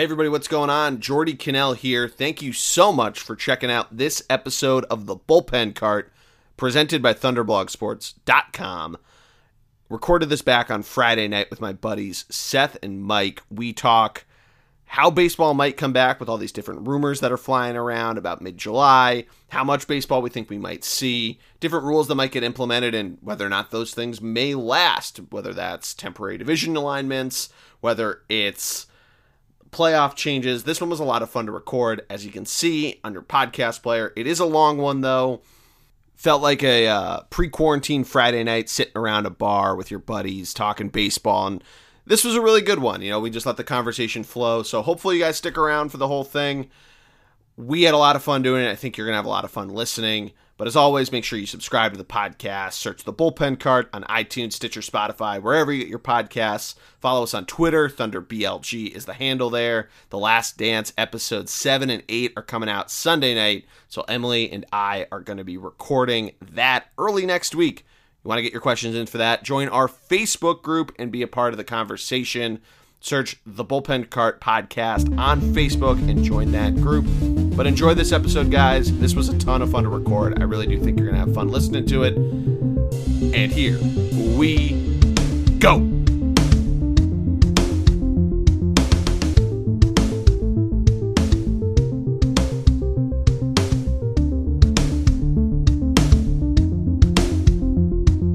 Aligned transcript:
Hey, 0.00 0.04
everybody, 0.04 0.30
what's 0.30 0.48
going 0.48 0.70
on? 0.70 1.00
Geordie 1.00 1.34
Connell 1.34 1.74
here. 1.74 2.08
Thank 2.08 2.40
you 2.40 2.54
so 2.54 2.90
much 2.90 3.20
for 3.20 3.36
checking 3.36 3.70
out 3.70 3.98
this 3.98 4.22
episode 4.30 4.86
of 4.86 5.04
the 5.04 5.14
Bullpen 5.14 5.74
Cart 5.74 6.10
presented 6.56 7.02
by 7.02 7.12
ThunderblogSports.com. 7.12 8.96
Recorded 9.90 10.30
this 10.30 10.40
back 10.40 10.70
on 10.70 10.82
Friday 10.84 11.28
night 11.28 11.50
with 11.50 11.60
my 11.60 11.74
buddies 11.74 12.24
Seth 12.30 12.78
and 12.82 13.02
Mike. 13.02 13.42
We 13.50 13.74
talk 13.74 14.24
how 14.86 15.10
baseball 15.10 15.52
might 15.52 15.76
come 15.76 15.92
back 15.92 16.18
with 16.18 16.30
all 16.30 16.38
these 16.38 16.50
different 16.50 16.88
rumors 16.88 17.20
that 17.20 17.30
are 17.30 17.36
flying 17.36 17.76
around 17.76 18.16
about 18.16 18.40
mid 18.40 18.56
July, 18.56 19.26
how 19.50 19.64
much 19.64 19.86
baseball 19.86 20.22
we 20.22 20.30
think 20.30 20.48
we 20.48 20.56
might 20.56 20.82
see, 20.82 21.38
different 21.60 21.84
rules 21.84 22.08
that 22.08 22.14
might 22.14 22.32
get 22.32 22.42
implemented, 22.42 22.94
and 22.94 23.18
whether 23.20 23.44
or 23.44 23.50
not 23.50 23.70
those 23.70 23.92
things 23.92 24.22
may 24.22 24.54
last, 24.54 25.18
whether 25.28 25.52
that's 25.52 25.92
temporary 25.92 26.38
division 26.38 26.74
alignments, 26.74 27.50
whether 27.82 28.22
it's 28.30 28.86
playoff 29.72 30.14
changes. 30.14 30.64
This 30.64 30.80
one 30.80 30.90
was 30.90 31.00
a 31.00 31.04
lot 31.04 31.22
of 31.22 31.30
fun 31.30 31.46
to 31.46 31.52
record, 31.52 32.04
as 32.10 32.24
you 32.24 32.32
can 32.32 32.44
see 32.44 33.00
on 33.04 33.12
your 33.12 33.22
podcast 33.22 33.82
player. 33.82 34.12
It 34.16 34.26
is 34.26 34.40
a 34.40 34.44
long 34.44 34.78
one, 34.78 35.00
though. 35.00 35.42
Felt 36.14 36.42
like 36.42 36.62
a 36.62 36.86
uh, 36.86 37.20
pre 37.30 37.48
quarantine 37.48 38.04
Friday 38.04 38.44
night 38.44 38.68
sitting 38.68 38.96
around 38.96 39.26
a 39.26 39.30
bar 39.30 39.74
with 39.74 39.90
your 39.90 40.00
buddies 40.00 40.52
talking 40.52 40.88
baseball. 40.88 41.46
And 41.46 41.64
this 42.04 42.24
was 42.24 42.34
a 42.34 42.42
really 42.42 42.60
good 42.60 42.80
one. 42.80 43.00
You 43.00 43.10
know, 43.10 43.20
we 43.20 43.30
just 43.30 43.46
let 43.46 43.56
the 43.56 43.64
conversation 43.64 44.22
flow. 44.24 44.62
So 44.62 44.82
hopefully 44.82 45.16
you 45.16 45.22
guys 45.22 45.38
stick 45.38 45.56
around 45.56 45.88
for 45.90 45.96
the 45.96 46.08
whole 46.08 46.24
thing. 46.24 46.68
We 47.56 47.82
had 47.82 47.94
a 47.94 47.98
lot 47.98 48.16
of 48.16 48.22
fun 48.22 48.42
doing 48.42 48.64
it. 48.64 48.70
I 48.70 48.74
think 48.74 48.96
you're 48.96 49.06
going 49.06 49.14
to 49.14 49.18
have 49.18 49.26
a 49.26 49.30
lot 49.30 49.44
of 49.44 49.50
fun 49.50 49.68
listening. 49.68 50.32
But 50.60 50.66
as 50.66 50.76
always, 50.76 51.10
make 51.10 51.24
sure 51.24 51.38
you 51.38 51.46
subscribe 51.46 51.92
to 51.92 51.96
the 51.96 52.04
podcast. 52.04 52.74
Search 52.74 53.04
the 53.04 53.14
Bullpen 53.14 53.58
Cart 53.58 53.88
on 53.94 54.02
iTunes, 54.02 54.52
Stitcher, 54.52 54.82
Spotify, 54.82 55.40
wherever 55.40 55.72
you 55.72 55.78
get 55.78 55.88
your 55.88 55.98
podcasts. 55.98 56.74
Follow 57.00 57.22
us 57.22 57.32
on 57.32 57.46
Twitter. 57.46 57.88
Thunder 57.88 58.20
BLG 58.20 58.90
is 58.94 59.06
the 59.06 59.14
handle 59.14 59.48
there. 59.48 59.88
The 60.10 60.18
Last 60.18 60.58
Dance 60.58 60.92
episodes 60.98 61.50
7 61.50 61.88
and 61.88 62.02
8 62.10 62.34
are 62.36 62.42
coming 62.42 62.68
out 62.68 62.90
Sunday 62.90 63.34
night. 63.34 63.64
So 63.88 64.02
Emily 64.02 64.52
and 64.52 64.66
I 64.70 65.06
are 65.10 65.20
going 65.20 65.38
to 65.38 65.44
be 65.44 65.56
recording 65.56 66.32
that 66.42 66.88
early 66.98 67.24
next 67.24 67.54
week. 67.54 67.86
You 68.22 68.28
want 68.28 68.36
to 68.36 68.42
get 68.42 68.52
your 68.52 68.60
questions 68.60 68.94
in 68.94 69.06
for 69.06 69.16
that? 69.16 69.42
Join 69.42 69.70
our 69.70 69.88
Facebook 69.88 70.60
group 70.60 70.92
and 70.98 71.10
be 71.10 71.22
a 71.22 71.26
part 71.26 71.54
of 71.54 71.56
the 71.56 71.64
conversation. 71.64 72.60
Search 73.00 73.40
the 73.46 73.64
Bullpen 73.64 74.10
Cart 74.10 74.42
podcast 74.42 75.18
on 75.18 75.40
Facebook 75.40 76.06
and 76.10 76.22
join 76.22 76.52
that 76.52 76.76
group. 76.76 77.06
But 77.60 77.66
enjoy 77.66 77.92
this 77.92 78.10
episode, 78.10 78.50
guys. 78.50 78.90
This 79.00 79.14
was 79.14 79.28
a 79.28 79.36
ton 79.36 79.60
of 79.60 79.70
fun 79.70 79.82
to 79.82 79.90
record. 79.90 80.40
I 80.40 80.44
really 80.44 80.66
do 80.66 80.82
think 80.82 80.98
you're 80.98 81.10
going 81.10 81.20
to 81.20 81.26
have 81.26 81.34
fun 81.34 81.48
listening 81.48 81.84
to 81.88 82.04
it. 82.04 82.16
And 82.16 83.52
here 83.52 83.78
we 84.34 84.70
go. 85.58 85.76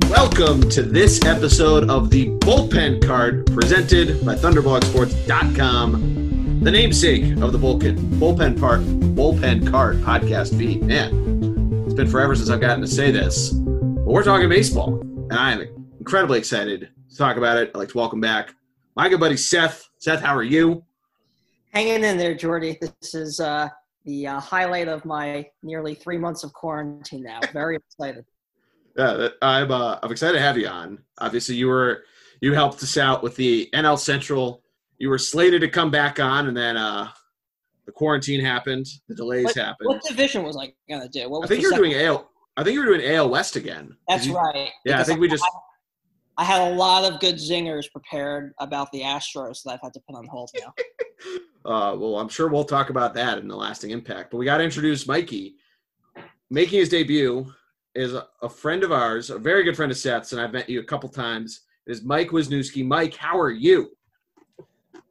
Welcome 0.08 0.70
to 0.70 0.84
this 0.84 1.26
episode 1.26 1.90
of 1.90 2.12
the 2.12 2.28
Bullpen 2.42 3.04
Cart 3.04 3.48
presented 3.48 4.24
by 4.24 4.36
ThunderblogSports.com, 4.36 6.45
the 6.66 6.72
namesake 6.72 7.38
of 7.44 7.52
the 7.52 7.60
Bullpen, 7.60 7.96
Bullpen, 8.18 8.60
Part, 8.60 8.80
Bullpen 8.82 9.70
Cart 9.70 9.98
podcast 9.98 10.58
feed. 10.58 10.82
Man, 10.82 11.84
it's 11.86 11.94
been 11.94 12.08
forever 12.08 12.36
since 12.36 12.50
I've 12.50 12.60
gotten 12.60 12.82
to 12.82 12.88
say 12.88 13.12
this, 13.12 13.52
but 13.52 14.08
we're 14.08 14.24
talking 14.24 14.50
baseball, 14.50 15.00
and 15.00 15.34
I 15.34 15.52
am 15.52 15.92
incredibly 16.00 16.40
excited 16.40 16.90
to 17.12 17.16
talk 17.16 17.38
about 17.38 17.58
it. 17.58 17.70
I'd 17.70 17.78
like 17.78 17.90
to 17.90 17.98
welcome 18.00 18.20
back 18.20 18.56
my 18.96 19.08
good 19.10 19.20
buddy 19.20 19.38
Seth. 19.38 19.88
Seth, 20.00 20.22
how 20.22 20.36
are 20.36 20.42
you? 20.42 20.84
Hanging 21.72 22.04
in 22.04 22.18
there, 22.18 22.34
Geordie. 22.34 22.80
This 22.82 23.14
is 23.14 23.40
uh, 23.40 23.70
the 24.06 24.26
uh, 24.26 24.40
highlight 24.40 24.88
of 24.88 25.06
my 25.06 25.48
nearly 25.62 25.94
three 25.94 26.18
months 26.18 26.44
of 26.44 26.52
quarantine 26.54 27.22
now. 27.22 27.42
Very 27.54 27.76
excited. 28.00 28.26
Yeah, 28.98 29.28
I'm 29.44 29.70
uh, 29.70 30.00
I'm 30.02 30.12
excited 30.12 30.40
to 30.40 30.44
have 30.44 30.58
you 30.58 30.66
on. 30.66 30.98
Obviously, 31.20 31.58
you 31.58 31.68
were 31.68 32.06
you 32.42 32.54
helped 32.54 32.82
us 32.82 32.98
out 32.98 33.22
with 33.22 33.36
the 33.36 33.70
NL 33.72 34.00
Central. 34.00 34.64
You 34.98 35.10
were 35.10 35.18
slated 35.18 35.62
to 35.62 35.68
come 35.68 35.92
back 35.92 36.20
on, 36.20 36.48
and 36.48 36.56
then 36.56 36.78
uh, 36.78 37.10
the 37.86 37.92
quarantine 37.92 38.40
happened. 38.40 38.86
The 39.08 39.16
delays 39.16 39.46
what, 39.46 39.56
happened. 39.56 39.88
What 39.88 40.04
division 40.04 40.44
was 40.44 40.58
I 40.58 40.74
gonna 40.90 41.10
do? 41.10 41.42
I 41.44 41.48
think 41.48 41.62
you 41.62 41.72
were 41.72 41.78
doing 41.78 41.94
AL. 41.94 42.30
I 42.58 42.64
think 42.64 42.74
you 42.74 42.80
were 42.80 42.98
doing 42.98 43.16
AL 43.16 43.30
West 43.30 43.56
again. 43.56 43.96
That's 44.08 44.26
you, 44.26 44.36
right. 44.36 44.70
Yeah, 44.86 45.00
I 45.00 45.04
think 45.04 45.20
we 45.20 45.28
just. 45.28 45.44
I, 45.44 45.50
I 46.38 46.44
had 46.44 46.72
a 46.72 46.76
lot 46.76 47.10
of 47.10 47.20
good 47.20 47.36
zingers 47.36 47.90
prepared 47.92 48.54
about 48.60 48.92
the 48.92 49.02
Astros 49.02 49.64
that 49.64 49.72
I've 49.72 49.80
had 49.82 49.94
to 49.94 50.02
put 50.08 50.18
on 50.18 50.28
hold 50.28 50.52
now. 50.60 50.74
uh, 51.66 51.96
well, 51.96 52.20
I'm 52.20 52.28
sure 52.28 52.50
we'll 52.50 52.66
talk 52.66 52.90
about 52.90 53.14
that 53.14 53.38
in 53.38 53.48
the 53.48 53.56
lasting 53.56 53.92
impact. 53.92 54.32
But 54.32 54.38
we 54.38 54.46
got 54.46 54.58
to 54.58 54.64
introduce 54.64 55.08
Mikey, 55.08 55.56
making 56.50 56.80
his 56.80 56.90
debut 56.90 57.54
is 57.94 58.14
a 58.42 58.50
friend 58.50 58.84
of 58.84 58.92
ours, 58.92 59.30
a 59.30 59.40
very 59.40 59.64
good 59.64 59.76
friend 59.76 59.92
of 59.92 59.98
Seth's, 59.98 60.34
and 60.34 60.42
I've 60.42 60.52
met 60.52 60.70
you 60.70 60.82
a 60.82 60.84
couple 60.84 61.08
times. 61.08 61.62
It 61.88 61.92
is 61.92 62.04
Mike 62.04 62.30
Wisniewski. 62.30 62.86
Mike, 62.86 63.16
how 63.16 63.40
are 63.40 63.52
you? 63.52 63.92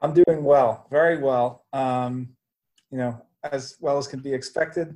I'm 0.05 0.13
doing 0.13 0.45
well, 0.45 0.87
very 0.91 1.17
well. 1.17 1.65
Um, 1.73 2.29
you 2.91 2.99
know, 2.99 3.23
as 3.43 3.77
well 3.81 3.97
as 3.97 4.07
can 4.07 4.21
be 4.21 4.35
expected 4.35 4.95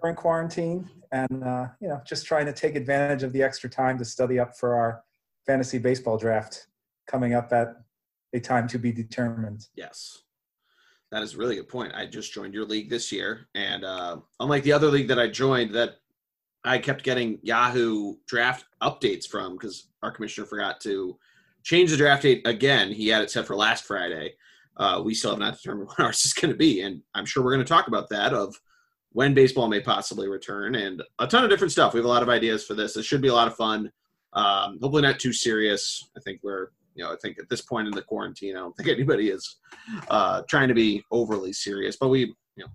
during 0.00 0.14
quarantine, 0.14 0.88
and 1.10 1.42
uh, 1.42 1.66
you 1.80 1.88
know, 1.88 2.00
just 2.06 2.26
trying 2.26 2.46
to 2.46 2.52
take 2.52 2.76
advantage 2.76 3.24
of 3.24 3.32
the 3.32 3.42
extra 3.42 3.68
time 3.68 3.98
to 3.98 4.04
study 4.04 4.38
up 4.38 4.56
for 4.56 4.76
our 4.76 5.02
fantasy 5.46 5.78
baseball 5.78 6.16
draft 6.16 6.68
coming 7.08 7.34
up 7.34 7.52
at 7.52 7.74
a 8.34 8.38
time 8.38 8.68
to 8.68 8.78
be 8.78 8.92
determined. 8.92 9.66
Yes. 9.74 10.22
That 11.10 11.24
is 11.24 11.34
a 11.34 11.38
really 11.38 11.56
good 11.56 11.68
point. 11.68 11.94
I 11.96 12.06
just 12.06 12.32
joined 12.32 12.54
your 12.54 12.66
league 12.66 12.88
this 12.88 13.10
year, 13.10 13.48
and 13.56 13.84
uh, 13.84 14.18
unlike 14.38 14.62
the 14.62 14.72
other 14.72 14.92
league 14.92 15.08
that 15.08 15.18
I 15.18 15.26
joined, 15.26 15.74
that 15.74 15.96
I 16.64 16.78
kept 16.78 17.02
getting 17.02 17.40
Yahoo 17.42 18.14
draft 18.28 18.66
updates 18.80 19.26
from 19.26 19.54
because 19.54 19.88
our 20.04 20.12
commissioner 20.12 20.46
forgot 20.46 20.80
to 20.82 21.18
change 21.66 21.90
the 21.90 21.96
draft 21.96 22.22
date 22.22 22.46
again. 22.46 22.92
He 22.92 23.08
had 23.08 23.22
it 23.22 23.30
set 23.30 23.44
for 23.44 23.56
last 23.56 23.84
Friday. 23.84 24.34
Uh, 24.76 25.02
we 25.04 25.14
still 25.14 25.30
have 25.32 25.40
not 25.40 25.54
determined 25.54 25.88
when 25.96 26.06
ours 26.06 26.24
is 26.24 26.32
going 26.32 26.52
to 26.52 26.56
be, 26.56 26.80
and 26.82 27.02
I'm 27.14 27.26
sure 27.26 27.42
we're 27.42 27.52
going 27.52 27.64
to 27.64 27.68
talk 27.68 27.88
about 27.88 28.08
that 28.10 28.32
of 28.32 28.54
when 29.10 29.34
baseball 29.34 29.66
may 29.66 29.80
possibly 29.80 30.28
return 30.28 30.76
and 30.76 31.02
a 31.18 31.26
ton 31.26 31.42
of 31.42 31.50
different 31.50 31.72
stuff. 31.72 31.92
We 31.92 31.98
have 31.98 32.04
a 32.04 32.08
lot 32.08 32.22
of 32.22 32.28
ideas 32.28 32.64
for 32.64 32.74
this. 32.74 32.94
This 32.94 33.04
should 33.04 33.20
be 33.20 33.28
a 33.28 33.34
lot 33.34 33.48
of 33.48 33.56
fun. 33.56 33.90
Um, 34.32 34.78
hopefully 34.80 35.02
not 35.02 35.18
too 35.18 35.32
serious. 35.32 36.08
I 36.16 36.20
think 36.20 36.40
we're 36.44 36.68
you 36.94 37.02
know 37.02 37.12
I 37.12 37.16
think 37.20 37.38
at 37.38 37.48
this 37.48 37.62
point 37.62 37.88
in 37.88 37.94
the 37.94 38.02
quarantine, 38.02 38.56
I 38.56 38.60
don't 38.60 38.76
think 38.76 38.88
anybody 38.96 39.30
is 39.30 39.56
uh, 40.08 40.42
trying 40.48 40.68
to 40.68 40.74
be 40.74 41.04
overly 41.10 41.52
serious, 41.52 41.96
but 41.96 42.08
we 42.08 42.20
you 42.54 42.64
know 42.64 42.70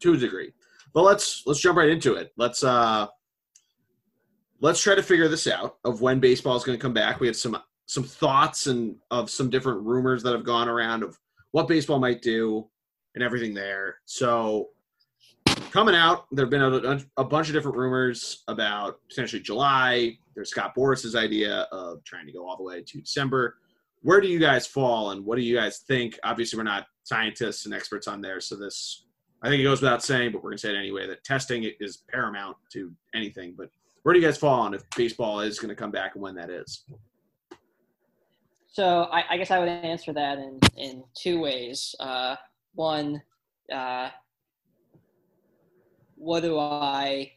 to 0.00 0.12
a 0.12 0.16
degree. 0.16 0.52
But 0.92 1.02
let's 1.02 1.42
let's 1.46 1.60
jump 1.60 1.78
right 1.78 1.88
into 1.88 2.14
it. 2.14 2.32
Let's 2.36 2.62
uh 2.62 3.06
let's 4.60 4.82
try 4.82 4.94
to 4.94 5.02
figure 5.02 5.28
this 5.28 5.46
out 5.46 5.76
of 5.84 6.02
when 6.02 6.20
baseball 6.20 6.56
is 6.56 6.64
going 6.64 6.78
to 6.78 6.82
come 6.82 6.94
back. 6.94 7.20
We 7.20 7.28
have 7.28 7.36
some 7.36 7.56
some 7.86 8.02
thoughts 8.02 8.66
and 8.66 8.96
of 9.10 9.30
some 9.30 9.48
different 9.48 9.80
rumors 9.82 10.22
that 10.22 10.32
have 10.32 10.44
gone 10.44 10.68
around 10.68 11.02
of 11.02 11.18
what 11.52 11.68
baseball 11.68 11.98
might 11.98 12.20
do 12.20 12.66
and 13.14 13.24
everything 13.24 13.54
there. 13.54 13.96
So 14.04 14.70
coming 15.70 15.94
out, 15.94 16.26
there 16.32 16.44
have 16.44 16.50
been 16.50 16.62
a, 16.62 17.00
a 17.16 17.24
bunch 17.24 17.48
of 17.48 17.54
different 17.54 17.76
rumors 17.76 18.42
about 18.48 18.98
potentially 19.08 19.40
July. 19.40 20.18
There's 20.34 20.50
Scott 20.50 20.74
Boras's 20.74 21.14
idea 21.14 21.68
of 21.72 22.02
trying 22.04 22.26
to 22.26 22.32
go 22.32 22.46
all 22.46 22.56
the 22.56 22.62
way 22.62 22.82
to 22.82 23.00
December. 23.00 23.56
Where 24.02 24.20
do 24.20 24.28
you 24.28 24.38
guys 24.38 24.66
fall, 24.66 25.10
and 25.12 25.24
what 25.24 25.36
do 25.36 25.42
you 25.42 25.56
guys 25.56 25.78
think? 25.78 26.18
Obviously, 26.22 26.58
we're 26.58 26.64
not 26.64 26.86
scientists 27.04 27.64
and 27.64 27.74
experts 27.74 28.06
on 28.06 28.20
there, 28.20 28.40
so 28.40 28.54
this 28.54 29.04
I 29.42 29.48
think 29.48 29.60
it 29.60 29.64
goes 29.64 29.80
without 29.80 30.02
saying, 30.02 30.32
but 30.32 30.42
we're 30.42 30.50
gonna 30.50 30.58
say 30.58 30.70
it 30.70 30.78
anyway 30.78 31.06
that 31.06 31.24
testing 31.24 31.70
is 31.80 32.02
paramount 32.10 32.56
to 32.72 32.92
anything. 33.14 33.54
But 33.56 33.70
where 34.06 34.12
do 34.12 34.20
you 34.20 34.26
guys 34.26 34.38
fall 34.38 34.60
on 34.60 34.72
if 34.72 34.88
baseball 34.96 35.40
is 35.40 35.58
going 35.58 35.68
to 35.68 35.74
come 35.74 35.90
back 35.90 36.14
and 36.14 36.22
when 36.22 36.36
that 36.36 36.48
is? 36.48 36.84
So 38.76 39.08
I, 39.10 39.24
I 39.30 39.36
guess 39.38 39.50
I 39.50 39.58
would 39.58 39.70
answer 39.70 40.12
that 40.12 40.36
in, 40.36 40.60
in 40.76 41.02
two 41.14 41.40
ways. 41.40 41.94
Uh, 41.98 42.36
one, 42.74 43.22
uh, 43.72 44.10
what 46.14 46.42
do 46.42 46.58
I? 46.58 47.32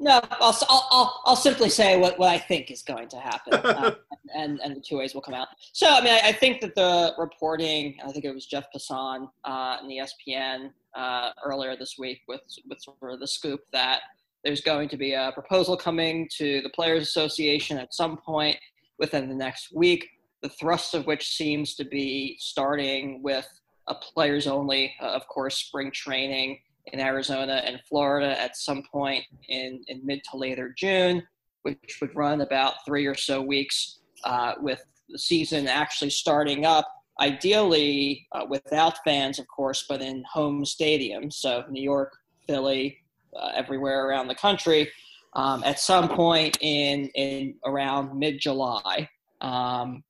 No, 0.00 0.20
I'll, 0.32 0.58
I'll, 0.68 1.22
I'll, 1.26 1.36
simply 1.36 1.68
say 1.68 1.96
what, 1.96 2.18
what 2.18 2.28
I 2.28 2.38
think 2.38 2.72
is 2.72 2.82
going 2.82 3.06
to 3.10 3.20
happen, 3.20 3.54
uh, 3.54 3.94
and, 4.34 4.58
and 4.64 4.74
the 4.74 4.80
two 4.80 4.98
ways 4.98 5.14
will 5.14 5.20
come 5.20 5.34
out. 5.34 5.46
So, 5.72 5.86
I 5.88 6.00
mean, 6.00 6.12
I, 6.12 6.30
I 6.30 6.32
think 6.32 6.60
that 6.62 6.74
the 6.74 7.14
reporting, 7.18 7.94
I 8.04 8.10
think 8.10 8.24
it 8.24 8.34
was 8.34 8.44
Jeff 8.44 8.64
Passan 8.74 9.28
uh, 9.44 9.76
in 9.80 9.86
the 9.86 9.98
ESPN 9.98 10.72
uh, 10.96 11.30
earlier 11.44 11.76
this 11.76 11.94
week 12.00 12.22
with, 12.26 12.40
with 12.68 12.80
sort 12.80 13.12
of 13.12 13.20
the 13.20 13.28
scoop 13.28 13.60
that 13.72 14.00
there's 14.42 14.60
going 14.60 14.88
to 14.88 14.96
be 14.96 15.12
a 15.12 15.30
proposal 15.34 15.76
coming 15.76 16.28
to 16.38 16.62
the 16.62 16.70
Players 16.70 17.04
Association 17.04 17.78
at 17.78 17.94
some 17.94 18.16
point 18.16 18.56
within 18.98 19.28
the 19.28 19.34
next 19.34 19.72
week, 19.72 20.08
the 20.44 20.50
thrust 20.50 20.92
of 20.92 21.06
which 21.06 21.34
seems 21.34 21.74
to 21.74 21.86
be 21.86 22.36
starting 22.38 23.22
with 23.22 23.48
a 23.88 23.94
players 23.94 24.46
only, 24.46 24.94
uh, 25.00 25.06
of 25.06 25.26
course, 25.26 25.56
spring 25.56 25.90
training 25.90 26.58
in 26.92 27.00
Arizona 27.00 27.62
and 27.64 27.80
Florida 27.88 28.38
at 28.38 28.54
some 28.54 28.82
point 28.92 29.24
in, 29.48 29.82
in 29.88 30.04
mid 30.04 30.20
to 30.30 30.36
later 30.36 30.74
June, 30.76 31.22
which 31.62 31.96
would 32.02 32.14
run 32.14 32.42
about 32.42 32.74
three 32.84 33.06
or 33.06 33.14
so 33.14 33.40
weeks 33.40 34.00
uh, 34.24 34.52
with 34.60 34.84
the 35.08 35.18
season 35.18 35.66
actually 35.66 36.10
starting 36.10 36.66
up 36.66 36.86
ideally 37.20 38.26
uh, 38.32 38.44
without 38.46 38.98
fans, 39.02 39.38
of 39.38 39.48
course, 39.48 39.86
but 39.88 40.02
in 40.02 40.22
home 40.30 40.62
stadiums. 40.62 41.34
So 41.34 41.64
New 41.70 41.82
York, 41.82 42.12
Philly, 42.46 42.98
uh, 43.34 43.52
everywhere 43.54 44.06
around 44.06 44.28
the 44.28 44.34
country. 44.34 44.90
Um, 45.32 45.64
at 45.64 45.80
some 45.80 46.06
point 46.06 46.58
in 46.60 47.08
in 47.14 47.54
around 47.64 48.16
mid 48.18 48.38
July, 48.38 49.08
um, 49.40 50.04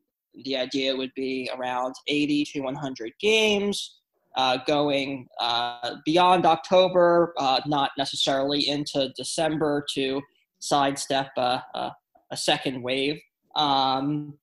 the 0.44 0.56
idea 0.56 0.94
would 0.96 1.12
be 1.14 1.50
around 1.56 1.94
80 2.08 2.44
to 2.52 2.60
100 2.60 3.12
games. 3.20 3.98
Uh, 4.36 4.58
going 4.66 5.28
uh, 5.38 5.94
beyond 6.04 6.44
October, 6.44 7.32
uh, 7.38 7.60
not 7.66 7.92
necessarily 7.96 8.68
into 8.68 9.12
December 9.16 9.86
to 9.94 10.20
sidestep 10.58 11.30
a, 11.36 11.62
a, 11.74 11.92
a 12.32 12.36
second 12.36 12.82
wave. 12.82 13.20
Um, 13.54 14.36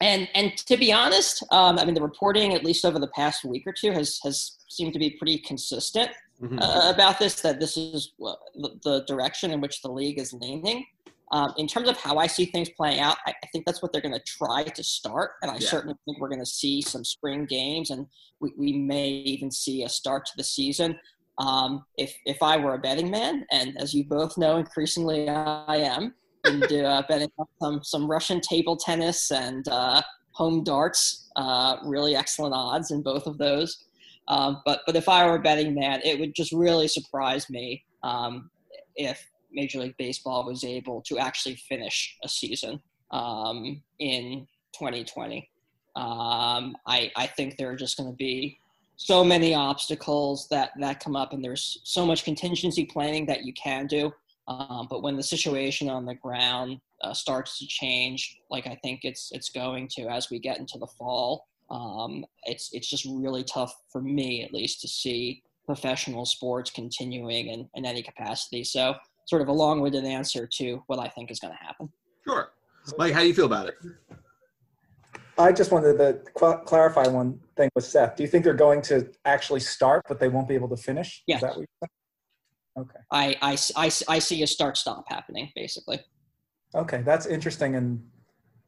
and 0.00 0.28
and 0.34 0.56
to 0.56 0.76
be 0.76 0.92
honest, 0.92 1.42
um, 1.50 1.78
I 1.78 1.84
mean 1.84 1.94
the 1.94 2.02
reporting, 2.02 2.54
at 2.54 2.64
least 2.64 2.84
over 2.84 2.98
the 2.98 3.08
past 3.08 3.44
week 3.44 3.66
or 3.66 3.72
two, 3.72 3.92
has 3.92 4.18
has 4.24 4.58
seemed 4.68 4.92
to 4.92 4.98
be 4.98 5.10
pretty 5.10 5.38
consistent 5.38 6.10
mm-hmm. 6.42 6.58
uh, 6.58 6.90
about 6.90 7.18
this. 7.18 7.40
That 7.40 7.60
this 7.60 7.76
is 7.76 8.12
the 8.18 9.04
direction 9.06 9.50
in 9.50 9.60
which 9.60 9.82
the 9.82 9.90
league 9.90 10.18
is 10.18 10.32
leaning. 10.32 10.84
Um, 11.34 11.52
in 11.56 11.66
terms 11.66 11.88
of 11.88 11.96
how 11.96 12.18
I 12.18 12.28
see 12.28 12.44
things 12.44 12.70
playing 12.70 13.00
out, 13.00 13.16
I, 13.26 13.32
I 13.42 13.46
think 13.48 13.66
that's 13.66 13.82
what 13.82 13.92
they're 13.92 14.00
going 14.00 14.14
to 14.14 14.22
try 14.24 14.62
to 14.62 14.84
start, 14.84 15.32
and 15.42 15.50
I 15.50 15.54
yeah. 15.54 15.68
certainly 15.68 15.96
think 16.04 16.20
we're 16.20 16.28
going 16.28 16.38
to 16.38 16.46
see 16.46 16.80
some 16.80 17.04
spring 17.04 17.44
games, 17.44 17.90
and 17.90 18.06
we, 18.38 18.52
we 18.56 18.72
may 18.72 19.08
even 19.08 19.50
see 19.50 19.82
a 19.82 19.88
start 19.88 20.26
to 20.26 20.32
the 20.36 20.44
season. 20.44 20.96
Um, 21.38 21.84
if 21.98 22.14
if 22.24 22.40
I 22.40 22.56
were 22.56 22.74
a 22.74 22.78
betting 22.78 23.10
man, 23.10 23.44
and 23.50 23.76
as 23.80 23.92
you 23.92 24.04
both 24.04 24.38
know, 24.38 24.58
increasingly 24.58 25.28
I 25.28 25.78
am, 25.78 26.14
into 26.44 26.86
uh, 26.86 27.02
betting 27.08 27.32
some 27.60 27.80
some 27.82 28.08
Russian 28.08 28.40
table 28.40 28.76
tennis 28.76 29.32
and 29.32 29.66
uh, 29.66 30.02
home 30.30 30.62
darts. 30.62 31.28
Uh, 31.34 31.78
really 31.84 32.14
excellent 32.14 32.54
odds 32.54 32.92
in 32.92 33.02
both 33.02 33.26
of 33.26 33.38
those. 33.38 33.86
Um, 34.28 34.62
but 34.64 34.82
but 34.86 34.94
if 34.94 35.08
I 35.08 35.26
were 35.26 35.34
a 35.34 35.42
betting 35.42 35.74
man, 35.74 36.00
it 36.04 36.20
would 36.20 36.32
just 36.32 36.52
really 36.52 36.86
surprise 36.86 37.50
me 37.50 37.84
um, 38.04 38.50
if 38.94 39.20
Major 39.54 39.80
League 39.80 39.96
Baseball 39.96 40.44
was 40.44 40.64
able 40.64 41.00
to 41.02 41.18
actually 41.18 41.56
finish 41.56 42.16
a 42.22 42.28
season 42.28 42.80
um, 43.10 43.82
in 43.98 44.46
2020. 44.72 45.48
Um, 45.96 46.76
I 46.86 47.10
I 47.16 47.26
think 47.26 47.56
there 47.56 47.70
are 47.70 47.76
just 47.76 47.96
going 47.96 48.10
to 48.10 48.16
be 48.16 48.58
so 48.96 49.24
many 49.24 49.54
obstacles 49.54 50.48
that 50.48 50.70
that 50.80 51.00
come 51.00 51.16
up, 51.16 51.32
and 51.32 51.44
there's 51.44 51.80
so 51.84 52.04
much 52.04 52.24
contingency 52.24 52.84
planning 52.84 53.26
that 53.26 53.44
you 53.44 53.52
can 53.52 53.86
do. 53.86 54.12
Um, 54.46 54.88
but 54.90 55.02
when 55.02 55.16
the 55.16 55.22
situation 55.22 55.88
on 55.88 56.04
the 56.04 56.14
ground 56.14 56.80
uh, 57.02 57.14
starts 57.14 57.58
to 57.58 57.66
change, 57.66 58.38
like 58.50 58.66
I 58.66 58.78
think 58.82 59.00
it's 59.04 59.30
it's 59.32 59.48
going 59.48 59.88
to 59.96 60.08
as 60.08 60.30
we 60.30 60.38
get 60.38 60.58
into 60.58 60.78
the 60.78 60.86
fall, 60.86 61.46
um, 61.70 62.26
it's 62.44 62.70
it's 62.72 62.88
just 62.88 63.04
really 63.04 63.44
tough 63.44 63.74
for 63.90 64.02
me 64.02 64.42
at 64.44 64.52
least 64.52 64.80
to 64.82 64.88
see 64.88 65.42
professional 65.66 66.26
sports 66.26 66.70
continuing 66.70 67.48
in, 67.48 67.68
in 67.74 67.86
any 67.86 68.02
capacity. 68.02 68.62
So 68.64 68.94
sort 69.26 69.42
of 69.42 69.48
a 69.48 69.52
long-winded 69.52 70.04
answer 70.04 70.46
to 70.54 70.82
what 70.86 70.98
I 70.98 71.08
think 71.08 71.30
is 71.30 71.40
going 71.40 71.52
to 71.52 71.64
happen. 71.64 71.90
Sure, 72.26 72.52
Mike, 72.98 73.12
how 73.12 73.20
do 73.20 73.26
you 73.26 73.34
feel 73.34 73.46
about 73.46 73.68
it? 73.68 73.74
I 75.36 75.52
just 75.52 75.72
wanted 75.72 75.98
to 75.98 76.20
cl- 76.38 76.58
clarify 76.58 77.08
one 77.08 77.40
thing 77.56 77.68
with 77.74 77.84
Seth. 77.84 78.16
Do 78.16 78.22
you 78.22 78.28
think 78.28 78.44
they're 78.44 78.54
going 78.54 78.82
to 78.82 79.10
actually 79.24 79.60
start, 79.60 80.02
but 80.08 80.20
they 80.20 80.28
won't 80.28 80.48
be 80.48 80.54
able 80.54 80.68
to 80.68 80.76
finish? 80.76 81.22
Yes. 81.26 81.42
Okay. 82.76 82.98
I, 83.10 83.36
I, 83.40 83.56
I, 83.76 83.90
I 84.08 84.18
see 84.18 84.42
a 84.42 84.46
start 84.46 84.76
stop 84.76 85.04
happening 85.08 85.50
basically. 85.54 86.00
Okay, 86.74 87.02
that's 87.02 87.26
interesting. 87.26 87.76
And 87.76 88.04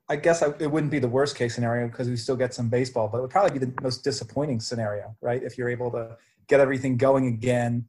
I 0.08 0.17
guess 0.17 0.43
I, 0.43 0.49
it 0.61 0.70
wouldn't 0.70 0.93
be 0.93 1.00
the 1.00 1.08
worst 1.08 1.37
case 1.37 1.56
scenario 1.56 1.88
because 1.88 2.08
we 2.08 2.17
still 2.17 2.37
get 2.37 2.55
some 2.55 2.69
baseball, 2.69 3.08
but 3.08 3.19
it 3.19 3.23
would 3.23 3.31
probably 3.31 3.58
be 3.58 3.64
the 3.67 3.73
most 3.82 4.05
disappointing 4.05 4.61
scenario, 4.61 5.17
right? 5.20 5.43
If 5.43 5.58
you're 5.58 5.69
able 5.69 5.91
to 5.93 6.17
get 6.47 6.61
everything 6.61 6.97
going 6.97 7.26
again 7.26 7.87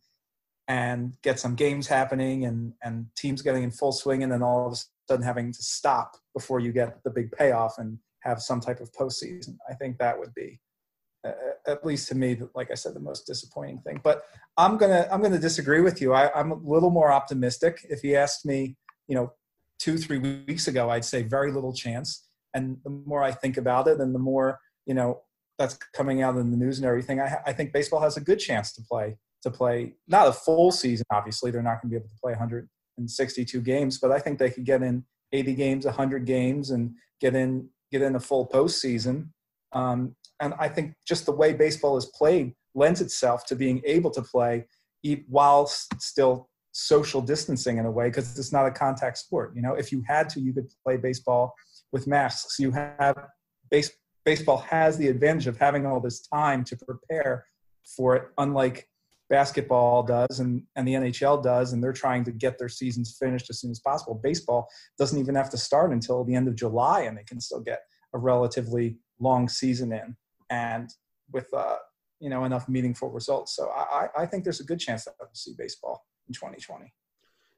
and 0.67 1.15
get 1.21 1.39
some 1.39 1.55
games 1.55 1.87
happening 1.87 2.45
and, 2.45 2.73
and 2.83 3.07
teams 3.15 3.41
getting 3.41 3.63
in 3.63 3.71
full 3.71 3.91
swing 3.91 4.23
and 4.23 4.31
then 4.31 4.43
all 4.43 4.67
of 4.67 4.73
a 4.73 4.77
sudden 5.07 5.25
having 5.25 5.51
to 5.51 5.61
stop 5.61 6.17
before 6.33 6.59
you 6.59 6.71
get 6.71 7.03
the 7.03 7.09
big 7.09 7.31
payoff 7.31 7.77
and 7.77 7.97
have 8.19 8.41
some 8.41 8.59
type 8.59 8.79
of 8.79 8.91
postseason. 8.91 9.55
I 9.69 9.73
think 9.73 9.97
that 9.97 10.19
would 10.19 10.33
be 10.33 10.59
at 11.67 11.85
least 11.85 12.07
to 12.09 12.15
me, 12.15 12.39
like 12.55 12.71
I 12.71 12.75
said, 12.75 12.93
the 12.93 12.99
most 12.99 13.25
disappointing 13.25 13.79
thing. 13.79 13.99
But 14.03 14.23
I'm 14.57 14.77
gonna 14.77 15.07
I'm 15.11 15.21
gonna 15.21 15.39
disagree 15.39 15.81
with 15.81 16.01
you. 16.01 16.13
I, 16.13 16.31
I'm 16.33 16.51
a 16.51 16.55
little 16.55 16.89
more 16.89 17.11
optimistic. 17.11 17.85
If 17.89 18.03
you 18.03 18.15
asked 18.15 18.45
me, 18.45 18.75
you 19.07 19.15
know, 19.15 19.33
two 19.79 19.97
three 19.97 20.17
weeks 20.17 20.67
ago, 20.67 20.89
I'd 20.89 21.05
say 21.05 21.23
very 21.23 21.51
little 21.51 21.73
chance. 21.73 22.27
And 22.53 22.77
the 22.83 22.89
more 22.89 23.23
I 23.23 23.31
think 23.31 23.57
about 23.57 23.87
it, 23.87 23.99
and 23.99 24.15
the 24.15 24.19
more 24.19 24.59
you 24.85 24.93
know 24.93 25.21
that's 25.57 25.77
coming 25.93 26.21
out 26.21 26.37
in 26.37 26.51
the 26.51 26.57
news 26.57 26.77
and 26.77 26.87
everything, 26.87 27.19
I, 27.19 27.39
I 27.45 27.53
think 27.53 27.73
baseball 27.73 28.01
has 28.01 28.17
a 28.17 28.21
good 28.21 28.39
chance 28.39 28.71
to 28.73 28.81
play 28.81 29.17
to 29.43 29.51
play 29.51 29.93
not 30.07 30.27
a 30.27 30.33
full 30.33 30.71
season. 30.71 31.05
Obviously, 31.11 31.51
they're 31.51 31.61
not 31.61 31.81
going 31.81 31.89
to 31.89 31.93
be 31.93 31.95
able 31.95 32.09
to 32.09 32.21
play 32.21 32.31
162 32.33 33.61
games, 33.61 33.99
but 33.99 34.11
I 34.11 34.19
think 34.19 34.39
they 34.39 34.49
could 34.49 34.65
get 34.65 34.81
in 34.81 35.03
80 35.31 35.55
games, 35.55 35.85
100 35.85 36.25
games, 36.25 36.71
and 36.71 36.91
get 37.19 37.35
in 37.35 37.69
get 37.91 38.01
in 38.01 38.15
a 38.15 38.19
full 38.19 38.47
postseason. 38.47 39.29
Um, 39.73 40.15
and 40.39 40.53
I 40.59 40.67
think 40.67 40.93
just 41.07 41.25
the 41.25 41.31
way 41.31 41.53
baseball 41.53 41.97
is 41.97 42.05
played 42.07 42.53
lends 42.75 43.01
itself 43.01 43.45
to 43.47 43.55
being 43.55 43.81
able 43.85 44.11
to 44.11 44.21
play 44.21 44.65
while 45.27 45.67
still 45.67 46.49
social 46.73 47.21
distancing 47.21 47.77
in 47.77 47.85
a 47.85 47.91
way 47.91 48.07
because 48.07 48.37
it's 48.37 48.51
not 48.51 48.67
a 48.67 48.71
contact 48.71 49.17
sport. 49.17 49.53
You 49.55 49.61
know, 49.61 49.73
if 49.73 49.91
you 49.91 50.03
had 50.07 50.29
to, 50.29 50.39
you 50.39 50.53
could 50.53 50.69
play 50.85 50.97
baseball 50.97 51.55
with 51.91 52.07
masks. 52.07 52.59
You 52.59 52.71
have 52.71 53.17
base, 53.71 53.91
baseball 54.25 54.57
has 54.57 54.97
the 54.97 55.07
advantage 55.07 55.47
of 55.47 55.57
having 55.57 55.85
all 55.85 55.99
this 55.99 56.21
time 56.27 56.63
to 56.65 56.77
prepare 56.77 57.45
for 57.95 58.15
it, 58.15 58.27
unlike 58.37 58.87
basketball 59.29 60.03
does 60.03 60.39
and, 60.39 60.63
and 60.75 60.87
the 60.87 60.93
NHL 60.93 61.43
does, 61.43 61.73
and 61.73 61.83
they're 61.83 61.93
trying 61.93 62.23
to 62.25 62.31
get 62.31 62.57
their 62.57 62.69
seasons 62.69 63.17
finished 63.19 63.49
as 63.49 63.59
soon 63.59 63.71
as 63.71 63.79
possible. 63.79 64.19
Baseball 64.21 64.67
doesn't 64.97 65.19
even 65.19 65.35
have 65.35 65.49
to 65.49 65.57
start 65.57 65.91
until 65.91 66.23
the 66.23 66.35
end 66.35 66.47
of 66.47 66.55
July, 66.55 67.01
and 67.01 67.17
they 67.17 67.23
can 67.23 67.41
still 67.41 67.61
get 67.61 67.81
a 68.13 68.17
relatively 68.17 68.97
long 69.19 69.49
season 69.49 69.91
in 69.91 70.15
and 70.49 70.89
with 71.31 71.47
uh, 71.53 71.77
you 72.19 72.29
know 72.29 72.45
enough 72.45 72.67
meaningful 72.69 73.09
results. 73.09 73.55
So 73.55 73.69
I, 73.69 74.07
I 74.17 74.25
think 74.25 74.43
there's 74.43 74.59
a 74.59 74.65
good 74.65 74.79
chance 74.79 75.05
that 75.05 75.13
we'll 75.19 75.29
see 75.33 75.53
baseball 75.57 76.05
in 76.27 76.33
2020. 76.33 76.91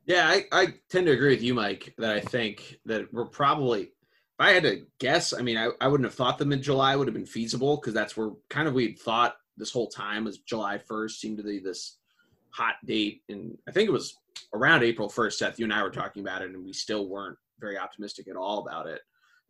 Yeah, 0.05 0.27
I, 0.27 0.45
I 0.51 0.73
tend 0.89 1.05
to 1.05 1.11
agree 1.11 1.29
with 1.29 1.43
you, 1.43 1.53
Mike. 1.53 1.93
That 1.97 2.11
I 2.11 2.19
think 2.19 2.79
that 2.85 3.13
we're 3.13 3.25
probably. 3.25 3.83
If 3.83 4.45
I 4.45 4.51
had 4.51 4.63
to 4.63 4.85
guess, 5.01 5.33
I 5.33 5.41
mean, 5.41 5.57
I, 5.57 5.67
I 5.81 5.89
wouldn't 5.89 6.07
have 6.07 6.15
thought 6.15 6.37
the 6.37 6.45
mid 6.45 6.61
July 6.61 6.95
would 6.95 7.07
have 7.07 7.13
been 7.13 7.25
feasible 7.25 7.75
because 7.75 7.93
that's 7.93 8.15
where 8.15 8.31
kind 8.49 8.69
of 8.69 8.73
we 8.73 8.93
thought 8.93 9.35
this 9.59 9.71
whole 9.71 9.87
time 9.87 10.23
was 10.23 10.39
July 10.39 10.77
1st 10.77 11.11
seemed 11.11 11.37
to 11.37 11.43
be 11.43 11.59
this 11.59 11.97
hot 12.49 12.75
date. 12.85 13.21
And 13.29 13.57
I 13.67 13.71
think 13.71 13.87
it 13.87 13.91
was 13.91 14.17
around 14.53 14.83
April 14.83 15.09
1st, 15.09 15.33
Seth, 15.33 15.59
you 15.59 15.65
and 15.65 15.73
I 15.73 15.83
were 15.83 15.91
talking 15.91 16.21
about 16.23 16.41
it, 16.41 16.51
and 16.51 16.65
we 16.65 16.73
still 16.73 17.07
weren't 17.07 17.37
very 17.59 17.77
optimistic 17.77 18.27
at 18.27 18.35
all 18.35 18.59
about 18.65 18.87
it. 18.87 19.01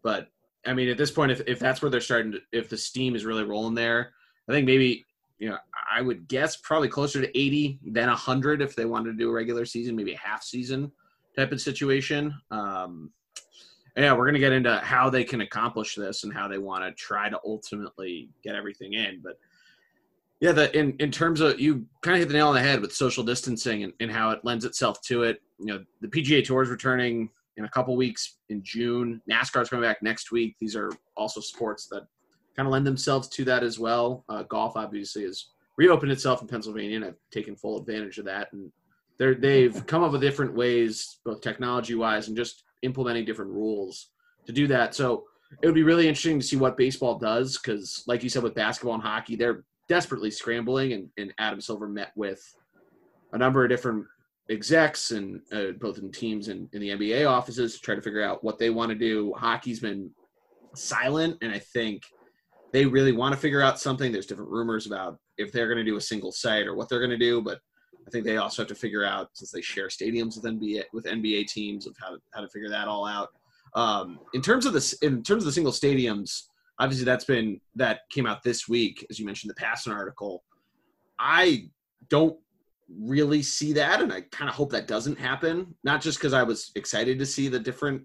But 0.04 0.28
I 0.66 0.74
mean, 0.74 0.90
at 0.90 0.98
this 0.98 1.12
point, 1.12 1.32
if, 1.32 1.42
if 1.48 1.60
that's 1.60 1.82
where 1.82 1.92
they're 1.92 2.02
starting 2.02 2.34
to, 2.34 2.40
if 2.52 2.70
the 2.70 2.78
steam 2.78 3.16
is 3.16 3.24
really 3.24 3.44
rolling 3.44 3.76
there, 3.76 4.14
I 4.50 4.52
think 4.52 4.66
maybe, 4.66 5.06
you 5.38 5.50
know, 5.50 5.58
I 5.90 6.02
would 6.02 6.28
guess 6.28 6.58
probably 6.58 6.90
closer 6.90 7.22
to 7.22 7.38
80 7.38 7.80
than 7.86 8.08
100 8.08 8.62
if 8.62 8.76
they 8.76 8.86
wanted 8.86 9.12
to 9.12 9.18
do 9.18 9.30
a 9.30 9.34
regular 9.34 9.66
season, 9.66 9.96
maybe 9.96 10.14
a 10.14 10.18
half 10.18 10.44
season 10.44 10.92
type 11.38 11.52
of 11.52 11.62
situation. 11.62 12.36
Um, 12.52 13.12
yeah, 13.96 14.14
we're 14.14 14.26
going 14.26 14.34
to 14.34 14.40
get 14.40 14.54
into 14.54 14.78
how 14.80 15.10
they 15.10 15.24
can 15.24 15.42
accomplish 15.42 15.96
this 15.96 16.24
and 16.24 16.34
how 16.34 16.48
they 16.48 16.58
want 16.58 16.84
to 16.84 16.92
try 16.94 17.30
to 17.30 17.40
ultimately 17.46 18.30
get 18.44 18.56
everything 18.56 18.94
in. 18.94 19.22
But 19.22 19.40
yeah, 20.40 20.54
the 20.54 20.78
in, 20.78 20.96
in 21.00 21.12
terms 21.12 21.42
of 21.42 21.60
you 21.60 21.86
kind 22.02 22.16
of 22.16 22.20
hit 22.20 22.28
the 22.30 22.34
nail 22.34 22.48
on 22.48 22.56
the 22.56 22.62
head 22.62 22.82
with 22.82 22.94
social 22.94 23.24
distancing 23.24 23.84
and, 23.84 23.94
and 24.00 24.12
how 24.12 24.32
it 24.32 24.40
lends 24.44 24.66
itself 24.66 25.02
to 25.02 25.24
it. 25.24 25.42
You 25.60 25.66
know, 25.66 25.86
the 26.02 26.08
PGA 26.08 26.44
Tour 26.44 26.64
is 26.64 26.70
returning 26.70 27.30
in 27.58 27.66
a 27.66 27.70
couple 27.70 27.96
weeks 27.98 28.38
in 28.48 28.64
June. 28.64 29.22
NASCAR's 29.30 29.70
coming 29.70 29.84
back 29.84 30.02
next 30.02 30.32
week. 30.32 30.56
These 30.60 30.76
are 30.76 30.92
also 31.18 31.42
sports 31.42 31.88
that 31.88 32.08
kind 32.56 32.68
of 32.68 32.72
lend 32.72 32.88
themselves 32.88 33.28
to 33.30 33.44
that 33.46 33.64
as 33.64 33.80
well. 33.80 34.24
Uh, 34.30 34.44
golf 34.44 34.78
obviously 34.78 35.24
has 35.24 35.48
reopened 35.78 36.12
itself 36.12 36.42
in 36.42 36.48
Pennsylvania, 36.48 36.96
and 36.96 37.06
I've 37.06 37.18
taken 37.32 37.56
full 37.56 37.78
advantage 37.78 38.18
of 38.18 38.26
that. 38.26 38.52
And 38.54 38.72
they're, 39.18 39.36
they've 39.36 39.86
come 39.88 40.04
up 40.04 40.14
with 40.14 40.22
different 40.22 40.54
ways, 40.54 41.20
both 41.26 41.42
technology-wise 41.42 42.30
and 42.30 42.38
just 42.38 42.64
implementing 42.82 43.26
different 43.26 43.52
rules 43.52 44.12
to 44.46 44.54
do 44.54 44.68
that. 44.68 44.96
So 44.96 45.26
it 45.62 45.66
would 45.66 45.76
be 45.76 45.84
really 45.84 46.08
interesting 46.08 46.40
to 46.40 46.46
see 46.46 46.56
what 46.56 46.78
baseball 46.78 47.18
does, 47.18 47.58
because 47.58 48.04
like 48.08 48.24
you 48.24 48.30
said 48.30 48.44
with 48.44 48.56
basketball 48.56 48.94
and 48.94 49.04
hockey, 49.04 49.36
they're 49.36 49.64
desperately 49.90 50.32
scrambling, 50.32 50.94
and, 50.94 51.10
and 51.18 51.34
Adam 51.40 51.60
Silver 51.60 51.88
met 51.88 52.12
with 52.16 52.42
a 53.34 53.38
number 53.38 53.64
of 53.64 53.70
different 53.70 54.06
execs 54.50 55.12
and 55.12 55.42
uh, 55.52 55.72
both 55.80 55.98
in 55.98 56.12
teams 56.12 56.48
and 56.48 56.68
in 56.74 56.82
the 56.82 56.90
NBA 56.90 57.30
offices 57.30 57.76
to 57.76 57.82
try 57.82 57.96
to 57.96 58.02
figure 58.02 58.24
out 58.24 58.44
what 58.44 58.58
they 58.58 58.70
want 58.70 58.90
to 58.90 58.96
do. 58.96 59.34
Hockey's 59.38 59.80
been 59.80 60.10
silent, 60.76 61.38
and 61.42 61.52
I 61.52 61.60
think 61.60 62.04
they 62.72 62.86
really 62.86 63.12
want 63.12 63.34
to 63.34 63.40
figure 63.40 63.62
out 63.62 63.80
something. 63.80 64.12
There's 64.12 64.26
different 64.26 64.52
rumors 64.52 64.86
about 64.86 65.18
if 65.38 65.52
they're 65.52 65.68
going 65.68 65.84
to 65.84 65.90
do 65.90 65.98
a 65.98 66.02
single 66.02 66.32
site 66.32 66.68
or 66.68 66.76
what 66.76 66.90
they're 66.90 67.00
going 67.00 67.10
to 67.12 67.18
do, 67.18 67.42
but 67.42 67.60
I 68.08 68.12
think 68.12 68.26
they 68.26 68.38
also 68.38 68.64
have 68.64 68.70
to 68.70 68.76
figure 68.76 69.04
out 69.04 69.30
since 69.34 69.52
they 69.52 69.62
share 69.62 69.88
stadiums 69.88 70.36
with 70.36 70.46
NBA 70.46 70.84
with 70.94 71.06
NBA 71.06 71.48
teams 71.48 71.86
of 71.86 71.96
how 72.00 72.10
to, 72.10 72.18
how 72.34 72.42
to 72.42 72.50
figure 72.50 72.70
that 72.70 72.88
all 72.88 73.06
out. 73.06 73.30
Um, 73.76 74.20
in 74.34 74.42
terms 74.42 74.66
of 74.66 74.74
this, 74.74 74.94
in 74.94 75.22
terms 75.22 75.44
of 75.44 75.46
the 75.46 75.52
single 75.52 75.72
stadiums, 75.72 76.44
obviously 76.80 77.06
that's 77.06 77.26
been 77.26 77.60
that 77.76 78.02
came 78.10 78.26
out 78.26 78.44
this 78.44 78.68
week, 78.68 79.06
as 79.10 79.20
you 79.20 79.26
mentioned, 79.26 79.50
the 79.50 79.62
Passan 79.62 79.94
article. 79.94 80.44
I 81.20 81.70
don't 82.10 82.38
really 82.90 83.44
see 83.44 83.74
that, 83.74 84.02
and 84.02 84.12
I 84.12 84.22
kind 84.32 84.50
of 84.50 84.56
hope 84.56 84.72
that 84.72 84.88
doesn't 84.88 85.20
happen. 85.20 85.76
Not 85.84 86.02
just 86.02 86.18
because 86.18 86.34
I 86.34 86.44
was 86.44 86.72
excited 86.76 87.20
to 87.20 87.26
see 87.26 87.50
the 87.50 87.60
different, 87.60 88.04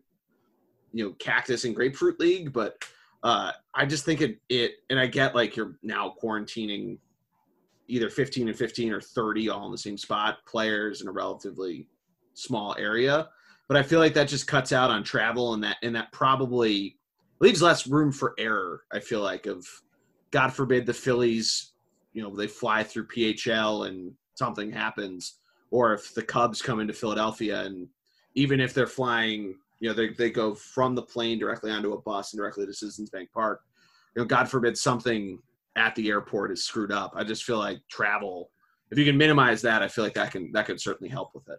you 0.92 1.04
know, 1.04 1.14
cactus 1.18 1.64
and 1.64 1.74
grapefruit 1.74 2.18
league, 2.20 2.52
but 2.52 2.76
uh, 3.22 3.52
I 3.74 3.86
just 3.86 4.04
think 4.04 4.20
it 4.20 4.38
it, 4.48 4.72
and 4.90 4.98
I 4.98 5.06
get 5.06 5.34
like 5.34 5.56
you're 5.56 5.76
now 5.82 6.14
quarantining 6.22 6.98
either 7.86 8.08
15 8.08 8.48
and 8.48 8.56
15 8.56 8.92
or 8.92 9.00
30 9.00 9.50
all 9.50 9.66
in 9.66 9.72
the 9.72 9.78
same 9.78 9.98
spot, 9.98 10.38
players 10.46 11.02
in 11.02 11.08
a 11.08 11.12
relatively 11.12 11.86
small 12.32 12.74
area. 12.78 13.28
But 13.68 13.76
I 13.76 13.82
feel 13.82 13.98
like 13.98 14.14
that 14.14 14.28
just 14.28 14.46
cuts 14.46 14.72
out 14.72 14.90
on 14.90 15.04
travel, 15.04 15.54
and 15.54 15.62
that 15.62 15.76
and 15.82 15.94
that 15.94 16.12
probably 16.12 16.98
leaves 17.44 17.60
less 17.60 17.86
room 17.86 18.10
for 18.10 18.34
error. 18.38 18.84
I 18.90 19.00
feel 19.00 19.20
like 19.20 19.44
of 19.46 19.66
God 20.30 20.52
forbid 20.52 20.86
the 20.86 20.94
Phillies, 20.94 21.72
you 22.14 22.22
know, 22.22 22.34
they 22.34 22.46
fly 22.46 22.82
through 22.82 23.06
PHL 23.08 23.86
and 23.86 24.12
something 24.34 24.72
happens, 24.72 25.40
or 25.70 25.92
if 25.92 26.14
the 26.14 26.22
Cubs 26.22 26.62
come 26.62 26.80
into 26.80 26.94
Philadelphia 26.94 27.60
and 27.60 27.86
even 28.34 28.60
if 28.60 28.72
they're 28.72 28.86
flying, 28.86 29.56
you 29.78 29.88
know, 29.88 29.94
they 29.94 30.08
they 30.08 30.30
go 30.30 30.54
from 30.54 30.94
the 30.94 31.02
plane 31.02 31.38
directly 31.38 31.70
onto 31.70 31.92
a 31.92 32.00
bus 32.00 32.32
and 32.32 32.40
directly 32.40 32.64
to 32.64 32.72
Citizens 32.72 33.10
Bank 33.10 33.28
Park. 33.32 33.60
You 34.16 34.22
know, 34.22 34.26
God 34.26 34.48
forbid 34.48 34.78
something 34.78 35.38
at 35.76 35.94
the 35.96 36.08
airport 36.08 36.50
is 36.50 36.64
screwed 36.64 36.92
up. 36.92 37.12
I 37.14 37.24
just 37.24 37.44
feel 37.44 37.58
like 37.58 37.78
travel, 37.90 38.50
if 38.90 38.96
you 38.98 39.04
can 39.04 39.18
minimize 39.18 39.60
that, 39.62 39.82
I 39.82 39.88
feel 39.88 40.04
like 40.04 40.14
that 40.14 40.32
can 40.32 40.50
that 40.52 40.64
can 40.64 40.78
certainly 40.78 41.10
help 41.10 41.34
with 41.34 41.48
it. 41.50 41.58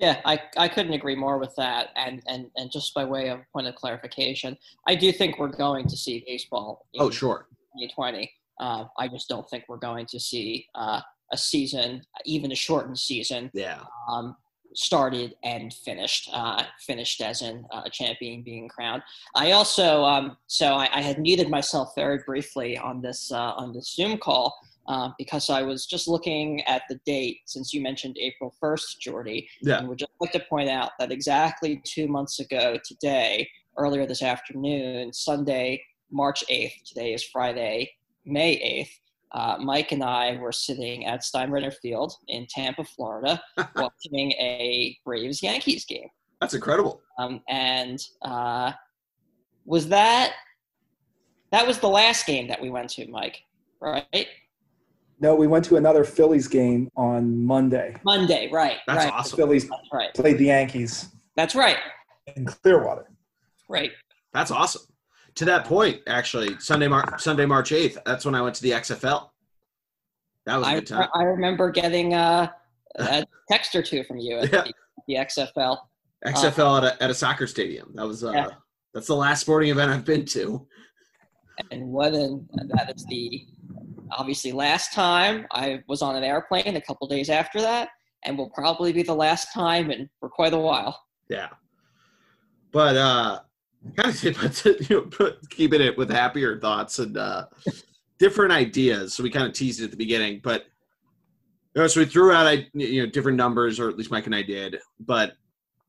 Yeah, 0.00 0.20
I, 0.24 0.40
I 0.56 0.66
couldn't 0.68 0.94
agree 0.94 1.14
more 1.14 1.38
with 1.38 1.54
that. 1.56 1.88
And, 1.94 2.22
and 2.26 2.50
and 2.56 2.70
just 2.72 2.94
by 2.94 3.04
way 3.04 3.28
of 3.28 3.40
point 3.52 3.66
of 3.66 3.74
clarification, 3.74 4.56
I 4.88 4.94
do 4.94 5.12
think 5.12 5.38
we're 5.38 5.48
going 5.48 5.86
to 5.88 5.96
see 5.96 6.24
baseball. 6.26 6.86
oh, 6.98 7.10
sure. 7.10 7.46
2020. 7.78 8.32
Uh, 8.58 8.84
I 8.98 9.08
just 9.08 9.28
don't 9.28 9.48
think 9.48 9.64
we're 9.68 9.76
going 9.78 10.06
to 10.06 10.18
see 10.18 10.66
uh, 10.74 11.00
a 11.32 11.36
season, 11.36 12.02
even 12.24 12.50
a 12.52 12.54
shortened 12.54 12.98
season, 12.98 13.50
Yeah. 13.54 13.80
um, 14.10 14.36
started 14.74 15.34
and 15.44 15.72
finished. 15.72 16.28
Uh, 16.32 16.62
finished 16.86 17.20
as 17.20 17.42
in 17.42 17.64
uh, 17.72 17.82
a 17.84 17.90
champion 17.90 18.42
being 18.42 18.68
crowned. 18.68 19.02
I 19.34 19.52
also, 19.52 20.04
um, 20.04 20.36
so 20.46 20.74
I, 20.74 20.88
I 20.94 21.00
had 21.00 21.18
muted 21.18 21.48
myself 21.48 21.92
very 21.94 22.20
briefly 22.26 22.76
on 22.78 23.00
this 23.02 23.30
uh, 23.32 23.52
on 23.56 23.72
this 23.74 23.92
Zoom 23.94 24.16
call 24.18 24.56
uh, 24.90 25.10
because 25.18 25.48
I 25.50 25.62
was 25.62 25.86
just 25.86 26.08
looking 26.08 26.62
at 26.66 26.82
the 26.88 26.98
date 27.06 27.38
since 27.46 27.72
you 27.72 27.80
mentioned 27.80 28.16
April 28.18 28.54
first, 28.60 29.00
Geordie, 29.00 29.48
Yeah. 29.62 29.78
and 29.78 29.88
would 29.88 29.98
just 29.98 30.12
like 30.20 30.32
to 30.32 30.40
point 30.40 30.68
out 30.68 30.90
that 30.98 31.12
exactly 31.12 31.80
two 31.84 32.08
months 32.08 32.40
ago 32.40 32.76
today, 32.84 33.48
earlier 33.78 34.06
this 34.06 34.22
afternoon, 34.22 35.12
Sunday, 35.12 35.82
March 36.10 36.42
eighth. 36.48 36.74
Today 36.84 37.14
is 37.14 37.22
Friday, 37.24 37.92
May 38.24 38.52
eighth 38.54 39.00
uh, 39.32 39.56
Mike 39.60 39.92
and 39.92 40.02
I 40.02 40.36
were 40.36 40.52
sitting 40.52 41.06
at 41.06 41.20
Steinbrenner 41.20 41.72
Field 41.72 42.14
in 42.28 42.46
Tampa, 42.48 42.84
Florida, 42.84 43.40
watching 43.76 44.32
a 44.32 44.98
Braves 45.04 45.42
Yankees 45.42 45.84
game. 45.84 46.08
That's 46.40 46.54
incredible. 46.54 47.00
Um, 47.18 47.40
and 47.48 48.00
uh, 48.22 48.72
was 49.64 49.88
that 49.88 50.32
that 51.52 51.66
was 51.66 51.78
the 51.78 51.88
last 51.88 52.26
game 52.26 52.48
that 52.48 52.60
we 52.60 52.70
went 52.70 52.90
to, 52.90 53.06
Mike? 53.08 53.42
Right? 53.80 54.26
No, 55.20 55.34
we 55.34 55.46
went 55.46 55.64
to 55.66 55.76
another 55.76 56.02
Phillies 56.04 56.48
game 56.48 56.90
on 56.96 57.44
Monday. 57.44 57.94
Monday, 58.04 58.48
right? 58.50 58.78
That's 58.86 58.96
right. 59.04 59.06
The 59.08 59.12
awesome. 59.12 59.36
Phillies 59.36 59.68
That's 59.68 59.82
right. 59.92 60.14
played 60.14 60.38
the 60.38 60.46
Yankees 60.46 61.10
That's 61.36 61.54
right. 61.54 61.76
in 62.36 62.46
Clearwater. 62.46 63.10
Right. 63.68 63.92
That's 64.32 64.50
awesome. 64.50 64.82
To 65.36 65.44
that 65.44 65.66
point, 65.66 66.00
actually, 66.06 66.58
Sunday, 66.58 66.88
Mar- 66.88 67.18
Sunday, 67.18 67.44
March 67.46 67.70
eighth. 67.72 67.98
That's 68.06 68.24
when 68.24 68.34
I 68.34 68.40
went 68.42 68.54
to 68.56 68.62
the 68.62 68.70
XFL. 68.70 69.28
That 70.46 70.56
was 70.56 70.66
a 70.66 70.70
I, 70.70 70.74
good 70.76 70.86
time. 70.86 71.08
I 71.14 71.22
remember 71.22 71.70
getting 71.70 72.14
uh, 72.14 72.48
a 72.98 73.24
text 73.50 73.74
or 73.74 73.82
two 73.82 74.02
from 74.04 74.16
you 74.18 74.38
at 74.38 74.52
Yeah. 74.52 74.62
the, 74.64 74.72
the 75.06 75.14
XFL. 75.16 75.78
XFL 76.26 76.78
at 76.82 76.84
a, 76.96 77.02
at 77.02 77.10
a 77.10 77.14
soccer 77.14 77.46
stadium. 77.46 77.92
That 77.94 78.06
was 78.06 78.24
uh, 78.24 78.32
Yeah. 78.32 78.48
that's 78.94 79.06
the 79.06 79.14
last 79.16 79.42
sporting 79.42 79.70
event 79.70 79.90
I've 79.90 80.04
been 80.04 80.24
to. 80.26 80.66
and 81.70 81.86
what 81.88 82.14
an, 82.14 82.48
that 82.68 82.92
is 82.96 83.04
the 83.06 83.46
obviously 84.12 84.52
last 84.52 84.92
time 84.92 85.46
I 85.50 85.82
was 85.88 86.02
on 86.02 86.16
an 86.16 86.24
airplane 86.24 86.76
a 86.76 86.80
couple 86.80 87.06
days 87.08 87.30
after 87.30 87.60
that, 87.60 87.90
and 88.24 88.36
will 88.36 88.50
probably 88.50 88.92
be 88.92 89.02
the 89.02 89.14
last 89.14 89.52
time 89.52 89.90
in 89.90 90.08
for 90.18 90.28
quite 90.28 90.52
a 90.52 90.58
while. 90.58 91.00
Yeah, 91.28 91.48
but 92.72 92.96
uh, 92.96 93.40
kind 93.96 94.24
you 94.90 95.10
know, 95.18 95.32
keeping 95.48 95.80
it 95.80 95.96
with 95.96 96.10
happier 96.10 96.58
thoughts 96.58 96.98
and 96.98 97.16
uh, 97.16 97.46
different 98.18 98.52
ideas. 98.52 99.14
So 99.14 99.22
we 99.22 99.30
kind 99.30 99.46
of 99.46 99.52
teased 99.52 99.80
it 99.80 99.84
at 99.84 99.90
the 99.90 99.96
beginning, 99.96 100.40
but 100.42 100.66
you 101.74 101.82
know, 101.82 101.86
so 101.86 102.00
we 102.00 102.06
threw 102.06 102.32
out 102.32 102.58
you 102.74 103.02
know 103.02 103.10
different 103.10 103.36
numbers, 103.36 103.78
or 103.78 103.88
at 103.88 103.96
least 103.96 104.10
Mike 104.10 104.26
and 104.26 104.34
I 104.34 104.42
did. 104.42 104.78
But 104.98 105.34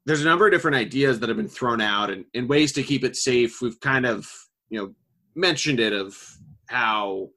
there's 0.06 0.22
a 0.22 0.26
number 0.26 0.46
of 0.46 0.52
different 0.52 0.78
ideas 0.78 1.20
that 1.20 1.30
have 1.30 1.38
been 1.38 1.48
thrown 1.48 1.82
out, 1.82 2.10
and, 2.10 2.26
and 2.34 2.48
ways 2.48 2.72
to 2.74 2.84
keep 2.84 3.04
it 3.04 3.16
safe. 3.16 3.62
We've 3.62 3.80
kind 3.80 4.06
of 4.06 4.30
you 4.70 4.80
know 4.80 4.94
mentioned 5.36 5.80
it 5.80 5.94
of 5.94 6.16
how 6.68 7.30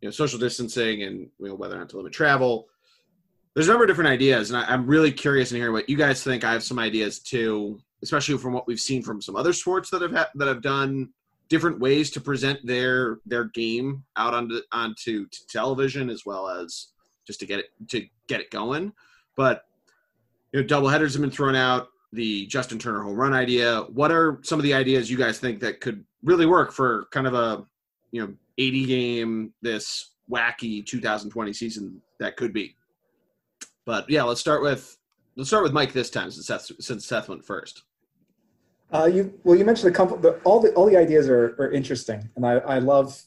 you 0.00 0.08
know 0.08 0.10
social 0.10 0.38
distancing 0.38 1.02
and 1.02 1.28
you 1.40 1.48
know 1.48 1.54
whether 1.54 1.76
or 1.76 1.78
not 1.78 1.88
to 1.90 1.96
limit 1.96 2.12
travel. 2.12 2.68
There's 3.54 3.66
a 3.66 3.70
number 3.70 3.84
of 3.84 3.88
different 3.88 4.10
ideas, 4.10 4.50
and 4.50 4.58
I, 4.58 4.72
I'm 4.72 4.86
really 4.86 5.10
curious 5.10 5.50
in 5.50 5.56
hearing 5.56 5.72
what 5.72 5.88
you 5.88 5.96
guys 5.96 6.22
think. 6.22 6.44
I 6.44 6.52
have 6.52 6.62
some 6.62 6.78
ideas 6.78 7.18
too, 7.18 7.80
especially 8.02 8.38
from 8.38 8.52
what 8.52 8.66
we've 8.66 8.80
seen 8.80 9.02
from 9.02 9.20
some 9.20 9.36
other 9.36 9.52
sports 9.52 9.90
that 9.90 10.02
have 10.02 10.12
ha- 10.12 10.30
that 10.36 10.48
have 10.48 10.62
done 10.62 11.10
different 11.48 11.80
ways 11.80 12.10
to 12.10 12.20
present 12.20 12.64
their 12.64 13.18
their 13.26 13.44
game 13.44 14.04
out 14.16 14.34
onto 14.34 14.60
onto 14.72 15.26
television 15.48 16.10
as 16.10 16.24
well 16.24 16.48
as 16.48 16.88
just 17.26 17.40
to 17.40 17.46
get 17.46 17.60
it 17.60 17.66
to 17.88 18.06
get 18.28 18.40
it 18.40 18.50
going. 18.50 18.92
But 19.36 19.64
you 20.52 20.60
know, 20.60 20.66
double 20.66 20.88
headers 20.88 21.14
have 21.14 21.22
been 21.22 21.30
thrown 21.30 21.54
out. 21.54 21.88
The 22.12 22.46
Justin 22.46 22.78
Turner 22.78 23.02
home 23.02 23.16
run 23.16 23.34
idea. 23.34 23.82
What 23.82 24.10
are 24.10 24.40
some 24.42 24.58
of 24.58 24.62
the 24.62 24.72
ideas 24.72 25.10
you 25.10 25.18
guys 25.18 25.38
think 25.38 25.60
that 25.60 25.80
could 25.80 26.04
really 26.22 26.46
work 26.46 26.72
for 26.72 27.06
kind 27.10 27.26
of 27.26 27.34
a 27.34 27.64
you 28.12 28.22
know 28.22 28.34
80 28.58 28.86
game 28.86 29.52
this 29.62 30.12
wacky 30.30 30.84
2020 30.84 31.52
season 31.52 32.02
that 32.20 32.36
could 32.36 32.52
be? 32.52 32.76
But 33.86 34.08
yeah, 34.10 34.24
let's 34.24 34.40
start 34.40 34.62
with 34.62 34.96
let's 35.36 35.48
start 35.48 35.62
with 35.62 35.72
Mike 35.72 35.92
this 35.92 36.10
time 36.10 36.30
since 36.30 36.46
Seth, 36.46 36.70
since 36.80 37.06
Seth 37.06 37.28
went 37.28 37.44
first. 37.44 37.84
Uh, 38.92 39.04
you 39.06 39.38
well, 39.44 39.56
you 39.56 39.64
mentioned 39.64 39.92
the, 39.92 39.96
comp- 39.96 40.22
the 40.22 40.32
all 40.44 40.60
the 40.60 40.72
all 40.74 40.86
the 40.86 40.96
ideas 40.96 41.28
are, 41.28 41.54
are 41.58 41.70
interesting, 41.70 42.28
and 42.36 42.46
I, 42.46 42.54
I 42.54 42.78
love 42.78 43.22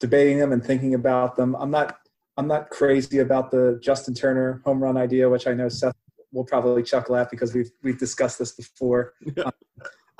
debating 0.00 0.38
them 0.38 0.52
and 0.52 0.64
thinking 0.64 0.94
about 0.94 1.36
them. 1.36 1.54
I'm 1.56 1.70
not 1.70 1.98
I'm 2.36 2.46
not 2.46 2.70
crazy 2.70 3.18
about 3.18 3.50
the 3.50 3.78
Justin 3.82 4.14
Turner 4.14 4.62
home 4.64 4.82
run 4.82 4.96
idea, 4.96 5.28
which 5.28 5.46
I 5.46 5.54
know 5.54 5.68
Seth 5.68 5.94
will 6.32 6.44
probably 6.44 6.82
chuckle 6.82 7.16
at 7.16 7.30
because 7.30 7.54
we've 7.54 7.70
we've 7.82 7.98
discussed 7.98 8.38
this 8.38 8.52
before. 8.52 9.14
Um, 9.44 9.52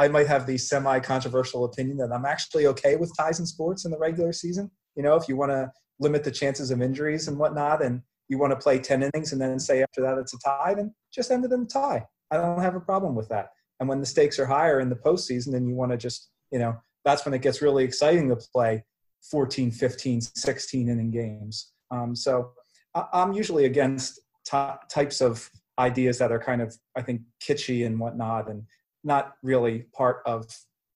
I 0.01 0.09
might 0.09 0.27
have 0.29 0.47
the 0.47 0.57
semi 0.57 0.99
controversial 0.99 1.67
opinion 1.67 1.99
that 1.99 2.11
I'm 2.11 2.25
actually 2.25 2.67
okay 2.69 2.97
with 2.97 3.15
ties 3.19 3.39
in 3.39 3.45
sports 3.45 3.85
in 3.85 3.91
the 3.91 3.99
regular 3.99 4.33
season. 4.33 4.71
You 4.97 5.03
know, 5.03 5.15
if 5.15 5.29
you 5.29 5.37
want 5.37 5.53
to 5.53 5.71
limit 5.99 6.25
the 6.25 6.31
chances 6.31 6.71
of 6.71 6.81
injuries 6.81 7.29
and 7.29 7.39
whatnot, 7.39 7.83
and 7.83 8.01
you 8.31 8.39
want 8.39 8.53
to 8.53 8.57
play 8.57 8.79
ten 8.79 9.03
innings 9.03 9.33
and 9.33 9.41
then 9.41 9.61
say 9.61 9.83
after 9.83 10.01
that 10.01 10.17
it's 10.17 10.33
a 10.33 10.39
tie, 10.39 10.73
then 10.75 10.95
just 11.13 11.31
end 11.31 11.45
it 11.45 11.53
in 11.53 11.63
a 11.63 11.67
tie. 11.67 12.03
I 12.31 12.39
don't 12.39 12.63
have 12.63 12.77
a 12.77 12.81
problem 12.81 13.15
with 13.15 13.29
that. 13.29 13.51
And 13.79 13.91
when 13.91 14.01
the 14.01 14.07
stakes 14.07 14.39
are 14.39 14.47
higher 14.47 14.81
in 14.81 14.89
the 14.89 14.97
postseason 14.97 15.55
and 15.55 15.69
you 15.69 15.75
want 15.75 15.91
to 15.93 15.99
just, 15.99 16.31
you 16.51 16.59
know, 16.59 16.77
that's 17.05 17.27
when 17.27 17.35
it 17.35 17.43
gets 17.43 17.61
really 17.61 17.85
exciting 17.85 18.31
to 18.31 18.37
play 18.37 18.83
14, 19.31 19.71
15, 19.71 20.21
16 20.23 20.89
inning 20.89 21.11
games. 21.11 21.73
Um, 21.91 22.17
so 22.17 22.53
I, 22.95 23.05
I'm 23.13 23.35
usually 23.35 23.67
against 23.67 24.19
ty- 24.47 24.79
types 24.91 25.21
of 25.21 25.51
ideas 25.79 26.17
that 26.19 26.33
are 26.33 26.39
kind 26.39 26.63
of, 26.63 26.75
I 26.97 27.03
think, 27.03 27.21
kitschy 27.43 27.85
and 27.85 27.99
whatnot 27.99 28.49
and 28.49 28.65
not 29.05 29.35
really 29.43 29.87
part 29.95 30.23
of 30.27 30.47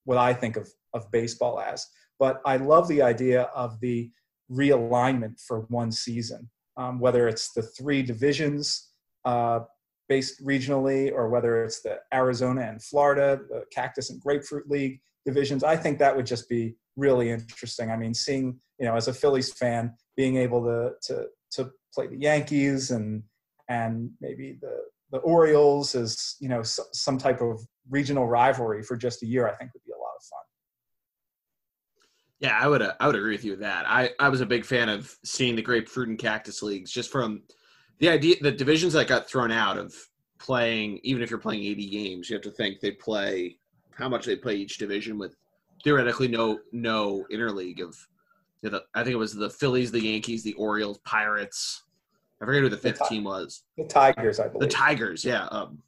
what 0.03 0.17
I 0.17 0.33
think 0.33 0.57
of, 0.57 0.69
of 0.93 1.09
baseball 1.11 1.59
as. 1.59 1.85
But 2.19 2.41
I 2.45 2.57
love 2.57 2.87
the 2.87 3.01
idea 3.01 3.43
of 3.55 3.79
the 3.79 4.11
realignment 4.51 5.41
for 5.41 5.61
one 5.69 5.91
season, 5.91 6.49
um, 6.77 6.99
whether 6.99 7.27
it's 7.27 7.51
the 7.53 7.63
three 7.63 8.03
divisions. 8.03 8.89
Uh, 9.25 9.61
based 10.07 10.43
regionally 10.45 11.11
or 11.11 11.29
whether 11.29 11.63
it's 11.63 11.81
the 11.81 11.97
Arizona 12.13 12.61
and 12.61 12.83
Florida, 12.83 13.39
the 13.49 13.63
Cactus 13.73 14.09
and 14.09 14.21
Grapefruit 14.21 14.69
League 14.69 14.99
divisions. 15.25 15.63
I 15.63 15.75
think 15.75 15.99
that 15.99 16.15
would 16.15 16.25
just 16.25 16.47
be 16.47 16.75
really 16.95 17.31
interesting. 17.31 17.91
I 17.91 17.97
mean, 17.97 18.13
seeing, 18.13 18.59
you 18.79 18.85
know, 18.85 18.95
as 18.95 19.07
a 19.07 19.13
Phillies 19.13 19.51
fan, 19.53 19.93
being 20.15 20.37
able 20.37 20.63
to 20.63 20.91
to 21.07 21.25
to 21.51 21.71
play 21.93 22.07
the 22.07 22.17
Yankees 22.17 22.91
and 22.91 23.23
and 23.69 24.11
maybe 24.21 24.57
the 24.61 24.77
the 25.11 25.17
Orioles 25.19 25.95
as, 25.95 26.35
you 26.39 26.49
know, 26.49 26.63
so, 26.63 26.83
some 26.91 27.17
type 27.17 27.41
of 27.41 27.65
regional 27.89 28.27
rivalry 28.27 28.83
for 28.83 28.95
just 28.95 29.23
a 29.23 29.25
year, 29.25 29.47
I 29.47 29.55
think 29.55 29.73
would 29.73 29.83
be 29.83 29.91
a 29.91 29.97
lot 29.97 30.13
of 30.17 30.23
fun. 30.23 30.39
Yeah, 32.39 32.57
I 32.59 32.67
would 32.67 32.81
uh, 32.81 32.93
I 32.99 33.07
would 33.07 33.15
agree 33.15 33.33
with 33.33 33.45
you 33.45 33.51
with 33.51 33.61
that. 33.61 33.85
I 33.87 34.11
I 34.19 34.29
was 34.29 34.41
a 34.41 34.45
big 34.45 34.65
fan 34.65 34.89
of 34.89 35.15
seeing 35.23 35.55
the 35.55 35.61
grapefruit 35.61 36.09
and 36.09 36.19
cactus 36.19 36.61
leagues 36.61 36.91
just 36.91 37.11
from 37.11 37.43
the 37.99 38.09
idea 38.09 38.35
the 38.41 38.51
divisions 38.51 38.93
that 38.93 39.07
got 39.07 39.29
thrown 39.29 39.51
out 39.51 39.77
of 39.77 39.93
playing 40.39 40.99
even 41.03 41.23
if 41.23 41.29
you're 41.29 41.39
playing 41.39 41.63
80 41.63 41.89
games, 41.89 42.29
you 42.29 42.35
have 42.35 42.43
to 42.43 42.51
think 42.51 42.79
they 42.79 42.91
play 42.91 43.57
how 43.95 44.09
much 44.09 44.25
they 44.25 44.35
play 44.35 44.55
each 44.55 44.77
division 44.77 45.17
with 45.17 45.35
theoretically 45.83 46.27
no 46.27 46.59
no 46.71 47.25
interleague 47.31 47.81
of. 47.81 47.95
You 48.61 48.71
know, 48.71 48.79
the, 48.79 48.99
I 48.99 49.03
think 49.03 49.13
it 49.13 49.17
was 49.17 49.33
the 49.33 49.49
Phillies, 49.49 49.91
the 49.91 50.01
Yankees, 50.03 50.43
the 50.43 50.53
Orioles, 50.53 50.97
Pirates. 50.99 51.83
I 52.41 52.45
forget 52.45 52.63
who 52.63 52.69
the 52.69 52.77
fifth 52.77 52.99
Ti- 52.99 53.15
team 53.15 53.23
was. 53.25 53.63
The 53.77 53.85
Tigers, 53.85 54.39
I 54.39 54.47
believe. 54.47 54.69
The. 54.69 54.75
Tigers, 54.75 55.23
yeah. 55.23 55.45
Um, 55.45 55.81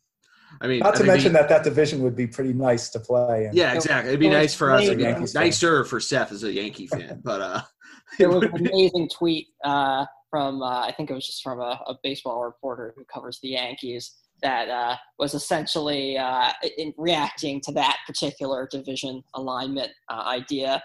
I 0.61 0.67
mean, 0.67 0.79
Not 0.79 0.95
I 0.95 0.97
to 0.99 1.03
mention 1.03 1.33
the- 1.33 1.39
that 1.39 1.49
that 1.49 1.63
division 1.63 2.01
would 2.03 2.15
be 2.15 2.27
pretty 2.27 2.53
nice 2.53 2.89
to 2.89 2.99
play. 2.99 3.45
in. 3.45 3.55
Yeah, 3.55 3.73
exactly. 3.73 4.09
It'd 4.09 4.19
be 4.19 4.29
nice 4.29 4.53
for 4.55 4.71
us. 4.71 4.83
It'd 4.83 4.97
be 4.97 5.03
Yankees 5.03 5.33
fan. 5.33 5.43
nicer 5.43 5.83
for 5.85 5.99
Seth 5.99 6.31
as 6.31 6.43
a 6.43 6.51
Yankee 6.51 6.87
fan, 6.87 7.21
but 7.23 7.41
uh, 7.41 7.61
There 8.17 8.29
it 8.29 8.33
was 8.33 8.43
an 8.43 8.67
amazing 8.67 9.09
tweet 9.09 9.47
uh, 9.63 10.05
from 10.29 10.61
uh, 10.61 10.81
I 10.81 10.93
think 10.95 11.09
it 11.09 11.13
was 11.13 11.25
just 11.25 11.43
from 11.43 11.59
a, 11.59 11.79
a 11.87 11.95
baseball 12.03 12.43
reporter 12.43 12.93
who 12.97 13.03
covers 13.05 13.39
the 13.41 13.49
Yankees 13.49 14.13
that 14.41 14.69
uh, 14.69 14.95
was 15.19 15.33
essentially 15.33 16.17
uh, 16.17 16.51
in 16.77 16.93
reacting 16.97 17.59
to 17.61 17.71
that 17.73 17.97
particular 18.05 18.67
division 18.71 19.23
alignment 19.35 19.91
uh, 20.09 20.23
idea. 20.27 20.81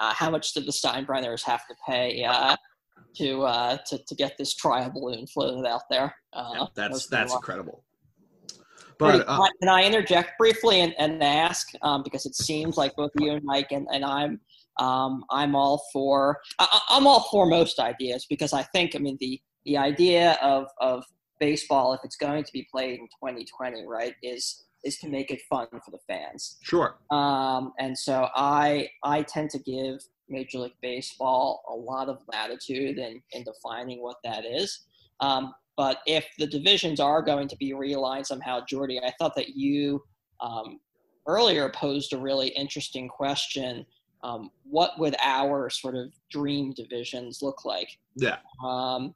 Uh, 0.00 0.12
how 0.12 0.30
much 0.30 0.52
did 0.52 0.66
the 0.66 0.72
Steinbrenners 0.72 1.42
have 1.44 1.66
to 1.68 1.74
pay 1.86 2.24
uh, 2.24 2.56
to, 3.16 3.42
uh, 3.42 3.78
to 3.88 3.98
to 4.06 4.14
get 4.14 4.36
this 4.38 4.54
trial 4.54 4.90
balloon 4.90 5.26
floated 5.26 5.66
out 5.66 5.82
there? 5.90 6.14
Uh, 6.32 6.50
yeah, 6.54 6.66
that's 6.74 7.06
that's 7.08 7.32
incredible. 7.34 7.84
But 8.98 9.24
uh, 9.28 9.46
can 9.60 9.68
I 9.68 9.84
interject 9.84 10.38
briefly 10.38 10.80
and, 10.80 10.94
and 10.98 11.22
ask 11.22 11.68
um, 11.82 12.02
because 12.02 12.26
it 12.26 12.34
seems 12.34 12.76
like 12.76 12.96
both 12.96 13.10
you 13.18 13.32
and 13.32 13.44
Mike 13.44 13.68
and, 13.70 13.86
and 13.92 14.04
I'm 14.04 14.40
um, 14.78 15.24
I'm 15.30 15.54
all 15.54 15.82
for 15.92 16.40
I, 16.58 16.80
I'm 16.90 17.06
all 17.06 17.28
for 17.30 17.46
most 17.46 17.78
ideas 17.78 18.26
because 18.28 18.52
I 18.52 18.62
think 18.62 18.94
I 18.94 18.98
mean 18.98 19.16
the 19.20 19.40
the 19.64 19.76
idea 19.76 20.38
of 20.42 20.68
of 20.80 21.04
baseball 21.40 21.92
if 21.92 22.00
it's 22.02 22.16
going 22.16 22.42
to 22.42 22.52
be 22.52 22.66
played 22.70 22.98
in 22.98 23.06
2020 23.22 23.84
right 23.86 24.14
is 24.22 24.64
is 24.84 24.96
to 24.98 25.08
make 25.08 25.30
it 25.30 25.40
fun 25.50 25.66
for 25.72 25.90
the 25.90 25.98
fans. 26.06 26.56
Sure, 26.62 26.98
um, 27.10 27.72
and 27.78 27.98
so 27.98 28.28
I 28.34 28.88
I 29.02 29.22
tend 29.22 29.50
to 29.50 29.58
give 29.58 30.00
Major 30.28 30.58
League 30.58 30.72
Baseball 30.80 31.62
a 31.68 31.74
lot 31.74 32.08
of 32.08 32.18
latitude 32.32 32.98
in, 32.98 33.22
in 33.32 33.44
defining 33.44 34.02
what 34.02 34.16
that 34.24 34.44
is. 34.44 34.86
Um, 35.20 35.52
but 35.78 36.00
if 36.06 36.26
the 36.38 36.46
divisions 36.46 36.98
are 36.98 37.22
going 37.22 37.46
to 37.46 37.56
be 37.56 37.70
realigned 37.70 38.26
somehow, 38.26 38.58
Geordie, 38.68 38.98
I 38.98 39.12
thought 39.16 39.36
that 39.36 39.50
you 39.50 40.02
um, 40.40 40.80
earlier 41.28 41.70
posed 41.70 42.12
a 42.12 42.18
really 42.18 42.48
interesting 42.48 43.08
question. 43.08 43.86
Um, 44.24 44.50
what 44.64 44.98
would 44.98 45.14
our 45.22 45.70
sort 45.70 45.94
of 45.94 46.12
dream 46.32 46.72
divisions 46.72 47.42
look 47.42 47.64
like? 47.64 47.96
yeah, 48.16 48.38
Um, 48.62 49.14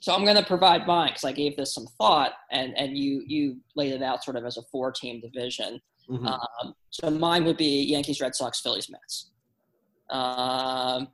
so 0.00 0.12
I'm 0.12 0.24
going 0.24 0.36
to 0.36 0.44
provide 0.44 0.84
mine 0.84 1.10
because 1.10 1.22
I 1.22 1.30
gave 1.30 1.56
this 1.56 1.72
some 1.74 1.86
thought, 1.96 2.32
and 2.50 2.76
and 2.76 2.98
you 2.98 3.22
you 3.26 3.58
laid 3.76 3.92
it 3.92 4.02
out 4.02 4.24
sort 4.24 4.36
of 4.36 4.44
as 4.44 4.56
a 4.56 4.62
four 4.72 4.90
team 4.90 5.20
division. 5.20 5.80
Mhm. 6.08 6.26
Um, 6.26 6.74
so 6.90 7.08
mine 7.08 7.44
would 7.44 7.56
be 7.56 7.84
Yankees, 7.84 8.20
Red 8.20 8.34
Sox, 8.34 8.60
Phillies, 8.60 8.90
Mets. 8.90 9.30
Um, 10.08 11.06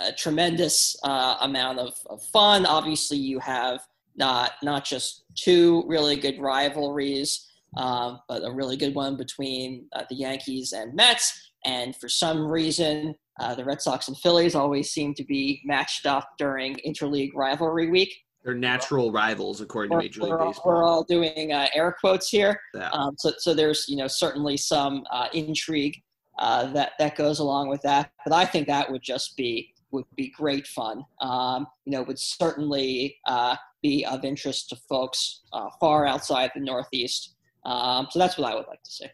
a 0.00 0.12
tremendous 0.16 0.96
uh, 1.04 1.36
amount 1.42 1.78
of, 1.78 1.92
of 2.06 2.22
fun. 2.22 2.64
Obviously, 2.64 3.18
you 3.18 3.38
have 3.40 3.80
not 4.16 4.52
not 4.62 4.84
just 4.84 5.24
two 5.34 5.84
really 5.86 6.16
good 6.16 6.38
rivalries, 6.38 7.48
um, 7.76 8.20
but 8.28 8.44
a 8.44 8.52
really 8.52 8.76
good 8.76 8.94
one 8.94 9.16
between 9.16 9.86
uh, 9.94 10.04
the 10.08 10.16
Yankees 10.16 10.72
and 10.72 10.94
Mets. 10.94 11.50
And 11.64 11.96
for 11.96 12.08
some 12.08 12.46
reason, 12.46 13.14
uh, 13.40 13.54
the 13.54 13.64
Red 13.64 13.80
Sox 13.80 14.08
and 14.08 14.16
Phillies 14.18 14.54
always 14.54 14.90
seem 14.90 15.14
to 15.14 15.24
be 15.24 15.62
matched 15.64 16.06
up 16.06 16.28
during 16.38 16.76
interleague 16.86 17.32
rivalry 17.34 17.90
week. 17.90 18.14
they're 18.44 18.54
natural 18.54 19.10
rivals 19.10 19.60
according 19.60 19.90
to 19.90 19.96
We're, 19.96 20.02
Major 20.02 20.20
League 20.20 20.30
we're 20.32 20.40
all, 20.40 20.46
Baseball. 20.48 20.72
we're 20.72 20.84
all 20.84 21.04
doing 21.04 21.52
uh, 21.52 21.66
air 21.74 21.96
quotes 21.98 22.28
here. 22.28 22.60
Yeah. 22.74 22.90
Um, 22.90 23.14
so, 23.18 23.32
so 23.38 23.54
there's 23.54 23.86
you 23.88 23.96
know 23.96 24.06
certainly 24.06 24.56
some 24.56 25.04
uh, 25.10 25.28
intrigue 25.32 26.00
uh, 26.38 26.66
that 26.72 26.92
that 26.98 27.16
goes 27.16 27.38
along 27.38 27.68
with 27.68 27.82
that. 27.82 28.10
But 28.24 28.34
I 28.34 28.44
think 28.44 28.66
that 28.68 28.90
would 28.90 29.02
just 29.02 29.36
be 29.36 29.72
would 29.90 30.04
be 30.16 30.28
great 30.36 30.66
fun. 30.66 31.04
Um, 31.20 31.66
you 31.86 31.92
know, 31.92 32.02
would 32.02 32.18
certainly 32.18 33.16
uh, 33.26 33.56
be 33.84 34.04
of 34.06 34.24
interest 34.24 34.70
to 34.70 34.76
folks 34.88 35.42
uh, 35.52 35.68
far 35.78 36.06
outside 36.06 36.50
the 36.54 36.60
Northeast. 36.60 37.34
Um, 37.66 38.08
so 38.10 38.18
that's 38.18 38.38
what 38.38 38.50
I 38.50 38.54
would 38.54 38.66
like 38.66 38.82
to 38.82 38.90
say. 38.90 39.10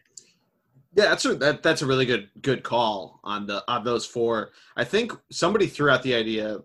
Yeah, 0.95 1.09
that's 1.09 1.25
a 1.25 1.35
that, 1.35 1.61
that's 1.61 1.81
a 1.81 1.85
really 1.85 2.05
good 2.05 2.29
good 2.41 2.63
call 2.63 3.19
on 3.23 3.45
the 3.45 3.63
on 3.67 3.83
those 3.83 4.05
four. 4.05 4.51
I 4.75 4.83
think 4.83 5.13
somebody 5.29 5.67
threw 5.67 5.89
out 5.89 6.03
the 6.03 6.15
idea 6.15 6.59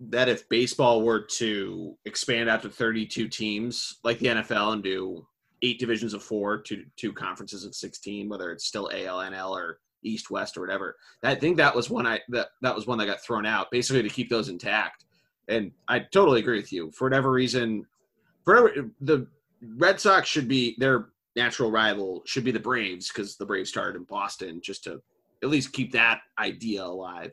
that 0.00 0.28
if 0.28 0.48
baseball 0.48 1.02
were 1.02 1.20
to 1.38 1.96
expand 2.04 2.48
out 2.48 2.62
to 2.62 2.68
32 2.68 3.28
teams 3.28 3.98
like 4.04 4.18
the 4.18 4.26
NFL 4.26 4.74
and 4.74 4.82
do 4.82 5.26
eight 5.62 5.78
divisions 5.78 6.14
of 6.14 6.22
four, 6.22 6.58
two 6.58 6.84
two 6.96 7.12
conferences 7.12 7.64
of 7.64 7.74
16, 7.74 8.28
whether 8.28 8.52
it's 8.52 8.66
still 8.66 8.90
AL, 8.92 9.18
NL, 9.18 9.50
or 9.50 9.80
East, 10.02 10.30
West, 10.30 10.56
or 10.56 10.60
whatever. 10.60 10.96
I 11.22 11.34
think 11.34 11.56
that 11.56 11.74
was 11.74 11.90
one 11.90 12.06
I 12.06 12.20
that 12.28 12.48
that 12.62 12.74
was 12.74 12.86
one 12.86 12.98
that 12.98 13.06
got 13.06 13.22
thrown 13.22 13.46
out 13.46 13.70
basically 13.70 14.02
to 14.02 14.08
keep 14.08 14.28
those 14.28 14.48
intact. 14.48 15.04
And 15.48 15.72
I 15.88 16.00
totally 16.00 16.40
agree 16.40 16.58
with 16.58 16.72
you. 16.72 16.90
For 16.90 17.04
whatever 17.06 17.30
reason, 17.30 17.86
for 18.44 18.62
whatever, 18.62 18.90
the 19.00 19.26
Red 19.76 20.00
Sox 20.00 20.28
should 20.28 20.48
be 20.48 20.76
their 20.78 21.08
natural 21.36 21.70
rival 21.70 22.22
should 22.26 22.44
be 22.44 22.50
the 22.50 22.60
Braves 22.60 23.08
because 23.08 23.36
the 23.36 23.46
Braves 23.46 23.70
started 23.70 23.96
in 23.96 24.04
Boston 24.04 24.60
just 24.60 24.84
to 24.84 25.00
at 25.42 25.48
least 25.48 25.72
keep 25.72 25.92
that 25.92 26.20
idea 26.38 26.84
alive. 26.84 27.32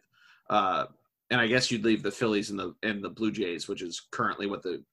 Uh, 0.49 0.85
and 1.31 1.41
I 1.41 1.47
guess 1.47 1.71
you'd 1.71 1.83
leave 1.83 2.03
the 2.03 2.11
Phillies 2.11 2.51
and 2.51 2.59
the 2.59 2.75
and 2.83 3.03
the 3.03 3.09
Blue 3.09 3.31
Jays, 3.31 3.67
which 3.67 3.81
is 3.81 4.07
currently 4.11 4.45
what 4.45 4.61
the 4.61 4.83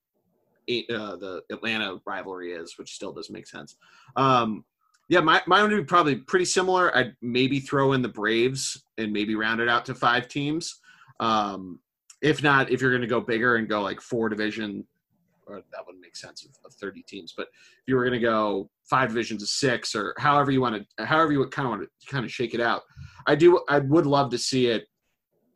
uh, 0.69 1.17
the 1.17 1.43
Atlanta 1.51 2.01
rivalry 2.07 2.53
is, 2.53 2.79
which 2.79 2.95
still 2.95 3.13
doesn't 3.13 3.33
make 3.33 3.47
sense. 3.47 3.77
Um, 4.17 4.65
yeah, 5.09 5.21
my 5.21 5.43
mine 5.47 5.69
would 5.69 5.77
be 5.77 5.85
probably 5.85 6.17
pretty 6.17 6.47
similar. 6.47 6.97
I'd 6.97 7.15
maybe 7.21 7.61
throw 7.61 7.93
in 7.93 8.01
the 8.01 8.09
Braves 8.09 8.83
and 8.97 9.13
maybe 9.13 9.35
round 9.35 9.61
it 9.61 9.69
out 9.69 9.85
to 9.87 9.95
five 9.95 10.29
teams. 10.29 10.81
Um, 11.21 11.81
if 12.23 12.43
not, 12.43 12.71
if 12.71 12.81
you're 12.81 12.91
going 12.91 13.03
to 13.03 13.09
go 13.09 13.21
bigger 13.21 13.57
and 13.57 13.69
go 13.69 13.83
like 13.83 14.01
four 14.01 14.29
division, 14.29 14.87
or 15.47 15.57
that 15.57 15.85
wouldn't 15.85 16.03
make 16.03 16.17
sense 16.17 16.45
of, 16.45 16.51
of 16.65 16.73
30 16.75 17.03
teams. 17.03 17.35
But 17.37 17.49
if 17.49 17.83
you 17.89 17.97
were 17.97 18.05
going 18.05 18.19
to 18.19 18.25
go 18.25 18.71
five 18.89 19.09
divisions 19.09 19.43
of 19.43 19.49
six, 19.49 19.95
or 19.95 20.15
however 20.19 20.53
you 20.53 20.61
want 20.61 20.87
to, 20.97 21.05
however 21.05 21.33
you 21.33 21.41
would 21.41 21.51
kind 21.51 21.67
of 21.67 21.71
want 21.71 21.83
to 21.83 22.07
kind 22.07 22.25
of 22.25 22.31
shake 22.31 22.55
it 22.55 22.61
out, 22.61 22.83
I 23.27 23.35
do. 23.35 23.61
I 23.69 23.81
would 23.81 24.07
love 24.07 24.31
to 24.31 24.39
see 24.39 24.69
it. 24.69 24.85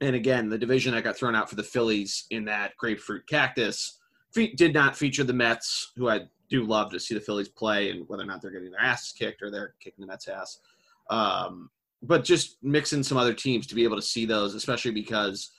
And 0.01 0.15
again, 0.15 0.49
the 0.49 0.59
division 0.59 0.93
that 0.93 1.05
got 1.05 1.17
thrown 1.17 1.35
out 1.35 1.49
for 1.49 1.57
the 1.57 1.63
Phillies 1.63 2.27
in 2.31 2.45
that 2.47 2.77
grapefruit 2.77 3.27
cactus 3.29 3.99
fe- 4.35 4.53
did 4.55 4.75
not 4.75 4.97
feature 4.97 5.25
the 5.25 5.33
Mets, 5.33 5.93
who 5.97 6.09
I 6.09 6.23
do 6.51 6.65
love 6.65 6.91
to 6.93 7.01
see 7.01 7.15
the 7.15 7.21
Phillies 7.21 7.49
play, 7.49 7.91
and 7.91 8.07
whether 8.09 8.23
or 8.23 8.27
not 8.27 8.43
they're 8.43 8.51
getting 8.51 8.71
their 8.71 8.81
asses 8.81 9.13
kicked 9.13 9.41
or 9.41 9.51
they're 9.51 9.75
kicking 9.81 10.03
the 10.03 10.07
Mets' 10.07 10.29
ass. 10.29 10.59
Um, 11.09 11.71
but 12.03 12.25
just 12.25 12.59
mixing 12.63 13.03
some 13.03 13.17
other 13.17 13.33
teams 13.33 13.67
to 13.69 13.75
be 13.75 13.85
able 13.85 13.97
to 13.97 14.03
see 14.03 14.27
those, 14.27 14.55
especially 14.55 14.91
because 14.91 15.53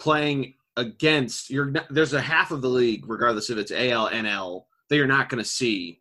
playing 0.00 0.54
against 0.76 1.50
you're 1.50 1.72
there's 1.90 2.14
a 2.14 2.20
half 2.20 2.50
of 2.50 2.62
the 2.62 2.68
league, 2.68 3.04
regardless 3.08 3.50
if 3.50 3.58
it's 3.58 3.70
AL, 3.70 4.10
NL, 4.10 4.64
that 4.88 4.96
you're 4.96 5.06
not 5.06 5.28
going 5.28 5.42
to 5.42 5.48
see. 5.48 6.00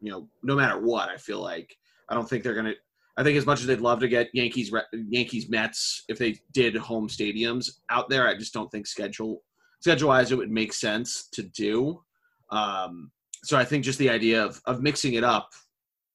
You 0.00 0.10
know, 0.10 0.28
no 0.42 0.54
matter 0.54 0.78
what. 0.78 1.08
I 1.08 1.16
feel 1.16 1.40
like 1.40 1.74
I 2.08 2.14
don't 2.14 2.28
think 2.28 2.44
they're 2.44 2.54
going 2.54 2.66
to. 2.66 2.74
I 3.16 3.22
think 3.22 3.38
as 3.38 3.46
much 3.46 3.60
as 3.60 3.66
they'd 3.66 3.80
love 3.80 4.00
to 4.00 4.08
get 4.08 4.28
Yankees, 4.34 4.72
Yankees, 5.08 5.48
Mets, 5.48 6.04
if 6.08 6.18
they 6.18 6.36
did 6.52 6.76
home 6.76 7.08
stadiums 7.08 7.70
out 7.88 8.08
there, 8.08 8.28
I 8.28 8.34
just 8.34 8.52
don't 8.52 8.70
think 8.70 8.86
schedule 8.86 9.42
schedule 9.80 10.08
wise 10.08 10.30
it 10.30 10.38
would 10.38 10.50
make 10.50 10.72
sense 10.72 11.28
to 11.32 11.42
do. 11.42 12.02
Um, 12.50 13.10
so 13.44 13.56
I 13.56 13.64
think 13.64 13.84
just 13.84 13.98
the 13.98 14.10
idea 14.10 14.44
of 14.44 14.60
of 14.66 14.82
mixing 14.82 15.14
it 15.14 15.24
up, 15.24 15.50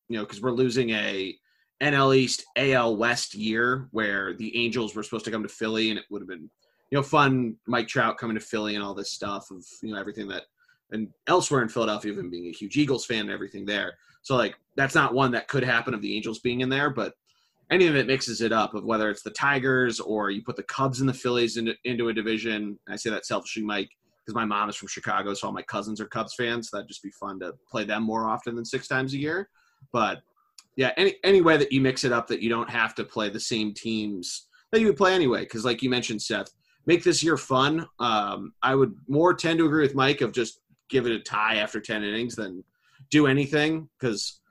you 0.09 0.17
know, 0.17 0.25
because 0.25 0.41
we're 0.41 0.51
losing 0.51 0.91
a 0.91 1.35
NL 1.81 2.15
East, 2.15 2.45
AL 2.57 2.97
West 2.97 3.33
year 3.33 3.87
where 3.91 4.35
the 4.35 4.55
Angels 4.57 4.95
were 4.95 5.03
supposed 5.03 5.25
to 5.25 5.31
come 5.31 5.43
to 5.43 5.49
Philly, 5.49 5.89
and 5.89 5.97
it 5.97 6.05
would 6.09 6.21
have 6.21 6.27
been 6.27 6.49
you 6.91 6.97
know 6.97 7.03
fun. 7.03 7.55
Mike 7.67 7.87
Trout 7.87 8.17
coming 8.17 8.37
to 8.37 8.43
Philly 8.43 8.75
and 8.75 8.83
all 8.83 8.93
this 8.93 9.11
stuff 9.11 9.51
of 9.51 9.65
you 9.81 9.93
know 9.93 9.99
everything 9.99 10.27
that 10.29 10.43
and 10.91 11.07
elsewhere 11.27 11.61
in 11.61 11.69
Philadelphia, 11.69 12.13
him 12.13 12.29
being 12.29 12.47
a 12.47 12.51
huge 12.51 12.77
Eagles 12.77 13.05
fan 13.05 13.21
and 13.21 13.31
everything 13.31 13.65
there. 13.65 13.93
So 14.21 14.35
like 14.35 14.55
that's 14.75 14.95
not 14.95 15.13
one 15.13 15.31
that 15.31 15.47
could 15.47 15.63
happen 15.63 15.93
of 15.93 16.01
the 16.01 16.15
Angels 16.15 16.39
being 16.39 16.61
in 16.61 16.69
there, 16.69 16.89
but 16.89 17.13
anything 17.71 17.93
that 17.93 18.07
mixes 18.07 18.41
it 18.41 18.51
up 18.51 18.73
of 18.73 18.83
whether 18.83 19.09
it's 19.09 19.21
the 19.21 19.29
Tigers 19.31 19.99
or 19.99 20.31
you 20.31 20.41
put 20.43 20.55
the 20.55 20.63
Cubs 20.63 20.99
and 20.99 21.09
the 21.09 21.13
Phillies 21.13 21.57
into, 21.57 21.75
into 21.83 22.09
a 22.09 22.13
division. 22.13 22.79
I 22.89 22.95
say 22.95 23.09
that 23.11 23.25
selfishly, 23.25 23.63
Mike, 23.63 23.89
because 24.25 24.35
my 24.35 24.45
mom 24.45 24.69
is 24.69 24.75
from 24.75 24.87
Chicago, 24.87 25.33
so 25.33 25.47
all 25.47 25.53
my 25.53 25.61
cousins 25.61 26.01
are 26.01 26.07
Cubs 26.07 26.33
fans. 26.35 26.69
So 26.69 26.77
that'd 26.77 26.87
just 26.87 27.03
be 27.03 27.11
fun 27.11 27.39
to 27.41 27.53
play 27.69 27.83
them 27.83 28.03
more 28.03 28.27
often 28.27 28.55
than 28.55 28.65
six 28.65 28.87
times 28.87 29.13
a 29.13 29.17
year. 29.17 29.49
But 29.93 30.21
yeah, 30.75 30.91
any 30.97 31.15
any 31.23 31.41
way 31.41 31.57
that 31.57 31.71
you 31.71 31.81
mix 31.81 32.03
it 32.03 32.11
up 32.11 32.27
that 32.27 32.41
you 32.41 32.49
don't 32.49 32.69
have 32.69 32.95
to 32.95 33.03
play 33.03 33.29
the 33.29 33.39
same 33.39 33.73
teams 33.73 34.47
that 34.71 34.79
you 34.81 34.87
would 34.87 34.97
play 34.97 35.13
anyway. 35.13 35.41
Because 35.41 35.65
like 35.65 35.81
you 35.81 35.89
mentioned, 35.89 36.21
Seth, 36.21 36.51
make 36.89 37.03
this 37.03 37.21
year 37.21 37.37
fun. 37.37 37.87
Um, 37.99 38.51
I 38.63 38.73
would 38.73 38.95
more 39.07 39.35
tend 39.35 39.59
to 39.59 39.65
agree 39.67 39.83
with 39.83 39.93
Mike 39.93 40.21
of 40.21 40.31
just 40.31 40.59
give 40.89 41.05
it 41.05 41.11
a 41.11 41.19
tie 41.19 41.57
after 41.57 41.79
ten 41.79 42.03
innings 42.03 42.35
than 42.35 42.63
do 43.11 43.27
anything 43.27 43.87
because 43.99 44.41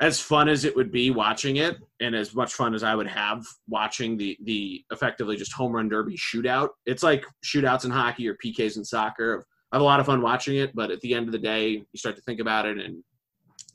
as 0.00 0.18
fun 0.18 0.48
as 0.48 0.64
it 0.64 0.74
would 0.74 0.90
be 0.90 1.10
watching 1.10 1.56
it 1.56 1.76
and 2.00 2.14
as 2.16 2.34
much 2.34 2.54
fun 2.54 2.74
as 2.74 2.82
I 2.82 2.94
would 2.94 3.06
have 3.06 3.44
watching 3.68 4.16
the 4.16 4.38
the 4.44 4.82
effectively 4.90 5.36
just 5.36 5.52
home 5.52 5.72
run 5.72 5.88
derby 5.88 6.16
shootout 6.16 6.70
it's 6.84 7.04
like 7.04 7.24
shootouts 7.44 7.84
in 7.84 7.90
hockey 7.90 8.26
or 8.28 8.36
PKs 8.44 8.76
in 8.76 8.84
soccer 8.84 9.46
I 9.70 9.76
have 9.76 9.82
a 9.82 9.84
lot 9.84 10.00
of 10.00 10.06
fun 10.06 10.20
watching 10.20 10.56
it 10.56 10.74
but 10.74 10.90
at 10.90 11.00
the 11.00 11.14
end 11.14 11.26
of 11.26 11.32
the 11.32 11.38
day 11.38 11.68
you 11.70 11.96
start 11.96 12.16
to 12.16 12.22
think 12.22 12.40
about 12.40 12.66
it 12.66 12.78
and 12.78 13.04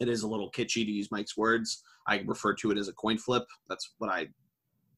it 0.02 0.10
is 0.10 0.24
a 0.24 0.28
little 0.28 0.52
kitschy 0.52 0.84
to 0.86 0.92
use 0.92 1.10
Mike's 1.10 1.38
words 1.38 1.84
I 2.10 2.24
refer 2.26 2.54
to 2.56 2.72
it 2.72 2.78
as 2.78 2.88
a 2.88 2.94
coin 2.94 3.18
flip. 3.20 3.46
That's 3.70 3.94
what 4.00 4.10
I 4.10 4.28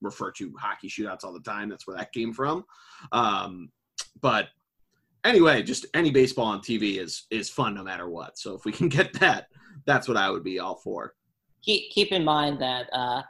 refer 0.01 0.31
to 0.31 0.53
hockey 0.59 0.89
shootouts 0.89 1.23
all 1.23 1.33
the 1.33 1.39
time. 1.39 1.69
That's 1.69 1.87
where 1.87 1.97
that 1.97 2.11
came 2.11 2.33
from. 2.33 2.65
Um, 3.11 3.69
but 4.21 4.47
anyway, 5.23 5.63
just 5.63 5.85
any 5.93 6.11
baseball 6.11 6.45
on 6.45 6.59
TV 6.59 6.99
is 6.99 7.25
is 7.29 7.49
fun 7.49 7.75
no 7.75 7.83
matter 7.83 8.09
what. 8.09 8.37
So 8.37 8.53
if 8.55 8.65
we 8.65 8.71
can 8.71 8.89
get 8.97 9.13
that, 9.19 9.47
that's 9.85 10.07
what 10.07 10.17
I 10.17 10.29
would 10.29 10.43
be 10.43 10.59
all 10.59 10.75
for. 10.75 11.13
Keep 11.63 11.91
keep 11.91 12.11
in 12.11 12.23
mind 12.23 12.61
that 12.61 12.87
uh, 12.91 13.21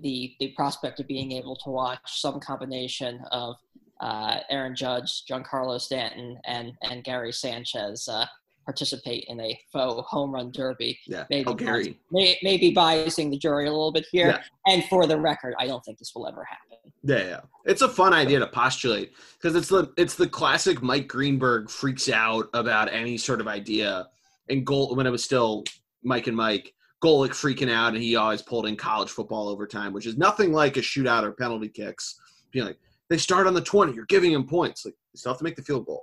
the 0.00 0.34
the 0.40 0.48
prospect 0.56 1.00
of 1.00 1.06
being 1.06 1.32
able 1.32 1.56
to 1.56 1.70
watch 1.70 2.20
some 2.20 2.40
combination 2.40 3.20
of 3.32 3.56
uh, 4.00 4.38
Aaron 4.50 4.76
Judge, 4.76 5.24
Giancarlo 5.26 5.80
Stanton, 5.80 6.38
and 6.44 6.72
and 6.82 7.02
Gary 7.04 7.32
Sanchez 7.32 8.08
uh, 8.08 8.26
participate 8.66 9.24
in 9.28 9.40
a 9.40 9.58
faux 9.72 10.06
home 10.08 10.32
run 10.32 10.50
derby. 10.50 10.98
Yeah. 11.06 11.24
Maybe 11.30 11.46
oh, 11.46 11.54
Gary. 11.54 11.98
May, 12.10 12.36
maybe 12.42 12.74
biasing 12.74 13.30
the 13.30 13.38
jury 13.38 13.66
a 13.66 13.70
little 13.70 13.92
bit 13.92 14.06
here. 14.10 14.28
Yeah. 14.28 14.72
And 14.72 14.84
for 14.84 15.06
the 15.06 15.18
record, 15.18 15.54
I 15.58 15.66
don't 15.66 15.82
think 15.84 15.98
this 15.98 16.12
will 16.14 16.26
ever 16.26 16.44
happen. 16.44 16.92
Yeah, 17.02 17.24
yeah. 17.24 17.40
It's 17.64 17.82
a 17.82 17.88
fun 17.88 18.12
idea 18.12 18.40
to 18.40 18.48
postulate 18.48 19.12
because 19.34 19.54
it's 19.54 19.68
the 19.68 19.92
it's 19.96 20.16
the 20.16 20.28
classic 20.28 20.82
Mike 20.82 21.06
Greenberg 21.06 21.70
freaks 21.70 22.08
out 22.08 22.48
about 22.52 22.92
any 22.92 23.16
sort 23.16 23.40
of 23.40 23.46
idea. 23.46 24.08
And 24.48 24.66
goal 24.66 24.94
when 24.96 25.06
it 25.06 25.10
was 25.10 25.24
still 25.24 25.64
Mike 26.02 26.26
and 26.26 26.36
Mike, 26.36 26.74
Golic 27.02 27.30
freaking 27.30 27.70
out, 27.70 27.94
and 27.94 28.02
he 28.02 28.16
always 28.16 28.42
pulled 28.42 28.66
in 28.66 28.76
college 28.76 29.10
football 29.10 29.48
overtime, 29.48 29.92
which 29.92 30.06
is 30.06 30.16
nothing 30.16 30.52
like 30.52 30.76
a 30.76 30.80
shootout 30.80 31.22
or 31.22 31.32
penalty 31.32 31.68
kicks. 31.68 32.20
Being 32.50 32.66
like, 32.66 32.78
they 33.08 33.18
start 33.18 33.46
on 33.46 33.54
the 33.54 33.60
twenty, 33.60 33.92
you're 33.94 34.06
giving 34.06 34.32
them 34.32 34.46
points. 34.46 34.84
Like 34.84 34.94
you 35.12 35.18
still 35.18 35.32
have 35.32 35.38
to 35.38 35.44
make 35.44 35.56
the 35.56 35.62
field 35.62 35.86
goal. 35.86 36.02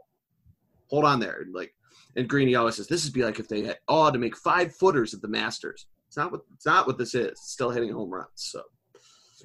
Hold 0.89 1.03
on 1.03 1.19
there. 1.19 1.45
Like 1.53 1.73
and 2.15 2.29
Greeny 2.29 2.55
always 2.55 2.75
says, 2.75 2.87
this 2.87 3.03
would 3.05 3.13
be 3.13 3.23
like 3.23 3.39
if 3.39 3.47
they 3.47 3.63
had 3.63 3.77
all 3.87 4.11
to 4.11 4.19
make 4.19 4.37
five 4.37 4.75
footers 4.75 5.13
at 5.13 5.21
the 5.21 5.27
Masters. 5.27 5.87
It's 6.07 6.17
not 6.17 6.31
what 6.31 6.41
it's 6.53 6.65
not 6.65 6.85
what 6.85 6.97
this 6.97 7.15
is. 7.15 7.27
It's 7.27 7.51
still 7.51 7.71
hitting 7.71 7.91
home 7.91 8.11
runs. 8.11 8.27
So 8.35 8.61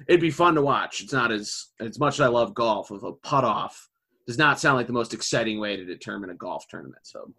it'd 0.07 0.21
be 0.21 0.31
fun 0.31 0.55
to 0.55 0.61
watch. 0.61 1.01
It's 1.01 1.13
not 1.13 1.31
as 1.31 1.67
as 1.79 1.99
much 1.99 2.15
as 2.15 2.21
I 2.21 2.27
love 2.27 2.53
golf 2.53 2.91
Of 2.91 3.03
a 3.03 3.13
putt 3.13 3.43
off. 3.43 3.89
Does 4.27 4.37
not 4.37 4.59
sound 4.59 4.77
like 4.77 4.85
the 4.85 4.93
most 4.93 5.13
exciting 5.15 5.59
way 5.59 5.75
to 5.75 5.83
determine 5.83 6.29
a 6.29 6.35
golf 6.35 6.67
tournament. 6.69 7.01
So 7.03 7.23
I'm 7.23 7.33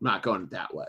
not 0.00 0.22
going 0.22 0.46
that 0.52 0.72
way. 0.72 0.86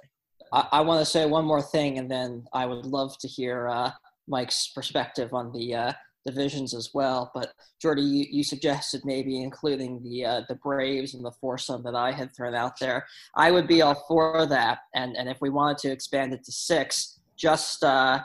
I, 0.53 0.67
I 0.73 0.81
want 0.81 0.99
to 0.99 1.05
say 1.05 1.25
one 1.25 1.45
more 1.45 1.61
thing, 1.61 1.97
and 1.97 2.09
then 2.09 2.45
I 2.53 2.67
would 2.67 2.85
love 2.85 3.17
to 3.19 3.27
hear 3.27 3.67
uh, 3.67 3.91
Mike's 4.27 4.67
perspective 4.67 5.33
on 5.33 5.51
the 5.51 5.73
uh, 5.73 5.93
divisions 6.29 6.73
as 6.73 6.91
well. 6.93 7.31
But 7.33 7.53
Geordie, 7.81 8.01
you, 8.01 8.25
you 8.29 8.43
suggested 8.43 9.01
maybe 9.05 9.41
including 9.41 10.01
the 10.03 10.25
uh, 10.25 10.41
the 10.47 10.55
Braves 10.55 11.13
and 11.13 11.23
the 11.23 11.31
foursome 11.41 11.83
that 11.83 11.95
I 11.95 12.11
had 12.11 12.35
thrown 12.35 12.55
out 12.55 12.79
there. 12.79 13.05
I 13.35 13.51
would 13.51 13.67
be 13.67 13.81
all 13.81 13.95
for 14.07 14.45
that, 14.45 14.79
and 14.93 15.15
and 15.17 15.29
if 15.29 15.37
we 15.41 15.49
wanted 15.49 15.77
to 15.79 15.91
expand 15.91 16.33
it 16.33 16.43
to 16.45 16.51
six, 16.51 17.19
just 17.37 17.83
uh, 17.83 18.19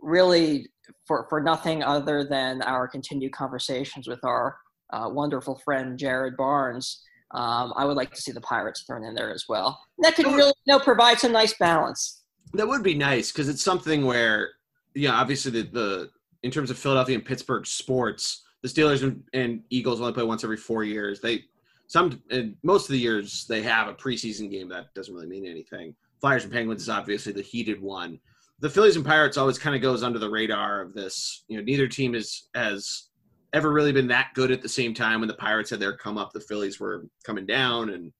really 0.00 0.68
for 1.06 1.26
for 1.28 1.40
nothing 1.40 1.82
other 1.82 2.24
than 2.24 2.62
our 2.62 2.88
continued 2.88 3.32
conversations 3.32 4.06
with 4.08 4.22
our 4.24 4.58
uh, 4.92 5.08
wonderful 5.10 5.60
friend 5.64 5.98
Jared 5.98 6.36
Barnes. 6.36 7.02
Um, 7.30 7.74
I 7.76 7.84
would 7.84 7.96
like 7.96 8.12
to 8.14 8.22
see 8.22 8.32
the 8.32 8.40
Pirates 8.40 8.84
thrown 8.86 9.04
in 9.04 9.14
there 9.14 9.32
as 9.32 9.44
well. 9.48 9.78
That 9.98 10.14
could 10.14 10.26
really 10.26 10.54
you 10.64 10.72
know, 10.72 10.78
provide 10.78 11.18
some 11.18 11.32
nice 11.32 11.52
balance. 11.52 12.22
That 12.54 12.66
would 12.66 12.82
be 12.82 12.94
nice 12.94 13.30
because 13.30 13.50
it's 13.50 13.62
something 13.62 14.06
where, 14.06 14.52
yeah, 14.94 15.12
obviously 15.12 15.50
the, 15.50 15.62
the 15.70 16.10
in 16.48 16.52
terms 16.52 16.70
of 16.70 16.78
Philadelphia 16.78 17.14
and 17.14 17.24
Pittsburgh 17.26 17.66
sports, 17.66 18.44
the 18.62 18.68
Steelers 18.68 19.02
and, 19.02 19.22
and 19.34 19.62
Eagles 19.68 20.00
only 20.00 20.14
play 20.14 20.22
once 20.22 20.44
every 20.44 20.56
four 20.56 20.82
years. 20.82 21.20
They 21.20 21.44
some 21.88 22.22
and 22.30 22.56
most 22.62 22.88
of 22.88 22.92
the 22.92 22.98
years 22.98 23.44
they 23.46 23.60
have 23.62 23.86
a 23.86 23.92
preseason 23.92 24.50
game 24.50 24.70
that 24.70 24.94
doesn't 24.94 25.14
really 25.14 25.26
mean 25.26 25.46
anything. 25.46 25.94
Flyers 26.22 26.44
and 26.44 26.52
Penguins 26.52 26.80
is 26.80 26.88
obviously 26.88 27.34
the 27.34 27.42
heated 27.42 27.82
one. 27.82 28.18
The 28.60 28.70
Phillies 28.70 28.96
and 28.96 29.04
Pirates 29.04 29.36
always 29.36 29.58
kind 29.58 29.76
of 29.76 29.82
goes 29.82 30.02
under 30.02 30.18
the 30.18 30.30
radar 30.30 30.80
of 30.80 30.94
this. 30.94 31.44
You 31.48 31.58
know, 31.58 31.64
neither 31.64 31.86
team 31.86 32.14
is 32.14 32.48
has 32.54 33.08
ever 33.52 33.70
really 33.70 33.92
been 33.92 34.08
that 34.08 34.32
good 34.34 34.50
at 34.50 34.62
the 34.62 34.68
same 34.70 34.94
time. 34.94 35.20
When 35.20 35.28
the 35.28 35.34
Pirates 35.34 35.68
had 35.68 35.80
their 35.80 35.98
come 35.98 36.16
up, 36.16 36.32
the 36.32 36.40
Phillies 36.40 36.80
were 36.80 37.04
coming 37.24 37.44
down, 37.44 37.90
and 37.90 38.10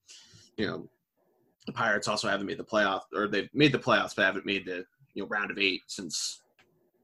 you 0.55 0.67
know, 0.67 0.87
the 1.65 1.73
Pirates 1.73 2.07
also 2.07 2.29
haven't 2.29 2.45
made 2.45 2.59
the 2.59 2.63
playoff 2.63 3.01
or 3.15 3.27
they've 3.27 3.49
made 3.55 3.71
the 3.71 3.79
playoffs, 3.79 4.15
but 4.15 4.25
haven't 4.25 4.45
made 4.45 4.67
the 4.67 4.85
you 5.15 5.23
know 5.23 5.27
round 5.29 5.49
of 5.49 5.57
eight 5.57 5.81
since 5.87 6.43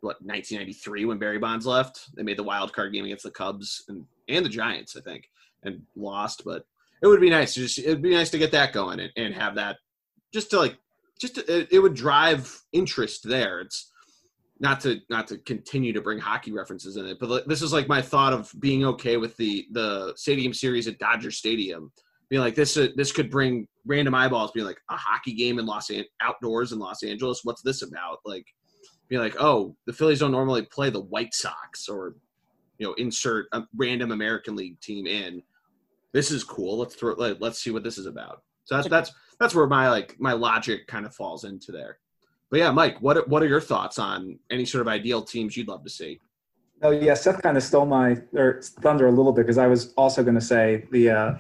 what 0.05 0.21
1993 0.21 1.05
when 1.05 1.17
Barry 1.17 1.39
Bonds 1.39 1.65
left. 1.65 2.15
They 2.15 2.23
made 2.23 2.37
the 2.37 2.43
wild 2.43 2.71
card 2.73 2.93
game 2.93 3.05
against 3.05 3.23
the 3.23 3.31
Cubs 3.31 3.83
and 3.89 4.05
and 4.29 4.45
the 4.45 4.49
Giants, 4.49 4.95
I 4.95 5.01
think, 5.01 5.29
and 5.63 5.81
lost. 5.95 6.43
But 6.45 6.65
it 7.01 7.07
would 7.07 7.21
be 7.21 7.29
nice 7.29 7.53
to 7.55 7.61
just 7.61 7.79
it'd 7.79 8.01
be 8.01 8.11
nice 8.11 8.29
to 8.29 8.37
get 8.37 8.51
that 8.51 8.73
going 8.73 8.99
and, 8.99 9.11
and 9.17 9.33
have 9.33 9.55
that 9.55 9.77
just 10.33 10.51
to 10.51 10.59
like 10.59 10.77
just 11.19 11.35
to, 11.35 11.61
it, 11.61 11.69
it 11.71 11.79
would 11.79 11.93
drive 11.93 12.61
interest 12.73 13.27
there. 13.27 13.61
It's 13.61 13.91
not 14.59 14.79
to 14.81 14.99
not 15.09 15.27
to 15.27 15.37
continue 15.39 15.93
to 15.93 16.01
bring 16.01 16.19
hockey 16.19 16.51
references 16.51 16.97
in 16.97 17.05
it, 17.05 17.17
but 17.19 17.47
this 17.47 17.61
is 17.61 17.73
like 17.73 17.87
my 17.87 18.01
thought 18.01 18.33
of 18.33 18.51
being 18.59 18.85
okay 18.85 19.17
with 19.17 19.35
the 19.37 19.65
the 19.71 20.13
stadium 20.15 20.53
series 20.53 20.87
at 20.87 20.99
Dodger 20.99 21.31
Stadium. 21.31 21.91
Being 22.27 22.41
like 22.41 22.55
this, 22.55 22.75
uh, 22.75 22.87
this 22.95 23.11
could 23.11 23.29
bring 23.29 23.67
random 23.85 24.15
eyeballs. 24.15 24.51
Being 24.51 24.65
like 24.65 24.79
a 24.89 24.97
hockey 24.97 25.33
game 25.33 25.59
in 25.59 25.65
Los 25.65 25.91
An- 25.91 26.05
outdoors 26.21 26.71
in 26.71 26.79
Los 26.79 27.03
Angeles. 27.03 27.41
What's 27.43 27.61
this 27.61 27.83
about? 27.83 28.17
Like, 28.25 28.45
be 29.07 29.17
like, 29.17 29.35
oh, 29.39 29.75
the 29.85 29.93
Phillies 29.93 30.19
don't 30.19 30.31
normally 30.31 30.63
play 30.63 30.89
the 30.89 31.01
White 31.01 31.33
Sox 31.33 31.87
or, 31.87 32.15
you 32.77 32.87
know, 32.87 32.93
insert 32.93 33.47
a 33.51 33.63
random 33.75 34.11
American 34.11 34.55
League 34.55 34.79
team 34.79 35.05
in. 35.05 35.41
This 36.13 36.31
is 36.31 36.43
cool. 36.43 36.77
Let's 36.77 36.95
throw. 36.95 37.13
Let, 37.13 37.41
let's 37.41 37.61
see 37.61 37.71
what 37.71 37.83
this 37.83 37.97
is 37.97 38.05
about. 38.05 38.43
So 38.63 38.75
that's 38.75 38.87
that's 38.87 39.11
that's 39.39 39.53
where 39.53 39.67
my 39.67 39.89
like 39.89 40.15
my 40.19 40.33
logic 40.33 40.87
kind 40.87 41.05
of 41.05 41.13
falls 41.13 41.43
into 41.43 41.71
there. 41.71 41.99
But 42.49 42.59
yeah, 42.59 42.71
Mike, 42.71 42.97
what 43.01 43.27
what 43.27 43.43
are 43.43 43.47
your 43.47 43.61
thoughts 43.61 43.99
on 43.99 44.39
any 44.49 44.65
sort 44.65 44.81
of 44.81 44.87
ideal 44.87 45.21
teams 45.21 45.57
you'd 45.57 45.67
love 45.67 45.83
to 45.83 45.89
see? 45.89 46.19
Oh 46.81 46.91
yeah, 46.91 47.13
Seth 47.13 47.41
kind 47.41 47.57
of 47.57 47.63
stole 47.63 47.85
my 47.85 48.17
or 48.33 48.61
thunder 48.61 49.07
a 49.07 49.11
little 49.11 49.33
bit 49.33 49.43
because 49.43 49.57
I 49.57 49.67
was 49.67 49.93
also 49.93 50.23
going 50.23 50.35
to 50.35 50.41
say 50.41 50.85
the 50.91 51.09
uh, 51.09 51.33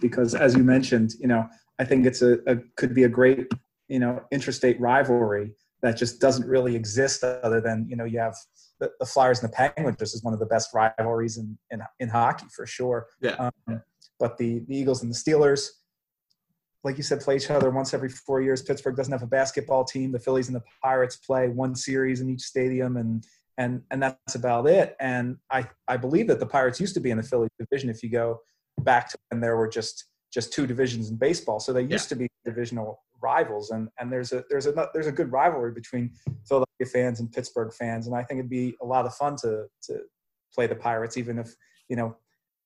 because 0.00 0.34
as 0.34 0.54
you 0.54 0.62
mentioned, 0.62 1.14
you 1.20 1.26
know, 1.26 1.48
I 1.78 1.84
think 1.84 2.06
it's 2.06 2.22
a, 2.22 2.38
a 2.46 2.56
could 2.76 2.94
be 2.94 3.04
a 3.04 3.08
great 3.08 3.50
you 3.88 3.98
know 3.98 4.22
interstate 4.30 4.80
rivalry 4.80 5.52
that 5.82 5.96
just 5.96 6.20
doesn't 6.20 6.46
really 6.46 6.74
exist 6.74 7.22
other 7.22 7.60
than 7.60 7.86
you 7.88 7.96
know 7.96 8.04
you 8.04 8.18
have 8.18 8.34
the, 8.80 8.90
the 9.00 9.06
Flyers 9.06 9.42
and 9.42 9.50
the 9.50 9.54
Penguins. 9.54 9.96
This 9.98 10.14
is 10.14 10.22
one 10.22 10.34
of 10.34 10.40
the 10.40 10.46
best 10.46 10.74
rivalries 10.74 11.38
in 11.38 11.58
in, 11.70 11.82
in 12.00 12.08
hockey 12.08 12.46
for 12.54 12.66
sure. 12.66 13.06
Yeah. 13.20 13.50
Um, 13.68 13.82
but 14.18 14.38
the, 14.38 14.60
the 14.60 14.76
Eagles 14.76 15.02
and 15.02 15.12
the 15.12 15.16
Steelers, 15.16 15.68
like 16.84 16.96
you 16.96 17.02
said, 17.02 17.20
play 17.20 17.36
each 17.36 17.50
other 17.50 17.70
once 17.70 17.92
every 17.92 18.08
four 18.08 18.40
years. 18.40 18.62
Pittsburgh 18.62 18.96
doesn't 18.96 19.12
have 19.12 19.22
a 19.22 19.26
basketball 19.26 19.84
team. 19.84 20.10
The 20.10 20.18
Phillies 20.18 20.48
and 20.48 20.56
the 20.56 20.62
Pirates 20.82 21.16
play 21.16 21.48
one 21.48 21.74
series 21.74 22.20
in 22.20 22.30
each 22.30 22.42
stadium, 22.42 22.96
and 22.96 23.24
and 23.58 23.82
and 23.90 24.02
that's 24.02 24.34
about 24.34 24.66
it. 24.66 24.96
And 25.00 25.36
I 25.50 25.68
I 25.88 25.96
believe 25.96 26.28
that 26.28 26.40
the 26.40 26.46
Pirates 26.46 26.80
used 26.80 26.94
to 26.94 27.00
be 27.00 27.10
in 27.10 27.18
the 27.18 27.22
Philly 27.22 27.48
division. 27.58 27.90
If 27.90 28.02
you 28.02 28.10
go 28.10 28.40
back 28.80 29.10
to 29.10 29.18
when 29.30 29.40
there 29.40 29.56
were 29.56 29.68
just 29.68 30.04
just 30.32 30.52
two 30.52 30.66
divisions 30.66 31.10
in 31.10 31.16
baseball, 31.16 31.60
so 31.60 31.72
they 31.72 31.82
used 31.82 32.06
Yeah. 32.06 32.08
to 32.10 32.16
be 32.16 32.28
divisional 32.44 33.02
rivals. 33.22 33.70
And 33.70 33.88
and 33.98 34.12
there's 34.12 34.32
a 34.32 34.44
there's 34.50 34.66
a 34.66 34.88
there's 34.92 35.06
a 35.06 35.12
good 35.12 35.32
rivalry 35.32 35.72
between 35.72 36.12
Philadelphia 36.48 36.86
fans 36.92 37.20
and 37.20 37.32
Pittsburgh 37.32 37.72
fans, 37.72 38.06
and 38.06 38.16
I 38.16 38.22
think 38.22 38.38
it'd 38.38 38.50
be 38.50 38.76
a 38.82 38.86
lot 38.86 39.06
of 39.06 39.14
fun 39.14 39.36
to 39.36 39.66
to 39.84 40.00
play 40.54 40.66
the 40.66 40.76
Pirates, 40.76 41.16
even 41.16 41.38
if 41.38 41.54
you 41.88 41.96
know 41.96 42.16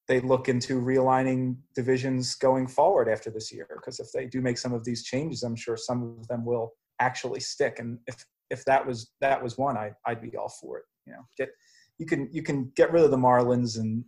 they 0.08 0.20
look 0.20 0.48
into 0.48 0.80
realigning 0.80 1.56
divisions 1.74 2.34
going 2.34 2.66
forward 2.66 3.08
after 3.08 3.30
this 3.30 3.52
year. 3.52 3.68
Because 3.76 4.00
if 4.00 4.10
they 4.12 4.26
do 4.26 4.40
make 4.40 4.58
some 4.58 4.72
of 4.72 4.84
these 4.84 5.04
changes, 5.04 5.42
I'm 5.44 5.54
sure 5.54 5.76
some 5.76 6.16
of 6.18 6.26
them 6.26 6.44
will 6.44 6.72
actually 6.98 7.40
stick. 7.40 7.78
And 7.78 7.98
if 8.06 8.26
if 8.50 8.64
that 8.64 8.84
was 8.84 9.12
that 9.20 9.40
was 9.42 9.56
one, 9.56 9.76
I 9.76 9.92
I'd 10.06 10.20
be 10.22 10.36
all 10.36 10.48
for 10.48 10.78
it. 10.78 10.84
You 11.06 11.12
know, 11.12 11.22
get 11.36 11.50
you 11.98 12.06
can 12.06 12.28
you 12.32 12.42
can 12.42 12.72
get 12.74 12.92
rid 12.92 13.04
of 13.04 13.10
the 13.10 13.16
Marlins 13.16 13.78
and 13.78 14.04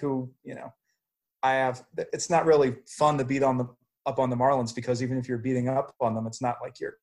who 0.00 0.32
you 0.42 0.54
know. 0.54 0.72
I 1.42 1.52
have. 1.52 1.82
It's 1.96 2.30
not 2.30 2.46
really 2.46 2.76
fun 2.86 3.18
to 3.18 3.24
beat 3.24 3.42
on 3.42 3.58
the 3.58 3.66
up 4.06 4.18
on 4.18 4.30
the 4.30 4.36
Marlins 4.36 4.74
because 4.74 5.02
even 5.02 5.18
if 5.18 5.28
you're 5.28 5.38
beating 5.38 5.68
up 5.68 5.94
on 6.00 6.14
them, 6.14 6.26
it's 6.26 6.42
not 6.42 6.56
like 6.62 6.80
you're 6.80 6.94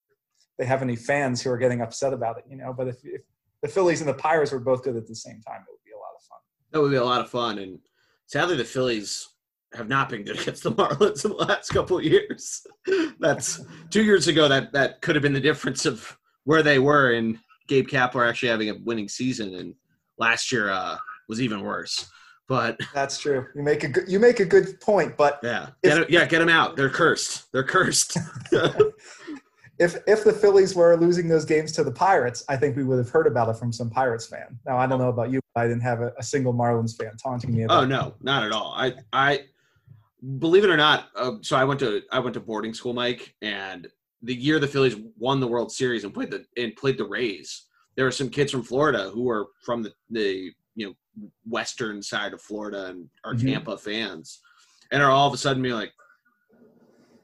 they 0.57 0.65
have 0.65 0.81
any 0.81 0.95
fans 0.95 1.41
who 1.41 1.51
are 1.51 1.57
getting 1.57 1.81
upset 1.81 2.13
about 2.13 2.37
it, 2.37 2.45
you 2.49 2.57
know. 2.57 2.73
But 2.73 2.87
if, 2.87 2.97
if 3.03 3.21
the 3.61 3.67
Phillies 3.67 4.01
and 4.01 4.09
the 4.09 4.13
Pirates 4.13 4.51
were 4.51 4.59
both 4.59 4.83
good 4.83 4.95
at 4.95 5.07
the 5.07 5.15
same 5.15 5.41
time, 5.41 5.61
it 5.61 5.71
would 5.71 5.83
be 5.85 5.91
a 5.91 5.97
lot 5.97 6.15
of 6.15 6.23
fun. 6.23 6.39
That 6.71 6.81
would 6.81 6.91
be 6.91 6.97
a 6.97 7.03
lot 7.03 7.21
of 7.21 7.29
fun. 7.29 7.59
And 7.59 7.79
sadly, 8.25 8.55
the 8.55 8.63
Phillies 8.63 9.27
have 9.73 9.87
not 9.87 10.09
been 10.09 10.23
good 10.23 10.39
against 10.41 10.63
the 10.63 10.71
Marlins 10.71 11.25
in 11.25 11.31
the 11.31 11.37
last 11.37 11.69
couple 11.69 12.01
years. 12.01 12.65
That's 13.19 13.61
two 13.89 14.03
years 14.03 14.27
ago. 14.27 14.47
That 14.47 14.73
that 14.73 15.01
could 15.01 15.15
have 15.15 15.23
been 15.23 15.33
the 15.33 15.39
difference 15.39 15.85
of 15.85 16.17
where 16.45 16.63
they 16.63 16.79
were. 16.79 17.11
And 17.11 17.37
Gabe 17.67 17.87
Kapler 17.87 18.27
actually 18.27 18.49
having 18.49 18.69
a 18.69 18.77
winning 18.83 19.09
season, 19.09 19.53
and 19.55 19.75
last 20.17 20.51
year 20.51 20.69
uh, 20.71 20.97
was 21.29 21.41
even 21.41 21.61
worse. 21.61 22.09
But 22.47 22.79
That's 22.93 23.17
true. 23.17 23.47
You 23.55 23.63
make 23.63 23.83
a 23.83 23.87
good, 23.87 24.05
you 24.07 24.19
make 24.19 24.39
a 24.39 24.45
good 24.45 24.79
point, 24.79 25.17
but 25.17 25.39
yeah, 25.43 25.69
get 25.83 25.97
it, 25.97 26.09
yeah, 26.09 26.25
get 26.25 26.39
them 26.39 26.49
out. 26.49 26.75
They're 26.75 26.89
cursed. 26.89 27.51
They're 27.51 27.63
cursed. 27.63 28.17
if 29.79 29.97
if 30.07 30.23
the 30.23 30.33
Phillies 30.33 30.75
were 30.75 30.95
losing 30.95 31.27
those 31.27 31.45
games 31.45 31.71
to 31.73 31.83
the 31.83 31.91
Pirates, 31.91 32.43
I 32.47 32.55
think 32.55 32.77
we 32.77 32.83
would 32.83 32.97
have 32.97 33.09
heard 33.09 33.27
about 33.27 33.49
it 33.49 33.57
from 33.57 33.73
some 33.73 33.89
Pirates 33.89 34.27
fan. 34.27 34.57
Now 34.65 34.77
I 34.77 34.87
don't 34.87 34.99
know 34.99 35.09
about 35.09 35.31
you, 35.31 35.41
but 35.53 35.61
I 35.61 35.67
didn't 35.67 35.83
have 35.83 36.01
a, 36.01 36.13
a 36.17 36.23
single 36.23 36.53
Marlins 36.53 36.97
fan 36.97 37.17
taunting 37.17 37.53
me 37.53 37.63
about. 37.63 37.83
Oh 37.83 37.85
no, 37.85 38.15
not 38.21 38.43
at 38.43 38.51
all. 38.51 38.73
I 38.77 38.93
I 39.11 39.41
believe 40.39 40.63
it 40.63 40.69
or 40.69 40.77
not. 40.77 41.09
Uh, 41.15 41.33
so 41.41 41.57
I 41.57 41.63
went 41.65 41.79
to 41.81 42.01
I 42.11 42.19
went 42.19 42.33
to 42.35 42.39
boarding 42.39 42.73
school, 42.73 42.93
Mike, 42.93 43.35
and 43.41 43.87
the 44.21 44.33
year 44.33 44.59
the 44.59 44.67
Phillies 44.67 44.95
won 45.17 45.39
the 45.39 45.47
World 45.47 45.71
Series 45.71 46.03
and 46.03 46.13
played 46.13 46.31
the 46.31 46.45
and 46.55 46.75
played 46.75 46.97
the 46.97 47.05
Rays, 47.05 47.65
there 47.95 48.05
were 48.05 48.11
some 48.11 48.29
kids 48.29 48.51
from 48.51 48.63
Florida 48.63 49.09
who 49.13 49.23
were 49.23 49.47
from 49.65 49.83
the, 49.83 49.91
the 50.09 50.51
you 50.77 50.87
know 50.87 51.29
western 51.49 52.01
side 52.01 52.31
of 52.33 52.41
Florida 52.41 52.85
and 52.85 53.09
are 53.25 53.33
Mhm. 53.33 53.41
Tampa 53.51 53.77
fans, 53.77 54.39
and 54.91 55.01
are 55.03 55.11
all 55.11 55.27
of 55.27 55.33
a 55.33 55.37
sudden 55.37 55.61
being 55.61 55.73
like, 55.75 55.91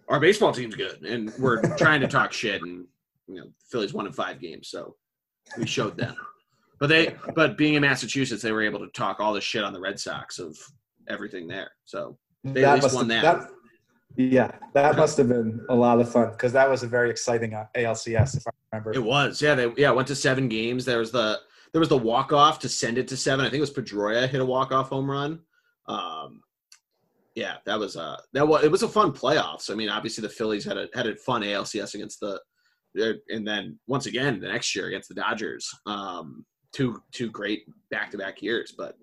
"Our 0.10 0.20
baseball 0.20 0.52
team's 0.52 0.76
good," 0.76 1.04
and 1.04 1.32
we're 1.40 1.62
trying 1.78 2.02
to 2.02 2.08
talk 2.08 2.34
shit, 2.34 2.62
and 2.62 2.86
you 3.28 3.36
know, 3.36 3.46
Phillies 3.72 3.94
won 3.94 4.08
in 4.08 4.12
five 4.12 4.42
games, 4.42 4.68
so 4.68 4.96
we 5.58 5.66
showed 5.66 5.96
them. 5.96 6.16
But 6.80 6.88
they, 6.88 7.16
but 7.36 7.58
being 7.58 7.76
in 7.76 7.82
Massachusetts, 7.84 8.42
they 8.42 8.52
were 8.52 8.64
able 8.64 8.80
to 8.80 8.88
talk 8.88 9.20
all 9.22 9.34
the 9.34 9.40
shit 9.40 9.64
on 9.64 9.72
the 9.72 9.80
Red 9.80 10.00
Sox 10.00 10.40
of 10.40 10.58
everything 11.08 11.48
there. 11.48 11.72
So 11.86 12.18
They 12.44 12.66
at 12.66 12.84
least 12.84 12.96
won 12.96 13.10
have- 13.12 13.42
that. 13.44 13.50
Yeah, 14.16 14.52
that 14.74 14.96
must 14.98 15.18
have 15.18 15.28
been 15.30 15.66
a 15.70 15.76
lot 15.76 16.00
of 16.00 16.12
fun 16.12 16.32
because 16.32 16.52
that 16.54 16.70
was 16.70 16.84
a 16.84 16.88
very 16.88 17.10
exciting 17.10 17.54
uh, 17.56 17.66
ALCS, 17.76 18.38
if 18.38 18.44
I 18.48 18.52
remember. 18.72 18.94
It 18.94 19.00
was, 19.04 19.42
yeah. 19.42 19.56
They 19.56 19.72
yeah 19.78 19.90
went 19.92 20.08
to 20.10 20.16
seven 20.16 20.48
games. 20.50 20.86
There 20.86 21.00
was 21.00 21.12
the 21.12 21.40
there 21.74 21.80
was 21.80 21.90
the 21.90 21.98
walk 21.98 22.32
off 22.32 22.60
to 22.60 22.70
send 22.70 22.98
it 22.98 23.08
to 23.10 23.18
seven. 23.18 23.46
I 23.46 23.50
think 23.50 23.58
it 23.58 23.62
was 23.62 23.74
Pedroia 23.74 24.30
hit 24.30 24.40
a 24.40 24.46
walk 24.46 24.72
off 24.72 24.90
home 24.90 25.10
run. 25.10 25.40
Um, 25.88 26.42
yeah, 27.36 27.56
that 27.66 27.80
was 27.80 27.98
uh 27.98 28.18
that 28.34 28.48
was 28.48 28.64
it 28.64 28.72
was 28.72 28.84
a 28.84 28.88
fun 28.88 29.12
playoffs. 29.12 29.72
I 29.72 29.76
mean, 29.76 29.90
obviously 29.90 30.22
the 30.22 30.30
Phillies 30.30 30.64
had 30.64 30.78
a 30.78 30.88
had 30.94 31.08
a 31.08 31.16
fun 31.16 31.42
ALCS 31.42 31.96
against 31.96 32.20
the, 32.20 32.40
and 33.30 33.46
then 33.46 33.80
once 33.88 34.06
again 34.06 34.40
the 34.40 34.48
next 34.48 34.76
year 34.76 34.88
against 34.88 35.10
the 35.10 35.16
Dodgers. 35.16 35.70
Um, 35.88 36.46
two 36.74 37.02
two 37.12 37.30
great 37.32 37.64
back 37.90 38.12
to 38.12 38.18
back 38.18 38.42
years, 38.42 38.74
but 38.78 38.96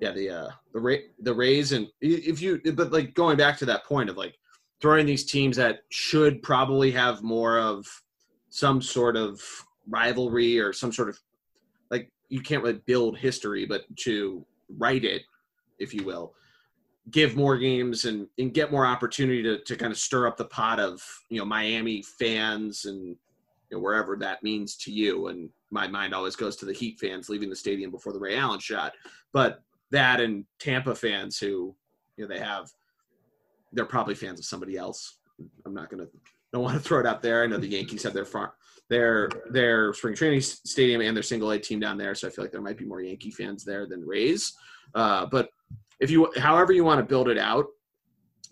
yeah, 0.00 0.10
the 0.10 0.30
uh 0.30 0.48
the 0.74 0.80
Ra- 0.80 1.08
the 1.20 1.34
Rays 1.34 1.70
and 1.70 1.86
if 2.00 2.42
you 2.42 2.60
but 2.74 2.92
like 2.92 3.14
going 3.14 3.36
back 3.36 3.56
to 3.58 3.66
that 3.66 3.84
point 3.84 4.10
of 4.10 4.16
like 4.16 4.34
throwing 4.80 5.06
these 5.06 5.24
teams 5.24 5.56
that 5.56 5.80
should 5.90 6.42
probably 6.42 6.90
have 6.90 7.22
more 7.22 7.60
of 7.60 7.86
some 8.50 8.82
sort 8.82 9.16
of 9.16 9.40
rivalry 9.88 10.58
or 10.58 10.72
some 10.72 10.90
sort 10.90 11.08
of 11.08 11.18
like 11.92 12.10
you 12.30 12.40
can't 12.40 12.62
really 12.64 12.80
build 12.86 13.18
history, 13.18 13.66
but 13.66 13.82
to 13.98 14.44
write 14.78 15.04
it, 15.04 15.22
if 15.78 15.94
you 15.94 16.02
will, 16.02 16.34
give 17.10 17.36
more 17.36 17.58
games 17.58 18.06
and, 18.06 18.26
and 18.38 18.54
get 18.54 18.72
more 18.72 18.86
opportunity 18.86 19.42
to, 19.42 19.58
to 19.58 19.76
kind 19.76 19.92
of 19.92 19.98
stir 19.98 20.26
up 20.26 20.36
the 20.36 20.46
pot 20.46 20.80
of 20.80 21.00
you 21.28 21.38
know 21.38 21.44
Miami 21.44 22.02
fans 22.18 22.86
and 22.86 23.08
you 23.70 23.76
know, 23.76 23.78
wherever 23.78 24.16
that 24.16 24.42
means 24.42 24.76
to 24.78 24.90
you. 24.90 25.28
And 25.28 25.50
my 25.70 25.86
mind 25.86 26.14
always 26.14 26.34
goes 26.34 26.56
to 26.56 26.64
the 26.64 26.72
Heat 26.72 26.98
fans 26.98 27.28
leaving 27.28 27.50
the 27.50 27.56
stadium 27.56 27.90
before 27.90 28.12
the 28.12 28.20
Ray 28.20 28.36
Allen 28.36 28.60
shot, 28.60 28.94
but 29.32 29.62
that 29.90 30.20
and 30.20 30.46
Tampa 30.58 30.94
fans 30.94 31.38
who 31.38 31.76
you 32.16 32.24
know 32.24 32.28
they 32.28 32.40
have 32.40 32.70
they're 33.74 33.84
probably 33.84 34.14
fans 34.14 34.38
of 34.38 34.46
somebody 34.46 34.76
else. 34.76 35.18
I'm 35.66 35.74
not 35.74 35.90
gonna 35.90 36.06
don't 36.52 36.62
want 36.62 36.76
to 36.76 36.82
throw 36.82 37.00
it 37.00 37.06
out 37.06 37.22
there. 37.22 37.42
I 37.42 37.46
know 37.46 37.58
the 37.58 37.66
Yankees 37.66 38.02
have 38.04 38.14
their 38.14 38.24
farm 38.24 38.50
their 38.92 39.30
their 39.50 39.94
spring 39.94 40.14
training 40.14 40.42
stadium 40.42 41.00
and 41.00 41.16
their 41.16 41.22
single 41.22 41.50
A 41.52 41.58
team 41.58 41.80
down 41.80 41.96
there, 41.96 42.14
so 42.14 42.28
I 42.28 42.30
feel 42.30 42.44
like 42.44 42.52
there 42.52 42.60
might 42.60 42.76
be 42.76 42.84
more 42.84 43.00
Yankee 43.00 43.30
fans 43.30 43.64
there 43.64 43.86
than 43.86 44.06
Rays. 44.06 44.52
Uh, 44.94 45.26
but 45.26 45.48
if 46.00 46.10
you, 46.10 46.30
however 46.36 46.72
you 46.72 46.84
want 46.84 46.98
to 46.98 47.04
build 47.04 47.28
it 47.28 47.38
out, 47.38 47.66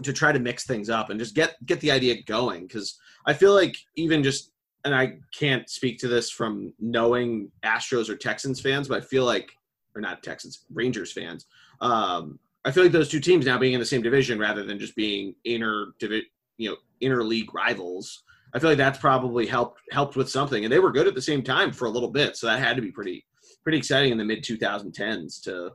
to 0.03 0.13
try 0.15 0.33
to 0.33 0.39
mix 0.39 0.65
things 0.65 0.89
up 0.89 1.11
and 1.11 1.21
just 1.21 1.35
get 1.35 1.55
get 1.67 1.79
the 1.81 1.91
idea 1.91 2.23
going, 2.23 2.67
because 2.67 2.99
I 3.27 3.35
feel 3.35 3.55
like 3.55 3.77
even 3.97 4.23
just 4.23 4.53
and 4.87 4.95
I 4.95 5.19
can't 5.39 5.69
speak 5.69 5.99
to 5.99 6.09
this 6.09 6.31
from 6.31 6.73
knowing 6.81 7.51
Astros 7.63 8.09
or 8.09 8.17
Texans 8.17 8.61
fans, 8.61 8.89
but 8.89 9.03
I 9.03 9.05
feel 9.05 9.27
like 9.27 9.51
or 9.95 10.01
not 10.01 10.23
Texans 10.23 10.65
Rangers 10.73 11.13
fans. 11.13 11.45
Um, 11.83 12.39
I 12.65 12.71
feel 12.71 12.85
like 12.85 12.93
those 12.93 13.11
two 13.11 13.21
teams 13.21 13.45
now 13.45 13.59
being 13.59 13.75
in 13.75 13.81
the 13.81 13.87
same 13.87 14.03
division 14.03 14.39
rather 14.39 14.65
than 14.65 14.79
just 14.79 14.97
being 14.97 15.35
inner 15.45 15.89
you 16.01 16.71
know 16.71 16.77
interleague 17.03 17.53
rivals. 17.53 18.23
I 18.55 18.59
feel 18.59 18.71
like 18.71 18.79
that's 18.79 18.99
probably 18.99 19.47
helped 19.47 19.81
helped 19.91 20.17
with 20.17 20.29
something, 20.29 20.65
and 20.65 20.73
they 20.73 20.79
were 20.79 20.93
good 20.93 21.07
at 21.07 21.15
the 21.15 21.23
same 21.23 21.43
time 21.43 21.73
for 21.73 21.87
a 21.87 21.91
little 21.91 22.11
bit, 22.11 22.37
so 22.37 22.47
that 22.47 22.59
had 22.59 22.77
to 22.77 22.83
be 22.83 22.91
pretty 22.91 23.25
pretty 23.63 23.79
exciting 23.79 24.13
in 24.13 24.19
the 24.19 24.25
mid 24.25 24.43
2010s 24.43 25.43
to 25.43 25.71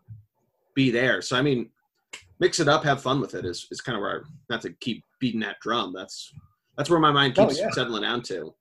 be 0.73 0.91
there. 0.91 1.21
So 1.21 1.37
I 1.37 1.41
mean, 1.41 1.69
mix 2.39 2.59
it 2.59 2.67
up, 2.67 2.83
have 2.83 3.01
fun 3.01 3.21
with 3.21 3.35
it 3.35 3.45
is 3.45 3.67
is 3.71 3.81
kind 3.81 3.95
of 3.95 4.01
where 4.01 4.21
I, 4.21 4.29
not 4.49 4.61
to 4.61 4.71
keep 4.81 5.03
beating 5.19 5.39
that 5.41 5.59
drum. 5.61 5.93
That's 5.93 6.33
that's 6.77 6.89
where 6.89 6.99
my 6.99 7.11
mind 7.11 7.37
Oh, 7.37 7.47
keeps 7.47 7.59
yeah. 7.59 7.71
settling 7.71 8.01
down 8.03 8.21
to. 8.23 8.53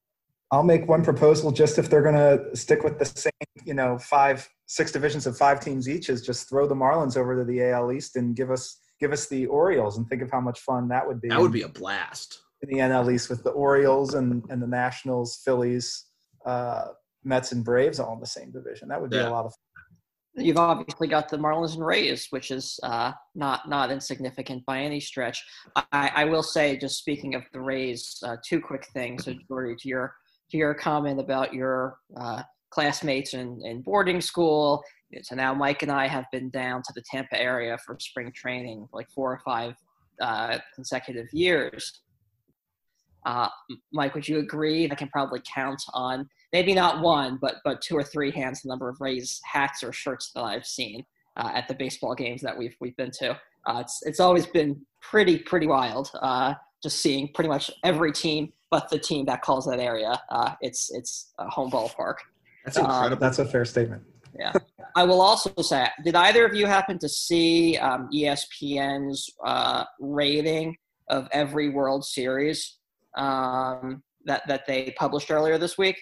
I'll 0.53 0.63
make 0.63 0.87
one 0.87 1.03
proposal 1.03 1.51
just 1.51 1.79
if 1.79 1.91
they're 1.91 2.03
going 2.03 2.15
to 2.15 2.55
stick 2.57 2.85
with 2.85 2.97
the 2.99 3.05
same, 3.07 3.33
you 3.65 3.75
know, 3.75 3.99
five, 3.99 4.49
six 4.67 4.93
divisions 4.93 5.27
of 5.27 5.37
five 5.37 5.59
teams 5.59 5.89
each 5.89 6.09
is 6.09 6.23
just 6.23 6.49
throw 6.49 6.69
the 6.69 6.77
Marlins 6.77 7.17
over 7.17 7.37
to 7.37 7.45
the 7.45 7.71
AL 7.71 7.91
East 7.91 8.15
and 8.15 8.37
give 8.37 8.53
us 8.53 8.79
give 9.01 9.11
us 9.11 9.27
the 9.27 9.47
Orioles 9.47 9.99
and 9.99 10.09
think 10.09 10.23
of 10.23 10.31
how 10.31 10.41
much 10.41 10.61
fun 10.61 10.87
that 10.89 11.05
would 11.05 11.21
be. 11.21 11.29
That 11.29 11.41
would 11.41 11.51
be 11.51 11.63
a 11.63 11.69
blast. 11.69 12.44
In 12.65 12.79
the 12.79 12.83
NL 12.83 13.13
East 13.13 13.29
with 13.29 13.45
the 13.45 13.51
Orioles 13.51 14.15
and, 14.15 14.43
and 14.49 14.63
the 14.63 14.67
Nationals, 14.67 15.37
Phillies, 15.45 16.07
uh, 16.47 16.87
Mets, 17.23 17.53
and 17.53 17.63
Braves 17.63 18.01
all 18.01 18.15
in 18.15 18.21
the 18.21 18.27
same 18.27 18.51
division. 18.53 18.89
That 18.89 19.01
would 19.01 19.11
be 19.11 19.17
Yeah. 19.17 19.29
a 19.29 19.31
lot 19.31 19.45
of 19.45 19.53
fun. 19.53 20.45
You've 20.47 20.57
obviously 20.57 21.07
got 21.07 21.29
the 21.29 21.37
Marlins 21.37 21.75
and 21.75 21.85
Rays, 21.85 22.27
which 22.31 22.51
is 22.51 22.81
uh, 22.83 23.13
not 23.35 23.69
not 23.69 23.93
insignificant 23.93 24.65
by 24.67 24.81
any 24.81 24.99
stretch. 24.99 25.45
I, 25.93 26.11
I 26.15 26.25
will 26.25 26.43
say, 26.43 26.77
just 26.77 26.99
speaking 26.99 27.35
of 27.35 27.43
the 27.53 27.61
Rays, 27.61 28.19
uh, 28.25 28.37
two 28.45 28.61
quick 28.61 28.87
things. 28.95 29.27
So, 29.27 29.35
Geordie, 29.47 29.77
to 29.81 29.89
your 29.89 30.15
to 30.51 30.57
your 30.57 30.75
comment 30.75 31.21
about 31.21 31.55
your 31.55 31.99
uh, 32.17 32.43
classmates 32.71 33.35
in, 33.35 33.61
in 33.65 33.83
boarding 33.83 34.21
school. 34.21 34.83
So 35.23 35.37
now 35.37 35.55
Mike 35.55 35.83
and 35.83 35.93
I 35.93 36.09
have 36.09 36.25
been 36.33 36.51
down 36.51 36.83
to 36.83 36.93
the 36.95 37.03
Tampa 37.09 37.41
area 37.41 37.79
for 37.87 37.97
spring 38.01 38.33
training, 38.35 38.89
like 38.93 39.09
four 39.15 39.31
or 39.33 39.41
five 39.45 39.77
uh, 40.21 40.59
consecutive 40.75 41.29
years. 41.33 42.03
Uh, 43.25 43.49
Mike, 43.93 44.15
would 44.15 44.29
you 44.29 44.39
agree? 44.39 44.87
That 44.87 44.95
I 44.95 44.97
can 44.97 45.09
probably 45.09 45.41
count 45.53 45.83
on 45.93 46.29
maybe 46.53 46.75
not 46.75 47.01
one, 47.01 47.39
but 47.41 47.57
but 47.65 47.81
two 47.81 47.97
or 47.97 48.03
three 48.03 48.31
hands 48.31 48.63
the 48.63 48.69
number 48.69 48.89
of 48.89 49.01
Rays 49.01 49.41
hats 49.45 49.83
or 49.83 49.93
shirts 49.93 50.31
that 50.35 50.43
I've 50.43 50.67
seen 50.67 51.05
uh, 51.37 51.51
at 51.55 51.69
the 51.69 51.75
baseball 51.75 52.15
games 52.15 52.43
that 52.43 52.57
we've 52.57 52.77
we've 52.81 52.97
been 52.97 53.11
to. 53.21 53.39
Uh, 53.67 53.79
it's 53.81 54.01
it's 54.05 54.21
always 54.21 54.47
been 54.47 54.81
pretty 55.01 55.39
pretty 55.39 55.67
wild. 55.67 56.11
Uh, 56.21 56.55
just 56.83 57.01
seeing 57.01 57.29
pretty 57.33 57.49
much 57.49 57.71
every 57.83 58.13
team 58.13 58.53
but 58.71 58.89
the 58.91 58.99
team 58.99 59.25
that 59.25 59.41
calls 59.41 59.67
that 59.67 59.79
area. 59.79 60.21
Uh, 60.31 60.53
it's 60.61 60.93
it's 60.93 61.33
a 61.39 61.49
home 61.49 61.71
ballpark. 61.71 62.17
That's 62.65 62.77
Uh, 62.77 62.83
incredible. 62.83 63.21
That's 63.21 63.39
a 63.39 63.45
fair 63.45 63.65
statement. 63.65 64.03
Yeah, 64.37 64.53
I 64.97 65.05
will 65.05 65.21
also 65.21 65.53
say, 65.63 65.87
did 66.05 66.17
either 66.17 66.45
of 66.45 66.57
you 66.57 66.67
happen 66.67 66.99
to 66.99 67.09
see 67.09 67.77
um, 67.77 68.09
ESPN's 68.13 69.31
uh, 69.45 69.85
rating 70.01 70.77
of 71.09 71.29
every 71.31 71.69
World 71.69 72.05
Series 72.05 72.79
um, 73.17 74.03
that 74.25 74.43
that 74.49 74.67
they 74.67 74.95
published 74.97 75.31
earlier 75.31 75.59
this 75.59 75.79
week? 75.79 76.01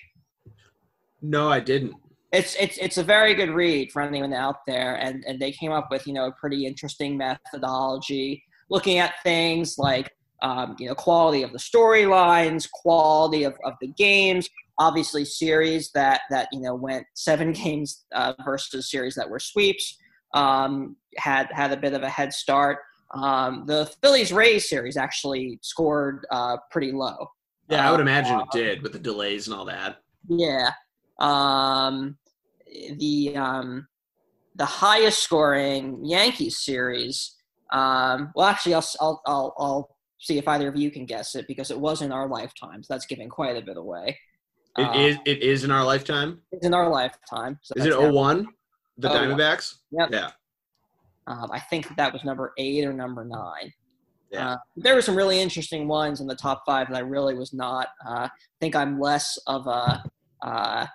no, 1.22 1.48
I 1.48 1.60
didn't. 1.60 1.94
it's 2.32 2.56
it's 2.58 2.78
it's 2.78 2.98
a 2.98 3.04
very 3.04 3.34
good 3.34 3.50
read 3.50 3.92
for 3.92 4.02
anyone 4.02 4.32
out 4.32 4.56
there, 4.66 4.96
and 4.96 5.24
and 5.26 5.38
they 5.38 5.52
came 5.52 5.72
up 5.72 5.88
with 5.90 6.06
you 6.06 6.12
know 6.12 6.26
a 6.26 6.32
pretty 6.32 6.66
interesting 6.66 7.16
methodology, 7.16 8.42
looking 8.70 8.98
at 8.98 9.14
things 9.22 9.78
like 9.78 10.10
um, 10.42 10.74
you 10.78 10.88
know 10.88 10.94
quality 10.94 11.42
of 11.42 11.52
the 11.52 11.58
storylines, 11.58 12.68
quality 12.70 13.44
of, 13.44 13.54
of 13.64 13.74
the 13.80 13.88
games, 13.88 14.48
obviously 14.78 15.24
series 15.24 15.90
that 15.92 16.22
that 16.30 16.48
you 16.52 16.60
know 16.60 16.74
went 16.74 17.06
seven 17.14 17.52
games 17.64 18.04
uh, 18.14 18.34
versus 18.44 18.90
series 18.90 19.14
that 19.14 19.28
were 19.28 19.38
sweeps 19.38 19.98
um, 20.34 20.96
had 21.16 21.48
had 21.52 21.72
a 21.72 21.76
bit 21.76 21.94
of 21.94 22.02
a 22.02 22.08
head 22.08 22.32
start. 22.32 22.78
Um, 23.14 23.64
the 23.66 23.90
Phillies 24.02 24.32
Rays 24.32 24.68
series 24.68 24.96
actually 24.96 25.58
scored 25.62 26.26
uh, 26.30 26.56
pretty 26.70 26.92
low. 26.92 27.28
Yeah, 27.68 27.86
I 27.88 27.90
would 27.90 28.00
Uh, 28.00 28.02
imagine 28.02 28.40
it 28.40 28.46
did 28.52 28.82
with 28.82 28.92
the 28.92 28.98
delays 28.98 29.46
and 29.48 29.56
all 29.56 29.64
that. 29.66 29.98
Yeah. 30.28 30.70
Um, 31.18 32.16
the 32.98 33.36
um, 33.36 33.86
the 34.56 34.64
highest 34.64 35.22
scoring 35.22 36.00
Yankees 36.04 36.58
series. 36.58 37.36
Um, 37.70 38.32
well, 38.34 38.46
actually, 38.46 38.74
I'll, 38.74 38.88
I'll 39.00 39.22
I'll 39.26 39.54
I'll 39.58 39.96
see 40.18 40.38
if 40.38 40.46
either 40.48 40.68
of 40.68 40.76
you 40.76 40.90
can 40.90 41.04
guess 41.06 41.34
it 41.34 41.46
because 41.48 41.70
it 41.70 41.78
was 41.78 42.02
in 42.02 42.12
our 42.12 42.28
lifetimes. 42.28 42.86
That's 42.88 43.06
giving 43.06 43.28
quite 43.28 43.56
a 43.56 43.62
bit 43.62 43.76
away. 43.76 44.18
It 44.78 44.82
Uh, 44.86 44.92
is. 44.98 45.16
It 45.26 45.42
is 45.42 45.64
in 45.64 45.70
our 45.70 45.84
lifetime. 45.84 46.40
It's 46.50 46.66
in 46.66 46.72
our 46.74 46.88
lifetime. 46.88 47.58
So 47.62 47.74
Is 47.76 47.86
it 47.86 47.90
that's 47.90 48.02
now- 48.02 48.10
01? 48.12 48.46
The 48.98 49.08
01. 49.08 49.16
Diamondbacks. 49.18 49.74
Yep. 49.90 50.08
Yeah. 50.12 50.30
Um, 51.26 51.50
I 51.52 51.60
think 51.60 51.94
that 51.96 52.12
was 52.12 52.24
number 52.24 52.52
eight 52.58 52.84
or 52.84 52.92
number 52.92 53.24
nine. 53.24 53.72
Yeah. 54.30 54.52
Uh, 54.52 54.56
there 54.76 54.94
were 54.94 55.02
some 55.02 55.14
really 55.14 55.40
interesting 55.40 55.86
ones 55.86 56.20
in 56.20 56.26
the 56.26 56.34
top 56.34 56.62
five 56.64 56.88
that 56.88 56.96
I 56.96 57.00
really 57.00 57.34
was 57.34 57.52
not. 57.52 57.88
Uh, 58.06 58.28
I 58.28 58.30
think 58.60 58.74
I'm 58.74 58.98
less 58.98 59.38
of 59.46 59.66
a 59.66 60.02
uh, 60.40 60.86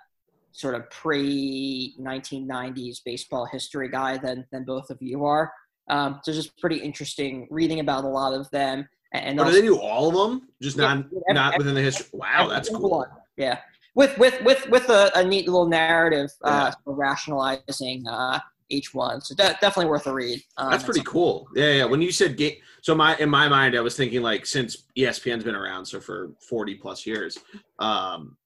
sort 0.52 0.74
of 0.74 0.90
pre 0.90 1.94
1990s 2.00 2.98
baseball 3.04 3.46
history 3.46 3.88
guy 3.88 4.18
than 4.18 4.44
than 4.50 4.64
both 4.64 4.90
of 4.90 4.98
you 5.00 5.24
are. 5.24 5.52
Um, 5.88 6.20
so 6.22 6.30
it's 6.32 6.38
just 6.42 6.58
pretty 6.58 6.76
interesting 6.76 7.46
reading 7.50 7.80
about 7.80 8.04
a 8.04 8.08
lot 8.08 8.34
of 8.34 8.50
them. 8.50 8.88
And 9.14 9.40
Or 9.40 9.46
do 9.46 9.52
they 9.52 9.62
do 9.62 9.78
all 9.78 10.08
of 10.08 10.14
them? 10.30 10.48
Just 10.60 10.76
Yeah, 10.76 10.94
not 10.94 11.06
every- 11.06 11.34
not 11.34 11.58
within 11.58 11.74
the 11.74 11.80
history. 11.80 12.06
Wow, 12.12 12.48
that's 12.48 12.68
cool. 12.68 12.90
one. 12.90 13.08
Yeah, 13.38 13.60
with 13.94 14.18
with 14.18 14.42
with 14.42 14.68
with 14.68 14.90
a, 14.90 15.10
a 15.14 15.24
neat 15.24 15.46
little 15.46 15.66
narrative 15.68 16.30
uh, 16.44 16.72
Yeah. 16.72 16.72
rationalizing 16.84 18.06
uh, 18.06 18.40
each 18.70 18.94
one. 18.94 19.20
So 19.20 19.34
de- 19.34 19.56
definitely 19.60 19.86
worth 19.86 20.06
a 20.06 20.12
read. 20.14 20.42
Um, 20.56 20.70
That's 20.70 20.84
pretty 20.84 21.02
cool. 21.04 21.48
Yeah, 21.54 21.72
yeah. 21.72 21.84
When 21.84 22.02
you 22.02 22.12
said 22.12 22.36
game, 22.36 22.56
so 22.82 22.94
my 22.94 23.16
in 23.16 23.30
my 23.30 23.48
mind, 23.48 23.76
I 23.76 23.80
was 23.80 23.96
thinking 23.96 24.22
like 24.22 24.46
since 24.46 24.84
ESPN's 24.96 25.44
been 25.44 25.54
around, 25.56 25.86
so 25.86 26.00
for 26.00 26.32
forty 26.48 26.74
plus 26.74 27.06
years, 27.06 27.38
um, 27.78 28.36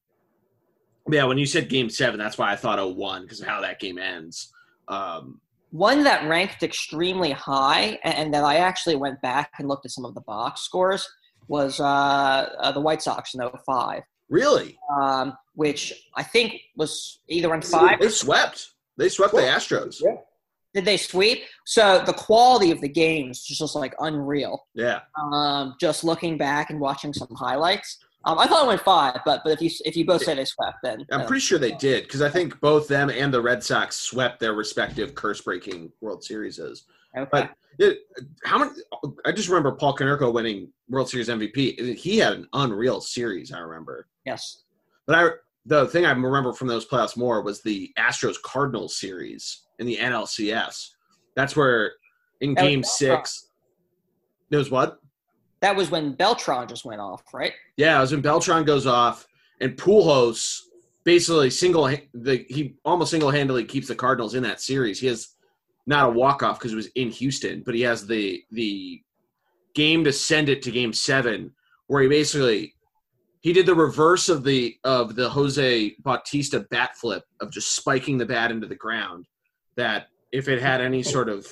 Yeah, 1.08 1.24
when 1.24 1.38
you 1.38 1.46
said 1.46 1.68
Game 1.68 1.90
Seven, 1.90 2.18
that's 2.18 2.38
why 2.38 2.52
I 2.52 2.56
thought 2.56 2.78
oh 2.78 2.88
one 2.88 3.22
because 3.22 3.40
of 3.40 3.46
how 3.46 3.60
that 3.60 3.80
game 3.80 3.98
ends. 3.98 4.52
Um, 4.88 5.40
One 5.70 6.04
that 6.04 6.28
ranked 6.28 6.62
extremely 6.62 7.32
high, 7.32 7.98
and, 8.04 8.32
that 8.34 8.44
I 8.44 8.56
actually 8.56 8.96
went 8.96 9.20
back 9.22 9.52
and 9.58 9.68
looked 9.68 9.86
at 9.86 9.90
some 9.90 10.04
of 10.04 10.14
the 10.14 10.20
box 10.22 10.60
scores, 10.60 11.08
was 11.48 11.80
uh, 11.80 11.84
uh, 11.84 12.72
the 12.72 12.80
White 12.80 13.02
Sox 13.02 13.34
in 13.34 13.40
05, 13.66 14.02
really, 14.28 14.78
um, 15.00 15.36
which 15.54 15.92
I 16.14 16.22
think 16.22 16.60
was 16.76 17.20
either 17.28 17.54
in 17.54 17.62
five. 17.62 18.00
they 18.00 18.08
swept. 18.08 18.70
They 18.96 19.08
swept 19.08 19.32
the 19.32 19.40
Astros. 19.40 20.00
Yeah. 20.02 20.16
Did 20.74 20.84
they 20.86 20.96
sweep? 20.96 21.42
So 21.66 22.02
the 22.04 22.14
quality 22.14 22.70
of 22.70 22.80
the 22.80 22.88
games 22.88 23.42
just 23.42 23.60
was 23.60 23.74
like 23.74 23.94
unreal. 24.00 24.66
Yeah, 24.74 25.00
Um, 25.20 25.74
just 25.78 26.02
looking 26.02 26.38
back 26.38 26.70
and 26.70 26.80
watching 26.80 27.12
some 27.12 27.28
highlights, 27.36 27.98
um, 28.24 28.38
I 28.38 28.46
thought 28.46 28.64
it 28.64 28.68
went 28.68 28.80
five, 28.80 29.20
but 29.24 29.42
but 29.44 29.52
if 29.52 29.60
you 29.60 29.70
if 29.84 29.96
you 29.96 30.06
both 30.06 30.22
say 30.22 30.34
they 30.34 30.44
swept, 30.44 30.78
then 30.82 31.04
I'm 31.10 31.22
uh, 31.22 31.26
pretty 31.26 31.40
sure 31.40 31.58
they 31.58 31.72
did 31.72 32.04
because 32.04 32.22
I 32.22 32.30
think 32.30 32.58
both 32.60 32.88
them 32.88 33.10
and 33.10 33.34
the 33.34 33.42
Red 33.42 33.62
Sox 33.62 33.96
swept 33.96 34.38
their 34.40 34.54
respective 34.54 35.14
curse-breaking 35.14 35.92
World 36.00 36.22
Series. 36.22 36.58
okay. 36.60 37.28
But 37.30 37.50
it, 37.78 38.00
how 38.44 38.58
many? 38.58 38.70
I 39.26 39.32
just 39.32 39.48
remember 39.48 39.72
Paul 39.72 39.96
Konerko 39.96 40.32
winning 40.32 40.68
World 40.88 41.10
Series 41.10 41.28
MVP. 41.28 41.96
He 41.96 42.18
had 42.18 42.34
an 42.34 42.48
unreal 42.52 43.00
series. 43.00 43.52
I 43.52 43.58
remember. 43.58 44.06
yes, 44.24 44.62
But 45.06 45.16
I 45.16 45.30
the 45.66 45.86
thing 45.86 46.04
I 46.04 46.10
remember 46.10 46.52
from 46.52 46.68
those 46.68 46.86
playoffs 46.86 47.16
more 47.16 47.42
was 47.42 47.62
the 47.62 47.92
Astros 47.98 48.40
Cardinals 48.42 48.98
series 48.98 49.62
in 49.78 49.86
the 49.86 49.96
NLCS. 49.96 50.88
That's 51.36 51.56
where 51.56 51.92
in 52.40 52.54
That 52.54 52.62
Game 52.62 52.82
Six, 52.82 53.48
it 54.50 54.56
was 54.56 54.70
what? 54.70 54.98
that 55.62 55.76
was 55.76 55.90
when 55.90 56.12
Beltran 56.12 56.68
just 56.68 56.84
went 56.84 57.00
off, 57.00 57.22
right? 57.32 57.52
Yeah, 57.76 57.96
it 57.96 58.00
was 58.02 58.12
when 58.12 58.20
Beltran 58.20 58.64
goes 58.64 58.86
off 58.86 59.26
and 59.60 59.76
Pujols 59.76 60.58
basically 61.04 61.50
single 61.50 61.88
the 62.12 62.44
he 62.48 62.74
almost 62.84 63.12
single 63.12 63.30
handedly 63.30 63.64
keeps 63.64 63.88
the 63.88 63.94
Cardinals 63.94 64.34
in 64.34 64.42
that 64.42 64.60
series. 64.60 65.00
He 65.00 65.06
has 65.06 65.28
not 65.86 66.08
a 66.08 66.12
walk 66.12 66.42
off 66.42 66.58
because 66.58 66.72
it 66.72 66.76
was 66.76 66.90
in 66.96 67.10
Houston, 67.10 67.62
but 67.64 67.74
he 67.74 67.80
has 67.82 68.06
the 68.06 68.42
the 68.50 69.00
game 69.74 70.04
to 70.04 70.12
send 70.12 70.48
it 70.48 70.62
to 70.62 70.72
Game 70.72 70.92
Seven, 70.92 71.52
where 71.86 72.02
he 72.02 72.08
basically 72.08 72.74
he 73.42 73.52
did 73.52 73.66
the 73.66 73.74
reverse 73.74 74.28
of 74.28 74.44
the 74.44 74.76
of 74.84 75.14
the 75.14 75.28
Jose 75.28 75.94
Bautista 76.00 76.60
bat 76.70 76.96
flip 76.96 77.24
of 77.40 77.50
just 77.50 77.74
spiking 77.74 78.16
the 78.16 78.26
bat 78.26 78.50
into 78.50 78.66
the 78.66 78.76
ground. 78.76 79.26
That 79.76 80.06
if 80.32 80.48
it 80.48 80.62
had 80.62 80.80
any 80.80 81.02
sort 81.02 81.28
of 81.28 81.46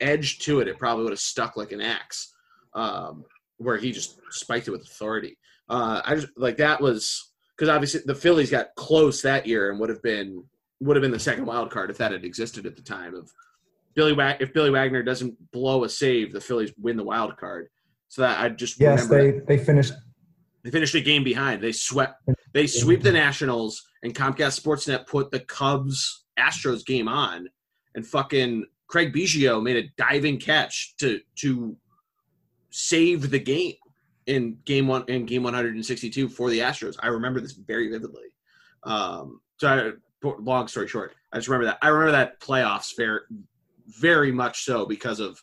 edge 0.00 0.38
to 0.40 0.60
it, 0.60 0.68
it 0.68 0.78
probably 0.78 1.04
would 1.04 1.12
have 1.12 1.20
stuck 1.20 1.56
like 1.56 1.72
an 1.72 1.80
axe. 1.80 2.32
Um, 2.74 3.24
where 3.58 3.76
he 3.76 3.92
just 3.92 4.18
spiked 4.30 4.66
it 4.66 4.70
with 4.72 4.82
authority. 4.82 5.36
Uh, 5.68 6.00
I 6.04 6.14
just 6.16 6.28
like 6.36 6.56
that 6.56 6.80
was 6.80 7.32
because 7.56 7.68
obviously 7.68 8.00
the 8.04 8.14
Phillies 8.14 8.50
got 8.50 8.74
close 8.76 9.22
that 9.22 9.46
year 9.46 9.70
and 9.70 9.78
would 9.80 9.88
have 9.90 10.02
been 10.02 10.44
would 10.80 10.96
have 10.96 11.02
been 11.02 11.12
the 11.12 11.18
second 11.18 11.46
wild 11.46 11.70
card 11.70 11.90
if 11.90 11.98
that 11.98 12.12
had 12.12 12.24
existed 12.24 12.66
at 12.66 12.76
the 12.76 12.82
time 12.82 13.14
of 13.14 13.30
Billy 13.94 14.12
Wag- 14.12 14.40
if 14.40 14.52
Billy 14.52 14.70
Wagner 14.70 15.02
doesn't 15.02 15.34
blow 15.52 15.84
a 15.84 15.88
save, 15.88 16.32
the 16.32 16.40
Phillies 16.40 16.72
win 16.78 16.96
the 16.96 17.04
wild 17.04 17.36
card. 17.36 17.68
So 18.08 18.22
that 18.22 18.40
I 18.40 18.48
just 18.48 18.80
Yes, 18.80 19.04
remember 19.04 19.32
they, 19.32 19.38
that. 19.38 19.46
they 19.46 19.58
finished. 19.58 19.92
They 20.64 20.70
finished 20.70 20.94
a 20.94 21.00
game 21.00 21.24
behind. 21.24 21.62
They 21.62 21.72
swept 21.72 22.22
they 22.52 22.66
sweep 22.66 23.02
the 23.02 23.12
Nationals 23.12 23.82
and 24.02 24.14
Comcast 24.14 24.60
Sportsnet 24.60 25.06
put 25.06 25.30
the 25.30 25.40
Cubs 25.40 26.24
Astros 26.38 26.84
game 26.84 27.08
on 27.08 27.48
and 27.94 28.06
fucking 28.06 28.66
Craig 28.86 29.12
Biggio 29.12 29.62
made 29.62 29.76
a 29.76 29.88
diving 29.96 30.38
catch 30.38 30.94
to 30.98 31.20
to 31.36 31.76
save 32.70 33.30
the 33.30 33.38
game 33.38 33.74
in 34.26 34.58
game 34.64 34.86
one 34.86 35.04
in 35.08 35.26
game 35.26 35.42
162 35.42 36.28
for 36.28 36.50
the 36.50 36.60
Astros. 36.60 36.96
I 37.00 37.08
remember 37.08 37.40
this 37.40 37.52
very 37.52 37.90
vividly. 37.90 38.24
Um, 38.84 39.40
so 39.58 39.68
I, 39.68 40.28
long 40.40 40.68
story 40.68 40.88
short, 40.88 41.14
I 41.32 41.36
just 41.36 41.48
remember 41.48 41.66
that. 41.66 41.78
I 41.82 41.88
remember 41.88 42.12
that 42.12 42.40
playoffs 42.40 42.96
very, 42.96 43.20
very 43.86 44.32
much 44.32 44.64
so 44.64 44.86
because 44.86 45.20
of 45.20 45.42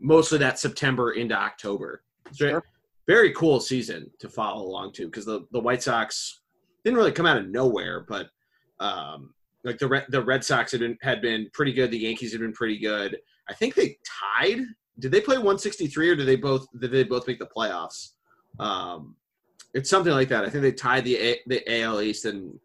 mostly 0.00 0.38
that 0.38 0.58
September 0.58 1.12
into 1.12 1.34
October. 1.34 2.02
So 2.32 2.48
Sure. 2.48 2.64
Very 3.06 3.32
cool 3.32 3.60
season 3.60 4.10
to 4.20 4.28
follow 4.28 4.62
along 4.62 4.92
to 4.92 5.06
because 5.06 5.24
the, 5.24 5.46
the 5.52 5.60
White 5.60 5.82
Sox 5.82 6.40
didn't 6.84 6.96
really 6.96 7.12
come 7.12 7.26
out 7.26 7.36
of 7.36 7.48
nowhere, 7.48 8.04
but 8.08 8.28
um, 8.80 9.34
like 9.64 9.78
the 9.78 10.04
the 10.08 10.22
Red 10.22 10.44
Sox 10.44 10.72
had 10.72 10.80
been, 10.80 10.98
had 11.02 11.22
been 11.22 11.48
pretty 11.52 11.72
good. 11.72 11.90
The 11.90 11.98
Yankees 11.98 12.32
had 12.32 12.40
been 12.40 12.52
pretty 12.52 12.78
good. 12.78 13.18
I 13.48 13.54
think 13.54 13.74
they 13.74 13.98
tied. 14.04 14.60
Did 14.98 15.10
they 15.10 15.20
play 15.20 15.36
163 15.36 16.10
or 16.10 16.16
did 16.16 16.26
they 16.26 16.36
both 16.36 16.66
did 16.80 16.92
they 16.92 17.04
both 17.04 17.26
make 17.26 17.38
the 17.38 17.46
playoffs? 17.46 18.12
Um, 18.58 19.16
it's 19.74 19.88
something 19.88 20.12
like 20.12 20.28
that. 20.28 20.44
I 20.44 20.50
think 20.50 20.62
they 20.62 20.72
tied 20.72 21.04
the 21.04 21.16
A, 21.16 21.40
the 21.46 21.82
AL 21.82 22.02
East 22.02 22.26
and 22.26 22.58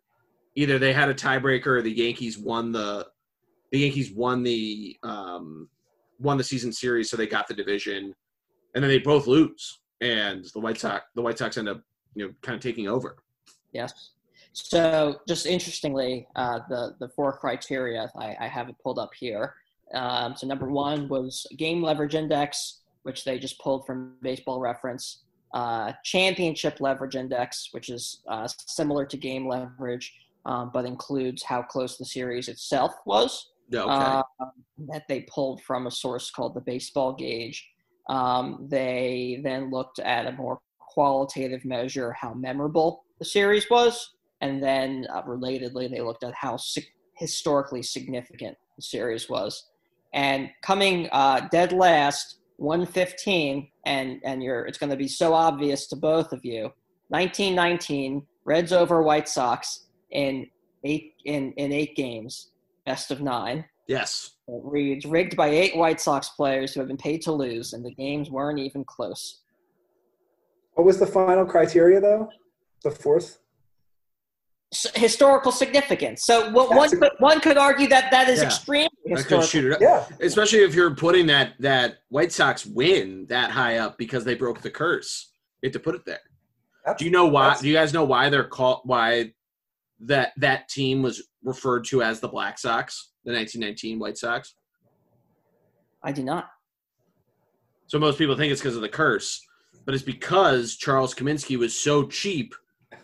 either 0.56 0.80
they 0.80 0.92
had 0.92 1.08
a 1.08 1.14
tiebreaker 1.14 1.68
or 1.68 1.82
the 1.82 1.92
Yankees 1.92 2.38
won 2.38 2.72
the 2.72 3.08
the 3.72 3.80
Yankees 3.80 4.12
won 4.12 4.44
the 4.44 4.98
um, 5.04 5.70
won 6.20 6.38
the 6.38 6.44
season 6.44 6.72
series, 6.72 7.10
so 7.10 7.18
they 7.18 7.28
got 7.28 7.48
the 7.48 7.54
division, 7.54 8.14
and 8.76 8.84
then 8.84 8.90
they 8.90 9.00
both 9.00 9.28
lose, 9.28 9.80
and 10.02 10.46
the 10.54 10.60
White 10.60 10.80
Sox 10.80 11.06
the 11.16 11.22
White 11.22 11.38
Sox 11.38 11.58
end 11.58 11.70
up 11.70 11.82
you 12.16 12.26
know 12.26 12.34
kind 12.42 12.56
of 12.56 12.62
taking 12.62 12.88
over. 12.88 13.18
Yes. 13.72 14.12
So, 14.54 15.18
just 15.28 15.46
interestingly, 15.46 16.28
uh, 16.36 16.60
the 16.68 16.96
the 17.00 17.10
four 17.10 17.38
criteria 17.38 18.12
I, 18.18 18.36
I 18.40 18.48
have 18.48 18.70
it 18.70 18.76
pulled 18.84 18.98
up 18.98 19.12
here. 19.14 19.54
Um, 19.94 20.36
so, 20.36 20.48
number 20.48 20.70
one 20.70 21.08
was 21.08 21.46
game 21.58 21.84
leverage 21.84 22.16
index, 22.16 22.82
which 23.04 23.24
they 23.24 23.38
just 23.38 23.60
pulled 23.60 23.86
from 23.86 24.14
Baseball 24.22 24.60
Reference. 24.60 25.24
Uh, 25.54 25.94
championship 26.04 26.82
leverage 26.82 27.16
index, 27.16 27.70
which 27.72 27.90
is 27.90 28.22
uh, 28.28 28.48
similar 28.66 29.06
to 29.06 29.16
game 29.16 29.48
leverage, 29.48 30.14
um, 30.46 30.72
but 30.74 30.86
includes 30.86 31.44
how 31.44 31.62
close 31.62 31.98
the 31.98 32.06
series 32.06 32.48
itself 32.48 32.94
was. 33.06 33.52
Okay. 33.74 33.84
uh, 33.88 34.24
that 34.88 35.08
they 35.08 35.22
pulled 35.22 35.62
from 35.62 35.88
a 35.88 35.92
source 35.92 36.32
called 36.32 36.54
the 36.56 36.62
Baseball 36.62 37.14
Gauge. 37.14 37.70
Um, 38.10 38.68
they 38.70 39.42
then 39.44 39.70
looked 39.70 40.00
at 40.00 40.28
a 40.28 40.32
more 40.32 40.60
qualitative 40.80 41.66
measure, 41.66 42.12
how 42.14 42.34
memorable 42.34 43.04
the 43.20 43.26
series 43.26 43.70
was, 43.70 44.16
and 44.42 44.62
then 44.64 45.08
uh, 45.14 45.24
relatedly, 45.24 45.90
they 45.90 46.02
looked 46.02 46.24
at 46.24 46.34
how 46.34 46.58
sig- 46.58 46.92
historically 47.16 47.84
significant 47.84 48.58
the 48.76 48.82
series 48.82 49.30
was. 49.30 49.68
And 50.14 50.50
coming 50.62 51.10
uh, 51.12 51.48
dead 51.52 51.74
last, 51.74 52.40
115, 52.58 53.70
and 53.86 54.20
and 54.24 54.42
you're 54.42 54.66
it's 54.66 54.78
going 54.78 54.90
to 54.90 54.96
be 54.96 55.08
so 55.08 55.34
obvious 55.34 55.88
to 55.88 55.96
both 55.96 56.32
of 56.34 56.44
you. 56.44 56.72
1919, 57.10 58.26
Reds 58.46 58.74
over 58.74 59.02
White 59.04 59.30
Sox 59.30 59.86
in 60.12 60.48
eight 60.84 61.14
in 61.26 61.52
in 61.54 61.72
eight 61.72 61.96
games, 61.96 62.52
best 62.86 63.12
of 63.12 63.22
nine. 63.22 63.66
yes. 63.88 64.32
It 64.50 64.62
reads 64.64 65.06
rigged 65.06 65.36
by 65.36 65.50
eight 65.50 65.76
White 65.76 66.00
Sox 66.00 66.30
players 66.30 66.74
who 66.74 66.80
have 66.80 66.88
been 66.88 66.98
paid 66.98 67.22
to 67.24 67.32
lose, 67.34 67.74
and 67.74 67.84
the 67.86 67.94
games 67.94 68.30
weren't 68.32 68.60
even 68.60 68.84
close. 68.86 69.42
What 70.76 70.86
was 70.86 71.00
the 71.00 71.08
final 71.08 71.46
criteria, 71.46 72.00
though? 72.00 72.30
The 72.84 72.92
fourth? 72.92 73.40
S 74.74 74.86
historical 74.96 75.52
significance. 75.52 76.24
So 76.26 76.52
what, 76.52 76.70
one 76.76 76.94
a- 76.94 76.98
could, 76.98 77.12
one 77.20 77.40
could 77.40 77.58
argue 77.58 77.88
that 77.88 78.12
that 78.12 78.28
is 78.30 78.40
Yeah. 78.40 78.46
extremely 78.48 78.90
I 79.06 79.10
could 79.10 79.18
historical. 79.18 79.48
shoot 79.48 79.66
it 79.66 79.74
up. 79.74 79.82
Yeah. 79.82 80.06
Especially 80.22 80.60
if 80.60 80.76
you're 80.76 80.94
putting 80.96 81.26
that 81.28 81.54
that 81.60 81.98
White 82.10 82.32
Sox 82.34 82.66
win 82.66 83.26
that 83.30 83.50
high 83.52 83.78
up 83.78 83.98
because 83.98 84.24
they 84.26 84.36
broke 84.36 84.62
the 84.62 84.70
curse. 84.70 85.32
You 85.62 85.68
have 85.68 85.74
to 85.74 85.80
put 85.80 85.96
it 85.96 86.06
there. 86.06 86.20
That's- 86.86 87.00
Do 87.00 87.06
you 87.06 87.12
know 87.12 87.28
why? 87.28 87.58
Do 87.60 87.68
you 87.68 87.74
guys 87.74 87.94
know 87.94 88.04
why 88.06 88.30
they're 88.30 88.44
called? 88.48 88.82
Why 88.84 89.34
that 90.02 90.34
that 90.38 90.68
team 90.70 91.02
was 91.02 91.24
referred 91.44 91.86
to 91.86 92.04
as 92.04 92.20
the 92.20 92.28
Black 92.28 92.60
Sox, 92.60 93.12
the 93.28 93.34
1919 93.34 94.00
White 94.00 94.18
Sox? 94.18 94.56
I 96.02 96.14
do 96.14 96.24
not. 96.24 96.50
So 97.88 98.00
most 98.00 98.18
people 98.18 98.38
think 98.38 98.52
it's 98.52 98.62
because 98.62 98.76
of 98.78 98.82
the 98.82 98.90
curse, 98.90 99.46
but 99.86 99.94
it's 99.94 100.04
because 100.04 100.78
Charles 100.78 101.14
Comiskey 101.14 101.58
was 101.58 101.76
so 101.78 102.08
cheap. 102.08 102.56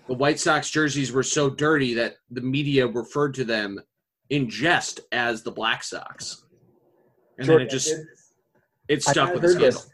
The 0.08 0.14
White 0.14 0.40
Sox 0.40 0.70
jerseys 0.70 1.12
were 1.12 1.24
so 1.24 1.50
dirty 1.50 1.94
that 1.96 2.16
the 2.32 2.42
media 2.42 2.88
referred 2.88 3.34
to 3.36 3.44
them 3.44 3.80
in 4.30 4.50
jest 4.50 5.02
as 5.12 5.44
the 5.44 5.52
Black 5.52 5.84
Sox, 5.84 6.46
and 7.38 7.46
Jordan, 7.46 7.68
then 7.68 7.68
it 7.68 7.70
just 7.72 7.90
did- 7.90 8.08
it 8.88 9.04
stuck 9.04 9.28
had 9.28 9.34
with 9.34 9.42
the 9.42 9.48
heard 9.50 9.58
scandal. 9.58 9.82
this. 9.82 9.90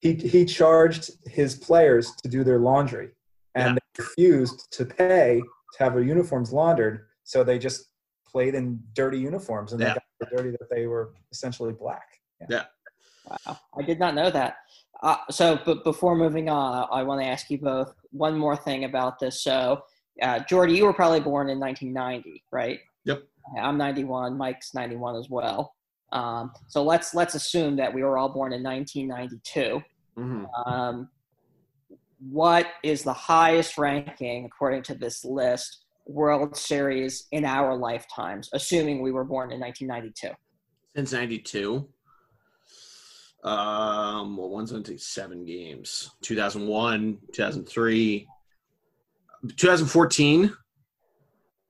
He 0.00 0.28
he 0.28 0.44
charged 0.44 1.10
his 1.26 1.56
players 1.56 2.12
to 2.22 2.28
do 2.28 2.44
their 2.44 2.58
laundry, 2.60 3.10
and 3.54 3.76
they 3.76 4.02
refused 4.02 4.70
to 4.72 4.84
pay 4.84 5.40
to 5.74 5.78
have 5.82 5.94
their 5.94 6.02
uniforms 6.02 6.52
laundered. 6.52 7.06
So 7.24 7.42
they 7.42 7.58
just 7.58 7.88
played 8.34 8.54
in 8.56 8.82
dirty 8.94 9.18
uniforms, 9.18 9.72
and 9.72 9.80
Yeah. 9.80 9.94
they 9.94 9.94
got 9.94 10.28
so 10.30 10.36
dirty 10.36 10.50
that 10.50 10.68
they 10.70 10.86
were 10.86 11.14
essentially 11.30 11.72
black. 11.72 12.20
Yeah. 12.50 12.64
Wow, 13.46 13.58
I 13.78 13.82
did 13.82 13.98
not 14.00 14.14
know 14.14 14.28
that. 14.28 14.56
Uh, 15.02 15.16
so, 15.30 15.58
but 15.64 15.84
before 15.84 16.16
moving 16.16 16.48
on, 16.48 16.74
I, 16.90 17.00
I 17.00 17.02
want 17.04 17.20
to 17.22 17.26
ask 17.26 17.48
you 17.48 17.58
both 17.58 17.94
one 18.10 18.36
more 18.36 18.56
thing 18.56 18.84
about 18.84 19.18
this. 19.20 19.42
So, 19.42 19.82
uh, 20.20 20.40
Geordie, 20.48 20.74
you 20.74 20.84
were 20.84 20.92
probably 20.92 21.20
born 21.20 21.48
in 21.48 21.58
1990, 21.60 22.42
right? 22.50 22.80
Yep. 23.04 23.22
I'm 23.60 23.78
91. 23.78 24.36
Mike's 24.36 24.74
91 24.74 25.16
as 25.16 25.30
well. 25.30 25.74
Um, 26.12 26.52
so 26.68 26.82
let's 26.82 27.14
let's 27.14 27.34
assume 27.34 27.76
that 27.76 27.92
we 27.92 28.02
were 28.02 28.18
all 28.18 28.28
born 28.28 28.52
in 28.52 28.62
1992. 28.62 29.82
Mhm. 30.18 30.46
Um, 30.66 31.08
what 32.30 32.66
is 32.82 33.02
the 33.02 33.12
highest 33.12 33.78
ranking 33.78 34.44
according 34.44 34.82
to 34.84 34.94
this 34.94 35.24
list 35.24 35.83
World 36.06 36.56
Series 36.56 37.26
in 37.32 37.44
our 37.44 37.76
lifetimes, 37.76 38.50
assuming 38.52 39.02
we 39.02 39.12
were 39.12 39.24
born 39.24 39.52
in 39.52 39.60
1992? 39.60 40.34
Since 40.96 41.12
92. 41.12 41.88
Um, 43.42 44.36
well, 44.36 44.48
one's 44.48 44.70
going 44.70 44.82
to 44.82 44.90
take 44.92 45.00
seven 45.00 45.44
games 45.44 46.10
2001, 46.22 47.18
2003, 47.32 48.26
2014. 49.56 50.56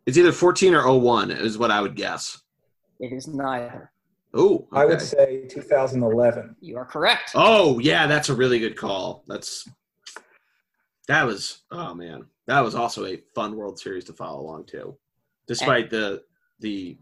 It's 0.07 0.19
either 0.19 0.33
14 0.33 0.75
or 0.75 0.99
01, 1.01 1.31
is 1.31 1.59
what 1.59 1.71
I 1.71 1.81
would 1.81 1.97
guess. 1.97 2.41
It 3.01 3.13
is 3.13 3.27
neither. 3.27 3.91
Oh, 4.35 4.67
I 4.73 4.85
would 4.85 5.01
say 5.01 5.47
2011. 5.49 6.57
You 6.61 6.77
are 6.77 6.85
correct. 6.85 7.33
Oh, 7.35 7.79
yeah, 7.79 8.07
that's 8.07 8.29
a 8.29 8.35
really 8.35 8.59
good 8.59 8.77
call. 8.77 9.25
That's 9.29 9.69
that 11.09 11.25
was 11.25 11.63
oh 11.71 11.95
man, 11.95 12.25
that 12.47 12.61
was 12.61 12.75
also 12.75 13.07
a 13.07 13.23
fun 13.35 13.57
World 13.57 13.79
Series 13.79 14.05
to 14.05 14.13
follow 14.13 14.41
along 14.41 14.67
to, 14.67 14.97
despite 15.47 15.91
the 15.91 16.23
the 16.61 16.99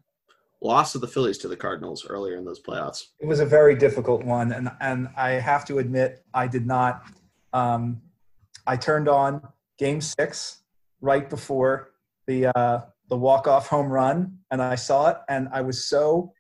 loss 0.61 0.95
of 0.95 1.01
the 1.01 1.09
Phillies 1.09 1.39
to 1.39 1.49
the 1.49 1.57
Cardinals 1.57 2.07
earlier 2.07 2.37
in 2.37 2.45
those 2.45 2.63
playoffs. 2.63 3.07
It 3.19 3.27
was 3.27 3.41
a 3.41 3.47
very 3.47 3.75
difficult 3.75 4.25
one, 4.25 4.53
and 4.53 4.71
and 4.81 5.09
I 5.17 5.31
have 5.31 5.65
to 5.67 5.79
admit 5.79 6.25
I 6.33 6.47
did 6.47 6.67
not. 6.67 7.03
Um, 7.53 8.01
I 8.67 8.77
turned 8.77 9.09
on 9.09 9.47
Game 9.79 10.01
Six 10.01 10.63
right 11.01 11.29
before 11.29 11.91
the 12.27 12.47
uh, 12.57 12.81
the 13.09 13.17
walk 13.17 13.49
off 13.49 13.67
home 13.67 13.89
run, 13.89 14.39
and 14.51 14.63
I 14.63 14.77
saw 14.77 15.09
it, 15.09 15.19
and 15.29 15.49
I 15.53 15.61
was 15.61 15.87
so. 15.87 16.33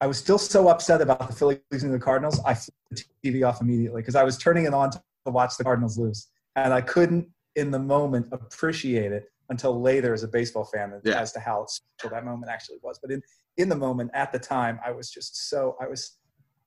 I 0.00 0.06
was 0.06 0.16
still 0.16 0.38
so 0.38 0.68
upset 0.68 1.00
about 1.00 1.26
the 1.26 1.34
Phillies 1.34 1.58
losing 1.72 1.90
the 1.90 1.98
Cardinals. 1.98 2.40
I 2.46 2.54
flipped 2.54 2.78
the 2.90 3.30
TV 3.30 3.48
off 3.48 3.60
immediately 3.60 4.00
because 4.00 4.14
I 4.14 4.22
was 4.22 4.38
turning 4.38 4.64
it 4.64 4.72
on 4.72 4.90
to 4.92 5.00
watch 5.26 5.56
the 5.56 5.64
Cardinals 5.64 5.98
lose, 5.98 6.28
and 6.54 6.72
I 6.72 6.82
couldn't 6.82 7.26
in 7.58 7.70
the 7.70 7.78
moment 7.78 8.26
appreciate 8.32 9.12
it 9.12 9.24
until 9.50 9.80
later 9.80 10.12
as 10.14 10.22
a 10.22 10.28
baseball 10.28 10.64
fan 10.64 11.00
Yeah. 11.04 11.20
as 11.20 11.32
to 11.32 11.40
how 11.40 11.66
special 11.66 12.10
that 12.14 12.24
moment 12.24 12.50
actually 12.50 12.78
was. 12.82 12.98
But 13.02 13.10
in 13.10 13.22
in 13.56 13.68
the 13.68 13.76
moment 13.76 14.10
at 14.14 14.30
the 14.32 14.38
time, 14.38 14.78
I 14.84 14.92
was 14.92 15.10
just 15.10 15.50
so 15.50 15.76
I 15.80 15.86
was 15.88 16.18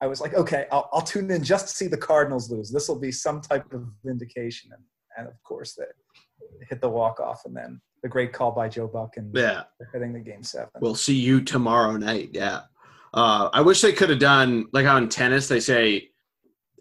I 0.04 0.08
was 0.08 0.20
like, 0.20 0.34
okay, 0.34 0.66
I'll, 0.72 0.90
I'll 0.92 1.02
tune 1.14 1.30
in 1.30 1.44
just 1.44 1.68
to 1.68 1.74
see 1.76 1.88
the 1.88 1.96
Cardinals 1.98 2.50
lose. 2.52 2.72
This 2.72 2.88
will 2.90 3.00
be 3.00 3.12
some 3.12 3.40
type 3.40 3.72
of 3.72 3.84
vindication, 4.04 4.72
and 4.76 4.84
and 5.18 5.28
of 5.28 5.42
course 5.44 5.74
they 5.76 5.86
hit 6.70 6.82
the 6.82 6.90
walk 6.90 7.20
off, 7.20 7.46
and 7.46 7.56
then 7.56 7.80
the 8.04 8.10
great 8.10 8.34
call 8.34 8.52
by 8.52 8.68
Joe 8.68 8.88
Buck 8.88 9.18
and 9.18 9.34
Yeah. 9.36 9.64
hitting 9.94 10.12
the 10.12 10.20
game 10.20 10.44
seven. 10.44 10.70
We'll 10.82 10.96
see 10.96 11.16
you 11.16 11.40
tomorrow 11.42 11.96
night. 11.98 12.30
Yeah. 12.34 12.62
Uh, 13.14 13.50
I 13.54 13.62
wish 13.62 13.82
they 13.82 13.94
could 13.94 14.10
have 14.10 14.20
done 14.20 14.66
like 14.74 14.88
on 14.88 15.08
tennis 15.08 15.48
they 15.48 15.60
say 15.60 16.10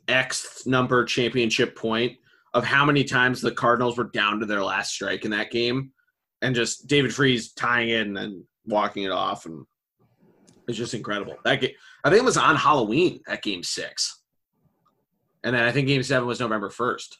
X 0.09 0.63
number 0.67 1.05
championship 1.05 1.77
point 1.77 2.17
of 2.53 2.65
how 2.65 2.85
many 2.85 3.05
times 3.05 3.41
the 3.41 3.53
Cardinals 3.53 3.97
were 3.97 4.11
down 4.13 4.41
to 4.41 4.47
their 4.47 4.63
last 4.63 4.93
strike 4.93 5.25
in 5.25 5.31
that 5.31 5.51
game, 5.51 5.93
and 6.43 6.55
just 6.55 6.87
David 6.87 7.15
Freese 7.15 7.53
tying 7.53 7.91
it 7.91 8.07
and 8.07 8.17
then 8.17 8.45
walking 8.67 9.05
it 9.05 9.13
off, 9.13 9.47
and 9.47 9.65
it's 10.69 10.79
just 10.79 10.95
incredible. 10.95 11.37
That 11.45 11.61
game, 11.61 11.71
I 12.05 12.11
think 12.11 12.23
it 12.23 12.25
was 12.25 12.37
on 12.37 12.57
Halloween. 12.57 13.21
That 13.27 13.43
game 13.43 13.63
six, 13.63 14.23
and 15.45 15.55
then 15.55 15.65
I 15.65 15.73
think 15.73 15.89
game 15.89 16.03
seven 16.03 16.27
was 16.27 16.41
November 16.41 16.71
first, 16.71 17.19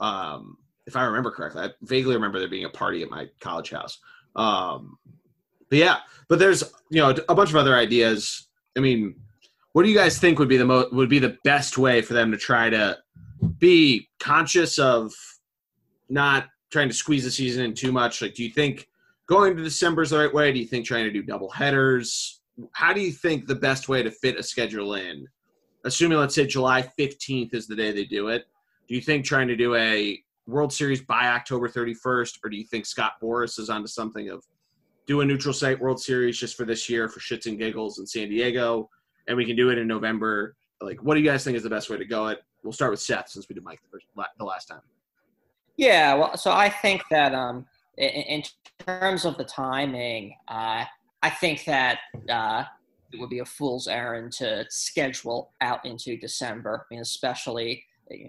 um, 0.00 0.56
if 0.86 0.96
I 0.96 1.04
remember 1.04 1.30
correctly. 1.30 1.62
I 1.62 1.70
vaguely 1.82 2.14
remember 2.14 2.38
there 2.38 2.48
being 2.48 2.64
a 2.64 2.70
party 2.70 3.02
at 3.02 3.10
my 3.10 3.28
college 3.40 3.70
house. 3.70 3.98
Um, 4.34 4.98
but 5.68 5.78
yeah, 5.78 5.96
but 6.28 6.38
there's 6.38 6.64
you 6.90 7.00
know 7.00 7.14
a 7.28 7.34
bunch 7.34 7.50
of 7.50 7.56
other 7.56 7.76
ideas. 7.76 8.48
I 8.76 8.80
mean, 8.80 9.16
what 9.72 9.82
do 9.82 9.90
you 9.90 9.96
guys 9.96 10.18
think 10.18 10.38
would 10.38 10.48
be 10.48 10.56
the 10.56 10.64
mo- 10.64 10.88
would 10.92 11.08
be 11.08 11.18
the 11.18 11.36
best 11.44 11.78
way 11.78 12.02
for 12.02 12.14
them 12.14 12.30
to 12.30 12.38
try 12.38 12.70
to 12.70 12.98
be 13.62 14.08
conscious 14.18 14.80
of 14.80 15.14
not 16.10 16.48
trying 16.72 16.88
to 16.88 16.94
squeeze 16.94 17.22
the 17.22 17.30
season 17.30 17.64
in 17.64 17.74
too 17.74 17.92
much? 17.92 18.20
Like, 18.20 18.34
do 18.34 18.42
you 18.42 18.50
think 18.50 18.88
going 19.28 19.56
to 19.56 19.62
December 19.62 20.02
is 20.02 20.10
the 20.10 20.18
right 20.18 20.34
way? 20.34 20.52
Do 20.52 20.58
you 20.58 20.66
think 20.66 20.84
trying 20.84 21.04
to 21.04 21.12
do 21.12 21.22
double 21.22 21.48
headers? 21.48 22.40
How 22.72 22.92
do 22.92 23.00
you 23.00 23.12
think 23.12 23.46
the 23.46 23.54
best 23.54 23.88
way 23.88 24.02
to 24.02 24.10
fit 24.10 24.36
a 24.36 24.42
schedule 24.42 24.94
in? 24.94 25.28
Assuming, 25.84 26.18
let's 26.18 26.34
say 26.34 26.44
July 26.44 26.82
15th 26.98 27.54
is 27.54 27.68
the 27.68 27.76
day 27.76 27.92
they 27.92 28.04
do 28.04 28.28
it. 28.28 28.46
Do 28.88 28.96
you 28.96 29.00
think 29.00 29.24
trying 29.24 29.46
to 29.46 29.56
do 29.56 29.76
a 29.76 30.20
World 30.48 30.72
Series 30.72 31.00
by 31.00 31.28
October 31.28 31.68
31st, 31.68 32.38
or 32.44 32.50
do 32.50 32.56
you 32.56 32.64
think 32.64 32.84
Scott 32.84 33.12
Boras 33.22 33.60
is 33.60 33.70
onto 33.70 33.86
something 33.86 34.28
of 34.28 34.44
do 35.06 35.20
a 35.20 35.24
neutral 35.24 35.54
site 35.54 35.80
World 35.80 36.00
Series 36.00 36.36
just 36.36 36.56
for 36.56 36.64
this 36.64 36.88
year 36.88 37.08
for 37.08 37.20
shits 37.20 37.46
and 37.46 37.58
giggles 37.58 38.00
in 38.00 38.06
San 38.06 38.28
Diego, 38.28 38.90
and 39.28 39.36
we 39.36 39.44
can 39.44 39.54
do 39.54 39.70
it 39.70 39.78
in 39.78 39.86
November? 39.86 40.56
Like, 40.80 41.00
what 41.04 41.14
do 41.14 41.20
you 41.20 41.26
guys 41.26 41.44
think 41.44 41.56
is 41.56 41.62
the 41.62 41.70
best 41.70 41.90
way 41.90 41.96
to 41.96 42.04
go? 42.04 42.26
It. 42.26 42.40
We'll 42.62 42.72
start 42.72 42.90
with 42.90 43.00
Seth 43.00 43.28
since 43.28 43.48
we 43.48 43.54
did 43.54 43.64
Mike 43.64 43.80
the, 43.82 43.88
first, 43.88 44.06
the 44.38 44.44
last 44.44 44.66
time. 44.66 44.80
Yeah, 45.76 46.14
well, 46.14 46.36
so 46.36 46.52
I 46.52 46.68
think 46.68 47.02
that 47.10 47.34
um, 47.34 47.66
in, 47.96 48.08
in 48.08 48.42
terms 48.78 49.24
of 49.24 49.36
the 49.36 49.44
timing, 49.44 50.36
uh, 50.48 50.84
I 51.22 51.30
think 51.30 51.64
that 51.64 51.98
uh, 52.28 52.64
it 53.12 53.20
would 53.20 53.30
be 53.30 53.40
a 53.40 53.44
fool's 53.44 53.88
errand 53.88 54.32
to 54.34 54.66
schedule 54.68 55.50
out 55.60 55.84
into 55.84 56.16
December. 56.16 56.86
I 56.90 56.94
mean, 56.94 57.02
especially 57.02 57.84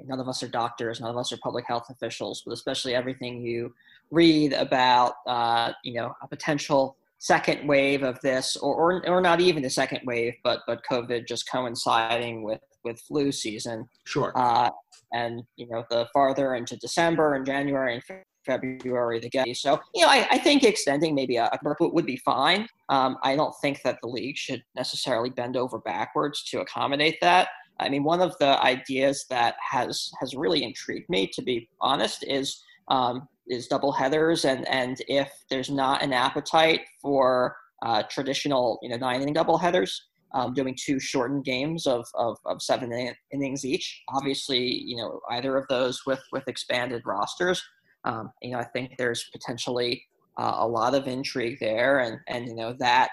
none 0.05 0.19
of 0.19 0.27
us 0.27 0.43
are 0.43 0.47
doctors, 0.47 1.01
none 1.01 1.09
of 1.09 1.17
us 1.17 1.31
are 1.31 1.37
public 1.37 1.65
health 1.67 1.87
officials, 1.89 2.43
but 2.45 2.53
especially 2.53 2.95
everything 2.95 3.41
you 3.41 3.73
read 4.11 4.53
about, 4.53 5.15
uh, 5.27 5.73
you 5.83 5.93
know, 5.93 6.13
a 6.21 6.27
potential 6.27 6.97
second 7.17 7.67
wave 7.67 8.03
of 8.03 8.19
this, 8.21 8.57
or, 8.57 8.75
or 8.75 9.09
or 9.09 9.21
not 9.21 9.39
even 9.39 9.63
the 9.63 9.69
second 9.69 10.01
wave, 10.05 10.35
but 10.43 10.61
but 10.67 10.81
COVID 10.89 11.27
just 11.27 11.49
coinciding 11.49 12.43
with 12.43 12.61
with 12.83 12.99
flu 13.01 13.31
season. 13.31 13.87
Sure. 14.05 14.31
Uh, 14.35 14.69
and 15.13 15.43
you 15.55 15.67
know, 15.67 15.83
the 15.89 16.07
farther 16.13 16.55
into 16.55 16.77
December 16.77 17.35
and 17.35 17.45
January 17.45 17.95
and 17.95 18.03
February 18.45 19.19
the 19.19 19.29
get. 19.29 19.47
So 19.55 19.79
you 19.93 20.05
know, 20.05 20.11
I, 20.11 20.27
I 20.31 20.37
think 20.37 20.63
extending 20.63 21.15
maybe 21.15 21.37
a, 21.37 21.45
a 21.45 21.59
would- 21.63 21.93
would 21.93 22.05
be 22.05 22.17
fine. 22.17 22.67
Um, 22.89 23.17
I 23.23 23.35
don't 23.35 23.53
think 23.61 23.81
that 23.83 23.99
the 24.01 24.07
league 24.07 24.37
should 24.37 24.63
necessarily 24.75 25.29
bend 25.29 25.55
over 25.57 25.79
backwards 25.79 26.43
to 26.45 26.61
accommodate 26.61 27.17
that. 27.21 27.49
I 27.79 27.89
mean, 27.89 28.03
one 28.03 28.21
of 28.21 28.37
the 28.39 28.61
ideas 28.63 29.25
that 29.29 29.55
has 29.71 30.11
has 30.19 30.35
really 30.35 30.63
intrigued 30.63 31.09
me, 31.09 31.27
to 31.33 31.41
be 31.41 31.69
honest, 31.81 32.23
is 32.27 32.63
um, 32.87 33.27
is 33.47 33.67
double 33.67 33.91
headers, 33.91 34.45
and 34.45 34.67
and 34.67 34.97
if 35.07 35.31
there's 35.49 35.69
not 35.69 36.01
an 36.03 36.13
appetite 36.13 36.81
for 37.01 37.55
uh, 37.83 38.03
traditional, 38.03 38.79
you 38.81 38.89
know, 38.89 38.97
nine 38.97 39.21
inning 39.21 39.33
double 39.33 39.57
headers, 39.57 40.07
um, 40.33 40.53
doing 40.53 40.75
two 40.79 40.99
shortened 40.99 41.45
games 41.45 41.85
of, 41.85 42.05
of, 42.15 42.37
of 42.45 42.61
seven 42.61 42.91
in- 42.91 43.15
innings 43.31 43.65
each. 43.65 44.03
Obviously, 44.09 44.59
you 44.59 44.97
know, 44.97 45.19
either 45.31 45.57
of 45.57 45.67
those 45.69 46.01
with, 46.05 46.21
with 46.31 46.47
expanded 46.47 47.03
rosters. 47.05 47.63
Um, 48.05 48.31
you 48.41 48.51
know, 48.51 48.59
I 48.59 48.65
think 48.65 48.97
there's 48.97 49.29
potentially 49.31 50.03
uh, 50.37 50.55
a 50.57 50.67
lot 50.67 50.95
of 50.95 51.07
intrigue 51.07 51.57
there, 51.59 51.99
and, 51.99 52.17
and 52.27 52.47
you 52.47 52.55
know, 52.55 52.75
that 52.79 53.09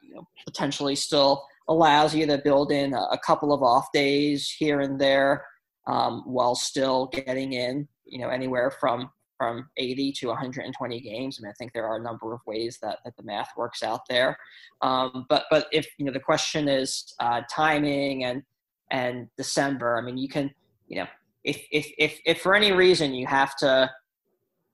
you 0.00 0.14
know, 0.14 0.26
potentially 0.46 0.96
still 0.96 1.44
allows 1.68 2.14
you 2.14 2.26
to 2.26 2.38
build 2.38 2.72
in 2.72 2.94
a, 2.94 3.02
a 3.12 3.18
couple 3.18 3.52
of 3.52 3.62
off 3.62 3.86
days 3.92 4.50
here 4.50 4.80
and 4.80 5.00
there 5.00 5.44
um, 5.86 6.22
while 6.26 6.54
still 6.54 7.06
getting 7.06 7.52
in, 7.52 7.86
you 8.06 8.18
know, 8.18 8.28
anywhere 8.28 8.72
from 8.80 9.10
from 9.44 9.68
80 9.76 10.12
to 10.12 10.28
120 10.28 11.00
games. 11.00 11.38
I 11.38 11.42
mean, 11.42 11.50
I 11.50 11.54
think 11.58 11.72
there 11.72 11.86
are 11.86 11.96
a 11.96 12.02
number 12.02 12.32
of 12.32 12.40
ways 12.46 12.78
that, 12.80 13.00
that 13.04 13.14
the 13.16 13.22
math 13.22 13.50
works 13.56 13.82
out 13.82 14.00
there. 14.08 14.38
Um, 14.80 15.26
but 15.28 15.44
but 15.50 15.66
if 15.70 15.86
you 15.98 16.06
know 16.06 16.12
the 16.12 16.20
question 16.20 16.68
is 16.68 17.14
uh, 17.20 17.42
timing 17.50 18.24
and 18.24 18.42
and 18.90 19.28
December, 19.36 19.98
I 19.98 20.00
mean, 20.00 20.16
you 20.16 20.28
can 20.28 20.50
you 20.88 20.96
know 20.98 21.06
if 21.44 21.60
if 21.70 21.90
if 21.98 22.18
if 22.24 22.40
for 22.40 22.54
any 22.54 22.72
reason 22.72 23.14
you 23.14 23.26
have 23.26 23.54
to 23.56 23.90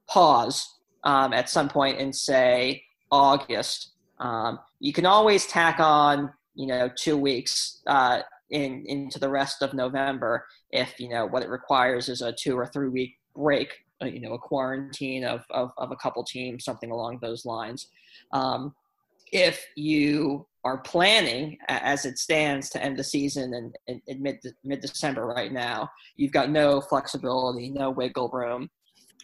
pause 0.08 0.78
um, 1.02 1.32
at 1.32 1.48
some 1.48 1.68
point 1.68 1.98
and 1.98 2.14
say 2.14 2.84
August, 3.10 3.92
um, 4.20 4.60
you 4.78 4.92
can 4.92 5.06
always 5.06 5.46
tack 5.46 5.80
on 5.80 6.32
you 6.54 6.68
know 6.68 6.88
two 6.94 7.16
weeks 7.16 7.80
uh, 7.88 8.20
in 8.50 8.84
into 8.86 9.18
the 9.18 9.28
rest 9.28 9.62
of 9.62 9.74
November 9.74 10.46
if 10.70 11.00
you 11.00 11.08
know 11.08 11.26
what 11.26 11.42
it 11.42 11.48
requires 11.48 12.08
is 12.08 12.22
a 12.22 12.32
two 12.32 12.56
or 12.56 12.66
three 12.66 12.88
week 12.88 13.16
break 13.34 13.84
uh, 14.02 14.06
you 14.06 14.20
know 14.20 14.34
a 14.34 14.38
quarantine 14.38 15.24
of, 15.24 15.44
of, 15.50 15.72
of 15.76 15.90
a 15.90 15.96
couple 15.96 16.22
teams 16.24 16.64
something 16.64 16.90
along 16.90 17.18
those 17.20 17.44
lines. 17.44 17.88
Um, 18.32 18.74
if 19.32 19.64
you 19.76 20.46
are 20.64 20.78
planning 20.78 21.56
as 21.68 22.04
it 22.04 22.18
stands 22.18 22.68
to 22.70 22.82
end 22.82 22.96
the 22.96 23.04
season 23.04 23.54
in, 23.54 23.72
in, 23.86 24.02
in 24.06 24.22
mid 24.22 24.38
mid 24.64 24.80
December 24.80 25.26
right 25.26 25.52
now, 25.52 25.88
you've 26.16 26.32
got 26.32 26.50
no 26.50 26.80
flexibility, 26.80 27.70
no 27.70 27.90
wiggle 27.90 28.28
room, 28.32 28.68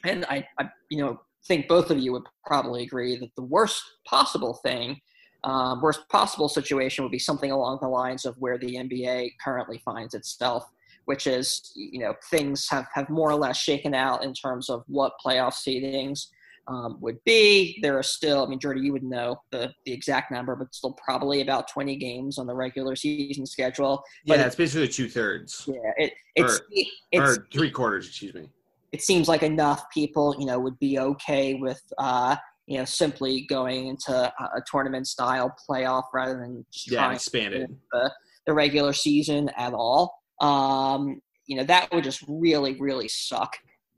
and 0.05 0.25
I, 0.29 0.47
I 0.59 0.69
you 0.91 0.99
know 0.99 1.21
think 1.47 1.69
both 1.69 1.91
of 1.91 1.99
you 1.99 2.13
would 2.13 2.25
probably 2.45 2.83
agree 2.83 3.17
that 3.17 3.35
the 3.37 3.43
worst 3.43 3.83
possible 4.05 4.55
thing, 4.55 5.01
um, 5.45 5.81
worst 5.81 6.09
possible 6.09 6.49
situation 6.49 7.05
would 7.05 7.13
be 7.13 7.19
something 7.19 7.51
along 7.51 7.79
the 7.81 7.89
lines 7.89 8.25
of 8.25 8.37
where 8.39 8.59
the 8.59 8.75
NBA 8.75 9.33
currently 9.43 9.79
finds 9.85 10.15
itself, 10.15 10.69
which 11.07 11.27
is 11.27 11.73
you 11.75 11.99
know 11.99 12.15
things 12.31 12.69
have 12.69 12.87
have 12.95 13.09
more 13.09 13.31
or 13.31 13.37
less 13.37 13.57
shaken 13.57 13.95
out 13.95 14.23
in 14.23 14.33
terms 14.33 14.69
of 14.69 14.85
what 14.87 15.13
playoff 15.25 15.55
seedings 15.55 16.27
um, 16.69 16.99
would 17.01 17.23
be. 17.25 17.79
There 17.83 17.99
are 17.99 18.03
still, 18.03 18.45
I 18.45 18.49
mean, 18.49 18.59
Geordie, 18.59 18.81
you 18.81 18.93
would 18.93 19.03
know 19.03 19.41
the, 19.51 19.73
the 19.85 19.93
exact 19.93 20.31
number, 20.33 20.57
but 20.57 20.75
still 20.75 20.93
probably 20.93 21.41
about 21.41 21.69
20 21.69 21.97
games 21.97 22.39
on 22.39 22.47
the 22.47 22.55
regular 22.55 22.97
season 22.97 23.47
schedule. 23.47 24.03
But 24.27 24.39
Yeah, 24.39 24.47
it's 24.47 24.57
basically 24.57 24.89
two 24.89 25.09
thirds 25.09 25.69
Yeah, 25.69 25.93
it, 25.97 26.13
it's, 26.35 26.59
Or- 26.59 26.67
it's, 27.13 27.39
or 27.39 27.47
three 27.53 27.71
quarters. 27.71 28.09
Excuse 28.09 28.35
me. 28.35 28.49
it 28.93 29.03
seems 29.03 29.29
like 29.29 29.43
enough 29.43 29.85
people, 29.93 30.35
you 30.39 30.47
know, 30.47 30.59
would 30.59 30.79
be 30.79 30.99
okay 30.99 31.55
with, 31.55 31.81
uh, 31.99 32.37
you 32.67 32.79
know, 32.79 32.85
simply 32.85 33.43
going 33.43 33.87
into 33.87 34.13
a 34.13 34.63
tournament 34.69 35.07
style 35.07 35.55
playoff 35.69 36.05
rather 36.13 36.39
than 36.41 36.67
just 36.73 36.91
yeah, 36.91 36.99
trying 36.99 37.15
expanded 37.15 37.77
the, 37.93 38.13
the 38.47 38.53
regular 38.53 38.93
season 38.93 39.49
at 39.57 39.73
all. 39.73 40.21
Um, 40.41 41.21
you 41.47 41.57
know, 41.57 41.65
that 41.65 41.93
would 41.93 42.05
just 42.05 42.25
really, 42.29 42.77
really 42.79 43.09
suck 43.09 43.57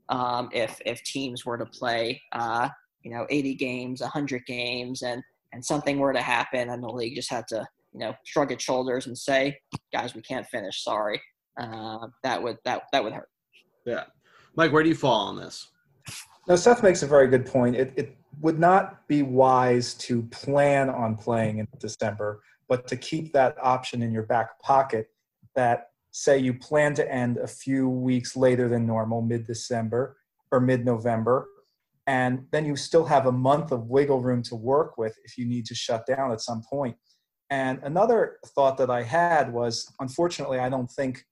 um, 0.09 0.49
if 0.51 0.79
if 0.85 1.03
teams 1.03 1.45
were 1.45 1.57
to 1.57 1.65
play, 1.65 2.21
uh, 2.31 2.69
you 3.03 3.11
know, 3.11 3.25
80 3.29 3.55
games, 3.55 4.01
100 4.01 4.45
games, 4.45 5.01
and 5.01 5.21
and 5.51 5.63
something 5.63 5.97
were 5.97 6.13
to 6.13 6.21
happen, 6.21 6.69
and 6.69 6.83
the 6.83 6.87
league 6.87 7.15
just 7.15 7.29
had 7.29 7.47
to, 7.47 7.65
you 7.93 7.99
know, 7.99 8.13
shrug 8.23 8.51
its 8.51 8.63
shoulders 8.63 9.07
and 9.07 9.17
say, 9.17 9.57
"Guys, 9.91 10.13
we 10.13 10.21
can't 10.21 10.47
finish. 10.47 10.83
Sorry." 10.83 11.21
Uh, 11.59 12.07
that 12.23 12.41
would 12.41 12.57
that 12.65 12.83
that 12.91 13.03
would 13.03 13.13
hurt. 13.13 13.29
Yeah, 13.85 14.05
Mike, 14.55 14.71
where 14.71 14.83
do 14.83 14.89
you 14.89 14.95
fall 14.95 15.27
on 15.27 15.37
this? 15.37 15.69
No, 16.47 16.55
Seth 16.55 16.81
makes 16.81 17.03
a 17.03 17.07
very 17.07 17.27
good 17.27 17.45
point. 17.45 17.75
It, 17.75 17.93
it 17.95 18.17
would 18.41 18.59
not 18.59 19.07
be 19.07 19.21
wise 19.21 19.93
to 19.95 20.23
plan 20.23 20.89
on 20.89 21.15
playing 21.15 21.59
in 21.59 21.67
December, 21.79 22.41
but 22.67 22.87
to 22.87 22.97
keep 22.97 23.33
that 23.33 23.55
option 23.61 24.01
in 24.01 24.11
your 24.11 24.23
back 24.23 24.59
pocket 24.59 25.09
that 25.55 25.91
say 26.11 26.37
you 26.37 26.53
plan 26.53 26.93
to 26.95 27.11
end 27.11 27.37
a 27.37 27.47
few 27.47 27.87
weeks 27.87 28.35
later 28.35 28.67
than 28.67 28.85
normal, 28.85 29.21
mid 29.21 29.45
December 29.45 30.17
or 30.51 30.59
mid 30.59 30.85
November, 30.85 31.47
and 32.07 32.45
then 32.51 32.65
you 32.65 32.75
still 32.75 33.05
have 33.05 33.27
a 33.27 33.31
month 33.31 33.71
of 33.71 33.87
wiggle 33.87 34.21
room 34.21 34.41
to 34.43 34.55
work 34.55 34.97
with 34.97 35.15
if 35.23 35.37
you 35.37 35.45
need 35.45 35.65
to 35.67 35.75
shut 35.75 36.05
down 36.05 36.31
at 36.31 36.41
some 36.41 36.63
point. 36.67 36.95
And 37.51 37.79
another 37.83 38.37
thought 38.55 38.77
that 38.77 38.89
I 38.89 39.03
had 39.03 39.51
was 39.53 39.91
unfortunately, 39.99 40.59
I 40.59 40.69
don't 40.69 40.89
think 40.89 41.23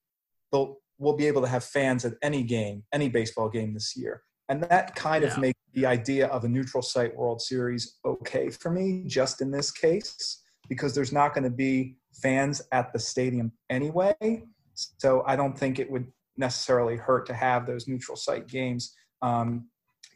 we'll 0.52 1.16
be 1.16 1.26
able 1.26 1.42
to 1.42 1.48
have 1.48 1.64
fans 1.64 2.04
at 2.04 2.14
any 2.22 2.42
game, 2.42 2.82
any 2.92 3.08
baseball 3.08 3.48
game 3.48 3.74
this 3.74 3.96
year. 3.96 4.22
And 4.48 4.62
that 4.64 4.94
kind 4.94 5.22
yeah. 5.22 5.30
of 5.30 5.38
makes 5.38 5.60
the 5.74 5.86
idea 5.86 6.26
of 6.28 6.44
a 6.44 6.48
neutral 6.48 6.82
site 6.82 7.14
World 7.16 7.40
Series 7.40 7.98
okay 8.04 8.48
for 8.50 8.70
me, 8.70 9.04
just 9.06 9.40
in 9.40 9.50
this 9.50 9.70
case, 9.70 10.42
because 10.68 10.94
there's 10.94 11.12
not 11.12 11.34
going 11.34 11.44
to 11.44 11.50
be 11.50 11.96
fans 12.22 12.62
at 12.72 12.92
the 12.92 12.98
stadium 12.98 13.52
anyway. 13.70 14.14
So 14.98 15.22
I 15.26 15.36
don't 15.36 15.58
think 15.58 15.78
it 15.78 15.90
would 15.90 16.06
necessarily 16.36 16.96
hurt 16.96 17.26
to 17.26 17.34
have 17.34 17.66
those 17.66 17.88
neutral 17.88 18.16
site 18.16 18.46
games. 18.46 18.94
Um, 19.22 19.68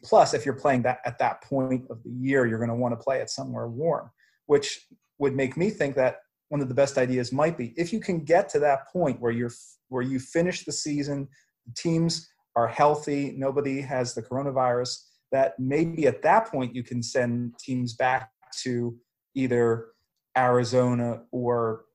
plus, 0.03 0.33
if 0.33 0.45
you're 0.45 0.55
playing 0.55 0.83
that 0.83 0.99
at 1.05 1.19
that 1.19 1.43
point 1.43 1.85
of 1.89 2.01
the 2.03 2.11
year, 2.11 2.45
you're 2.45 2.59
going 2.59 2.69
to 2.69 2.75
want 2.75 2.97
to 2.97 3.03
play 3.03 3.19
it 3.19 3.29
somewhere 3.29 3.67
warm, 3.67 4.09
which 4.45 4.87
would 5.19 5.35
make 5.35 5.57
me 5.57 5.69
think 5.69 5.95
that 5.95 6.17
one 6.49 6.61
of 6.61 6.67
the 6.67 6.75
best 6.75 6.97
ideas 6.97 7.31
might 7.31 7.57
be 7.57 7.73
if 7.77 7.91
you 7.91 7.99
can 7.99 8.23
get 8.23 8.47
to 8.47 8.59
that 8.59 8.87
point 8.91 9.19
where 9.19 9.31
you're 9.31 9.51
where 9.89 10.03
you 10.03 10.19
finish 10.19 10.65
the 10.65 10.71
season, 10.71 11.27
the 11.65 11.73
teams 11.75 12.29
are 12.55 12.67
healthy, 12.67 13.33
nobody 13.35 13.81
has 13.81 14.13
the 14.13 14.21
coronavirus, 14.21 14.99
that 15.31 15.53
maybe 15.59 16.05
at 16.05 16.21
that 16.21 16.47
point 16.47 16.75
you 16.75 16.83
can 16.83 17.01
send 17.01 17.53
teams 17.59 17.95
back 17.95 18.29
to 18.61 18.95
either 19.35 19.87
Arizona 20.37 21.23
or 21.31 21.85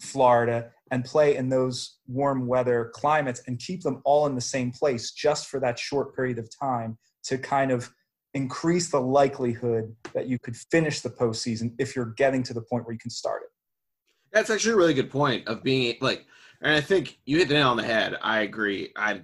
Florida 0.00 0.70
and 0.90 1.04
play 1.04 1.36
in 1.36 1.48
those 1.48 1.98
warm 2.06 2.46
weather 2.46 2.90
climates 2.94 3.42
and 3.46 3.58
keep 3.58 3.82
them 3.82 4.00
all 4.04 4.26
in 4.26 4.34
the 4.34 4.40
same 4.40 4.70
place 4.70 5.12
just 5.12 5.48
for 5.48 5.60
that 5.60 5.78
short 5.78 6.14
period 6.14 6.38
of 6.38 6.48
time 6.58 6.96
to 7.24 7.38
kind 7.38 7.70
of 7.70 7.90
increase 8.34 8.90
the 8.90 9.00
likelihood 9.00 9.94
that 10.14 10.26
you 10.26 10.38
could 10.38 10.56
finish 10.70 11.00
the 11.00 11.10
postseason 11.10 11.74
if 11.78 11.96
you're 11.96 12.14
getting 12.16 12.42
to 12.42 12.54
the 12.54 12.62
point 12.62 12.84
where 12.84 12.92
you 12.92 12.98
can 12.98 13.10
start 13.10 13.42
it. 13.42 13.50
That's 14.32 14.50
actually 14.50 14.72
a 14.72 14.76
really 14.76 14.94
good 14.94 15.10
point 15.10 15.46
of 15.48 15.62
being 15.62 15.96
like, 16.00 16.26
and 16.62 16.74
I 16.74 16.80
think 16.80 17.18
you 17.24 17.38
hit 17.38 17.48
the 17.48 17.54
nail 17.54 17.68
on 17.68 17.76
the 17.76 17.82
head. 17.82 18.16
I 18.22 18.40
agree. 18.40 18.92
I 18.96 19.22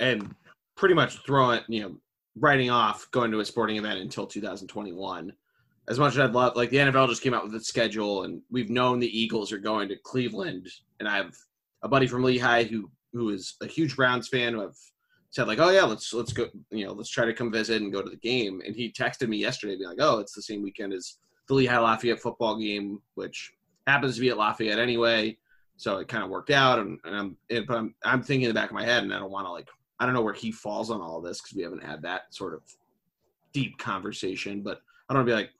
and 0.00 0.34
pretty 0.76 0.94
much 0.94 1.24
throwing, 1.24 1.60
you 1.68 1.82
know, 1.82 1.96
writing 2.36 2.70
off 2.70 3.08
going 3.10 3.30
to 3.30 3.40
a 3.40 3.44
sporting 3.44 3.76
event 3.76 4.00
until 4.00 4.26
2021. 4.26 5.32
As 5.88 5.98
much 5.98 6.12
as 6.12 6.20
I'd 6.20 6.32
love, 6.32 6.54
like 6.54 6.70
the 6.70 6.76
NFL 6.76 7.08
just 7.08 7.22
came 7.22 7.34
out 7.34 7.44
with 7.44 7.54
its 7.54 7.68
schedule, 7.68 8.22
and 8.22 8.40
we've 8.50 8.70
known 8.70 9.00
the 9.00 9.18
Eagles 9.18 9.52
are 9.52 9.58
going 9.58 9.88
to 9.88 9.96
Cleveland, 9.96 10.68
and 11.00 11.08
I 11.08 11.16
have 11.16 11.34
a 11.82 11.88
buddy 11.88 12.06
from 12.06 12.22
Lehigh 12.22 12.64
who 12.64 12.90
who 13.12 13.30
is 13.30 13.56
a 13.60 13.66
huge 13.66 13.96
Browns 13.96 14.28
fan 14.28 14.54
who 14.54 14.60
have 14.60 14.76
said 15.30 15.48
like, 15.48 15.58
oh 15.58 15.70
yeah, 15.70 15.82
let's 15.82 16.12
let's 16.12 16.32
go, 16.32 16.48
you 16.70 16.86
know, 16.86 16.92
let's 16.92 17.10
try 17.10 17.24
to 17.24 17.34
come 17.34 17.50
visit 17.50 17.82
and 17.82 17.92
go 17.92 18.02
to 18.02 18.10
the 18.10 18.16
game. 18.16 18.62
And 18.64 18.76
he 18.76 18.92
texted 18.92 19.28
me 19.28 19.38
yesterday, 19.38 19.76
being 19.76 19.88
like, 19.88 20.00
oh, 20.00 20.18
it's 20.18 20.34
the 20.34 20.42
same 20.42 20.62
weekend 20.62 20.92
as 20.92 21.16
the 21.48 21.54
Lehigh 21.54 21.78
Lafayette 21.78 22.20
football 22.20 22.56
game, 22.56 23.00
which 23.14 23.52
happens 23.86 24.14
to 24.14 24.20
be 24.20 24.28
at 24.28 24.36
Lafayette 24.36 24.78
anyway. 24.78 25.36
So 25.78 25.98
it 25.98 26.06
kind 26.06 26.22
of 26.22 26.30
worked 26.30 26.50
out, 26.50 26.78
and, 26.78 26.98
and 27.04 27.16
I'm, 27.16 27.36
but 27.66 27.76
I'm, 27.76 27.94
I'm 28.04 28.22
thinking 28.22 28.44
in 28.44 28.50
the 28.50 28.60
back 28.60 28.70
of 28.70 28.74
my 28.74 28.84
head, 28.84 29.02
and 29.02 29.12
I 29.12 29.18
don't 29.18 29.32
want 29.32 29.46
to 29.46 29.50
like, 29.50 29.68
I 29.98 30.04
don't 30.04 30.14
know 30.14 30.22
where 30.22 30.34
he 30.34 30.52
falls 30.52 30.90
on 30.90 31.00
all 31.00 31.18
of 31.18 31.24
this 31.24 31.40
because 31.40 31.56
we 31.56 31.62
haven't 31.62 31.82
had 31.82 32.02
that 32.02 32.32
sort 32.32 32.54
of 32.54 32.60
deep 33.52 33.78
conversation. 33.78 34.62
But 34.62 34.80
I 35.08 35.14
don't 35.14 35.20
want 35.20 35.28
to 35.28 35.32
be 35.34 35.40
like, 35.40 35.50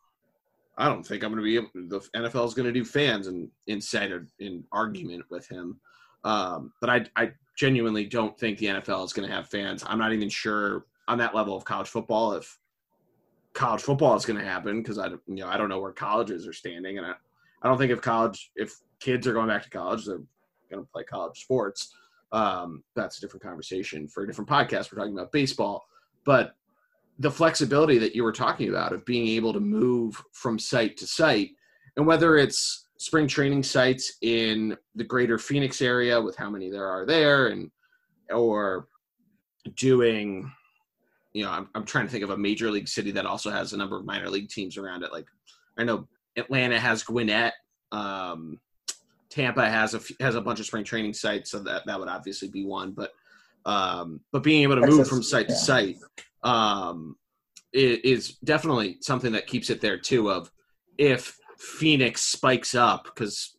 I 0.78 0.88
don't 0.88 1.06
think 1.06 1.22
I'm 1.22 1.32
going 1.32 1.44
to 1.44 1.44
be 1.44 1.56
able. 1.56 1.70
the 1.88 2.00
NFL 2.16 2.46
is 2.46 2.54
going 2.54 2.66
to 2.66 2.72
do 2.72 2.84
fans 2.84 3.26
and 3.26 3.48
inside 3.66 4.12
in 4.38 4.64
argument 4.72 5.24
with 5.30 5.46
him. 5.48 5.78
Um, 6.24 6.72
but 6.80 6.88
I, 6.88 7.04
I 7.16 7.32
genuinely 7.56 8.06
don't 8.06 8.38
think 8.38 8.58
the 8.58 8.66
NFL 8.66 9.04
is 9.04 9.12
going 9.12 9.28
to 9.28 9.34
have 9.34 9.48
fans. 9.48 9.84
I'm 9.86 9.98
not 9.98 10.12
even 10.12 10.28
sure 10.28 10.86
on 11.08 11.18
that 11.18 11.34
level 11.34 11.56
of 11.56 11.64
college 11.64 11.88
football 11.88 12.32
if 12.34 12.58
college 13.52 13.82
football 13.82 14.14
is 14.14 14.24
going 14.24 14.38
to 14.38 14.44
happen 14.44 14.82
because 14.82 14.98
I, 14.98 15.08
you 15.08 15.20
know, 15.26 15.48
I 15.48 15.56
don't 15.56 15.68
know 15.68 15.80
where 15.80 15.92
colleges 15.92 16.46
are 16.46 16.52
standing, 16.52 16.98
and 16.98 17.06
I, 17.06 17.12
I 17.62 17.68
don't 17.68 17.78
think 17.78 17.92
if 17.92 18.00
college, 18.00 18.50
if 18.56 18.80
kids 19.00 19.26
are 19.26 19.32
going 19.32 19.48
back 19.48 19.62
to 19.64 19.70
college, 19.70 20.06
they're 20.06 20.22
going 20.70 20.84
to 20.84 20.90
play 20.92 21.04
college 21.04 21.38
sports. 21.40 21.94
Um, 22.32 22.82
that's 22.96 23.18
a 23.18 23.20
different 23.20 23.42
conversation 23.42 24.08
for 24.08 24.22
a 24.22 24.26
different 24.26 24.48
podcast. 24.48 24.90
We're 24.90 24.98
talking 24.98 25.12
about 25.12 25.32
baseball, 25.32 25.84
but 26.24 26.54
the 27.18 27.30
flexibility 27.30 27.98
that 27.98 28.14
you 28.14 28.22
were 28.22 28.32
talking 28.32 28.68
about 28.68 28.92
of 28.92 29.04
being 29.04 29.28
able 29.28 29.52
to 29.52 29.60
move 29.60 30.22
from 30.32 30.58
site 30.58 30.96
to 30.96 31.06
site, 31.06 31.50
and 31.96 32.06
whether 32.06 32.36
it's 32.36 32.86
spring 32.98 33.26
training 33.26 33.62
sites 33.62 34.18
in 34.22 34.76
the 34.94 35.04
greater 35.04 35.38
Phoenix 35.38 35.82
area 35.82 36.20
with 36.20 36.36
how 36.36 36.48
many 36.48 36.70
there 36.70 36.86
are 36.86 37.04
there, 37.04 37.48
and 37.48 37.70
or 38.30 38.88
doing, 39.76 40.50
you 41.32 41.44
know, 41.44 41.50
I'm, 41.50 41.68
I'm 41.74 41.84
trying 41.84 42.06
to 42.06 42.10
think 42.10 42.24
of 42.24 42.30
a 42.30 42.36
major 42.36 42.70
league 42.70 42.88
city 42.88 43.10
that 43.12 43.26
also 43.26 43.50
has 43.50 43.72
a 43.72 43.76
number 43.76 43.96
of 43.96 44.04
minor 44.04 44.30
league 44.30 44.48
teams 44.48 44.76
around 44.76 45.02
it. 45.02 45.12
Like 45.12 45.26
I 45.78 45.84
know 45.84 46.08
Atlanta 46.36 46.78
has 46.78 47.02
Gwinnett. 47.02 47.54
Um, 47.92 48.58
Tampa 49.30 49.68
has 49.68 49.94
a 49.94 50.00
has 50.22 50.34
a 50.34 50.40
bunch 50.40 50.60
of 50.60 50.66
spring 50.66 50.84
training 50.84 51.14
sites, 51.14 51.50
so 51.50 51.58
that 51.60 51.86
that 51.86 51.98
would 51.98 52.08
obviously 52.08 52.48
be 52.48 52.64
one. 52.64 52.92
But 52.92 53.12
um, 53.64 54.20
but 54.32 54.42
being 54.42 54.62
able 54.62 54.76
to 54.80 54.86
move 54.86 55.08
from 55.08 55.22
site 55.22 55.48
to 55.48 55.54
site 55.54 55.96
um, 56.42 57.16
is 57.72 58.36
definitely 58.44 58.98
something 59.00 59.32
that 59.32 59.46
keeps 59.46 59.70
it 59.70 59.80
there 59.80 59.98
too. 59.98 60.30
Of 60.30 60.50
if 60.98 61.36
Phoenix 61.58 62.22
spikes 62.22 62.74
up 62.74 63.04
because 63.04 63.56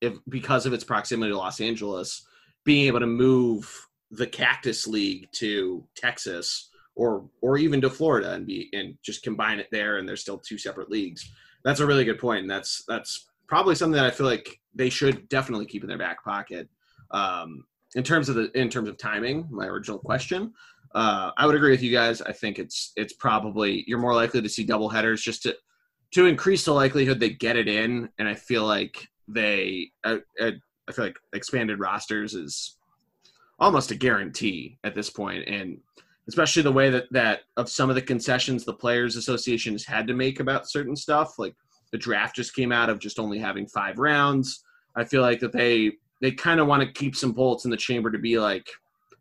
if 0.00 0.18
because 0.28 0.66
of 0.66 0.72
its 0.72 0.84
proximity 0.84 1.32
to 1.32 1.38
Los 1.38 1.60
Angeles, 1.60 2.26
being 2.64 2.86
able 2.86 3.00
to 3.00 3.06
move 3.06 3.88
the 4.10 4.26
Cactus 4.26 4.86
League 4.86 5.28
to 5.32 5.86
Texas 5.96 6.70
or 6.94 7.28
or 7.40 7.56
even 7.56 7.80
to 7.80 7.90
Florida 7.90 8.32
and 8.32 8.46
be 8.46 8.68
and 8.72 8.96
just 9.02 9.22
combine 9.22 9.58
it 9.58 9.68
there, 9.72 9.98
and 9.98 10.08
there's 10.08 10.20
still 10.20 10.38
two 10.38 10.58
separate 10.58 10.90
leagues 10.90 11.30
that's 11.64 11.80
a 11.80 11.86
really 11.86 12.04
good 12.04 12.18
point, 12.18 12.42
and 12.42 12.50
that's 12.50 12.84
that's 12.88 13.28
probably 13.46 13.74
something 13.74 13.96
that 13.96 14.06
I 14.06 14.10
feel 14.10 14.26
like 14.26 14.60
they 14.74 14.90
should 14.90 15.28
definitely 15.28 15.66
keep 15.66 15.82
in 15.82 15.88
their 15.88 15.98
back 15.98 16.24
pocket. 16.24 16.68
Um, 17.10 17.64
in 17.94 18.02
terms 18.02 18.28
of 18.28 18.34
the 18.34 18.50
in 18.58 18.68
terms 18.68 18.88
of 18.88 18.98
timing, 18.98 19.48
my 19.50 19.66
original 19.66 19.98
question, 19.98 20.52
uh, 20.94 21.30
I 21.36 21.46
would 21.46 21.54
agree 21.54 21.70
with 21.70 21.82
you 21.82 21.92
guys. 21.92 22.22
I 22.22 22.32
think 22.32 22.58
it's 22.58 22.92
it's 22.96 23.12
probably 23.14 23.84
you're 23.86 23.98
more 23.98 24.14
likely 24.14 24.42
to 24.42 24.48
see 24.48 24.64
double 24.64 24.88
headers 24.88 25.22
just 25.22 25.42
to 25.44 25.56
to 26.12 26.26
increase 26.26 26.64
the 26.64 26.72
likelihood 26.72 27.20
they 27.20 27.30
get 27.30 27.56
it 27.56 27.68
in, 27.68 28.08
and 28.18 28.28
I 28.28 28.34
feel 28.34 28.66
like 28.66 29.08
they 29.28 29.90
I, 30.04 30.20
I, 30.40 30.52
I 30.88 30.92
feel 30.92 31.06
like 31.06 31.18
expanded 31.32 31.80
rosters 31.80 32.34
is 32.34 32.76
almost 33.58 33.90
a 33.90 33.96
guarantee 33.96 34.78
at 34.84 34.94
this 34.94 35.10
point, 35.10 35.46
and 35.48 35.78
especially 36.28 36.62
the 36.62 36.72
way 36.72 36.90
that 36.90 37.04
that 37.10 37.40
of 37.56 37.68
some 37.68 37.88
of 37.88 37.94
the 37.94 38.02
concessions 38.02 38.64
the 38.64 38.72
players 38.72 39.16
association 39.16 39.72
has 39.74 39.84
had 39.84 40.06
to 40.06 40.14
make 40.14 40.40
about 40.40 40.70
certain 40.70 40.96
stuff 40.96 41.38
like 41.38 41.54
the 41.92 41.98
draft 41.98 42.34
just 42.34 42.54
came 42.54 42.72
out 42.72 42.88
of 42.88 42.98
just 42.98 43.18
only 43.18 43.38
having 43.38 43.66
five 43.66 43.98
rounds. 43.98 44.64
I 44.96 45.04
feel 45.04 45.22
like 45.22 45.40
that 45.40 45.52
they 45.52 45.92
they 46.22 46.30
kind 46.30 46.60
of 46.60 46.66
want 46.66 46.82
to 46.82 46.92
keep 46.92 47.14
some 47.14 47.32
bullets 47.32 47.66
in 47.66 47.70
the 47.70 47.76
chamber 47.76 48.10
to 48.10 48.18
be 48.18 48.38
like 48.38 48.66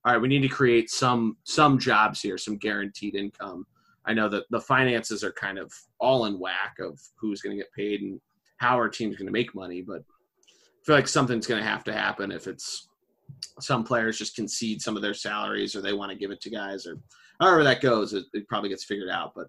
all 0.06 0.14
right 0.14 0.22
we 0.22 0.30
need 0.30 0.42
to 0.42 0.48
create 0.48 0.90
some 0.90 1.36
some 1.44 1.78
jobs 1.78 2.22
here 2.22 2.38
some 2.38 2.58
guaranteed 2.58 3.16
income. 3.16 3.66
I 4.06 4.14
know 4.14 4.30
that 4.30 4.46
the 4.50 4.62
finances 4.62 5.24
are 5.24 5.32
kind 5.34 5.60
of 5.60 5.72
all 6.00 6.26
in 6.26 6.40
whack 6.40 6.78
of 6.80 7.00
who's 7.20 7.42
going 7.42 7.56
to 7.56 7.62
get 7.62 7.72
paid 7.74 8.02
and 8.02 8.20
how 8.58 8.76
our 8.76 8.90
team's 8.90 9.18
going 9.18 9.28
to 9.28 9.34
make 9.34 9.54
money 9.54 9.82
but 9.82 10.02
i 10.02 10.86
feel 10.86 10.96
like 10.96 11.08
something's 11.08 11.48
going 11.48 11.62
to 11.62 11.70
have 11.70 11.84
to 11.84 11.94
happen 11.94 12.32
if 12.32 12.48
it's 12.48 12.88
some 13.60 13.84
players 13.84 14.18
just 14.18 14.36
concede 14.36 14.82
some 14.82 14.96
of 14.96 15.02
their 15.02 15.14
salaries 15.14 15.76
or 15.76 15.82
they 15.82 15.94
want 15.94 16.12
to 16.12 16.18
give 16.18 16.32
it 16.32 16.42
to 16.42 16.50
guys 16.50 16.86
or 16.86 16.98
however 17.40 17.64
that 17.64 17.82
goes 17.82 18.14
it, 18.14 18.26
it 18.34 18.48
probably 18.48 18.70
gets 18.70 18.86
figured 18.86 19.10
out 19.10 19.34
but 19.36 19.48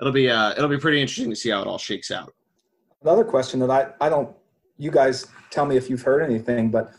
it'll 0.00 0.12
be 0.12 0.30
uh, 0.30 0.52
it'll 0.52 0.68
be 0.68 0.78
pretty 0.78 1.00
interesting 1.00 1.30
to 1.30 1.36
see 1.36 1.50
how 1.50 1.60
it 1.60 1.66
all 1.66 1.78
shakes 1.78 2.10
out. 2.10 2.32
Another 3.02 3.24
question 3.24 3.60
that 3.60 3.70
i 3.70 4.06
i 4.06 4.08
don't 4.08 4.34
you 4.78 4.90
guys 4.90 5.26
tell 5.50 5.66
me 5.66 5.76
if 5.76 5.90
you've 5.90 6.02
heard 6.02 6.22
anything 6.22 6.70
but 6.70 6.92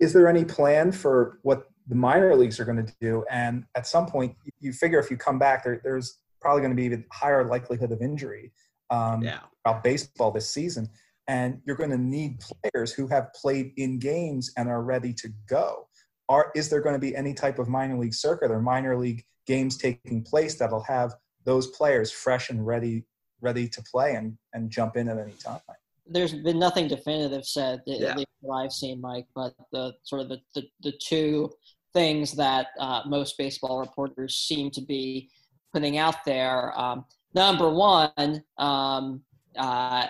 is 0.00 0.12
there 0.12 0.28
any 0.28 0.44
plan 0.44 0.92
for 0.92 1.38
what 1.42 1.66
the 1.88 1.94
minor 1.94 2.34
leagues 2.34 2.58
are 2.58 2.64
going 2.64 2.84
to 2.84 2.92
do 3.00 3.24
and 3.30 3.64
at 3.74 3.86
some 3.86 4.06
point 4.06 4.34
you 4.60 4.72
figure 4.72 4.98
if 4.98 5.10
you 5.10 5.16
come 5.16 5.38
back 5.38 5.64
there, 5.64 5.80
there's 5.84 6.18
probably 6.40 6.60
going 6.60 6.70
to 6.72 6.76
be 6.76 6.84
even 6.84 7.04
higher 7.12 7.44
likelihood 7.44 7.92
of 7.92 8.00
injury 8.00 8.52
um, 8.90 9.22
Yeah. 9.22 9.40
about 9.64 9.82
baseball 9.82 10.30
this 10.30 10.48
season. 10.50 10.88
And 11.28 11.60
you're 11.64 11.76
going 11.76 11.90
to 11.90 11.98
need 11.98 12.38
players 12.40 12.92
who 12.92 13.08
have 13.08 13.32
played 13.32 13.72
in 13.76 13.98
games 13.98 14.52
and 14.56 14.68
are 14.68 14.82
ready 14.82 15.12
to 15.14 15.28
go. 15.48 15.88
Are, 16.28 16.52
is 16.54 16.68
there 16.68 16.80
going 16.80 16.94
to 16.94 17.00
be 17.00 17.16
any 17.16 17.34
type 17.34 17.58
of 17.58 17.68
minor 17.68 17.98
league 17.98 18.14
circuit 18.14 18.50
or 18.52 18.60
minor 18.60 18.96
league 18.96 19.24
games 19.46 19.76
taking 19.76 20.22
place 20.22 20.54
that'll 20.56 20.82
have 20.84 21.14
those 21.44 21.66
players 21.68 22.12
fresh 22.12 22.50
and 22.50 22.64
ready 22.64 23.04
ready 23.40 23.68
to 23.68 23.82
play 23.82 24.14
and, 24.14 24.38
and 24.54 24.70
jump 24.70 24.96
in 24.96 25.08
at 25.08 25.18
any 25.18 25.32
time? 25.32 25.60
There's 26.08 26.32
been 26.32 26.58
nothing 26.58 26.88
definitive 26.88 27.44
said 27.44 27.82
that, 27.86 28.00
Yeah. 28.00 28.10
at 28.10 28.16
least 28.18 28.28
that 28.42 28.50
I've 28.50 28.72
seen, 28.72 29.00
Mike. 29.00 29.26
But 29.34 29.54
the 29.72 29.94
sort 30.04 30.22
of 30.22 30.28
the 30.28 30.40
the, 30.54 30.62
the 30.82 30.92
two 30.92 31.50
things 31.92 32.32
that 32.32 32.68
uh, 32.78 33.02
most 33.06 33.38
baseball 33.38 33.80
reporters 33.80 34.36
seem 34.36 34.70
to 34.70 34.82
be 34.82 35.30
putting 35.72 35.96
out 35.98 36.24
there. 36.26 36.78
Um, 36.78 37.06
number 37.34 37.70
one, 37.70 38.42
um, 38.58 39.22
uh, 39.58 40.06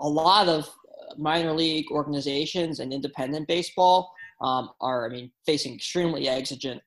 a 0.00 0.08
lot 0.08 0.48
of 0.48 0.68
minor 1.18 1.52
league 1.52 1.86
organizations 1.90 2.80
and 2.80 2.92
independent 2.92 3.46
baseball 3.46 4.10
um, 4.40 4.70
are, 4.80 5.06
I 5.06 5.08
mean, 5.10 5.30
facing 5.44 5.74
extremely 5.74 6.28
exigent 6.28 6.80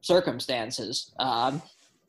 circumstances. 0.00 1.12
Um, 1.18 1.62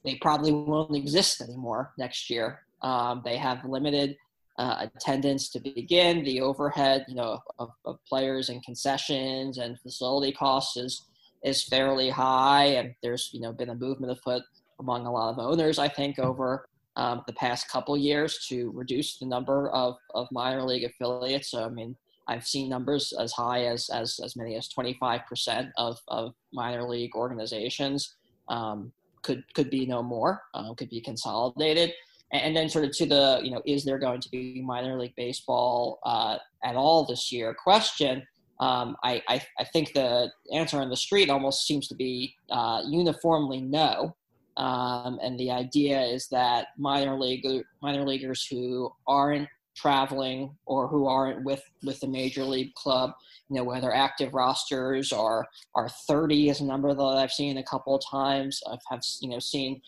they 0.03 0.15
probably 0.15 0.51
won't 0.51 0.95
exist 0.95 1.41
anymore 1.41 1.93
next 1.97 2.29
year. 2.29 2.61
Um, 2.81 3.21
they 3.25 3.37
have 3.37 3.65
limited 3.65 4.15
uh, 4.57 4.87
attendance 4.95 5.49
to 5.49 5.59
begin. 5.59 6.23
The 6.23 6.41
overhead, 6.41 7.05
you 7.07 7.15
know, 7.15 7.39
of, 7.59 7.69
of 7.85 7.99
players 8.07 8.49
and 8.49 8.63
concessions 8.63 9.57
and 9.57 9.79
facility 9.79 10.31
costs 10.31 10.77
is 10.77 11.05
is 11.43 11.63
fairly 11.63 12.09
high, 12.09 12.65
and 12.65 12.95
there's 13.03 13.29
you 13.33 13.41
know 13.41 13.53
been 13.53 13.69
a 13.69 13.75
movement 13.75 14.11
afoot 14.11 14.43
among 14.79 15.05
a 15.05 15.11
lot 15.11 15.31
of 15.31 15.39
owners, 15.39 15.79
I 15.79 15.87
think, 15.87 16.19
over 16.19 16.67
um, 16.95 17.23
the 17.27 17.33
past 17.33 17.69
couple 17.69 17.95
years 17.97 18.45
to 18.47 18.71
reduce 18.71 19.17
the 19.17 19.25
number 19.25 19.69
of, 19.69 19.95
of 20.13 20.27
minor 20.31 20.63
league 20.63 20.83
affiliates. 20.83 21.51
So 21.51 21.63
I 21.63 21.69
mean, 21.69 21.95
I've 22.27 22.45
seen 22.45 22.69
numbers 22.69 23.13
as 23.19 23.31
high 23.31 23.65
as 23.65 23.89
as, 23.89 24.19
as 24.23 24.35
many 24.35 24.55
as 24.55 24.69
25% 24.69 25.71
of, 25.77 25.99
of 26.07 26.33
minor 26.51 26.83
league 26.83 27.15
organizations 27.15 28.15
um, 28.49 28.91
could 29.21 29.43
could 29.53 29.69
be 29.69 29.85
no 29.85 30.01
more, 30.01 30.41
um, 30.55 30.73
could 30.75 30.89
be 30.89 31.01
consolidated 31.01 31.93
and 32.31 32.55
then 32.55 32.69
sort 32.69 32.85
of 32.85 32.91
to 32.91 33.05
the 33.05 33.39
you 33.43 33.51
know 33.51 33.61
is 33.65 33.85
there 33.85 33.99
going 33.99 34.19
to 34.19 34.29
be 34.29 34.61
minor 34.65 34.99
league 34.99 35.15
baseball 35.15 35.99
uh, 36.05 36.37
at 36.63 36.75
all 36.75 37.05
this 37.05 37.31
year 37.31 37.53
question 37.53 38.23
um, 38.59 38.97
I, 39.03 39.21
I, 39.27 39.41
I 39.59 39.63
think 39.65 39.93
the 39.93 40.31
answer 40.51 40.79
on 40.79 40.89
the 40.89 40.95
street 40.95 41.29
almost 41.29 41.67
seems 41.67 41.87
to 41.89 41.95
be 41.95 42.35
uh, 42.49 42.81
uniformly 42.87 43.61
no. 43.61 44.15
Um, 44.57 45.19
and 45.21 45.39
the 45.39 45.51
idea 45.51 46.01
is 46.01 46.27
that 46.29 46.69
minor 46.77 47.19
league 47.19 47.45
minor 47.83 48.03
leaguers 48.03 48.47
who 48.49 48.91
aren't 49.07 49.47
traveling 49.75 50.55
or 50.65 50.87
who 50.87 51.05
aren't 51.05 51.45
with 51.45 51.61
with 51.83 51.99
the 51.99 52.07
major 52.07 52.43
league 52.43 52.73
club 52.73 53.11
you 53.47 53.55
know 53.55 53.63
whether 53.63 53.93
active 53.93 54.33
rosters 54.33 55.13
are 55.13 55.45
are 55.75 55.87
30 55.87 56.49
is 56.49 56.61
a 56.61 56.65
number 56.65 56.91
that 56.95 57.03
i've 57.03 57.31
seen 57.31 57.59
a 57.59 57.63
couple 57.63 57.93
of 57.93 58.01
times. 58.09 58.59
I've 58.67 58.79
have 58.89 59.01
you 59.21 59.29
know 59.29 59.37
seen 59.37 59.79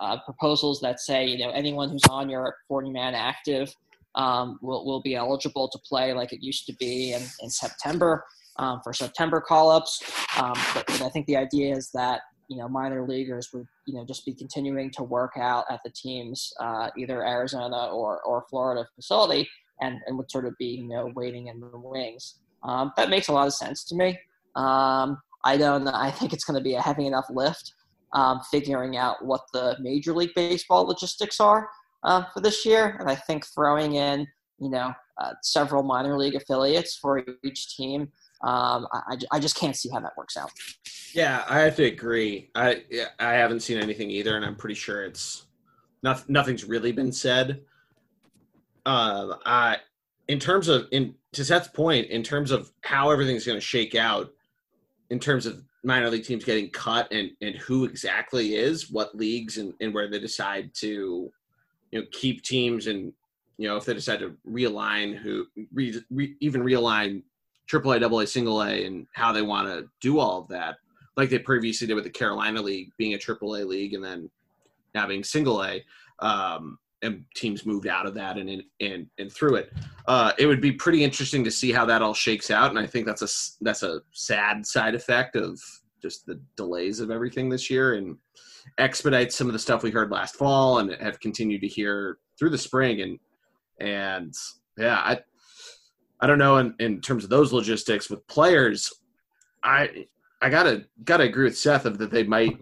uh, 0.00 0.18
proposals 0.24 0.80
that 0.80 1.00
say 1.00 1.26
you 1.26 1.38
know 1.38 1.50
anyone 1.50 1.88
who's 1.88 2.04
on 2.10 2.28
your 2.28 2.56
40 2.68 2.90
man 2.90 3.14
active 3.14 3.74
um, 4.14 4.58
will, 4.62 4.84
will 4.84 5.00
be 5.00 5.14
eligible 5.14 5.68
to 5.68 5.78
play 5.78 6.12
like 6.12 6.32
it 6.32 6.42
used 6.42 6.66
to 6.66 6.72
be 6.74 7.12
in, 7.12 7.22
in 7.40 7.50
September 7.50 8.24
um, 8.58 8.80
for 8.82 8.92
September 8.92 9.40
call 9.40 9.70
ups. 9.70 10.02
Um, 10.36 10.54
but, 10.74 10.86
but, 10.86 11.02
I 11.02 11.08
think 11.08 11.26
the 11.26 11.36
idea 11.36 11.74
is 11.74 11.90
that 11.94 12.22
you 12.48 12.56
know 12.56 12.68
minor 12.68 13.06
leaguers 13.06 13.50
would 13.52 13.66
you 13.86 13.94
know 13.94 14.04
just 14.04 14.24
be 14.24 14.34
continuing 14.34 14.90
to 14.92 15.02
work 15.02 15.32
out 15.36 15.64
at 15.70 15.80
the 15.84 15.90
team's 15.90 16.52
uh, 16.60 16.90
either 16.96 17.24
Arizona 17.24 17.86
or, 17.86 18.20
or 18.22 18.44
Florida 18.50 18.86
facility 18.94 19.48
and, 19.80 19.98
and 20.06 20.16
would 20.18 20.30
sort 20.30 20.46
of 20.46 20.56
be 20.58 20.66
you 20.66 20.88
know 20.88 21.10
waiting 21.14 21.46
in 21.48 21.60
the 21.60 21.70
wings. 21.72 22.36
Um, 22.62 22.92
that 22.96 23.10
makes 23.10 23.28
a 23.28 23.32
lot 23.32 23.46
of 23.46 23.54
sense 23.54 23.84
to 23.84 23.94
me. 23.94 24.18
Um, 24.56 25.18
I 25.44 25.56
don't. 25.56 25.86
I 25.86 26.10
think 26.10 26.32
it's 26.32 26.44
going 26.44 26.58
to 26.58 26.64
be 26.64 26.74
a 26.74 26.82
heavy 26.82 27.06
enough 27.06 27.26
lift 27.30 27.74
um, 28.12 28.40
figuring 28.50 28.96
out 28.96 29.24
what 29.24 29.42
the 29.52 29.76
Major 29.80 30.12
League 30.12 30.34
Baseball 30.34 30.84
logistics 30.84 31.40
are 31.40 31.68
uh, 32.04 32.24
for 32.32 32.40
this 32.40 32.64
year. 32.64 32.96
And 33.00 33.08
I 33.08 33.14
think 33.14 33.46
throwing 33.46 33.94
in, 33.94 34.26
you 34.58 34.70
know, 34.70 34.92
uh, 35.18 35.32
several 35.42 35.82
minor 35.82 36.16
league 36.16 36.34
affiliates 36.34 36.96
for 36.96 37.24
each 37.44 37.76
team, 37.76 38.02
um, 38.42 38.86
I, 38.92 39.16
I 39.32 39.38
just 39.40 39.56
can't 39.56 39.74
see 39.74 39.88
how 39.88 40.00
that 40.00 40.12
works 40.16 40.36
out. 40.36 40.50
Yeah, 41.12 41.44
I 41.48 41.60
have 41.60 41.76
to 41.76 41.84
agree. 41.84 42.50
I 42.54 42.84
I 43.18 43.32
haven't 43.32 43.60
seen 43.60 43.78
anything 43.78 44.10
either, 44.10 44.36
and 44.36 44.44
I'm 44.44 44.54
pretty 44.54 44.74
sure 44.74 45.04
it's 45.04 45.46
not, 46.02 46.28
nothing's 46.28 46.64
really 46.64 46.92
been 46.92 47.12
said. 47.12 47.62
Uh, 48.86 49.34
I, 49.44 49.78
in 50.28 50.38
terms 50.38 50.68
of 50.68 50.86
in 50.92 51.14
to 51.32 51.44
Seth's 51.44 51.68
point, 51.68 52.08
in 52.08 52.22
terms 52.22 52.50
of 52.50 52.70
how 52.82 53.10
everything's 53.10 53.44
going 53.44 53.56
to 53.56 53.64
shake 53.64 53.94
out, 53.94 54.30
in 55.10 55.18
terms 55.18 55.46
of 55.46 55.62
minor 55.84 56.10
league 56.10 56.24
teams 56.24 56.44
getting 56.44 56.70
cut 56.70 57.10
and 57.12 57.30
and 57.40 57.54
who 57.56 57.84
exactly 57.84 58.54
is 58.54 58.90
what 58.90 59.16
leagues 59.16 59.58
and, 59.58 59.72
and 59.80 59.94
where 59.94 60.08
they 60.08 60.18
decide 60.18 60.70
to 60.74 61.32
you 61.92 62.00
know 62.00 62.06
keep 62.12 62.42
teams 62.42 62.86
and 62.86 63.12
you 63.56 63.68
know 63.68 63.76
if 63.76 63.84
they 63.84 63.94
decide 63.94 64.18
to 64.18 64.36
realign 64.48 65.16
who 65.16 65.46
re, 65.72 66.00
re, 66.10 66.34
even 66.40 66.62
realign 66.62 67.22
triple 67.68 67.92
A, 67.92 68.00
double 68.00 68.20
A, 68.20 68.26
single 68.26 68.62
A, 68.62 68.86
and 68.86 69.06
how 69.12 69.30
they 69.30 69.42
want 69.42 69.68
to 69.68 69.88
do 70.00 70.18
all 70.18 70.40
of 70.40 70.48
that, 70.48 70.76
like 71.16 71.30
they 71.30 71.38
previously 71.38 71.86
did 71.86 71.94
with 71.94 72.04
the 72.04 72.10
Carolina 72.10 72.60
League 72.60 72.90
being 72.96 73.14
a 73.14 73.18
triple 73.18 73.54
A 73.56 73.62
league 73.62 73.94
and 73.94 74.02
then 74.02 74.28
now 74.94 75.06
being 75.06 75.22
single 75.22 75.62
A, 75.62 75.84
um, 76.18 76.78
and 77.02 77.24
teams 77.34 77.64
moved 77.64 77.86
out 77.86 78.06
of 78.06 78.14
that 78.14 78.36
and 78.36 78.62
and 78.80 79.06
and 79.18 79.32
through 79.32 79.56
it. 79.56 79.72
Uh, 80.06 80.32
it 80.38 80.46
would 80.46 80.60
be 80.60 80.72
pretty 80.72 81.04
interesting 81.04 81.44
to 81.44 81.50
see 81.50 81.72
how 81.72 81.84
that 81.84 82.02
all 82.02 82.14
shakes 82.14 82.50
out, 82.50 82.70
and 82.70 82.78
I 82.78 82.86
think 82.86 83.06
that's 83.06 83.22
a 83.22 83.28
that's 83.62 83.82
a 83.82 84.00
sad 84.12 84.66
side 84.66 84.94
effect 84.94 85.36
of 85.36 85.60
just 86.00 86.26
the 86.26 86.40
delays 86.56 87.00
of 87.00 87.10
everything 87.10 87.48
this 87.48 87.70
year 87.70 87.94
and 87.94 88.16
expedite 88.78 89.32
some 89.32 89.46
of 89.46 89.52
the 89.52 89.58
stuff 89.58 89.82
we 89.82 89.90
heard 89.90 90.10
last 90.10 90.36
fall 90.36 90.78
and 90.78 90.92
have 91.00 91.18
continued 91.20 91.60
to 91.60 91.68
hear 91.68 92.18
through 92.38 92.50
the 92.50 92.58
spring 92.58 93.00
and 93.00 93.18
and 93.80 94.34
yeah 94.76 94.96
i 94.98 95.18
i 96.20 96.26
don't 96.26 96.38
know 96.38 96.58
in, 96.58 96.74
in 96.78 97.00
terms 97.00 97.24
of 97.24 97.30
those 97.30 97.52
logistics 97.52 98.10
with 98.10 98.26
players 98.28 98.92
i 99.64 100.06
i 100.42 100.48
gotta 100.48 100.84
gotta 101.04 101.24
agree 101.24 101.44
with 101.44 101.58
seth 101.58 101.86
of 101.86 101.98
that 101.98 102.10
they 102.10 102.24
might 102.24 102.58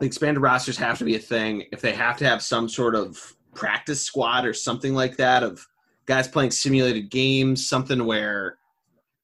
expanded 0.00 0.42
rosters 0.42 0.76
have 0.76 0.98
to 0.98 1.04
be 1.04 1.16
a 1.16 1.20
thing 1.20 1.64
if 1.72 1.80
they 1.80 1.92
have 1.92 2.16
to 2.16 2.24
have 2.24 2.42
some 2.42 2.68
sort 2.68 2.94
of 2.94 3.34
practice 3.58 4.00
squad 4.00 4.46
or 4.46 4.54
something 4.54 4.94
like 4.94 5.16
that 5.16 5.42
of 5.42 5.66
guys 6.06 6.28
playing 6.28 6.50
simulated 6.52 7.10
games 7.10 7.68
something 7.68 8.04
where 8.06 8.56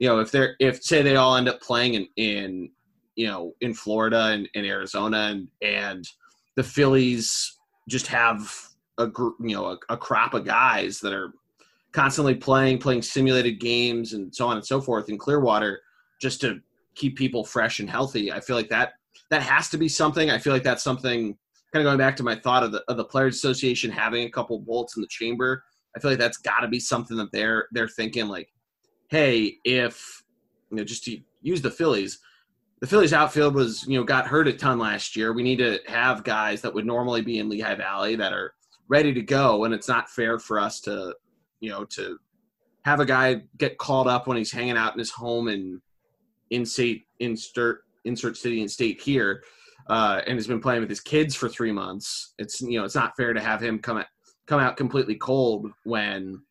you 0.01 0.09
know 0.09 0.19
if 0.19 0.33
they're 0.33 0.57
if 0.59 0.83
say 0.83 1.03
they 1.03 1.15
all 1.15 1.37
end 1.37 1.49
up 1.49 1.61
playing 1.63 1.95
in 1.95 2.09
in 2.17 2.71
you 3.15 3.29
know 3.29 3.55
in 3.61 3.73
Florida 3.73 4.31
and 4.33 4.49
in 4.55 4.65
Arizona 4.65 5.31
and 5.31 5.49
and 5.63 6.09
the 6.57 6.65
Phillies 6.65 7.59
just 7.89 8.09
have 8.09 8.53
a 8.99 9.07
group 9.07 9.37
you 9.41 9.55
know 9.55 9.67
a, 9.67 9.79
a, 9.89 9.97
crop 9.97 10.35
of 10.35 10.45
guys 10.45 10.99
that 10.99 11.13
are 11.13 11.33
constantly 11.93 12.35
playing 12.35 12.79
playing 12.79 13.03
simulated 13.03 13.61
games 13.61 14.15
and 14.15 14.35
so 14.35 14.49
on 14.49 14.57
and 14.57 14.67
so 14.67 14.81
forth 14.81 15.09
in 15.09 15.17
Clearwater 15.17 15.81
just 16.21 16.41
to 16.41 16.59
keep 16.97 17.17
people 17.17 17.45
fresh 17.45 17.79
and 17.79 17.89
healthy 17.89 18.33
I 18.33 18.41
feel 18.41 18.57
like 18.57 18.69
that 18.71 18.95
that 19.31 19.43
has 19.43 19.69
to 19.71 19.79
be 19.79 19.89
something. 19.89 20.31
I 20.31 20.39
feel 20.39 20.53
like 20.53 20.63
that's 20.63 20.83
something 20.83 21.37
kind 21.75 21.87
of 21.87 21.91
going 21.91 21.99
back 21.99 22.17
to 22.17 22.23
my 22.23 22.37
thought 22.37 22.63
of 22.63 22.73
the 22.73 22.83
of 22.89 22.97
the 22.97 23.05
players 23.05 23.35
association 23.35 23.91
having 23.91 24.25
a 24.25 24.31
couple 24.31 24.59
bolts 24.61 24.97
in 24.97 25.03
the 25.03 25.09
chamber 25.09 25.65
I 25.97 26.01
feel 26.01 26.13
like 26.13 26.21
that's 26.21 26.39
got 26.39 26.61
to 26.61 26.69
be 26.69 26.81
something 26.81 27.17
that 27.17 27.33
they're 27.33 27.67
they're 27.73 27.89
thinking 27.89 28.29
like 28.29 28.49
hey 29.09 29.57
if 29.65 30.23
you 30.71 30.77
know 30.77 30.85
just 30.85 31.05
to 31.05 31.19
use 31.43 31.61
the 31.61 31.71
Phillies 31.71 32.21
the 32.85 32.91
Phillies 32.91 33.15
outfield 33.15 33.55
was, 33.55 33.87
you 33.87 33.99
know, 33.99 34.05
got 34.05 34.27
hurt 34.27 34.47
a 34.47 34.53
ton 34.53 34.79
last 34.79 35.17
year. 35.17 35.33
We 35.33 35.43
need 35.43 35.57
to 35.57 35.79
have 35.87 36.23
guys 36.23 36.61
that 36.61 36.75
would 36.75 36.85
normally 36.85 37.23
be 37.23 37.39
in 37.39 37.49
Lehigh 37.49 37.77
Valley 37.77 38.15
that 38.17 38.35
are 38.35 38.53
ready 38.89 39.15
to 39.15 39.23
go. 39.23 39.65
And 39.65 39.73
it's 39.73 39.89
not 39.89 40.11
fair 40.11 40.39
for 40.39 40.59
us 40.59 40.81
to, 40.83 41.15
you 41.61 41.71
know, 41.71 41.87
to 41.87 42.19
have 42.85 43.01
a 43.01 43.07
guy 43.07 43.41
get 43.57 43.79
called 43.79 44.07
up 44.07 44.27
when 44.27 44.37
he's 44.37 44.53
hanging 44.53 44.77
out 44.77 44.93
in 44.93 44.99
his 44.99 45.11
home 45.11 45.49
in 45.49 45.81
in 46.51 46.67
state 46.67 47.05
insert 47.21 47.85
insert 48.05 48.37
city 48.37 48.61
and 48.61 48.71
state 48.71 49.01
here, 49.01 49.43
uh, 49.89 50.23
and 50.27 50.37
has 50.37 50.47
been 50.47 50.61
playing 50.61 50.81
with 50.81 50.91
his 50.91 51.01
kids 51.01 51.35
for 51.35 51.49
three 51.49 51.73
months. 51.73 52.35
It's 52.39 52.61
you 52.61 52.79
know, 52.79 52.85
it's 52.85 52.95
not 52.95 53.17
fair 53.17 53.33
to 53.33 53.41
have 53.41 53.63
him 53.63 53.79
come 53.79 53.99
out 53.99 54.07
come 54.47 54.61
out 54.61 54.77
completely 54.77 55.15
cold 55.15 55.71
when 55.85 56.43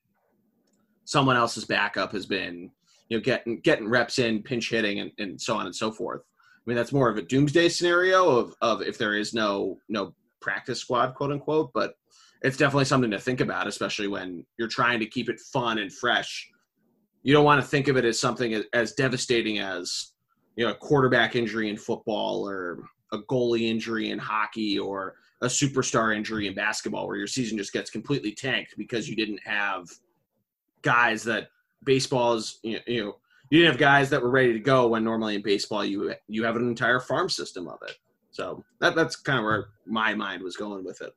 someone 1.06 1.36
else's 1.36 1.66
backup 1.66 2.12
has 2.12 2.26
been 2.26 2.72
you 3.10 3.18
know, 3.18 3.22
getting 3.22 3.60
getting 3.62 3.88
reps 3.88 4.20
in, 4.20 4.42
pinch 4.42 4.70
hitting, 4.70 5.00
and, 5.00 5.12
and 5.20 5.40
so 5.40 5.56
on 5.56 5.66
and 5.66 5.76
so 5.76 5.92
forth. 5.92 6.22
I 6.22 6.62
mean, 6.66 6.78
that's 6.78 6.94
more 6.94 7.10
of 7.10 7.18
a 7.18 7.22
doomsday 7.22 7.70
scenario 7.70 8.30
of, 8.30 8.56
of 8.62 8.82
if 8.82 8.98
there 8.98 9.16
is 9.16 9.34
no 9.34 9.78
no 9.90 10.16
practice 10.40 10.80
squad, 10.80 11.14
quote 11.16 11.32
unquote. 11.32 11.72
But 11.74 11.94
it's 12.42 12.58
definitely 12.58 12.86
something 12.86 13.12
to 13.12 13.20
think 13.20 13.42
about, 13.42 13.68
especially 13.68 14.08
when 14.08 14.46
you're 14.58 14.68
trying 14.68 15.00
to 15.00 15.06
keep 15.06 15.30
it 15.30 15.40
fun 15.40 15.78
and 15.78 15.94
fresh. 15.94 16.50
You 17.22 17.34
don't 17.34 17.46
want 17.46 17.62
to 17.62 17.68
think 17.68 17.88
of 17.88 17.98
it 17.98 18.06
as 18.06 18.20
something 18.20 18.54
as, 18.54 18.64
as 18.74 18.94
devastating 18.94 19.60
as 19.60 20.14
you 20.56 20.66
know 20.66 20.72
a 20.72 20.76
quarterback 20.76 21.36
injury 21.36 21.70
in 21.70 21.78
football 21.78 22.48
or 22.48 22.84
a 23.14 23.20
goalie 23.20 23.70
injury 23.70 24.10
in 24.10 24.20
hockey 24.20 24.78
or 24.78 25.16
a 25.42 25.48
superstar 25.48 26.16
injury 26.16 26.48
in 26.48 26.56
basketball 26.56 27.08
where 27.08 27.18
your 27.18 27.28
season 27.28 27.58
just 27.58 27.74
gets 27.74 27.90
completely 27.90 28.32
tanked 28.32 28.76
because 28.78 29.08
you 29.10 29.16
didn't 29.16 29.42
have 29.46 29.88
guys 30.82 31.24
that 31.24 31.50
baseball 31.84 32.34
is 32.34 32.60
you 32.64 32.74
know, 32.74 32.80
you 32.88 33.04
know 33.04 33.16
you 33.50 33.60
didn't 33.60 33.74
have 33.74 33.80
guys 33.80 34.10
that 34.10 34.22
were 34.22 34.30
ready 34.30 34.54
to 34.54 34.60
go 34.60 34.88
when 34.88 35.04
normally 35.04 35.36
in 35.36 35.42
baseball 35.42 35.86
you 35.86 36.14
you 36.28 36.44
have 36.44 36.56
an 36.56 36.68
entire 36.68 37.00
farm 37.00 37.30
system 37.30 37.68
of 37.68 37.78
it. 37.88 37.98
So 38.32 38.64
that 38.80 38.96
that's 38.96 39.16
kind 39.16 39.40
of 39.40 39.46
where 39.46 39.68
my 39.86 40.16
mind 40.16 40.42
was 40.42 40.58
going 40.58 40.84
with 40.84 41.02
it. 41.02 41.14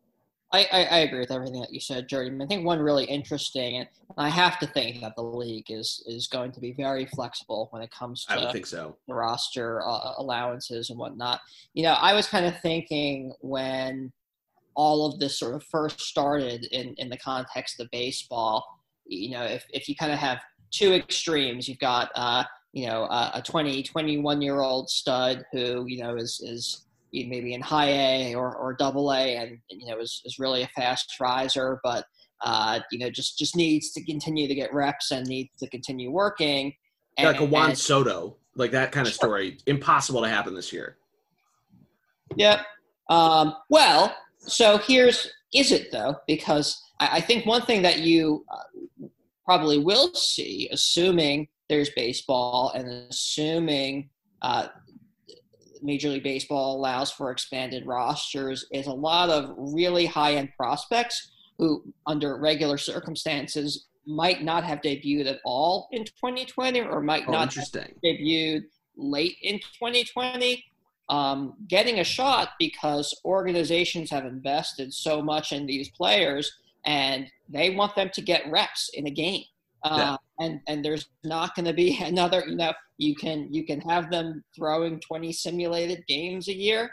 I, 0.52 0.66
I, 0.72 0.84
I, 0.84 0.98
agree 0.98 1.18
with 1.18 1.32
everything 1.32 1.60
that 1.60 1.72
you 1.72 1.80
said, 1.80 2.08
Jordan. 2.08 2.40
I 2.40 2.46
think 2.46 2.64
one 2.64 2.78
really 2.78 3.04
interesting, 3.04 3.78
and 3.78 3.88
I 4.16 4.28
have 4.28 4.60
to 4.60 4.66
think 4.68 5.00
that 5.00 5.16
the 5.16 5.22
league 5.22 5.70
is 5.70 6.04
is 6.06 6.28
going 6.28 6.52
to 6.52 6.60
be 6.60 6.72
very 6.72 7.04
flexible 7.06 7.66
when 7.72 7.82
it 7.82 7.90
comes 7.90 8.24
to 8.24 8.34
I 8.34 8.38
would 8.38 8.52
think 8.52 8.66
so. 8.66 8.96
roster 9.08 9.82
uh, 9.82 10.12
allowances 10.18 10.90
and 10.90 10.98
whatnot. 10.98 11.40
You 11.74 11.82
know, 11.82 11.94
I 11.94 12.14
was 12.14 12.28
kind 12.28 12.46
of 12.46 12.60
thinking 12.60 13.32
when 13.40 14.12
all 14.76 15.06
of 15.06 15.18
this 15.18 15.38
sort 15.38 15.54
of 15.54 15.64
first 15.64 16.00
started 16.00 16.66
in, 16.70 16.94
in 16.98 17.08
the 17.08 17.16
context 17.16 17.80
of 17.80 17.90
baseball, 17.90 18.64
you 19.06 19.30
know, 19.30 19.42
if, 19.42 19.64
if 19.72 19.88
you 19.88 19.96
kind 19.96 20.12
of 20.12 20.18
have 20.18 20.38
two 20.70 20.92
extremes, 20.92 21.66
you've 21.66 21.78
got, 21.78 22.10
uh, 22.14 22.44
you 22.72 22.86
know, 22.86 23.04
a 23.04 23.42
20, 23.44 23.82
21 23.82 24.42
year 24.42 24.60
old 24.60 24.90
stud 24.90 25.44
who, 25.50 25.86
you 25.86 26.02
know, 26.02 26.16
is, 26.16 26.40
is 26.44 26.85
maybe 27.24 27.54
in 27.54 27.60
high 27.60 27.88
A 27.88 28.34
or, 28.34 28.54
or 28.54 28.74
double 28.74 29.12
A 29.12 29.36
and, 29.36 29.58
you 29.70 29.88
know, 29.88 29.98
is, 30.00 30.20
is 30.24 30.38
really 30.38 30.62
a 30.62 30.68
fast 30.68 31.14
riser, 31.20 31.80
but, 31.82 32.04
uh, 32.44 32.80
you 32.90 32.98
know, 32.98 33.08
just, 33.08 33.38
just 33.38 33.56
needs 33.56 33.92
to 33.92 34.04
continue 34.04 34.46
to 34.46 34.54
get 34.54 34.72
reps 34.74 35.10
and 35.10 35.26
needs 35.26 35.50
to 35.58 35.68
continue 35.68 36.10
working. 36.10 36.74
And, 37.16 37.28
like 37.28 37.40
a 37.40 37.44
Juan 37.44 37.70
and, 37.70 37.78
Soto, 37.78 38.36
like 38.56 38.72
that 38.72 38.92
kind 38.92 39.06
of 39.06 39.14
story. 39.14 39.58
Impossible 39.66 40.22
to 40.22 40.28
happen 40.28 40.54
this 40.54 40.72
year. 40.72 40.98
Yep. 42.36 42.60
Um, 43.08 43.54
well, 43.70 44.14
so 44.38 44.78
here's 44.78 45.30
is 45.54 45.72
it 45.72 45.90
though? 45.92 46.16
Because 46.26 46.80
I, 47.00 47.18
I 47.18 47.20
think 47.20 47.46
one 47.46 47.62
thing 47.62 47.82
that 47.82 48.00
you 48.00 48.44
uh, 48.52 49.06
probably 49.44 49.78
will 49.78 50.12
see, 50.14 50.68
assuming 50.72 51.48
there's 51.68 51.90
baseball 51.90 52.72
and 52.74 52.88
assuming 53.10 54.10
uh, 54.42 54.68
Major 55.82 56.08
League 56.10 56.22
Baseball 56.22 56.76
allows 56.76 57.10
for 57.10 57.30
expanded 57.30 57.86
rosters, 57.86 58.66
is 58.72 58.86
a 58.86 58.92
lot 58.92 59.30
of 59.30 59.54
really 59.56 60.06
high 60.06 60.34
end 60.34 60.50
prospects 60.56 61.30
who, 61.58 61.82
under 62.06 62.38
regular 62.38 62.78
circumstances, 62.78 63.86
might 64.06 64.42
not 64.42 64.62
have 64.64 64.80
debuted 64.80 65.26
at 65.26 65.40
all 65.44 65.88
in 65.92 66.04
2020 66.04 66.80
or 66.82 67.00
might 67.00 67.24
oh, 67.26 67.32
not 67.32 67.52
have 67.54 67.68
debuted 68.04 68.64
late 68.96 69.36
in 69.42 69.58
2020 69.58 70.64
um, 71.08 71.54
getting 71.68 72.00
a 72.00 72.04
shot 72.04 72.50
because 72.58 73.18
organizations 73.24 74.10
have 74.10 74.24
invested 74.24 74.92
so 74.92 75.22
much 75.22 75.52
in 75.52 75.66
these 75.66 75.88
players 75.88 76.50
and 76.84 77.26
they 77.48 77.70
want 77.70 77.94
them 77.94 78.10
to 78.14 78.20
get 78.20 78.48
reps 78.50 78.90
in 78.94 79.06
a 79.06 79.10
game. 79.10 79.44
Uh, 79.86 79.96
yeah. 79.96 80.44
and 80.44 80.60
and 80.66 80.84
there's 80.84 81.08
not 81.24 81.54
going 81.54 81.66
to 81.66 81.72
be 81.72 81.98
another 82.02 82.44
you 82.46 82.56
know 82.56 82.72
you 82.98 83.14
can 83.14 83.52
you 83.52 83.64
can 83.64 83.80
have 83.82 84.10
them 84.10 84.42
throwing 84.54 85.00
20 85.00 85.32
simulated 85.32 86.04
games 86.06 86.48
a 86.48 86.54
year. 86.54 86.90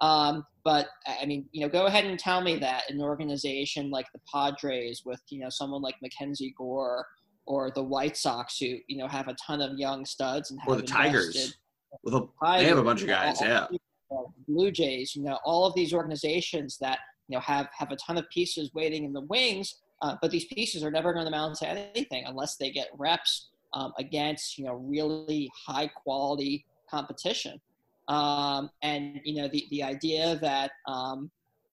Um, 0.00 0.44
but 0.66 0.88
i 1.06 1.24
mean 1.24 1.46
you 1.52 1.62
know 1.62 1.68
go 1.68 1.86
ahead 1.86 2.04
and 2.04 2.18
tell 2.18 2.40
me 2.42 2.56
that 2.56 2.82
an 2.90 3.00
organization 3.00 3.88
like 3.88 4.06
the 4.12 4.20
padres 4.30 5.02
with 5.06 5.20
you 5.30 5.38
know 5.38 5.48
someone 5.48 5.80
like 5.80 5.94
mackenzie 6.02 6.52
gore 6.58 7.06
or 7.46 7.70
the 7.70 7.82
white 7.82 8.16
sox 8.16 8.58
who 8.58 8.76
you 8.88 8.98
know 8.98 9.06
have 9.06 9.28
a 9.28 9.34
ton 9.34 9.62
of 9.62 9.78
young 9.78 10.04
studs 10.04 10.50
and 10.50 10.60
or 10.66 10.76
the 10.76 10.82
tigers. 10.82 11.56
With 12.02 12.14
a, 12.14 12.28
Tigers, 12.44 12.62
they 12.62 12.68
have 12.68 12.78
a 12.78 12.82
bunch 12.82 13.02
of 13.02 13.08
guys 13.08 13.40
yeah. 13.40 13.66
blue 14.48 14.70
jays 14.72 15.14
you 15.14 15.22
know 15.22 15.38
all 15.44 15.64
of 15.64 15.74
these 15.74 15.94
organizations 15.94 16.76
that 16.78 16.98
you 17.28 17.36
know 17.36 17.40
have 17.40 17.68
have 17.78 17.92
a 17.92 17.96
ton 17.96 18.18
of 18.18 18.28
pieces 18.30 18.70
waiting 18.74 19.04
in 19.04 19.12
the 19.12 19.22
wings 19.22 19.76
uh, 20.02 20.16
but 20.20 20.30
these 20.30 20.44
pieces 20.46 20.82
are 20.84 20.90
never 20.90 21.12
going 21.12 21.24
to 21.24 21.28
amount 21.28 21.56
to 21.56 21.68
anything 21.68 22.24
unless 22.26 22.56
they 22.56 22.70
get 22.70 22.88
reps 22.98 23.48
um, 23.72 23.92
against 23.98 24.58
you 24.58 24.64
know 24.64 24.74
really 24.74 25.50
high 25.66 25.86
quality 25.86 26.64
competition. 26.90 27.60
Um, 28.08 28.70
and 28.82 29.20
you 29.24 29.40
know 29.40 29.48
the 29.48 29.66
the 29.70 29.82
idea 29.82 30.36
that 30.36 30.72
um, 30.86 31.30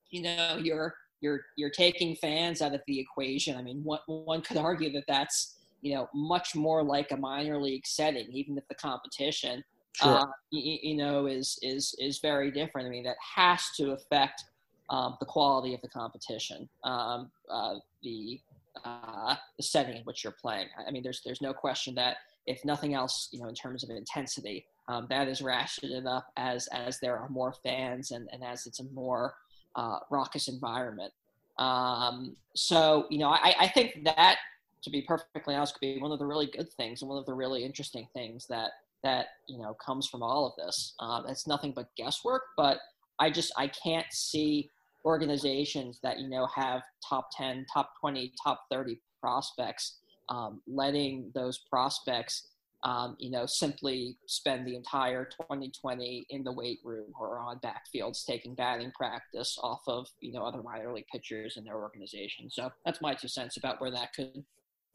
you 0.10 0.22
know 0.22 0.60
you're 0.62 0.96
you're 1.22 1.42
you're 1.56 1.70
taking 1.70 2.16
fans 2.16 2.62
out 2.62 2.74
of 2.74 2.82
the 2.88 3.00
equation. 3.00 3.58
I 3.58 3.62
mean, 3.62 3.84
one 3.84 4.00
one 4.08 4.42
could 4.42 4.58
argue 4.58 4.92
that 4.94 5.06
that's 5.08 5.58
you 5.82 5.96
know 5.96 6.10
much 6.14 6.56
more 6.56 6.84
like 6.84 7.12
a 7.12 7.18
minor 7.18 7.62
league 7.62 7.86
setting, 7.86 8.32
even 8.32 8.58
if 8.58 8.68
the 8.68 8.76
competition 8.76 9.64
sure. 9.94 10.20
uh, 10.20 10.26
you, 10.52 10.80
you 10.82 10.96
know 10.96 11.28
is 11.28 11.60
is 11.62 11.96
is 12.00 12.20
very 12.20 12.52
different. 12.52 12.88
I 12.88 12.90
mean, 12.90 13.04
that 13.04 13.18
has 13.36 13.64
to 13.78 13.92
affect 13.92 14.44
um, 14.90 15.18
the 15.20 15.26
quality 15.26 15.74
of 15.74 15.82
the 15.82 15.88
competition, 15.88 16.68
um, 16.84 17.32
uh, 17.50 17.76
the 18.04 18.40
uh, 18.84 19.36
the 19.58 19.64
setting 19.64 19.98
in 19.98 20.04
which 20.04 20.24
you're 20.24 20.36
playing. 20.42 20.68
I 20.86 20.92
mean, 20.92 21.04
there's 21.04 21.22
there's 21.24 21.42
no 21.42 21.54
question 21.54 21.96
that 21.96 22.18
if 22.46 22.64
nothing 22.66 22.94
else, 22.94 23.30
you 23.32 23.40
know, 23.40 23.48
in 23.48 23.56
terms 23.56 23.84
of 23.84 23.90
intensity, 23.90 24.66
um, 24.88 25.08
that 25.10 25.28
is 25.28 25.42
ratcheted 25.42 26.06
up 26.06 26.28
as 26.38 26.68
as 26.68 27.00
there 27.00 27.18
are 27.18 27.30
more 27.30 27.54
fans 27.64 28.12
and, 28.12 28.28
and 28.32 28.44
as 28.44 28.66
it's 28.66 28.80
a 28.80 28.86
more 28.86 29.36
uh, 29.76 30.00
raucous 30.10 30.48
environment. 30.48 31.14
Um, 31.58 32.36
so 32.56 33.06
you 33.10 33.20
know, 33.20 33.30
I, 33.30 33.56
I 33.60 33.68
think 33.68 34.04
that 34.06 34.38
to 34.84 34.90
be 34.90 35.02
perfectly 35.02 35.56
honest, 35.56 35.74
could 35.74 35.82
be 35.82 36.00
one 36.00 36.12
of 36.12 36.20
the 36.20 36.26
really 36.26 36.48
good 36.48 36.72
things 36.74 37.02
and 37.02 37.10
one 37.10 37.18
of 37.18 37.26
the 37.26 37.34
really 37.34 37.64
interesting 37.64 38.08
things 38.14 38.46
that 38.48 38.72
that 39.04 39.28
you 39.48 39.58
know 39.58 39.74
comes 39.76 40.08
from 40.08 40.24
all 40.24 40.46
of 40.46 40.54
this. 40.58 40.94
Um, 41.00 41.26
it's 41.28 41.48
nothing 41.48 41.74
but 41.76 41.90
guesswork, 41.96 42.44
but 42.58 42.80
I 43.20 43.30
just 43.30 43.52
I 43.58 43.68
can't 43.68 44.12
see 44.12 44.70
organizations 45.06 46.00
that 46.04 46.20
you 46.20 46.30
know 46.30 46.48
have 46.56 46.82
top 47.08 47.30
10 47.36 47.66
top 47.74 47.92
20 48.00 48.34
top 48.42 48.62
30 48.72 49.00
prospects 49.20 49.98
um, 50.30 50.62
letting 50.66 51.30
those 51.36 51.60
prospects 51.70 52.48
um, 52.84 53.16
you 53.20 53.30
know 53.30 53.46
simply 53.46 54.18
spend 54.28 54.66
the 54.66 54.76
entire 54.76 55.26
2020 55.26 56.26
in 56.30 56.44
the 56.44 56.52
weight 56.52 56.80
room 56.84 57.12
or 57.20 57.40
on 57.40 57.60
backfields 57.60 58.26
taking 58.26 58.56
batting 58.56 58.92
practice 58.92 59.58
off 59.62 59.82
of 59.88 60.08
you 60.22 60.32
know 60.32 60.44
other 60.44 60.62
minor 60.62 60.94
league 60.94 61.08
pitchers 61.12 61.58
in 61.58 61.64
their 61.64 61.78
organization. 61.78 62.50
So 62.50 62.72
that's 62.86 63.02
my 63.02 63.14
two 63.14 63.28
cents 63.28 63.58
about 63.58 63.80
where 63.82 63.92
that 63.92 64.14
could 64.14 64.44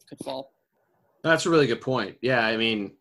could 0.08 0.18
fall. 0.24 0.52
That's 1.22 1.46
a 1.46 1.50
really 1.50 1.66
good 1.66 1.80
point. 1.80 2.16
Yeah 2.22 2.44
i 2.44 2.56
mean 2.56 2.92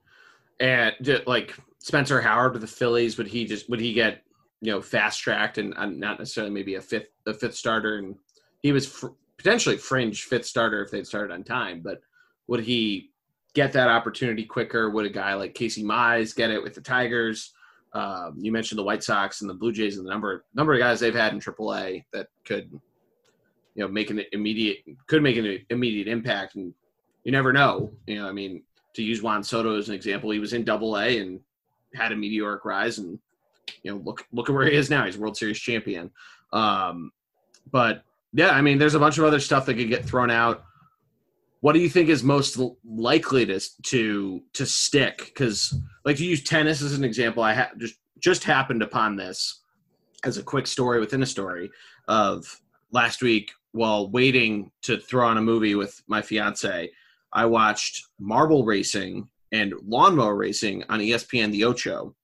and 0.59 0.95
like 1.27 1.55
spencer 1.79 2.19
howard 2.19 2.53
with 2.53 2.61
the 2.61 2.67
phillies 2.67 3.17
would 3.17 3.27
he 3.27 3.45
just 3.45 3.69
would 3.69 3.79
he 3.79 3.93
get 3.93 4.23
you 4.61 4.71
know 4.71 4.81
fast 4.81 5.21
tracked 5.21 5.57
and 5.57 5.73
not 5.99 6.19
necessarily 6.19 6.53
maybe 6.53 6.75
a 6.75 6.81
fifth 6.81 7.09
a 7.25 7.33
fifth 7.33 7.55
starter. 7.55 7.97
And 7.97 8.15
he 8.61 8.71
was 8.71 8.87
fr- 8.87 9.07
potentially 9.37 9.77
fringe 9.77 10.23
fifth 10.23 10.45
starter 10.45 10.83
if 10.83 10.89
they'd 10.89 11.05
started 11.05 11.31
on 11.31 11.43
time 11.43 11.81
but 11.83 12.01
would 12.47 12.61
he 12.61 13.11
get 13.53 13.73
that 13.73 13.89
opportunity 13.89 14.45
quicker? 14.45 14.89
Would 14.89 15.05
a 15.05 15.09
guy 15.09 15.33
like 15.33 15.53
casey 15.53 15.83
mize 15.83 16.35
get 16.35 16.49
it 16.51 16.61
with 16.61 16.75
the 16.75 16.81
tigers? 16.81 17.53
Um, 17.93 18.35
you 18.37 18.51
mentioned 18.51 18.77
the 18.77 18.83
white 18.83 19.03
sox 19.03 19.41
and 19.41 19.49
the 19.49 19.53
blue 19.53 19.71
jays 19.71 19.97
and 19.97 20.05
the 20.05 20.11
number 20.11 20.45
number 20.53 20.73
of 20.73 20.79
guys 20.79 20.99
they've 20.99 21.15
had 21.15 21.33
in 21.33 21.39
aaa 21.39 22.03
that 22.13 22.27
could 22.45 22.69
you 23.73 23.83
know 23.83 23.87
make 23.87 24.09
an 24.09 24.21
immediate 24.31 24.77
could 25.07 25.23
make 25.23 25.37
an 25.37 25.59
immediate 25.69 26.07
impact. 26.07 26.55
And 26.55 26.73
you 27.23 27.31
never 27.31 27.51
know. 27.51 27.91
You 28.05 28.15
know 28.15 28.27
i 28.27 28.31
mean 28.31 28.63
to 28.93 29.03
use 29.03 29.21
juan 29.21 29.43
soto 29.43 29.77
as 29.77 29.89
an 29.89 29.95
example 29.95 30.31
he 30.31 30.39
was 30.39 30.53
in 30.53 30.63
double 30.63 30.97
a 30.97 31.19
and 31.19 31.39
had 31.93 32.11
a 32.11 32.15
meteoric 32.15 32.65
rise 32.65 32.99
and 32.99 33.19
you 33.83 33.91
know, 33.91 34.01
look 34.03 34.25
look 34.31 34.49
at 34.49 34.55
where 34.55 34.65
he 34.65 34.75
is 34.75 34.89
now. 34.89 35.05
He's 35.05 35.17
World 35.17 35.37
Series 35.37 35.59
champion. 35.59 36.11
Um, 36.53 37.11
but 37.71 38.03
yeah, 38.33 38.51
I 38.51 38.61
mean, 38.61 38.77
there's 38.77 38.95
a 38.95 38.99
bunch 38.99 39.17
of 39.17 39.23
other 39.23 39.39
stuff 39.39 39.65
that 39.65 39.75
could 39.75 39.89
get 39.89 40.05
thrown 40.05 40.29
out. 40.29 40.63
What 41.61 41.73
do 41.73 41.79
you 41.79 41.89
think 41.89 42.09
is 42.09 42.23
most 42.23 42.59
likely 42.85 43.45
to 43.45 43.59
to 43.83 44.41
to 44.53 44.65
stick? 44.65 45.25
Because, 45.25 45.73
like, 46.05 46.17
to 46.17 46.25
use 46.25 46.43
tennis 46.43 46.81
as 46.81 46.93
an 46.93 47.03
example, 47.03 47.43
I 47.43 47.53
ha- 47.53 47.71
just 47.77 47.95
just 48.19 48.43
happened 48.43 48.81
upon 48.81 49.15
this 49.15 49.61
as 50.23 50.37
a 50.37 50.43
quick 50.43 50.67
story 50.67 50.99
within 50.99 51.23
a 51.23 51.25
story 51.25 51.69
of 52.07 52.59
last 52.91 53.21
week 53.21 53.51
while 53.71 54.09
waiting 54.09 54.71
to 54.81 54.97
throw 54.97 55.27
on 55.27 55.37
a 55.37 55.41
movie 55.41 55.75
with 55.75 56.01
my 56.07 56.21
fiance. 56.21 56.89
I 57.33 57.45
watched 57.45 58.05
marble 58.19 58.65
racing 58.65 59.29
and 59.51 59.73
lawnmower 59.85 60.35
racing 60.35 60.83
on 60.89 60.99
ESPN 60.99 61.51
The 61.51 61.63
Ocho 61.65 62.15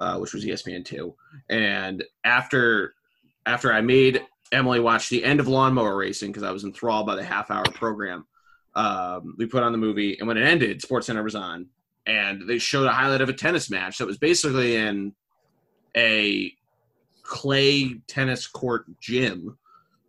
uh, 0.00 0.18
which 0.18 0.32
was 0.32 0.44
ESPN 0.44 0.84
two. 0.84 1.14
And 1.48 2.02
after 2.24 2.94
after 3.46 3.72
I 3.72 3.80
made 3.80 4.22
Emily 4.52 4.80
watch 4.80 5.08
the 5.08 5.24
end 5.24 5.40
of 5.40 5.48
Lawnmower 5.48 5.96
Racing 5.96 6.30
because 6.30 6.42
I 6.42 6.50
was 6.50 6.64
enthralled 6.64 7.06
by 7.06 7.16
the 7.16 7.22
half 7.22 7.50
hour 7.50 7.64
program, 7.64 8.26
um, 8.74 9.34
we 9.38 9.46
put 9.46 9.62
on 9.62 9.72
the 9.72 9.78
movie, 9.78 10.18
and 10.18 10.26
when 10.26 10.36
it 10.36 10.46
ended, 10.46 10.82
Sports 10.82 11.06
Center 11.06 11.22
was 11.22 11.34
on, 11.34 11.66
and 12.06 12.48
they 12.48 12.58
showed 12.58 12.86
a 12.86 12.92
highlight 12.92 13.20
of 13.20 13.28
a 13.28 13.34
tennis 13.34 13.70
match 13.70 13.98
that 13.98 14.06
was 14.06 14.18
basically 14.18 14.76
in 14.76 15.14
a 15.96 16.52
clay 17.22 17.94
tennis 18.06 18.46
court 18.46 18.86
gym. 19.00 19.56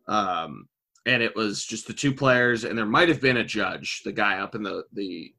Um, 0.07 0.67
and 1.05 1.23
it 1.23 1.35
was 1.35 1.65
just 1.65 1.87
the 1.87 1.93
two 1.93 2.13
players, 2.13 2.63
and 2.63 2.77
there 2.77 2.85
might 2.85 3.09
have 3.09 3.21
been 3.21 3.37
a 3.37 3.43
judge, 3.43 4.01
the 4.03 4.11
guy 4.11 4.39
up 4.39 4.55
in 4.55 4.63
the 4.63 4.85
the 4.93 5.33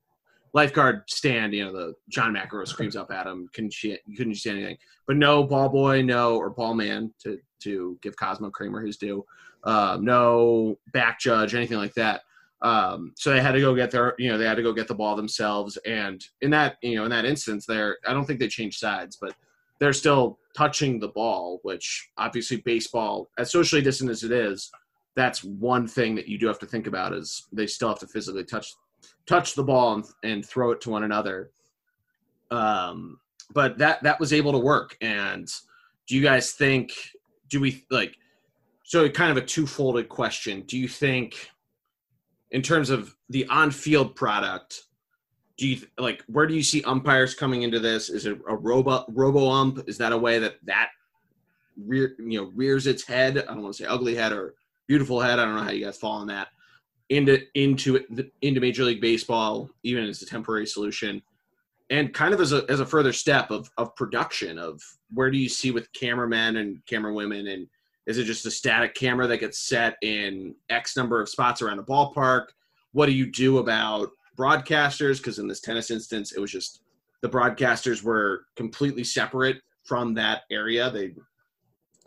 lifeguard 0.54 1.02
stand, 1.08 1.54
you 1.54 1.64
know, 1.64 1.72
the 1.72 1.94
John 2.10 2.34
McEnroe 2.34 2.68
screams 2.68 2.96
up 2.96 3.10
at 3.10 3.26
him, 3.26 3.48
couldn't 3.54 3.82
you, 3.82 3.96
couldn't 4.16 4.34
see 4.34 4.50
anything? 4.50 4.76
But 5.06 5.16
no 5.16 5.44
ball 5.44 5.68
boy, 5.68 6.02
no, 6.02 6.36
or 6.36 6.50
ball 6.50 6.74
man 6.74 7.12
to, 7.22 7.38
to 7.62 7.98
give 8.02 8.16
Cosmo 8.16 8.50
Kramer 8.50 8.84
his 8.84 8.96
due. 8.96 9.24
Um, 9.64 10.04
no 10.04 10.78
back 10.92 11.20
judge, 11.20 11.54
anything 11.54 11.78
like 11.78 11.94
that. 11.94 12.22
Um, 12.62 13.12
so 13.16 13.30
they 13.30 13.40
had 13.40 13.52
to 13.52 13.60
go 13.60 13.74
get 13.74 13.90
their, 13.90 14.14
you 14.18 14.30
know, 14.30 14.38
they 14.38 14.44
had 14.44 14.56
to 14.56 14.62
go 14.62 14.72
get 14.72 14.88
the 14.88 14.94
ball 14.94 15.16
themselves. 15.16 15.76
And 15.78 16.24
in 16.42 16.50
that, 16.50 16.76
you 16.82 16.96
know, 16.96 17.04
in 17.04 17.10
that 17.10 17.24
instance 17.24 17.66
there, 17.66 17.98
I 18.06 18.12
don't 18.12 18.24
think 18.24 18.38
they 18.38 18.48
changed 18.48 18.78
sides, 18.78 19.18
but 19.20 19.34
they're 19.80 19.92
still 19.92 20.38
touching 20.56 21.00
the 21.00 21.08
ball, 21.08 21.58
which 21.62 22.08
obviously 22.18 22.58
baseball, 22.58 23.28
as 23.38 23.50
socially 23.50 23.82
distant 23.82 24.10
as 24.10 24.22
it 24.22 24.30
is, 24.30 24.70
that's 25.16 25.42
one 25.42 25.88
thing 25.88 26.14
that 26.14 26.28
you 26.28 26.38
do 26.38 26.46
have 26.46 26.58
to 26.60 26.66
think 26.66 26.86
about 26.86 27.12
is 27.12 27.48
they 27.52 27.66
still 27.66 27.88
have 27.88 27.98
to 27.98 28.06
physically 28.06 28.44
touch 28.44 28.74
touch 29.26 29.54
the 29.54 29.62
ball 29.62 29.94
and, 29.94 30.04
and 30.22 30.46
throw 30.46 30.70
it 30.70 30.80
to 30.82 30.90
one 30.90 31.04
another. 31.04 31.50
Um, 32.50 33.18
but 33.52 33.78
that 33.78 34.02
that 34.02 34.20
was 34.20 34.32
able 34.32 34.52
to 34.52 34.58
work. 34.58 34.96
And 35.00 35.48
do 36.06 36.16
you 36.16 36.22
guys 36.22 36.52
think? 36.52 36.92
Do 37.48 37.60
we 37.60 37.84
like? 37.90 38.16
So 38.84 39.08
kind 39.08 39.30
of 39.30 39.42
a 39.42 39.46
two-folded 39.46 40.08
question. 40.08 40.62
Do 40.62 40.78
you 40.78 40.88
think, 40.88 41.50
in 42.50 42.60
terms 42.62 42.90
of 42.90 43.14
the 43.30 43.46
on-field 43.46 44.14
product, 44.14 44.82
do 45.56 45.68
you 45.68 45.80
like 45.98 46.22
where 46.26 46.46
do 46.46 46.54
you 46.54 46.62
see 46.62 46.82
umpires 46.84 47.34
coming 47.34 47.62
into 47.62 47.78
this? 47.78 48.10
Is 48.10 48.26
it 48.26 48.38
a 48.48 48.56
robo 48.56 49.04
robo 49.08 49.48
ump? 49.48 49.88
Is 49.88 49.98
that 49.98 50.12
a 50.12 50.18
way 50.18 50.38
that 50.38 50.56
that 50.64 50.90
rear 51.86 52.14
you 52.18 52.40
know 52.40 52.50
rears 52.54 52.86
its 52.86 53.06
head? 53.06 53.38
I 53.38 53.54
don't 53.54 53.62
want 53.62 53.76
to 53.76 53.82
say 53.82 53.88
ugly 53.88 54.14
head 54.14 54.32
or 54.32 54.54
beautiful 54.86 55.20
head. 55.20 55.38
I 55.38 55.44
don't 55.44 55.56
know 55.56 55.62
how 55.62 55.70
you 55.70 55.84
guys 55.84 55.98
fall 55.98 56.12
on 56.12 56.26
that 56.28 56.48
into 57.12 57.40
into 57.54 58.04
into 58.40 58.60
Major 58.60 58.84
League 58.84 59.00
Baseball, 59.00 59.68
even 59.82 60.04
as 60.04 60.22
a 60.22 60.26
temporary 60.26 60.66
solution, 60.66 61.22
and 61.90 62.12
kind 62.14 62.32
of 62.32 62.40
as 62.40 62.52
a 62.52 62.64
as 62.68 62.80
a 62.80 62.86
further 62.86 63.12
step 63.12 63.50
of 63.50 63.70
of 63.76 63.94
production 63.96 64.58
of 64.58 64.82
where 65.12 65.30
do 65.30 65.36
you 65.36 65.48
see 65.48 65.70
with 65.70 65.92
cameramen 65.92 66.56
and 66.56 66.84
camera 66.86 67.12
women 67.12 67.48
and 67.48 67.68
is 68.06 68.18
it 68.18 68.24
just 68.24 68.46
a 68.46 68.50
static 68.50 68.94
camera 68.94 69.28
that 69.28 69.38
gets 69.38 69.68
set 69.68 69.96
in 70.02 70.56
X 70.70 70.96
number 70.96 71.20
of 71.20 71.28
spots 71.28 71.62
around 71.62 71.78
a 71.78 71.84
ballpark? 71.84 72.46
What 72.92 73.06
do 73.06 73.12
you 73.12 73.30
do 73.30 73.58
about 73.58 74.10
broadcasters? 74.36 75.18
Because 75.18 75.38
in 75.38 75.46
this 75.46 75.60
tennis 75.60 75.90
instance, 75.90 76.32
it 76.32 76.40
was 76.40 76.50
just 76.50 76.80
the 77.20 77.28
broadcasters 77.28 78.02
were 78.02 78.46
completely 78.56 79.04
separate 79.04 79.60
from 79.84 80.14
that 80.14 80.42
area. 80.50 80.90
They 80.90 81.14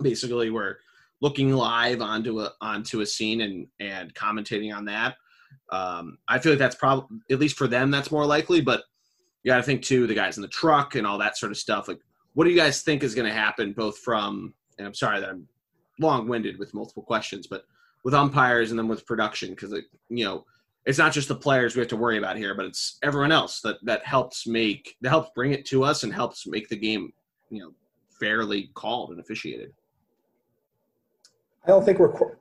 basically 0.02 0.50
were 0.50 0.80
looking 1.26 1.52
live 1.52 2.02
onto 2.02 2.40
a 2.42 2.52
onto 2.62 3.02
a 3.02 3.06
scene 3.06 3.42
and 3.42 3.66
and 3.80 4.14
commentating 4.14 4.72
on 4.72 4.86
that. 4.86 5.16
Um, 5.72 6.20
I 6.28 6.38
feel 6.38 6.52
like 6.52 6.60
that's 6.60 6.76
probably 6.76 7.18
at 7.32 7.40
least 7.40 7.58
for 7.58 7.68
them 7.68 7.90
that's 7.90 8.12
more 8.12 8.28
likely, 8.28 8.62
but 8.62 8.84
you 9.42 9.52
got 9.52 9.58
to 9.58 9.64
think 9.64 9.82
too 9.82 10.06
the 10.06 10.14
guys 10.14 10.38
in 10.38 10.44
the 10.44 10.48
truck 10.48 10.94
and 10.94 11.08
all 11.08 11.18
that 11.18 11.36
sort 11.36 11.52
of 11.52 11.58
stuff. 11.58 11.88
Like, 11.88 12.00
what 12.34 12.44
do 12.44 12.52
you 12.52 12.56
guys 12.56 12.84
think 12.84 13.02
is 13.02 13.16
going 13.16 13.28
to 13.28 13.34
happen? 13.34 13.74
Both 13.74 13.98
from 13.98 14.54
and 14.78 14.86
I'm 14.86 14.94
sorry 14.94 15.20
that 15.20 15.30
I'm 15.30 15.48
long 16.00 16.28
winded 16.28 16.60
with 16.60 16.76
multiple 16.76 17.02
questions, 17.02 17.48
but 17.48 17.64
with 18.04 18.14
umpires 18.14 18.70
and 18.70 18.78
then 18.78 18.88
with 18.88 19.08
production 19.08 19.50
because 19.50 19.74
you 20.10 20.26
know 20.26 20.46
it's 20.86 21.00
not 21.00 21.12
just 21.12 21.28
the 21.28 21.34
players 21.34 21.76
we 21.76 21.80
have 21.80 21.90
to 21.90 21.98
worry 21.98 22.20
about 22.20 22.38
here, 22.38 22.54
but 22.54 22.66
it's 22.66 23.00
everyone 23.02 23.32
else 23.32 23.62
that 23.62 23.78
that 23.82 24.06
helps 24.06 24.46
make 24.46 24.96
that 25.02 25.10
helps 25.10 25.32
bring 25.34 25.54
it 25.54 25.66
to 25.66 25.84
us 25.84 26.04
and 26.04 26.14
helps 26.14 26.46
make 26.46 26.70
the 26.70 26.78
game 26.78 27.12
you 27.50 27.62
know 27.64 27.72
fairly 28.20 28.70
called 28.76 29.10
and 29.10 29.20
officiated. 29.20 29.74
I 31.66 31.70
don't 31.70 31.84
think 31.84 32.00
we're 32.00 32.14
qu- 32.14 32.36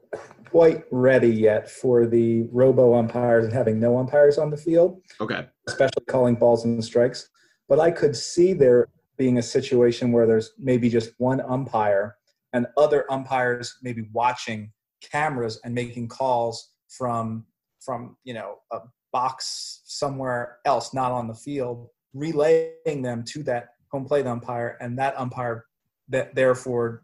quite 0.50 0.84
ready 0.90 1.30
yet 1.30 1.70
for 1.70 2.06
the 2.06 2.42
robo 2.52 2.94
umpires 2.94 3.44
and 3.44 3.52
having 3.52 3.80
no 3.80 3.98
umpires 3.98 4.38
on 4.38 4.50
the 4.50 4.56
field. 4.56 5.00
Okay. 5.20 5.46
Especially 5.66 6.04
calling 6.08 6.34
balls 6.34 6.64
and 6.64 6.84
strikes. 6.84 7.28
But 7.68 7.80
I 7.80 7.90
could 7.90 8.14
see 8.14 8.52
there 8.52 8.88
being 9.16 9.38
a 9.38 9.42
situation 9.42 10.12
where 10.12 10.26
there's 10.26 10.52
maybe 10.58 10.88
just 10.88 11.12
one 11.18 11.40
umpire 11.40 12.16
and 12.52 12.66
other 12.76 13.10
umpires 13.10 13.78
maybe 13.82 14.08
watching 14.12 14.72
cameras 15.00 15.60
and 15.64 15.74
making 15.74 16.08
calls 16.08 16.70
from 16.88 17.44
from 17.80 18.16
you 18.24 18.34
know 18.34 18.58
a 18.72 18.80
box 19.12 19.82
somewhere 19.84 20.58
else 20.64 20.94
not 20.94 21.12
on 21.12 21.28
the 21.28 21.34
field 21.34 21.88
relaying 22.14 23.02
them 23.02 23.22
to 23.24 23.42
that 23.42 23.70
home 23.90 24.04
plate 24.04 24.26
umpire 24.26 24.76
and 24.80 24.98
that 24.98 25.18
umpire 25.18 25.64
that 26.08 26.34
therefore 26.34 27.02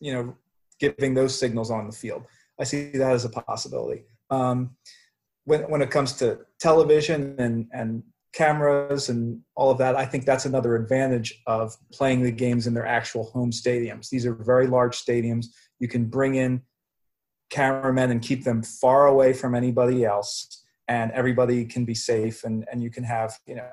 you 0.00 0.12
know 0.12 0.36
giving 0.82 1.14
those 1.14 1.38
signals 1.38 1.70
on 1.70 1.86
the 1.86 1.92
field. 1.92 2.24
I 2.60 2.64
see 2.64 2.90
that 2.92 3.12
as 3.12 3.24
a 3.24 3.28
possibility. 3.28 4.02
Um, 4.30 4.76
when, 5.44 5.62
when 5.70 5.80
it 5.80 5.90
comes 5.90 6.12
to 6.14 6.40
television 6.58 7.36
and, 7.38 7.68
and 7.72 8.02
cameras 8.32 9.08
and 9.08 9.40
all 9.54 9.70
of 9.70 9.78
that, 9.78 9.94
I 9.94 10.04
think 10.04 10.24
that's 10.24 10.44
another 10.44 10.74
advantage 10.74 11.40
of 11.46 11.76
playing 11.92 12.22
the 12.22 12.32
games 12.32 12.66
in 12.66 12.74
their 12.74 12.86
actual 12.86 13.24
home 13.30 13.52
stadiums. 13.52 14.08
These 14.08 14.26
are 14.26 14.34
very 14.34 14.66
large 14.66 14.96
stadiums. 15.04 15.46
You 15.78 15.86
can 15.86 16.06
bring 16.06 16.34
in 16.34 16.62
cameramen 17.50 18.10
and 18.10 18.20
keep 18.20 18.42
them 18.42 18.62
far 18.62 19.06
away 19.06 19.32
from 19.32 19.54
anybody 19.54 20.04
else, 20.04 20.64
and 20.88 21.12
everybody 21.12 21.64
can 21.64 21.84
be 21.84 21.94
safe, 21.94 22.44
and, 22.44 22.64
and 22.72 22.82
you 22.82 22.90
can 22.90 23.04
have 23.04 23.38
you 23.46 23.56
know 23.56 23.68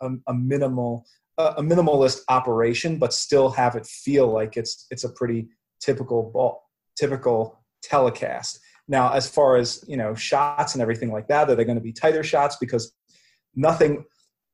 a, 0.00 0.10
a 0.26 0.34
minimal 0.34 1.06
a 1.38 1.62
minimalist 1.62 2.20
operation, 2.28 2.98
but 2.98 3.12
still 3.12 3.48
have 3.50 3.74
it 3.74 3.86
feel 3.86 4.26
like 4.32 4.56
it's 4.56 4.86
it's 4.90 5.04
a 5.04 5.08
pretty 5.10 5.48
typical 5.82 6.30
ball, 6.30 6.68
typical 6.96 7.62
telecast. 7.82 8.60
Now, 8.88 9.12
as 9.12 9.28
far 9.28 9.56
as 9.56 9.84
you 9.86 9.96
know, 9.96 10.14
shots 10.14 10.74
and 10.74 10.82
everything 10.82 11.12
like 11.12 11.28
that, 11.28 11.50
are 11.50 11.54
they 11.54 11.64
going 11.64 11.76
to 11.76 11.82
be 11.82 11.92
tighter 11.92 12.22
shots? 12.22 12.56
Because 12.60 12.94
nothing 13.54 14.04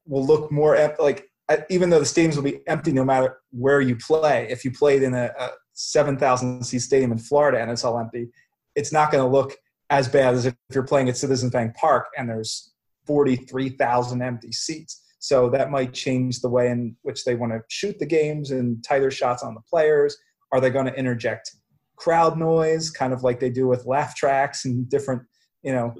will 0.06 0.24
look 0.24 0.50
more 0.50 0.94
like 0.98 1.28
even 1.70 1.90
though 1.90 1.98
the 1.98 2.04
stadiums 2.04 2.36
will 2.36 2.42
be 2.42 2.60
empty 2.66 2.92
no 2.92 3.04
matter 3.04 3.38
where 3.50 3.80
you 3.80 3.96
play. 3.96 4.46
If 4.50 4.64
you 4.64 4.70
played 4.70 5.02
in 5.02 5.14
a, 5.14 5.32
a 5.38 5.50
7,000 5.72 6.62
seat 6.62 6.80
stadium 6.80 7.12
in 7.12 7.18
Florida 7.18 7.60
and 7.60 7.70
it's 7.70 7.84
all 7.84 7.98
empty, 7.98 8.28
it's 8.74 8.92
not 8.92 9.10
going 9.10 9.24
to 9.24 9.30
look 9.30 9.56
as 9.90 10.08
bad 10.08 10.34
as 10.34 10.44
if 10.44 10.54
you're 10.72 10.82
playing 10.82 11.08
at 11.08 11.16
Citizens 11.16 11.52
Bank 11.52 11.74
Park 11.74 12.08
and 12.18 12.28
there's 12.28 12.74
43,000 13.06 14.20
empty 14.20 14.52
seats. 14.52 15.02
So 15.20 15.48
that 15.50 15.70
might 15.70 15.94
change 15.94 16.40
the 16.40 16.50
way 16.50 16.70
in 16.70 16.94
which 17.02 17.24
they 17.24 17.34
want 17.34 17.52
to 17.52 17.60
shoot 17.68 17.98
the 17.98 18.06
games 18.06 18.50
and 18.50 18.84
tighter 18.84 19.10
shots 19.10 19.42
on 19.42 19.54
the 19.54 19.62
players. 19.62 20.16
Are 20.52 20.60
they 20.60 20.70
going 20.70 20.86
to 20.86 20.94
interject 20.94 21.54
crowd 21.96 22.38
noise, 22.38 22.90
kind 22.90 23.12
of 23.12 23.22
like 23.22 23.40
they 23.40 23.50
do 23.50 23.66
with 23.66 23.86
laugh 23.86 24.14
tracks 24.14 24.64
and 24.64 24.88
different, 24.88 25.22
you 25.62 25.72
know, 25.72 25.94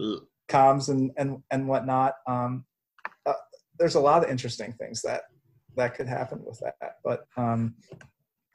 comms 0.48 0.88
and 0.88 1.10
and 1.16 1.42
and 1.50 1.68
whatnot? 1.68 2.14
Um, 2.26 2.64
uh, 3.26 3.32
there's 3.78 3.94
a 3.94 4.00
lot 4.00 4.24
of 4.24 4.30
interesting 4.30 4.72
things 4.72 5.02
that 5.02 5.22
that 5.76 5.94
could 5.94 6.08
happen 6.08 6.42
with 6.44 6.60
that. 6.60 6.96
But 7.04 7.24
um, 7.36 7.74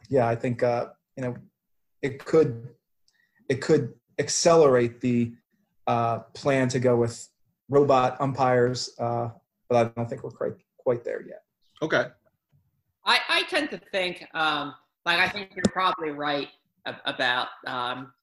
yeah, 0.09 0.27
I 0.27 0.35
think 0.35 0.63
uh, 0.63 0.87
you 1.15 1.23
know 1.23 1.35
it 2.01 2.23
could 2.23 2.69
it 3.49 3.61
could 3.61 3.93
accelerate 4.19 5.01
the 5.01 5.33
uh, 5.87 6.19
plan 6.33 6.67
to 6.69 6.79
go 6.79 6.95
with 6.95 7.27
robot 7.69 8.19
umpires, 8.19 8.89
uh, 8.99 9.29
but 9.69 9.75
I 9.75 9.83
don't 9.95 10.09
think 10.09 10.23
we're 10.23 10.31
quite 10.31 10.53
quite 10.77 11.03
there 11.03 11.21
yet. 11.27 11.43
Okay. 11.81 12.05
I, 13.05 13.19
I 13.27 13.43
tend 13.43 13.69
to 13.71 13.81
think 13.91 14.25
um, 14.33 14.75
like 15.05 15.19
I 15.19 15.27
think 15.27 15.51
you're 15.55 15.63
probably 15.71 16.11
right 16.11 16.49
about 17.05 17.47
um, 17.67 18.13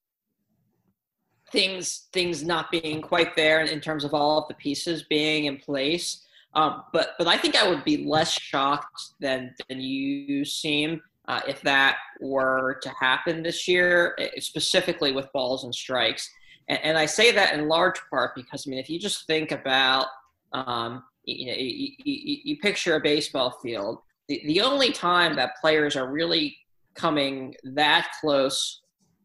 things 1.50 2.08
things 2.12 2.44
not 2.44 2.70
being 2.70 3.02
quite 3.02 3.34
there 3.36 3.60
in 3.60 3.80
terms 3.80 4.04
of 4.04 4.14
all 4.14 4.38
of 4.38 4.48
the 4.48 4.54
pieces 4.54 5.04
being 5.04 5.46
in 5.46 5.56
place. 5.58 6.24
Um, 6.54 6.82
but 6.92 7.10
but 7.18 7.28
I 7.28 7.36
think 7.36 7.56
I 7.56 7.68
would 7.68 7.84
be 7.84 8.04
less 8.04 8.32
shocked 8.32 9.12
than 9.20 9.54
than 9.68 9.80
you 9.80 10.44
seem 10.44 11.00
uh, 11.28 11.40
if 11.46 11.60
that 11.62 11.98
were 12.20 12.78
to 12.82 12.90
happen 13.00 13.42
this 13.42 13.68
year, 13.68 14.16
specifically 14.38 15.12
with 15.12 15.32
balls 15.32 15.64
and 15.64 15.74
strikes. 15.74 16.28
And, 16.68 16.80
and, 16.82 16.98
I 16.98 17.06
say 17.06 17.30
that 17.32 17.54
in 17.54 17.68
large 17.68 18.00
part 18.10 18.34
because 18.34 18.66
I 18.66 18.70
mean, 18.70 18.80
if 18.80 18.90
you 18.90 18.98
just 18.98 19.26
think 19.26 19.52
about 19.52 20.06
um, 20.52 21.04
you 21.24 21.46
know, 21.46 21.54
you, 21.56 21.90
you, 22.04 22.36
you 22.44 22.56
picture 22.58 22.96
a 22.96 23.00
baseball 23.00 23.58
field. 23.62 23.98
The, 24.28 24.42
the 24.46 24.60
only 24.60 24.92
time 24.92 25.36
that 25.36 25.56
players 25.60 25.96
are 25.96 26.10
really 26.10 26.56
coming 27.00 27.54
that 27.64 28.08
close 28.20 28.82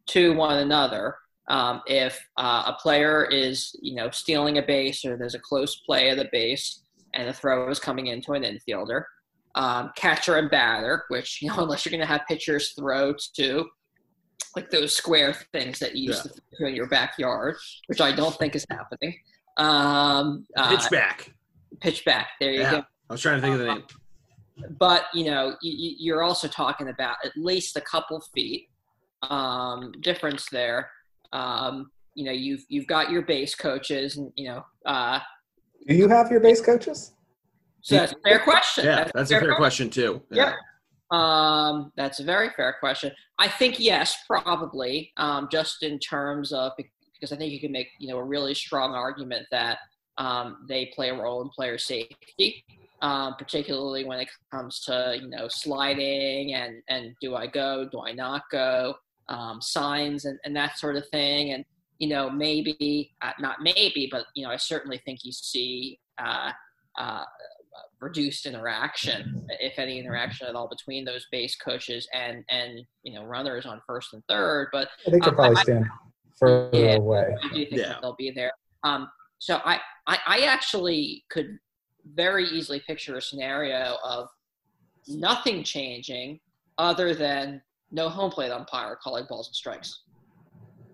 to 0.07 0.33
one 0.33 0.57
another. 0.57 1.15
Um, 1.47 1.81
if 1.85 2.19
uh, 2.37 2.63
a 2.67 2.73
player 2.81 3.25
is, 3.25 3.75
you 3.81 3.95
know, 3.95 4.09
stealing 4.09 4.57
a 4.57 4.63
base 4.63 5.05
or 5.05 5.15
there's 5.15 5.35
a 5.35 5.39
close 5.39 5.75
play 5.81 6.09
of 6.09 6.17
the 6.17 6.29
base 6.31 6.81
and 7.13 7.27
the 7.27 7.33
throw 7.33 7.69
is 7.69 7.79
coming 7.79 8.07
into 8.07 8.33
an 8.33 8.43
infielder, 8.43 9.03
um, 9.53 9.91
catcher 9.95 10.37
and 10.37 10.49
batter, 10.49 11.03
which 11.09 11.41
you 11.41 11.49
know, 11.49 11.55
unless 11.59 11.85
you're 11.85 11.91
going 11.91 12.01
to 12.01 12.07
have 12.07 12.21
pitchers 12.27 12.73
throw 12.77 13.13
to 13.35 13.65
like 14.55 14.69
those 14.71 14.93
square 14.93 15.35
things 15.51 15.79
that 15.79 15.95
you 15.95 16.07
used 16.07 16.25
yeah. 16.25 16.31
to 16.31 16.41
throw 16.57 16.67
in 16.69 16.75
your 16.75 16.87
backyard, 16.87 17.57
which 17.87 18.01
I 18.01 18.11
don't 18.11 18.35
think 18.35 18.55
is 18.55 18.65
happening. 18.71 19.15
Um, 19.57 20.45
uh, 20.55 20.75
pitch 20.75 20.89
back. 20.89 21.33
Pitch 21.81 22.05
back. 22.05 22.29
There 22.39 22.51
you 22.51 22.61
yeah. 22.61 22.71
go. 22.71 22.83
I 23.09 23.13
was 23.13 23.21
trying 23.21 23.35
to 23.35 23.41
think 23.41 23.53
of 23.53 23.59
the 23.59 23.65
name 23.67 23.83
but 24.79 25.05
you 25.13 25.25
know 25.25 25.55
you, 25.61 26.15
are 26.15 26.23
also 26.23 26.47
talking 26.47 26.89
about 26.89 27.17
at 27.23 27.31
least 27.35 27.75
a 27.77 27.81
couple 27.81 28.21
feet 28.33 28.69
um, 29.23 29.91
difference 30.01 30.47
there. 30.51 30.89
Um, 31.33 31.91
you 32.13 32.25
know 32.25 32.31
you've 32.31 32.63
you've 32.69 32.87
got 32.87 33.09
your 33.09 33.21
base 33.21 33.55
coaches 33.55 34.17
and 34.17 34.31
you 34.35 34.47
know 34.47 34.65
uh, 34.85 35.19
Do 35.87 35.95
you 35.95 36.07
have 36.07 36.31
your 36.31 36.39
base 36.39 36.61
coaches? 36.61 37.13
So 37.85 37.97
that's 37.97 38.13
a 38.13 38.15
fair 38.23 38.39
question. 38.39 38.85
Yeah, 38.85 39.11
that's, 39.13 39.29
a 39.29 39.39
fair, 39.39 39.55
question, 39.57 39.91
too. 39.91 40.23
Yeah. 40.31 40.53
Um, 41.11 41.91
that's 41.95 42.19
a 42.19 42.23
very 42.23 42.49
fair 42.49 42.75
question. 42.79 43.11
I 43.37 43.47
think 43.47 43.79
yes, 43.79 44.17
probably. 44.25 45.11
Um, 45.17 45.47
just 45.51 45.83
in 45.83 45.99
terms 45.99 46.51
of 46.51 46.71
because 46.77 47.31
I 47.31 47.35
think 47.35 47.53
you 47.53 47.59
can 47.59 47.71
make 47.71 47.89
you 47.99 48.07
know 48.07 48.17
a 48.17 48.23
really 48.23 48.55
strong 48.55 48.95
argument 48.95 49.45
that 49.51 49.77
um, 50.17 50.65
they 50.67 50.91
play 50.95 51.09
a 51.09 51.13
role 51.13 51.43
in 51.43 51.49
player 51.49 51.77
safety, 51.77 52.65
um, 53.05 53.35
particularly 53.37 54.03
when 54.03 54.19
it 54.19 54.27
comes 54.51 54.79
to 54.81 55.17
you 55.21 55.29
know 55.29 55.47
sliding 55.47 56.55
and 56.55 56.81
and 56.89 57.15
do 57.21 57.35
I 57.35 57.45
go, 57.45 57.87
do 57.91 58.01
I 58.01 58.11
not 58.11 58.41
go, 58.51 58.95
um, 59.29 59.61
signs 59.61 60.25
and, 60.25 60.39
and 60.43 60.55
that 60.55 60.79
sort 60.79 60.95
of 60.95 61.07
thing, 61.09 61.51
and 61.51 61.63
you 61.99 62.09
know 62.09 62.31
maybe 62.31 63.11
uh, 63.21 63.31
not 63.39 63.57
maybe, 63.61 64.09
but 64.11 64.25
you 64.33 64.43
know 64.43 64.51
I 64.51 64.57
certainly 64.57 64.99
think 65.05 65.19
you 65.23 65.31
see. 65.31 65.99
Uh, 66.17 66.51
uh, 66.97 67.23
reduced 67.99 68.45
interaction, 68.45 69.45
if 69.59 69.77
any 69.79 69.99
interaction 69.99 70.47
at 70.47 70.55
all, 70.55 70.69
between 70.69 71.03
those 71.03 71.25
base 71.31 71.57
coaches 71.57 72.07
and 72.13 72.43
and 72.49 72.79
you 73.03 73.13
know 73.13 73.23
runners 73.25 73.65
on 73.65 73.81
first 73.85 74.13
and 74.13 74.23
third. 74.29 74.69
But 74.71 74.87
I 75.05 75.11
think 75.11 75.23
they 75.23 75.29
could 75.29 75.29
um, 75.29 75.35
probably 75.35 75.57
I, 75.57 75.63
stand 75.63 75.85
further 76.39 76.77
yeah, 76.77 76.95
away. 76.95 77.35
I 77.43 77.47
do 77.49 77.65
think 77.65 77.71
yeah. 77.71 77.87
that 77.89 78.01
they'll 78.01 78.15
be 78.15 78.31
there. 78.31 78.51
Um, 78.83 79.09
so 79.39 79.59
I, 79.65 79.79
I, 80.07 80.17
I 80.25 80.39
actually 80.41 81.25
could 81.29 81.57
very 82.13 82.45
easily 82.45 82.81
picture 82.81 83.17
a 83.17 83.21
scenario 83.21 83.97
of 84.03 84.29
nothing 85.07 85.63
changing 85.63 86.39
other 86.77 87.13
than 87.15 87.61
no 87.91 88.09
home 88.09 88.31
plate 88.31 88.51
umpire 88.51 88.97
calling 89.01 89.25
balls 89.27 89.47
and 89.47 89.55
strikes. 89.55 90.01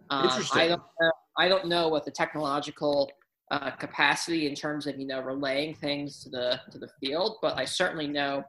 Um, 0.09 0.25
Interesting. 0.25 0.61
I 0.61 0.67
don't, 0.67 0.81
know, 0.99 1.11
I 1.37 1.47
don't 1.47 1.67
know 1.67 1.87
what 1.87 2.05
the 2.05 2.11
technological 2.11 3.09
uh, 3.49 3.71
capacity 3.71 4.47
in 4.47 4.55
terms 4.55 4.87
of 4.87 4.97
you 4.97 5.05
know 5.05 5.21
relaying 5.21 5.75
things 5.75 6.23
to 6.23 6.29
the 6.29 6.59
to 6.71 6.77
the 6.77 6.89
field, 6.99 7.37
but 7.41 7.57
I 7.57 7.65
certainly 7.65 8.07
know, 8.07 8.43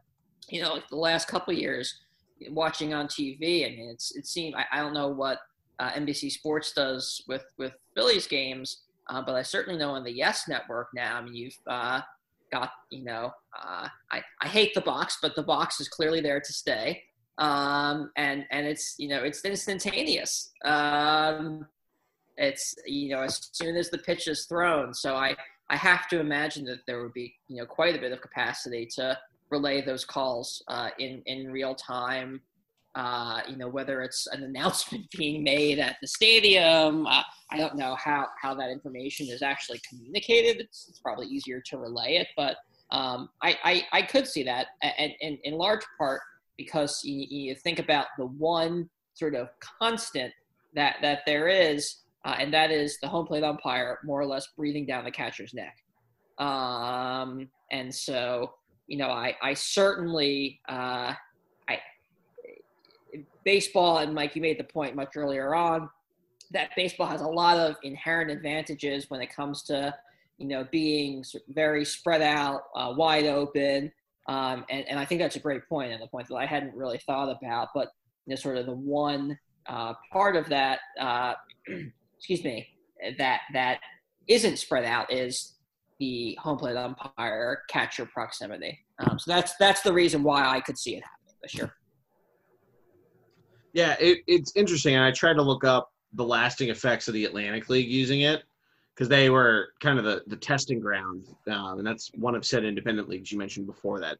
you 0.49 0.63
know, 0.63 0.75
like 0.75 0.89
the 0.89 0.97
last 0.97 1.29
couple 1.29 1.53
years, 1.53 2.01
watching 2.51 2.95
on 2.95 3.07
TV. 3.07 3.67
I 3.67 3.77
mean, 3.77 3.91
it's 3.91 4.15
it 4.17 4.27
seemed 4.27 4.55
I, 4.55 4.65
I 4.73 4.81
don't 4.81 4.95
know 4.95 5.09
what 5.09 5.39
uh, 5.79 5.91
NBC 5.91 6.31
Sports 6.31 6.73
does 6.73 7.23
with 7.29 7.45
with 7.59 7.73
Phillies 7.95 8.27
games, 8.27 8.83
uh, 9.09 9.23
but 9.23 9.35
I 9.35 9.43
certainly 9.43 9.79
know 9.79 9.91
on 9.91 10.05
the 10.05 10.13
Yes 10.13 10.49
Network 10.49 10.89
now. 10.95 11.19
I 11.19 11.23
mean, 11.23 11.35
you've 11.35 11.59
uh, 11.67 12.01
got 12.53 12.71
you 12.91 13.05
know, 13.05 13.33
uh, 13.59 13.89
I 14.13 14.23
I 14.41 14.49
hate 14.49 14.75
the 14.75 14.81
box, 14.81 15.19
but 15.21 15.35
the 15.35 15.43
box 15.43 15.81
is 15.81 15.89
clearly 15.89 16.21
there 16.21 16.41
to 16.41 16.53
stay, 16.53 17.03
um, 17.39 18.13
and 18.17 18.45
and 18.51 18.67
it's 18.67 18.95
you 18.99 19.09
know 19.09 19.25
it's 19.25 19.45
instantaneous. 19.45 20.51
Um, 20.65 21.67
it's 22.37 22.75
you 22.87 23.09
know 23.11 23.23
as 23.23 23.49
soon 23.53 23.77
as 23.77 23.91
the 23.91 23.99
pitch 23.99 24.29
is 24.29 24.47
thrown, 24.47 24.95
so 24.95 25.17
I 25.17 25.35
I 25.71 25.77
have 25.77 26.09
to 26.09 26.21
imagine 26.21 26.65
that 26.67 26.81
there 26.87 27.03
would 27.03 27.15
be 27.15 27.35
you 27.49 27.57
know 27.57 27.67
quite 27.67 27.97
a 27.97 28.01
bit 28.01 28.13
of 28.13 28.21
capacity 28.21 28.87
to 28.97 29.19
relay 29.51 29.83
those 29.83 30.05
calls 30.05 30.63
uh, 30.69 30.91
in 30.99 31.23
in 31.27 31.51
real 31.51 31.75
time 31.75 32.41
uh, 32.95 33.41
you 33.49 33.57
know, 33.57 33.69
whether 33.69 34.03
it's 34.03 34.27
an 34.29 34.43
announcement 34.43 35.11
being 35.17 35.43
made 35.43 35.79
at 35.79 35.97
the 36.01 36.07
stadium. 36.07 37.07
Uh, 37.07 37.23
I 37.51 37.57
don't 37.57 37.77
know 37.77 37.97
how, 37.97 38.27
how 38.41 38.55
that 38.55 38.71
information 38.71 39.29
is 39.29 39.43
actually 39.43 39.81
communicated. 39.89 40.61
It's, 40.61 40.87
it's 40.89 40.99
probably 40.99 41.27
easier 41.27 41.61
to 41.67 41.79
relay 41.79 42.17
it, 42.17 42.29
but 42.37 42.57
um, 42.91 43.31
I, 43.43 43.59
I, 43.65 43.87
I, 43.93 44.03
could 44.03 44.27
see 44.27 44.43
that, 44.43 44.67
and, 44.83 45.13
and 45.23 45.39
in 45.45 45.55
large 45.55 45.83
part 45.97 46.21
because 46.59 47.01
you, 47.03 47.27
you, 47.29 47.55
think 47.55 47.79
about 47.79 48.07
the 48.19 48.27
one 48.27 48.89
sort 49.15 49.35
of 49.35 49.49
constant 49.79 50.31
that, 50.75 50.97
that 51.01 51.21
there 51.25 51.49
is, 51.49 52.01
uh, 52.27 52.37
and 52.39 52.53
that 52.53 52.71
is 52.71 52.99
the 53.01 53.09
home 53.09 53.27
plate 53.27 53.45
umpire 53.45 53.99
more 54.05 54.21
or 54.21 54.27
less 54.27 54.47
breathing 54.59 54.85
down 54.85 55.05
the 55.05 55.11
catcher's 55.11 55.55
neck. 55.55 55.75
Um, 56.39 57.49
and 57.71 57.95
so, 57.95 58.53
you 58.87 58.99
know, 58.99 59.09
I, 59.09 59.37
I 59.43 59.55
certainly, 59.55 60.61
uh, 60.69 61.15
baseball, 63.45 63.99
and 63.99 64.15
Mike, 64.15 64.35
you 64.37 64.43
made 64.43 64.59
the 64.59 64.65
point 64.65 64.97
much 64.97 65.17
earlier 65.17 65.55
on 65.55 65.89
that 66.53 66.71
baseball 66.77 67.07
has 67.07 67.21
a 67.21 67.27
lot 67.27 67.57
of 67.57 67.77
inherent 67.83 68.31
advantages 68.31 69.07
when 69.09 69.21
it 69.21 69.35
comes 69.35 69.63
to 69.63 69.95
you 70.39 70.47
know 70.47 70.67
being 70.71 71.25
very 71.49 71.85
spread 71.85 72.23
out, 72.23 72.63
uh, 72.75 72.93
wide 72.97 73.27
open, 73.27 73.91
um, 74.29 74.65
and 74.71 74.87
and 74.89 74.99
I 74.99 75.05
think 75.05 75.21
that's 75.21 75.37
a 75.37 75.41
great 75.41 75.69
point 75.69 75.93
and 75.93 76.01
the 76.01 76.07
point 76.07 76.29
that 76.29 76.37
I 76.37 76.47
hadn't 76.47 76.75
really 76.75 76.99
thought 76.99 77.31
about, 77.31 77.69
but 77.75 77.89
you 78.27 78.31
know, 78.31 78.37
sort 78.37 78.57
of 78.57 78.67
the 78.67 78.75
one 78.75 79.39
uh, 79.67 79.95
part 80.13 80.37
of 80.37 80.49
that, 80.49 80.81
uh, 81.01 81.35
excuse 82.17 82.45
me, 82.45 82.69
that 83.19 83.41
that 83.53 83.81
isn't 84.29 84.59
spread 84.59 84.85
out 84.85 85.13
is 85.13 85.55
the 85.99 86.37
home 86.41 86.59
plate 86.59 86.77
umpire 86.77 87.63
catcher 87.69 88.07
proximity. 88.07 88.79
Um, 89.01 89.19
so 89.19 89.31
that's 89.31 89.55
that's 89.57 89.83
the 89.83 89.93
reason 89.93 90.23
why 90.23 90.49
I 90.49 90.61
could 90.61 90.79
see 90.79 90.97
it 90.97 91.03
happening 91.03 91.37
this 91.43 91.55
year. 91.55 91.75
Yeah, 93.73 93.97
it, 93.99 94.19
it's 94.27 94.55
interesting. 94.57 94.95
And 94.95 95.05
I 95.05 95.11
tried 95.11 95.35
to 95.35 95.43
look 95.43 95.65
up 95.65 95.93
the 96.13 96.25
lasting 96.25 96.69
effects 96.69 97.09
of 97.09 97.15
the 97.15 97.25
Atlantic 97.25 97.69
League 97.69 97.89
using 97.89 98.23
it 98.23 98.43
because 98.95 99.09
they 99.09 99.31
were 99.31 99.69
kind 99.81 99.99
of 99.99 100.05
the, 100.05 100.23
the 100.27 100.37
testing 100.37 100.79
ground. 100.79 101.27
Um, 101.51 101.79
and 101.79 101.87
that's 101.87 102.11
one 102.15 102.35
of 102.35 102.45
said 102.45 102.65
independent 102.65 103.09
leagues 103.09 103.33
you 103.33 103.39
mentioned 103.39 103.67
before 103.67 104.01
that 104.01 104.19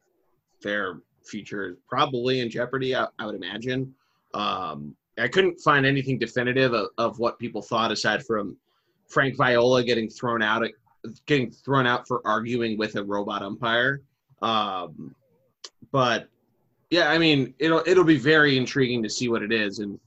their 0.63 1.01
future 1.25 1.71
is 1.71 1.77
probably 1.89 2.41
in 2.41 2.51
jeopardy, 2.51 2.97
I, 2.97 3.07
I 3.19 3.27
would 3.27 3.35
imagine. 3.35 3.95
Um, 4.35 4.97
I 5.19 5.29
couldn't 5.29 5.61
find 5.61 5.85
anything 5.85 6.19
definitive 6.19 6.73
of, 6.73 6.89
of 6.97 7.19
what 7.19 7.39
people 7.39 7.61
thought 7.61 7.93
aside 7.93 8.25
from 8.25 8.57
Frank 9.09 9.37
Viola 9.37 9.85
getting 9.85 10.09
thrown 10.09 10.43
out, 10.43 10.67
getting 11.27 11.51
thrown 11.51 11.87
out 11.87 12.09
for 12.09 12.23
arguing 12.25 12.79
with 12.79 12.97
a 12.97 13.05
robot 13.05 13.43
umpire. 13.43 14.01
Um, 14.41 15.15
but 15.91 16.29
yeah, 16.93 17.09
I 17.09 17.17
mean, 17.17 17.55
it'll 17.59 17.83
it'll 17.87 18.05
be 18.05 18.19
very 18.19 18.59
intriguing 18.59 19.03
to 19.03 19.09
see 19.09 19.31
what 19.31 19.43
it 19.43 19.51
is, 19.51 19.79
and 19.79 19.99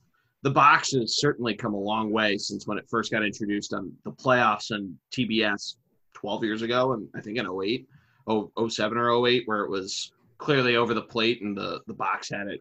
the 0.44 0.52
box 0.52 0.92
has 0.92 1.18
certainly 1.18 1.56
come 1.56 1.74
a 1.74 1.80
long 1.80 2.12
way 2.12 2.38
since 2.38 2.68
when 2.68 2.78
it 2.78 2.88
first 2.88 3.12
got 3.12 3.26
introduced 3.26 3.74
on 3.74 3.92
the 4.04 4.12
playoffs 4.12 4.70
on 4.72 4.96
TBS 5.12 5.78
12 6.14 6.44
years 6.44 6.62
ago, 6.62 6.94
and 6.94 7.08
I 7.16 7.22
think 7.22 7.40
in 7.40 7.48
08, 7.48 7.88
07 8.70 8.98
or 9.00 9.28
08, 9.28 9.48
where 9.48 9.62
it 9.62 9.70
was 9.72 10.12
clearly 10.38 10.76
over 10.76 10.94
the 10.94 11.02
plate 11.02 11.42
and 11.42 11.58
the 11.58 11.82
the 11.88 11.94
box 11.96 12.30
had 12.30 12.46
it 12.46 12.60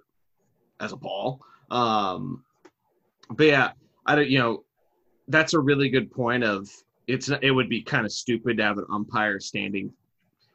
as 0.81 0.93
a 0.93 0.97
ball. 0.97 1.43
Um, 1.71 2.45
but 3.29 3.47
yeah, 3.47 3.73
I 4.07 4.15
don't, 4.15 4.31
you 4.31 4.39
know, 4.39 4.65
that's 5.29 5.53
a 5.53 5.61
really 5.61 5.91
good 5.91 6.11
point. 6.11 6.45
Of 6.45 6.71
it's 7.07 7.29
it 7.43 7.51
would 7.51 7.69
be 7.69 7.83
kind 7.83 8.07
of 8.07 8.13
stupid 8.13 8.57
to 8.57 8.63
have 8.63 8.79
an 8.79 8.87
umpire 8.91 9.39
standing 9.39 9.93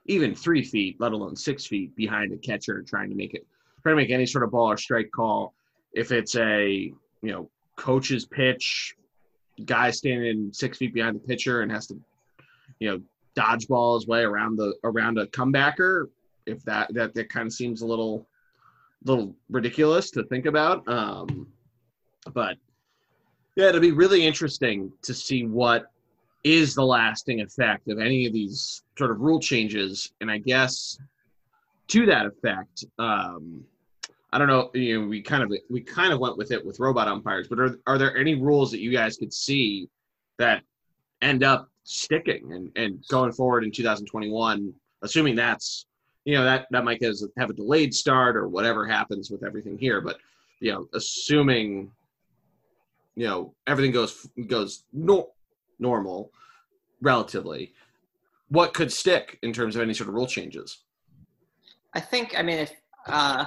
even 0.06 0.34
three 0.34 0.64
feet, 0.64 0.96
let 1.00 1.12
alone 1.12 1.36
six 1.36 1.68
feet 1.68 1.96
behind 1.96 2.34
a 2.34 2.38
catcher 2.38 2.82
trying 2.82 3.12
to 3.12 3.16
make 3.16 3.36
it 3.36 3.46
trying 3.82 3.96
to 3.96 4.02
make 4.02 4.12
any 4.12 4.26
sort 4.26 4.44
of 4.44 4.52
ball 4.52 4.72
or 4.72 4.78
strike 4.78 5.12
call. 5.12 5.54
If 5.94 6.12
it's 6.12 6.36
a 6.36 6.92
you 7.22 7.32
know 7.32 7.50
coach's 7.76 8.26
pitch, 8.26 8.96
guy 9.66 9.92
standing 9.92 10.52
six 10.54 10.78
feet 10.78 10.94
behind 10.94 11.16
the 11.16 11.28
pitcher 11.28 11.62
and 11.62 11.72
has 11.72 11.88
to 11.88 12.00
you 12.80 12.90
know 12.90 13.02
dodgeball 13.38 13.96
his 13.96 14.08
way 14.08 14.22
around 14.22 14.58
the 14.58 14.74
around 14.84 15.18
a 15.18 15.28
comebacker. 15.28 16.06
If 16.46 16.64
that 16.66 16.94
that 16.94 17.14
that 17.16 17.30
kind 17.30 17.48
of 17.48 17.54
seems 17.54 17.82
a 17.82 17.86
little 17.86 18.28
little 19.06 19.36
ridiculous 19.50 20.12
to 20.12 20.24
think 20.24 20.46
about, 20.46 20.88
um, 20.90 21.48
but 22.34 22.58
yeah, 23.56 23.70
it'll 23.70 23.82
be 23.82 23.92
really 23.92 24.26
interesting 24.26 24.92
to 25.04 25.14
see 25.14 25.46
what 25.46 25.92
is 26.44 26.76
the 26.76 26.86
lasting 26.86 27.42
effect 27.42 27.88
of 27.90 28.00
any 28.00 28.26
of 28.26 28.34
these 28.34 28.84
sort 28.98 29.12
of 29.12 29.20
rule 29.20 29.40
changes. 29.40 30.14
And 30.22 30.32
I 30.32 30.38
guess 30.38 30.98
to 31.90 32.06
that 32.06 32.26
effect, 32.26 32.86
um, 32.98 33.64
I 34.32 34.38
don't 34.38 34.48
know. 34.48 34.70
You 34.74 35.02
know, 35.02 35.08
we 35.08 35.22
kind 35.22 35.44
of 35.44 35.52
we 35.70 35.82
kind 35.82 36.14
of 36.14 36.20
went 36.20 36.38
with 36.38 36.52
it 36.52 36.64
with 36.64 36.80
robot 36.80 37.08
umpires, 37.08 37.48
but 37.48 37.60
are 37.60 37.80
are 37.88 37.98
there 37.98 38.16
any 38.16 38.36
rules 38.36 38.72
that 38.72 38.80
you 38.80 38.92
guys 38.92 39.18
could 39.18 39.34
see 39.34 39.90
that 40.38 40.64
end 41.22 41.44
up 41.44 41.70
sticking 41.84 42.54
and, 42.54 42.72
and 42.76 43.04
going 43.10 43.32
forward 43.32 43.64
in 43.64 43.72
2021? 43.72 44.74
Assuming 45.02 45.36
that's 45.36 45.88
you 46.26 46.36
know 46.36 46.44
that 46.44 46.68
that 46.70 46.84
might 46.84 47.04
have 47.04 47.50
a 47.50 47.54
delayed 47.54 47.94
start 47.94 48.36
or 48.36 48.48
whatever 48.48 48.86
happens 48.86 49.32
with 49.32 49.44
everything 49.44 49.78
here, 49.78 50.00
but 50.00 50.18
you 50.60 50.72
know, 50.72 50.88
assuming 50.94 51.92
you 53.16 53.26
know 53.26 53.56
everything 53.66 53.92
goes 53.92 54.28
goes 54.48 54.84
no, 54.94 55.30
normal 55.80 56.32
relatively, 57.02 57.74
what 58.50 58.76
could 58.76 58.92
stick 58.92 59.40
in 59.42 59.54
terms 59.54 59.76
of 59.76 59.82
any 59.82 59.94
sort 59.94 60.10
of 60.10 60.14
rule 60.14 60.28
changes? 60.28 60.80
I 61.94 62.00
think, 62.00 62.34
I 62.38 62.42
mean, 62.42 62.60
if 62.60 62.74
uh, 63.08 63.46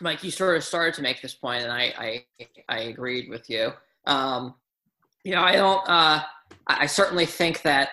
Mike, 0.00 0.24
you 0.24 0.30
sort 0.30 0.56
of 0.56 0.64
started 0.64 0.94
to 0.94 1.02
make 1.02 1.20
this 1.20 1.34
point, 1.34 1.62
and 1.62 1.72
I 1.72 1.92
I, 1.98 2.46
I 2.68 2.78
agreed 2.80 3.28
with 3.28 3.48
you. 3.50 3.72
Um, 4.06 4.54
you 5.24 5.32
know, 5.32 5.42
I 5.42 5.52
don't. 5.52 5.88
Uh, 5.88 6.22
I 6.66 6.86
certainly 6.86 7.26
think 7.26 7.62
that 7.62 7.90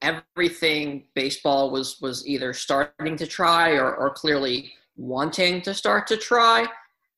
everything 0.00 1.04
baseball 1.14 1.70
was 1.70 2.00
was 2.00 2.26
either 2.26 2.52
starting 2.54 3.16
to 3.16 3.26
try 3.26 3.72
or, 3.72 3.94
or 3.94 4.10
clearly 4.10 4.72
wanting 4.96 5.62
to 5.62 5.74
start 5.74 6.06
to 6.08 6.16
try 6.16 6.66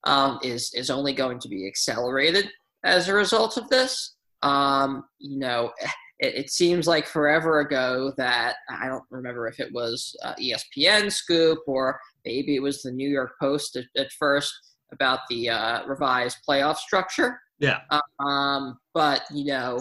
um, 0.04 0.38
is 0.42 0.72
is 0.74 0.90
only 0.90 1.12
going 1.12 1.38
to 1.38 1.48
be 1.48 1.66
accelerated 1.66 2.50
as 2.84 3.08
a 3.08 3.14
result 3.14 3.56
of 3.56 3.68
this. 3.68 4.16
Um, 4.42 5.04
you 5.18 5.38
know, 5.38 5.72
it, 6.20 6.34
it, 6.34 6.50
seems 6.50 6.86
like 6.86 7.06
forever 7.06 7.60
ago 7.60 8.12
that 8.16 8.56
I 8.70 8.86
don't 8.86 9.04
remember 9.10 9.48
if 9.48 9.58
it 9.60 9.72
was 9.72 10.14
uh, 10.22 10.34
ESPN 10.34 11.10
scoop 11.10 11.58
or 11.66 11.98
maybe 12.24 12.54
it 12.56 12.62
was 12.62 12.82
the 12.82 12.92
New 12.92 13.08
York 13.08 13.32
Post 13.40 13.76
at, 13.76 13.84
at 13.96 14.12
first 14.12 14.52
about 14.92 15.20
the 15.28 15.50
uh, 15.50 15.86
revised 15.86 16.38
playoff 16.48 16.76
structure. 16.76 17.40
Yeah. 17.58 17.80
Um, 18.20 18.78
but 18.92 19.22
you 19.32 19.46
know, 19.46 19.80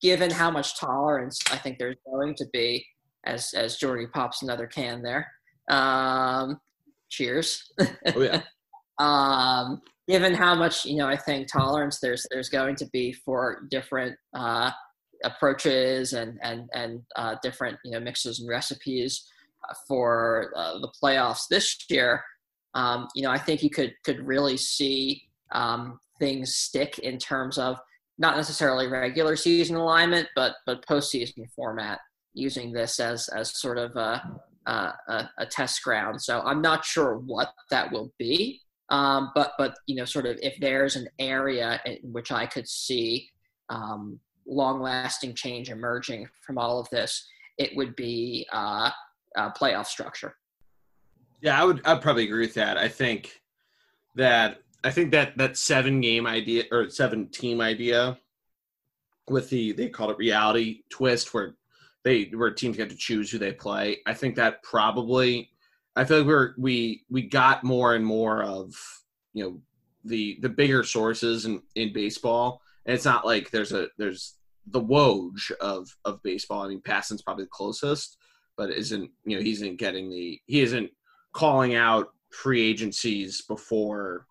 given 0.00 0.30
how 0.30 0.50
much 0.50 0.78
tolerance 0.78 1.40
I 1.50 1.56
think 1.56 1.78
there's 1.78 1.96
going 2.06 2.34
to 2.36 2.46
be, 2.52 2.84
as 3.24 3.52
as 3.54 3.76
Geordie 3.76 4.06
pops 4.06 4.42
another 4.42 4.66
can 4.66 5.02
there. 5.02 5.26
Um, 5.70 6.60
cheers. 7.08 7.72
Oh 7.80 8.20
yeah. 8.20 8.42
um, 8.98 9.82
given 10.06 10.34
how 10.34 10.54
much 10.54 10.84
you 10.84 10.96
know, 10.96 11.06
I 11.06 11.16
think 11.16 11.48
tolerance 11.48 12.00
there's 12.00 12.26
there's 12.30 12.48
going 12.48 12.76
to 12.76 12.86
be 12.86 13.12
for 13.12 13.66
different 13.70 14.16
uh, 14.34 14.70
approaches 15.24 16.12
and 16.12 16.38
and 16.42 16.68
and 16.74 17.02
uh, 17.16 17.36
different 17.42 17.78
you 17.84 17.92
know 17.92 18.00
mixes 18.00 18.40
and 18.40 18.48
recipes 18.48 19.26
uh, 19.68 19.74
for 19.86 20.52
uh, 20.56 20.78
the 20.78 20.92
playoffs 21.02 21.42
this 21.50 21.76
year. 21.88 22.22
Um, 22.74 23.08
you 23.14 23.22
know, 23.22 23.30
I 23.30 23.38
think 23.38 23.62
you 23.62 23.70
could 23.70 23.94
could 24.04 24.26
really 24.26 24.56
see 24.56 25.22
um, 25.52 25.98
things 26.18 26.54
stick 26.56 26.98
in 26.98 27.18
terms 27.18 27.58
of 27.58 27.78
not 28.18 28.36
necessarily 28.36 28.88
regular 28.88 29.36
season 29.36 29.76
alignment, 29.76 30.28
but 30.34 30.56
but 30.66 30.86
postseason 30.86 31.48
format 31.54 32.00
using 32.34 32.72
this 32.72 33.00
as 33.00 33.28
as 33.28 33.60
sort 33.60 33.78
of 33.78 33.94
a, 33.96 34.40
a, 34.66 35.30
a 35.38 35.46
test 35.46 35.82
ground. 35.82 36.20
So 36.20 36.40
I'm 36.40 36.60
not 36.60 36.84
sure 36.84 37.18
what 37.18 37.52
that 37.70 37.90
will 37.90 38.12
be, 38.18 38.60
um, 38.90 39.30
but 39.34 39.52
but 39.58 39.76
you 39.86 39.96
know, 39.96 40.04
sort 40.04 40.26
of 40.26 40.38
if 40.42 40.58
there's 40.60 40.96
an 40.96 41.08
area 41.18 41.80
in 41.84 42.12
which 42.12 42.32
I 42.32 42.46
could 42.46 42.68
see 42.68 43.30
um, 43.68 44.20
long-lasting 44.48 45.34
change 45.34 45.70
emerging 45.70 46.28
from 46.44 46.58
all 46.58 46.80
of 46.80 46.88
this, 46.90 47.28
it 47.58 47.76
would 47.76 47.94
be 47.96 48.46
uh, 48.52 48.90
playoff 49.36 49.86
structure. 49.86 50.34
Yeah, 51.40 51.60
I 51.60 51.64
would. 51.64 51.80
I'd 51.84 52.02
probably 52.02 52.24
agree 52.24 52.46
with 52.46 52.54
that. 52.54 52.76
I 52.76 52.88
think 52.88 53.40
that 54.16 54.58
I 54.82 54.90
think 54.90 55.12
that 55.12 55.36
that 55.38 55.56
seven 55.56 56.00
game 56.00 56.26
idea 56.26 56.64
or 56.72 56.90
seven 56.90 57.28
team 57.28 57.60
idea 57.60 58.18
with 59.28 59.50
the 59.50 59.72
they 59.72 59.88
call 59.88 60.10
it 60.10 60.18
reality 60.18 60.82
twist 60.90 61.34
where 61.34 61.54
they 62.04 62.24
where 62.34 62.50
teams 62.50 62.76
get 62.76 62.90
to 62.90 62.96
choose 62.96 63.30
who 63.30 63.38
they 63.38 63.52
play. 63.52 63.98
I 64.06 64.14
think 64.14 64.34
that 64.36 64.62
probably 64.62 65.50
I 65.94 66.04
feel 66.04 66.18
like 66.18 66.26
we're 66.26 66.54
we 66.58 67.04
we 67.10 67.22
got 67.22 67.64
more 67.64 67.94
and 67.94 68.04
more 68.04 68.42
of 68.42 68.74
you 69.32 69.44
know 69.44 69.60
the 70.04 70.38
the 70.42 70.48
bigger 70.48 70.82
sources 70.82 71.44
in 71.44 71.62
in 71.74 71.92
baseball. 71.92 72.62
And 72.86 72.94
it's 72.94 73.04
not 73.04 73.26
like 73.26 73.50
there's 73.50 73.72
a 73.72 73.88
there's 73.98 74.37
the 74.70 74.80
Woj 74.80 75.50
of 75.60 75.88
of 76.04 76.22
baseball. 76.22 76.62
I 76.62 76.68
mean, 76.68 76.80
Passan's 76.80 77.22
probably 77.22 77.44
the 77.44 77.50
closest, 77.50 78.16
but 78.56 78.70
isn't 78.70 79.10
you 79.24 79.36
know 79.36 79.42
he 79.42 79.52
isn't 79.52 79.76
getting 79.76 80.10
the 80.10 80.40
he 80.46 80.60
isn't 80.60 80.90
calling 81.32 81.74
out 81.74 82.08
free 82.30 82.68
agencies 82.68 83.42
before 83.42 84.26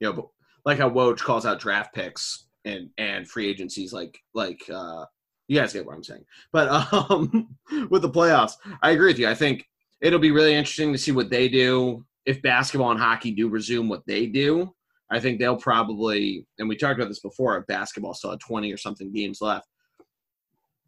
you 0.00 0.12
know 0.12 0.30
like 0.64 0.78
how 0.78 0.90
Woj 0.90 1.18
calls 1.18 1.46
out 1.46 1.60
draft 1.60 1.94
picks 1.94 2.46
and 2.64 2.90
and 2.98 3.28
free 3.28 3.48
agencies 3.48 3.92
like 3.92 4.18
like 4.34 4.62
uh 4.72 5.04
you 5.48 5.58
guys 5.58 5.72
get 5.72 5.84
what 5.84 5.96
I'm 5.96 6.04
saying. 6.04 6.24
But 6.52 6.92
um 6.92 7.56
with 7.90 8.02
the 8.02 8.10
playoffs, 8.10 8.52
I 8.82 8.90
agree 8.90 9.08
with 9.08 9.18
you. 9.18 9.28
I 9.28 9.34
think 9.34 9.68
it'll 10.00 10.18
be 10.18 10.30
really 10.30 10.54
interesting 10.54 10.92
to 10.92 10.98
see 10.98 11.12
what 11.12 11.30
they 11.30 11.48
do 11.48 12.04
if 12.24 12.42
basketball 12.42 12.90
and 12.90 13.00
hockey 13.00 13.30
do 13.30 13.48
resume 13.48 13.88
what 13.88 14.06
they 14.06 14.26
do. 14.26 14.74
I 15.10 15.18
think 15.18 15.38
they'll 15.38 15.56
probably, 15.56 16.46
and 16.58 16.68
we 16.68 16.76
talked 16.76 16.98
about 16.98 17.08
this 17.08 17.20
before, 17.20 17.56
if 17.56 17.66
basketball 17.66 18.14
still 18.14 18.30
had 18.30 18.40
20 18.40 18.72
or 18.72 18.76
something 18.76 19.12
games 19.12 19.40
left, 19.40 19.66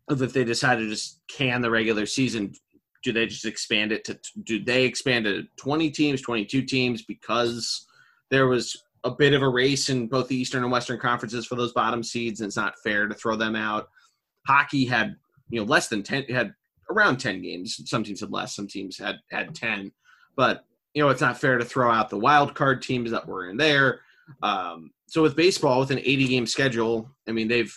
if 0.09 0.33
they 0.33 0.45
decide 0.45 0.77
to 0.77 0.89
just 0.89 1.20
can 1.29 1.61
the 1.61 1.70
regular 1.70 2.07
season, 2.07 2.53
do 3.03 3.12
they 3.12 3.27
just 3.27 3.47
expand 3.47 3.91
it 3.91 4.05
to, 4.05 4.18
do 4.45 4.62
they 4.62 4.85
expand 4.85 5.25
to 5.25 5.45
20 5.57 5.91
teams, 5.91 6.23
22 6.23 6.62
teams 6.62 7.03
because 7.03 7.87
there 8.31 8.47
was 8.47 8.77
a 9.05 9.11
bit 9.11 9.33
of 9.33 9.43
a 9.43 9.49
race 9.49 9.89
in 9.89 10.07
both 10.07 10.29
the 10.29 10.37
Eastern 10.37 10.62
and 10.62 10.70
Western 10.70 11.01
conferences 11.01 11.45
for 11.45 11.57
those 11.57 11.73
bottom 11.73 12.03
seeds, 12.03 12.41
and 12.41 12.47
it's 12.47 12.57
not 12.57 12.79
fair 12.85 13.09
to 13.09 13.14
throw 13.14 13.35
them 13.35 13.57
out. 13.57 13.89
Hockey 14.47 14.85
had, 14.85 15.16
you 15.51 15.61
know, 15.61 15.66
less 15.66 15.89
than 15.89 16.03
10, 16.03 16.25
had 16.25 16.55
around 16.91 17.18
10 17.18 17.43
games. 17.43 17.81
Some 17.87 18.05
teams 18.05 18.20
had 18.20 18.31
less, 18.31 18.55
some 18.55 18.68
teams 18.68 18.99
had, 18.99 19.16
had 19.31 19.55
10. 19.55 19.91
But, 20.37 20.64
you 20.95 21.03
know, 21.03 21.09
it's 21.09 21.20
not 21.20 21.41
fair 21.41 21.59
to 21.59 21.64
throw 21.64 21.91
out 21.91 22.11
the 22.11 22.18
wild 22.18 22.55
card 22.55 22.83
teams 22.83 23.11
that 23.11 23.27
were 23.27 23.49
in 23.49 23.57
there. 23.57 24.01
Um, 24.43 24.91
so 25.07 25.23
with 25.23 25.37
baseball, 25.37 25.81
with 25.81 25.91
an 25.91 25.99
80 25.99 26.29
game 26.29 26.47
schedule, 26.47 27.11
I 27.29 27.33
mean, 27.33 27.49
they've 27.49 27.75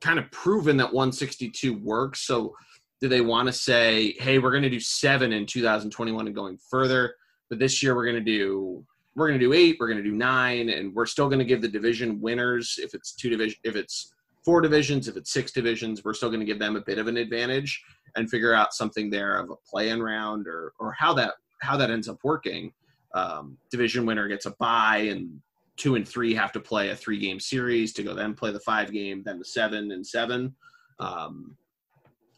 kind 0.00 0.18
of 0.18 0.30
proven 0.30 0.76
that 0.78 0.92
162 0.92 1.74
works. 1.78 2.26
So 2.26 2.54
do 3.00 3.08
they 3.08 3.20
want 3.20 3.46
to 3.46 3.52
say, 3.52 4.14
hey, 4.20 4.38
we're 4.38 4.50
going 4.50 4.62
to 4.62 4.70
do 4.70 4.80
seven 4.80 5.32
in 5.32 5.46
2021 5.46 6.26
and 6.26 6.34
going 6.34 6.58
further, 6.70 7.14
but 7.48 7.58
this 7.58 7.82
year 7.82 7.94
we're 7.94 8.04
going 8.04 8.16
to 8.16 8.20
do 8.20 8.84
we're 9.16 9.26
going 9.26 9.40
to 9.40 9.44
do 9.44 9.52
eight, 9.52 9.76
we're 9.80 9.88
going 9.88 10.02
to 10.02 10.08
do 10.08 10.14
nine, 10.14 10.68
and 10.68 10.94
we're 10.94 11.04
still 11.04 11.26
going 11.26 11.40
to 11.40 11.44
give 11.44 11.60
the 11.60 11.68
division 11.68 12.20
winners 12.20 12.78
if 12.80 12.94
it's 12.94 13.12
two 13.12 13.28
division, 13.28 13.58
if 13.64 13.74
it's 13.74 14.14
four 14.44 14.60
divisions, 14.60 15.08
if 15.08 15.16
it's 15.16 15.32
six 15.32 15.50
divisions, 15.50 16.04
we're 16.04 16.14
still 16.14 16.28
going 16.28 16.40
to 16.40 16.46
give 16.46 16.60
them 16.60 16.76
a 16.76 16.80
bit 16.80 16.96
of 16.96 17.08
an 17.08 17.16
advantage 17.16 17.82
and 18.16 18.30
figure 18.30 18.54
out 18.54 18.72
something 18.72 19.10
there 19.10 19.38
of 19.38 19.50
a 19.50 19.56
play-in 19.68 20.02
round 20.02 20.46
or 20.46 20.72
or 20.78 20.92
how 20.92 21.12
that 21.12 21.34
how 21.60 21.76
that 21.76 21.90
ends 21.90 22.08
up 22.08 22.18
working 22.22 22.72
um, 23.14 23.56
division 23.70 24.06
winner 24.06 24.28
gets 24.28 24.46
a 24.46 24.50
bye 24.52 25.08
and 25.10 25.40
two 25.76 25.94
and 25.94 26.06
three 26.06 26.34
have 26.34 26.52
to 26.52 26.60
play 26.60 26.90
a 26.90 26.96
three 26.96 27.18
game 27.18 27.40
series 27.40 27.92
to 27.94 28.02
go 28.02 28.14
then 28.14 28.34
play 28.34 28.52
the 28.52 28.60
five 28.60 28.92
game 28.92 29.22
then 29.24 29.38
the 29.38 29.44
seven 29.44 29.92
and 29.92 30.06
seven. 30.06 30.54
Um, 30.98 31.56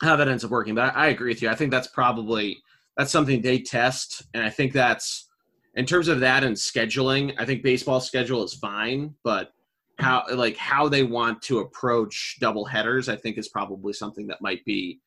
how 0.03 0.17
that 0.17 0.29
ends 0.29 0.45
up 0.45 0.51
working 0.51 0.75
but 0.75 0.95
I, 0.95 1.07
I, 1.07 1.07
agree 1.09 1.31
with 1.31 1.43
you. 1.43 1.49
I 1.49 1.55
think 1.55 1.71
that's 1.71 1.89
probably 1.89 2.63
that's 2.97 3.11
something 3.11 3.41
they 3.41 3.59
test. 3.59 4.23
And 4.35 4.45
i 4.45 4.51
think 4.51 4.73
that's 4.73 5.29
in 5.75 5.87
terms 5.87 6.09
of 6.09 6.21
that 6.21 6.45
and 6.45 6.55
scheduling 6.55 7.35
i 7.39 7.45
think 7.45 7.63
baseball 7.63 8.01
schedule 8.01 8.45
is 8.45 8.55
fine 8.55 9.15
but 9.25 9.53
how 9.99 10.25
like 10.35 10.57
how 10.57 10.89
they 10.89 11.03
want 11.03 11.41
to 11.43 11.61
approach 11.61 12.37
double 12.41 12.65
headers 12.65 13.09
i 13.09 13.17
think 13.17 13.39
is 13.39 13.49
probably 13.49 13.93
something 13.93 14.27
that 14.27 14.43
might 14.43 14.65
be 14.65 15.01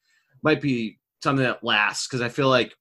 might 0.44 0.62
be 0.62 1.00
something 1.22 1.44
that 1.44 1.64
lasts. 1.64 2.08
Because 2.08 2.22
i 2.22 2.30
feel 2.30 2.50
like 2.50 2.74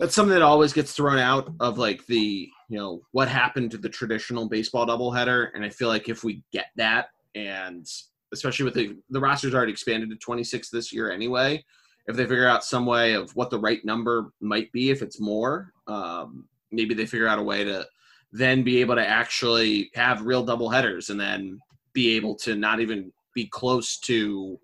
that's 0.00 0.14
something 0.14 0.32
that 0.32 0.42
always 0.42 0.72
gets 0.72 0.92
thrown 0.92 1.18
out 1.18 1.52
of 1.60 1.76
like 1.76 2.06
the 2.06 2.48
you 2.68 2.78
know 2.78 3.02
what 3.12 3.28
happened 3.28 3.70
to 3.70 3.78
the 3.78 3.88
traditional 3.88 4.48
baseball 4.48 4.86
doubleheader, 4.86 5.50
and 5.54 5.62
I 5.62 5.68
feel 5.68 5.88
like 5.88 6.08
if 6.08 6.24
we 6.24 6.42
get 6.52 6.68
that, 6.76 7.08
and 7.34 7.86
especially 8.32 8.64
with 8.64 8.74
the 8.74 8.96
the 9.10 9.20
roster's 9.20 9.54
already 9.54 9.72
expanded 9.72 10.08
to 10.10 10.16
26 10.16 10.70
this 10.70 10.90
year 10.90 11.12
anyway, 11.12 11.62
if 12.06 12.16
they 12.16 12.24
figure 12.24 12.48
out 12.48 12.64
some 12.64 12.86
way 12.86 13.12
of 13.12 13.30
what 13.36 13.50
the 13.50 13.58
right 13.58 13.84
number 13.84 14.32
might 14.40 14.72
be, 14.72 14.90
if 14.90 15.02
it's 15.02 15.20
more, 15.20 15.72
um, 15.86 16.48
maybe 16.72 16.94
they 16.94 17.06
figure 17.06 17.28
out 17.28 17.38
a 17.38 17.42
way 17.42 17.62
to 17.62 17.86
then 18.32 18.62
be 18.62 18.80
able 18.80 18.94
to 18.94 19.06
actually 19.06 19.90
have 19.94 20.24
real 20.24 20.42
double 20.42 20.70
headers 20.70 21.10
and 21.10 21.20
then 21.20 21.60
be 21.92 22.16
able 22.16 22.34
to 22.36 22.54
not 22.54 22.80
even 22.80 23.12
be 23.34 23.46
close 23.46 23.98
to 23.98 24.58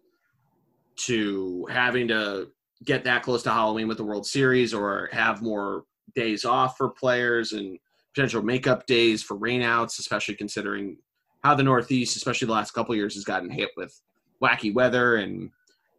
to 0.96 1.66
having 1.70 2.08
to 2.08 2.48
get 2.84 3.04
that 3.04 3.22
close 3.22 3.42
to 3.44 3.50
Halloween 3.50 3.88
with 3.88 3.96
the 3.96 4.04
World 4.04 4.26
Series 4.26 4.74
or 4.74 5.08
have 5.12 5.42
more 5.42 5.84
days 6.14 6.44
off 6.44 6.76
for 6.76 6.88
players 6.88 7.52
and 7.52 7.78
potential 8.14 8.42
makeup 8.42 8.86
days 8.86 9.22
for 9.22 9.36
rainouts, 9.36 9.98
especially 9.98 10.34
considering 10.34 10.96
how 11.42 11.54
the 11.54 11.62
Northeast, 11.62 12.16
especially 12.16 12.46
the 12.46 12.52
last 12.52 12.72
couple 12.72 12.94
years, 12.94 13.14
has 13.14 13.24
gotten 13.24 13.50
hit 13.50 13.70
with 13.76 14.00
wacky 14.42 14.72
weather 14.72 15.16
and 15.16 15.50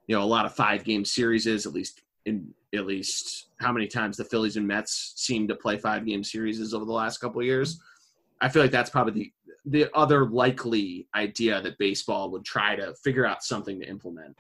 you 0.08 0.16
know 0.16 0.22
a 0.22 0.26
lot 0.26 0.45
of 0.45 0.54
five 0.54 0.84
game 0.84 1.04
series 1.04 1.48
at 1.48 1.74
least 1.74 2.02
in 2.26 2.54
at 2.76 2.86
least 2.86 3.48
how 3.60 3.72
many 3.72 3.88
times 3.88 4.18
the 4.18 4.24
Phillies 4.24 4.58
and 4.58 4.68
Mets 4.68 5.14
seem 5.16 5.48
to 5.48 5.56
play 5.56 5.78
five 5.78 6.06
game 6.06 6.24
series 6.24 6.74
over 6.74 6.86
the 6.86 6.91
last 6.91 7.18
couple 7.20 7.41
years. 7.41 7.80
I 8.41 8.49
feel 8.49 8.62
like 8.62 8.72
that's 8.72 8.90
probably 8.90 9.14
the 9.14 9.32
the 9.66 9.98
other 9.98 10.26
likely 10.26 11.08
idea 11.16 11.62
that 11.62 11.78
baseball 11.78 12.30
would 12.32 12.45
try 12.45 12.76
to 12.76 12.94
figure 12.95 13.26
out 13.26 13.44
something 13.44 13.80
to 13.80 13.88
implement. 13.88 14.36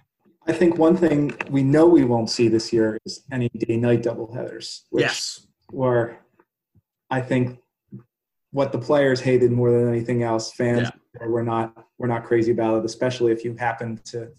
I 0.47 0.53
think 0.53 0.77
one 0.77 0.95
thing 0.95 1.35
we 1.49 1.63
know 1.63 1.87
we 1.87 2.03
won't 2.05 2.29
see 2.29 2.47
this 2.47 2.71
year 2.71 2.97
is 3.05 3.23
any 3.31 3.49
day-night 3.49 4.03
doubleheaders. 4.03 4.83
Which 4.89 5.03
yes. 5.03 5.47
Were, 5.71 6.15
I 7.09 7.21
think, 7.21 7.59
what 8.51 8.71
the 8.71 8.79
players 8.79 9.19
hated 9.19 9.51
more 9.51 9.71
than 9.71 9.89
anything 9.89 10.23
else. 10.23 10.53
Fans 10.53 10.89
yeah. 11.19 11.27
were 11.27 11.43
not 11.43 11.85
were 11.97 12.07
not 12.07 12.23
crazy 12.23 12.51
about 12.51 12.79
it, 12.79 12.85
especially 12.85 13.31
if 13.31 13.43
you 13.43 13.55
happen 13.55 13.99
to 14.05 14.29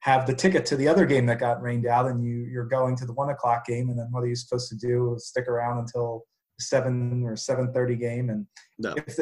have 0.00 0.26
the 0.26 0.34
ticket 0.34 0.64
to 0.64 0.76
the 0.76 0.88
other 0.88 1.04
game 1.04 1.26
that 1.26 1.38
got 1.38 1.60
rained 1.60 1.86
out, 1.86 2.06
and 2.06 2.24
you 2.24 2.46
you're 2.50 2.64
going 2.64 2.96
to 2.96 3.04
the 3.04 3.12
one 3.12 3.28
o'clock 3.28 3.66
game, 3.66 3.90
and 3.90 3.98
then 3.98 4.08
what 4.10 4.22
are 4.22 4.28
you 4.28 4.36
supposed 4.36 4.70
to 4.70 4.76
do? 4.76 5.14
Stick 5.18 5.46
around 5.46 5.78
until 5.78 6.24
seven 6.58 7.22
or 7.24 7.36
seven 7.36 7.70
thirty 7.72 7.96
game, 7.96 8.30
and 8.30 8.46
no. 8.78 8.94
if 8.96 9.18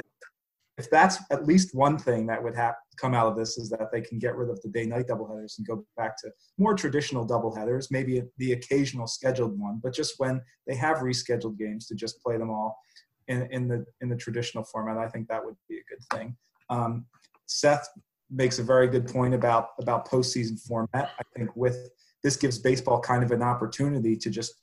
if 0.79 0.89
that's 0.91 1.19
at 1.31 1.45
least 1.45 1.75
one 1.75 1.99
thing 1.99 2.27
that 2.27 2.43
would 2.43 2.55
have 2.55 2.75
come 2.97 3.13
out 3.13 3.27
of 3.27 3.37
this 3.37 3.59
is 3.59 3.69
that 3.71 3.91
they 3.93 4.01
can 4.01 4.19
get 4.19 4.37
rid 4.37 4.49
of 4.49 4.61
the 4.63 4.69
day 4.69 4.85
night 4.85 5.09
doubleheaders 5.09 5.59
and 5.59 5.67
go 5.67 5.85
back 5.97 6.17
to 6.19 6.31
more 6.57 6.75
traditional 6.75 7.27
doubleheaders, 7.27 7.89
maybe 7.91 8.23
the 8.39 8.53
occasional 8.53 9.07
scheduled 9.07 9.59
one, 9.59 9.81
but 9.83 9.93
just 9.93 10.15
when 10.19 10.41
they 10.67 10.77
have 10.77 10.99
rescheduled 10.99 11.59
games 11.59 11.87
to 11.87 11.95
just 11.95 12.23
play 12.23 12.39
them 12.39 12.51
all 12.51 12.79
in, 13.27 13.49
in 13.51 13.69
the 13.69 13.85
in 14.01 14.09
the 14.09 14.17
traditional 14.17 14.65
format. 14.65 14.99
I 14.99 15.09
think 15.09 15.29
that 15.29 15.45
would 15.45 15.57
be 15.69 15.77
a 15.77 15.85
good 15.89 16.05
thing. 16.17 16.37
Um, 16.71 17.07
Seth 17.47 17.89
makes 18.31 18.59
a 18.59 18.63
very 18.63 18.89
good 18.89 19.07
point 19.07 19.35
about 19.35 19.71
about 19.81 20.09
postseason 20.09 20.61
format. 20.61 21.11
I 21.19 21.23
think 21.37 21.55
with 21.57 21.91
this 22.23 22.37
gives 22.37 22.59
baseball 22.59 23.01
kind 23.01 23.23
of 23.23 23.31
an 23.31 23.43
opportunity 23.43 24.17
to 24.17 24.31
just 24.31 24.55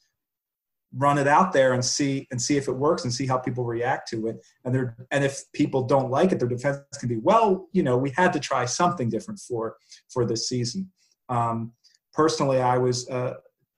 run 0.97 1.17
it 1.17 1.27
out 1.27 1.51
there 1.51 1.73
and 1.73 1.83
see 1.83 2.27
and 2.31 2.41
see 2.41 2.57
if 2.57 2.67
it 2.67 2.73
works 2.73 3.03
and 3.03 3.13
see 3.13 3.27
how 3.27 3.37
people 3.37 3.65
react 3.65 4.09
to 4.09 4.27
it. 4.27 4.37
And 4.63 4.73
they 4.73 4.79
and 5.11 5.23
if 5.23 5.43
people 5.53 5.83
don't 5.83 6.09
like 6.09 6.31
it, 6.31 6.39
their 6.39 6.47
defense 6.47 6.79
can 6.99 7.09
be, 7.09 7.17
well, 7.17 7.67
you 7.73 7.83
know, 7.83 7.97
we 7.97 8.11
had 8.11 8.31
to 8.33 8.39
try 8.39 8.65
something 8.65 9.09
different 9.09 9.39
for 9.39 9.75
for 10.09 10.25
this 10.25 10.47
season. 10.47 10.91
Um, 11.29 11.73
personally, 12.13 12.61
I 12.61 12.77
was 12.77 13.09
uh, 13.09 13.35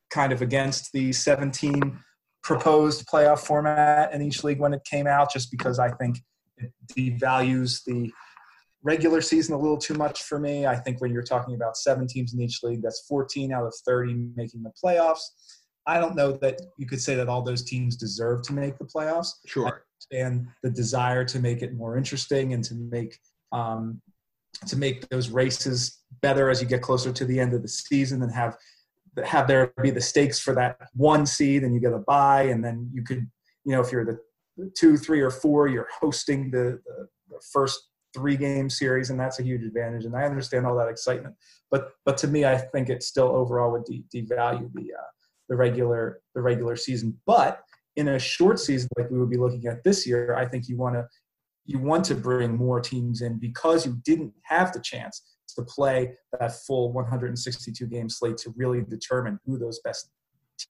kind 0.10 0.31
of 0.31 0.41
against 0.41 0.91
the 0.94 1.11
17 1.11 1.99
proposed 2.44 3.07
playoff 3.07 3.39
format 3.39 4.14
in 4.14 4.22
each 4.22 4.44
league 4.44 4.60
when 4.60 4.73
it 4.73 4.84
came 4.85 5.07
out, 5.07 5.31
just 5.31 5.52
because 5.52 5.80
I 5.80 5.91
think 5.91 6.19
it 6.57 6.72
devalues 6.95 7.84
the 7.85 8.11
regular 8.84 9.22
season 9.22 9.53
a 9.53 9.57
little 9.57 9.77
too 9.77 9.95
much 9.95 10.23
for 10.23 10.39
me. 10.39 10.65
I 10.65 10.76
think 10.76 11.02
when 11.02 11.11
you're 11.11 11.23
talking 11.23 11.56
about 11.56 11.76
seven 11.77 12.07
teams 12.07 12.34
in 12.34 12.41
each 12.41 12.64
league, 12.64 12.81
that's 12.81 13.06
14 13.07 13.52
out 13.52 13.65
of 13.65 13.73
30 13.85 14.30
making 14.35 14.64
the 14.64 14.72
playoffs. 14.81 15.23
I 15.88 16.00
don't 16.00 16.16
know 16.16 16.34
that 16.34 16.62
you 16.78 16.86
could 16.86 17.02
say 17.02 17.16
that 17.16 17.30
all 17.30 17.42
those 17.42 17.64
teams 17.64 17.96
deserve 17.96 18.44
to 18.44 18.54
make 18.54 18.78
the 18.78 18.86
playoffs. 18.86 19.30
Sure. 19.46 19.86
And 20.12 20.48
the 20.62 20.70
desire 20.70 21.24
to 21.26 21.40
make 21.40 21.62
it 21.62 21.74
more 21.74 21.98
interesting 21.98 22.54
and 22.54 22.64
to 22.66 22.76
make 22.76 23.18
um, 23.52 24.02
to 24.68 24.76
make 24.76 25.08
those 25.10 25.30
races 25.30 26.04
better 26.22 26.50
as 26.50 26.62
you 26.62 26.68
get 26.68 26.82
closer 26.82 27.12
to 27.12 27.26
the 27.26 27.40
end 27.40 27.54
of 27.54 27.62
the 27.62 27.68
season 27.68 28.22
and 28.24 28.34
have 28.34 28.58
have 29.26 29.48
there 29.48 29.74
be 29.82 29.90
the 29.90 30.02
stakes 30.02 30.40
for 30.40 30.54
that 30.54 30.78
one 30.94 31.26
seed 31.26 31.64
and 31.64 31.74
you 31.74 31.80
get 31.80 31.94
a 31.94 32.00
bye 32.00 32.44
and 32.44 32.64
then 32.64 32.90
you 32.94 33.04
could 33.04 33.28
you 33.66 33.72
know 33.72 33.82
if 33.82 33.92
you're 33.92 34.06
the 34.06 34.20
two 34.76 34.98
three 34.98 35.22
or 35.22 35.30
four 35.32 35.68
you're 35.68 35.88
hosting 36.00 36.52
the, 36.52 36.80
the, 36.86 37.08
the 37.30 37.42
first 37.52 37.90
three 38.14 38.38
game 38.38 38.70
series 38.70 39.10
and 39.10 39.20
that's 39.20 39.40
a 39.40 39.44
huge 39.44 39.64
advantage 39.64 40.06
and 40.06 40.16
i 40.16 40.24
understand 40.24 40.66
all 40.66 40.76
that 40.76 40.88
excitement 40.88 41.36
but 41.72 41.92
but 42.06 42.18
to 42.18 42.28
me 42.28 42.46
i 42.46 42.58
think 42.58 42.90
it 42.90 43.02
still 43.04 43.30
overall 43.30 43.72
would 43.72 43.84
de- 43.86 44.06
devalue 44.14 44.72
the 44.74 44.94
uh, 44.94 45.08
the 45.49 45.56
regular 45.56 46.19
the 46.36 46.41
regular 46.41 46.76
season 46.76 47.18
but 47.26 47.61
in 47.95 48.10
a 48.10 48.19
short 48.19 48.60
season 48.60 48.90
like 48.98 49.10
we 49.10 49.19
would 49.19 49.30
be 49.30 49.38
looking 49.38 49.65
at 49.65 49.84
this 49.84 50.06
year 50.06 50.36
i 50.36 50.45
think 50.45 50.68
you 50.68 50.78
want 50.78 50.95
to 50.95 51.06
you 51.68 51.80
want 51.80 52.06
to 52.06 52.15
bring 52.15 52.56
more 52.56 52.80
teams 52.80 53.22
in 53.22 53.38
because 53.38 53.86
you 53.86 53.99
didn't 54.03 54.34
have 54.44 54.72
the 54.72 54.80
chance 54.80 55.22
to 55.56 55.64
play 55.64 56.14
that 56.40 56.56
full 56.65 56.94
162 56.94 57.86
game 57.88 58.10
slate 58.10 58.38
to 58.38 58.53
really 58.56 58.82
determine 58.82 59.40
who 59.45 59.57
those 59.57 59.80
best 59.84 60.10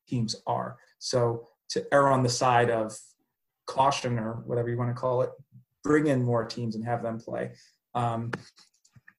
teams 0.07 0.35
are. 0.47 0.75
So 0.99 1.47
to 1.69 1.85
err 1.93 2.09
on 2.09 2.23
the 2.23 2.29
side 2.29 2.71
of 2.71 2.97
caution 3.67 4.17
or 4.17 4.41
whatever 4.45 4.69
you 4.69 4.77
want 4.77 4.89
to 4.89 4.99
call 4.99 5.21
it, 5.21 5.29
bring 5.83 6.07
in 6.07 6.23
more 6.23 6.45
teams 6.45 6.75
and 6.75 6.83
have 6.83 7.03
them 7.03 7.19
play 7.19 7.51
um, 7.93 8.31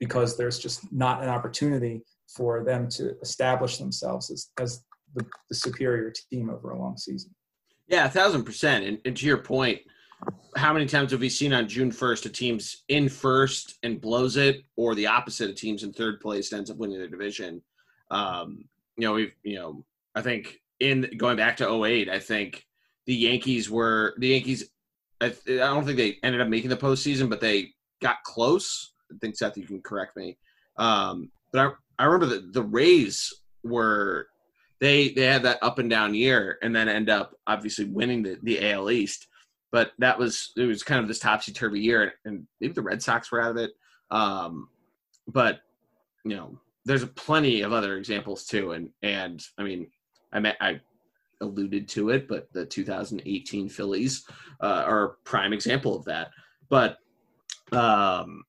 because 0.01 0.37
there's 0.37 0.59
just 0.59 0.93
not 0.93 1.23
an 1.23 1.29
opportunity 1.29 2.03
for 2.29 2.65
them 2.65 2.89
to 2.89 3.19
establish 3.21 3.79
themselves 3.79 4.31
as, 4.31 4.49
as 4.59 4.85
the, 5.15 5.25
the 5.49 5.55
superior 5.55 6.13
team 6.31 6.51
over 6.51 6.71
a 6.71 6.79
long 6.79 6.97
season. 6.97 7.35
Yeah, 7.89 8.07
a 8.07 8.11
thousand 8.11 8.45
percent. 8.45 8.85
And, 8.85 8.99
and 9.05 9.17
to 9.17 9.27
your 9.27 9.39
point, 9.39 9.81
how 10.57 10.73
many 10.73 10.87
times 10.87 11.13
have 11.13 11.21
we 11.21 11.29
seen 11.29 11.53
on 11.53 11.69
June 11.69 11.91
1st 11.91 12.27
a 12.27 12.29
team's 12.29 12.85
in 12.89 13.09
first 13.09 13.79
and 13.83 14.01
blows 14.01 14.37
it, 14.37 14.63
or 14.77 14.95
the 14.95 15.07
opposite, 15.07 15.51
of 15.51 15.57
teams 15.57 15.85
in 15.85 15.93
third 15.93 16.21
place 16.21 16.53
ends 16.53 16.71
up 16.71 16.77
winning 16.77 16.99
the 16.99 17.09
division? 17.09 17.63
Um, 18.11 18.65
you 18.97 19.07
know, 19.07 19.15
we've, 19.15 19.33
you 19.43 19.57
know, 19.57 19.85
I 20.15 20.23
think 20.23 20.61
in 20.81 21.09
going 21.17 21.37
back 21.37 21.57
to 21.59 21.85
08, 21.85 22.09
I 22.09 22.19
think 22.19 22.67
the 23.07 23.15
Yankees 23.15 23.71
were, 23.71 24.15
the 24.19 24.29
Yankees, 24.29 24.71
I, 25.21 25.27
I 25.27 25.57
don't 25.57 25.85
think 25.85 25.97
they 25.97 26.17
ended 26.23 26.41
up 26.41 26.49
making 26.49 26.71
the 26.71 26.77
postseason, 26.77 27.29
but 27.29 27.41
they 27.41 27.71
got 28.03 28.23
close. 28.25 28.93
I 29.13 29.17
think, 29.21 29.37
Seth, 29.37 29.57
you 29.57 29.67
can 29.67 29.81
correct 29.81 30.17
me. 30.17 30.37
Um, 30.77 31.31
but 31.53 31.67
I, 31.67 32.03
I 32.03 32.07
remember 32.07 32.27
that 32.35 32.53
the 32.53 32.63
Rays 32.63 33.33
were, 33.63 34.29
they, 34.81 35.11
they 35.11 35.25
had 35.25 35.43
that 35.43 35.59
up 35.63 35.79
and 35.79 35.91
down 35.91 36.15
year 36.15 36.59
and 36.63 36.75
then 36.75 36.89
end 36.89 37.11
up 37.11 37.35
obviously 37.47 37.85
winning 37.87 38.23
the, 38.23 38.39
the 38.43 38.73
AL 38.73 38.91
East 38.91 39.29
but 39.71 39.93
that 39.99 40.19
was 40.19 40.53
it 40.57 40.65
was 40.65 40.83
kind 40.83 41.01
of 41.01 41.09
this 41.09 41.19
topsy 41.19 41.53
turvy 41.53 41.81
year, 41.81 42.15
and 42.25 42.47
maybe 42.61 42.73
the 42.73 42.83
Red 42.83 43.03
Sox 43.03 43.31
were 43.31 43.43
out 43.43 43.51
of 43.51 43.57
it. 43.57 43.73
Um, 44.11 44.69
but 45.27 45.61
you 46.25 46.37
know, 46.37 46.59
there's 46.85 47.05
plenty 47.05 47.63
of 47.63 47.73
other 47.73 47.97
examples 47.97 48.45
too, 48.47 48.73
and 48.73 48.91
and 49.03 49.43
I 49.59 49.63
mean, 49.63 49.89
I 50.33 50.41
met 50.41 50.57
I 50.61 50.81
alluded 51.41 51.89
to 51.89 52.11
it, 52.11 52.29
but 52.29 52.53
the 52.53 52.67
2018 52.67 53.69
Phillies 53.69 54.25
uh, 54.61 54.85
are 54.87 55.05
a 55.05 55.15
prime 55.25 55.53
example 55.53 55.97
of 55.97 56.05
that. 56.07 56.31
But 56.69 56.97
um, 57.73 58.45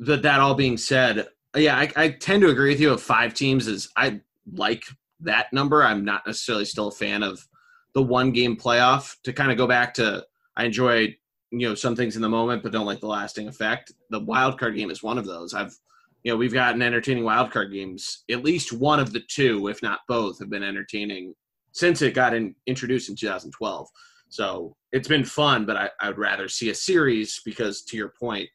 that 0.00 0.22
that 0.22 0.40
all 0.40 0.54
being 0.54 0.76
said, 0.76 1.26
yeah, 1.54 1.76
I, 1.76 1.90
I 1.96 2.08
tend 2.10 2.42
to 2.42 2.50
agree 2.50 2.70
with 2.70 2.80
you. 2.80 2.92
Of 2.92 3.02
five 3.02 3.32
teams 3.32 3.68
is 3.68 3.88
I 3.96 4.20
like 4.52 4.84
that 5.20 5.52
number. 5.52 5.82
I'm 5.82 6.04
not 6.04 6.26
necessarily 6.26 6.64
still 6.64 6.88
a 6.88 6.92
fan 6.92 7.22
of 7.22 7.46
the 7.94 8.02
one 8.02 8.32
game 8.32 8.56
playoff 8.56 9.16
to 9.24 9.32
kind 9.32 9.50
of 9.50 9.56
go 9.56 9.66
back 9.66 9.94
to 9.94 10.24
I 10.56 10.64
enjoy 10.64 11.16
you 11.50 11.68
know 11.68 11.74
some 11.74 11.96
things 11.96 12.16
in 12.16 12.22
the 12.22 12.28
moment 12.28 12.62
but 12.62 12.72
don't 12.72 12.86
like 12.86 13.00
the 13.00 13.06
lasting 13.06 13.48
effect. 13.48 13.92
The 14.10 14.20
wild 14.20 14.58
card 14.58 14.76
game 14.76 14.90
is 14.90 15.02
one 15.02 15.18
of 15.18 15.26
those. 15.26 15.54
I've 15.54 15.74
you 16.22 16.32
know 16.32 16.36
we've 16.36 16.52
gotten 16.52 16.82
entertaining 16.82 17.24
wild 17.24 17.50
card 17.50 17.72
games. 17.72 18.24
At 18.30 18.44
least 18.44 18.72
one 18.72 19.00
of 19.00 19.12
the 19.12 19.20
two, 19.20 19.68
if 19.68 19.82
not 19.82 20.00
both, 20.08 20.38
have 20.40 20.50
been 20.50 20.62
entertaining 20.62 21.34
since 21.72 22.00
it 22.02 22.14
got 22.14 22.34
in, 22.34 22.54
introduced 22.66 23.10
in 23.10 23.16
2012. 23.16 23.88
So 24.28 24.76
it's 24.92 25.08
been 25.08 25.24
fun, 25.24 25.66
but 25.66 25.76
I, 25.76 25.90
I 26.00 26.08
would 26.08 26.18
rather 26.18 26.48
see 26.48 26.70
a 26.70 26.74
series 26.74 27.40
because 27.44 27.82
to 27.82 27.96
your 27.96 28.12
point, 28.18 28.48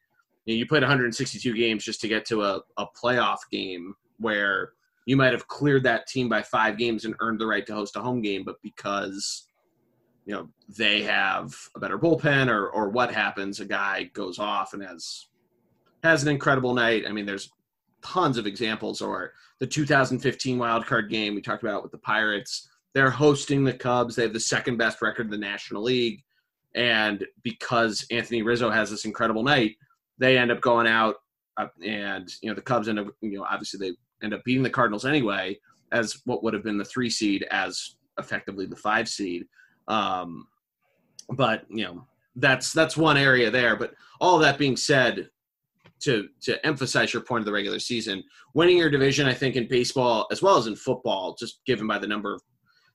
you, 0.45 0.55
know, 0.55 0.57
you 0.57 0.65
played 0.65 0.81
162 0.81 1.53
games 1.53 1.83
just 1.83 2.01
to 2.01 2.07
get 2.07 2.25
to 2.25 2.43
a, 2.43 2.61
a 2.77 2.85
playoff 3.01 3.37
game 3.51 3.93
where 4.17 4.73
you 5.05 5.17
might 5.17 5.33
have 5.33 5.47
cleared 5.47 5.83
that 5.83 6.07
team 6.07 6.29
by 6.29 6.41
five 6.41 6.77
games 6.77 7.05
and 7.05 7.15
earned 7.19 7.39
the 7.39 7.47
right 7.47 7.65
to 7.65 7.73
host 7.73 7.95
a 7.95 8.01
home 8.01 8.21
game, 8.21 8.43
but 8.45 8.55
because 8.61 9.47
you 10.25 10.33
know 10.33 10.49
they 10.77 11.01
have 11.01 11.53
a 11.75 11.79
better 11.79 11.97
bullpen 11.97 12.47
or 12.47 12.69
or 12.69 12.89
what 12.89 13.13
happens, 13.13 13.59
a 13.59 13.65
guy 13.65 14.03
goes 14.13 14.39
off 14.39 14.73
and 14.73 14.83
has 14.83 15.27
has 16.03 16.23
an 16.23 16.29
incredible 16.29 16.73
night. 16.73 17.03
I 17.07 17.11
mean, 17.11 17.25
there's 17.25 17.51
tons 18.03 18.37
of 18.37 18.47
examples. 18.47 19.01
Or 19.01 19.33
the 19.59 19.67
2015 19.67 20.57
wild 20.57 20.85
card 20.85 21.09
game 21.09 21.35
we 21.35 21.41
talked 21.41 21.63
about 21.63 21.83
with 21.83 21.91
the 21.91 21.97
Pirates. 21.99 22.67
They're 22.93 23.09
hosting 23.09 23.63
the 23.63 23.73
Cubs. 23.73 24.15
They 24.15 24.23
have 24.23 24.33
the 24.33 24.39
second 24.39 24.77
best 24.77 25.01
record 25.01 25.27
in 25.27 25.31
the 25.31 25.37
National 25.37 25.83
League, 25.83 26.21
and 26.75 27.25
because 27.43 28.05
Anthony 28.11 28.41
Rizzo 28.41 28.69
has 28.69 28.89
this 28.89 29.05
incredible 29.05 29.43
night, 29.43 29.75
they 30.17 30.37
end 30.37 30.51
up 30.51 30.61
going 30.61 30.87
out 30.87 31.15
uh, 31.57 31.67
and 31.85 32.29
you 32.41 32.49
know 32.49 32.55
the 32.55 32.61
Cubs 32.61 32.87
end 32.87 32.99
up 32.99 33.07
you 33.21 33.37
know 33.37 33.45
obviously 33.49 33.77
they 33.79 33.95
end 34.23 34.33
up 34.33 34.43
beating 34.43 34.63
the 34.63 34.69
Cardinals 34.69 35.05
anyway 35.05 35.57
as 35.91 36.21
what 36.25 36.43
would 36.43 36.53
have 36.53 36.63
been 36.63 36.77
the 36.77 36.85
three 36.85 37.09
seed 37.09 37.45
as 37.51 37.95
effectively 38.17 38.65
the 38.65 38.75
five 38.75 39.09
seed. 39.09 39.45
Um, 39.87 40.47
but 41.29 41.65
you 41.69 41.83
know 41.83 42.05
that's 42.35 42.73
that's 42.73 42.97
one 42.97 43.17
area 43.17 43.51
there. 43.51 43.75
But 43.75 43.93
all 44.19 44.37
that 44.39 44.57
being 44.57 44.77
said, 44.77 45.29
to 46.01 46.27
to 46.41 46.65
emphasize 46.65 47.13
your 47.13 47.23
point 47.23 47.41
of 47.41 47.45
the 47.45 47.51
regular 47.51 47.79
season, 47.79 48.23
winning 48.53 48.77
your 48.77 48.89
division, 48.89 49.27
I 49.27 49.33
think 49.33 49.55
in 49.55 49.67
baseball 49.67 50.27
as 50.31 50.41
well 50.41 50.57
as 50.57 50.67
in 50.67 50.75
football, 50.75 51.35
just 51.39 51.61
given 51.65 51.87
by 51.87 51.99
the 51.99 52.07
number 52.07 52.33
of 52.33 52.41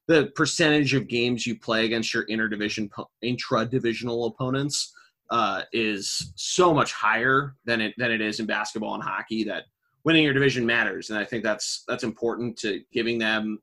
the 0.09 0.27
percentage 0.37 0.95
of 0.95 1.09
games 1.09 1.47
you 1.47 1.59
play 1.59 1.85
against 1.85 2.15
your 2.15 2.27
interdivision 2.27 2.89
intra 3.23 3.65
divisional 3.65 4.27
opponents 4.27 4.95
uh, 5.31 5.63
is 5.73 6.33
so 6.37 6.73
much 6.73 6.93
higher 6.93 7.55
than 7.65 7.81
it 7.81 7.95
than 7.97 8.11
it 8.11 8.21
is 8.21 8.41
in 8.41 8.47
basketball 8.47 8.95
and 8.95 9.03
hockey 9.03 9.45
that 9.45 9.65
winning 10.07 10.23
your 10.25 10.33
division 10.33 10.65
matters, 10.65 11.11
and 11.11 11.19
I 11.19 11.25
think 11.25 11.43
that's 11.43 11.85
that's 11.87 12.05
important 12.05 12.57
to 12.59 12.81
giving 12.93 13.19
them 13.19 13.59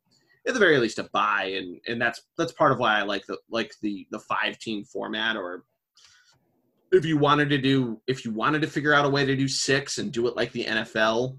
at 0.46 0.54
the 0.54 0.60
very 0.60 0.78
least 0.78 1.00
a 1.00 1.10
buy, 1.14 1.54
and 1.58 1.80
and 1.88 2.00
that's 2.00 2.22
that's 2.38 2.52
part 2.52 2.74
of 2.74 2.78
why 2.78 3.00
I 3.00 3.04
like 3.04 3.26
the 3.26 3.38
like 3.50 3.74
the 3.82 4.06
the 4.12 4.20
five 4.20 4.60
team 4.60 4.84
format 4.84 5.38
or 5.38 5.64
if 6.92 7.06
you 7.06 7.18
wanted 7.18 7.50
to 7.50 7.58
do 7.58 8.00
if 8.06 8.24
you 8.24 8.32
wanted 8.32 8.62
to 8.62 8.68
figure 8.68 8.94
out 8.94 9.06
a 9.06 9.10
way 9.10 9.26
to 9.26 9.36
do 9.36 9.48
six 9.48 9.98
and 9.98 10.12
do 10.12 10.28
it 10.28 10.36
like 10.36 10.52
the 10.52 10.66
NFL 10.66 11.38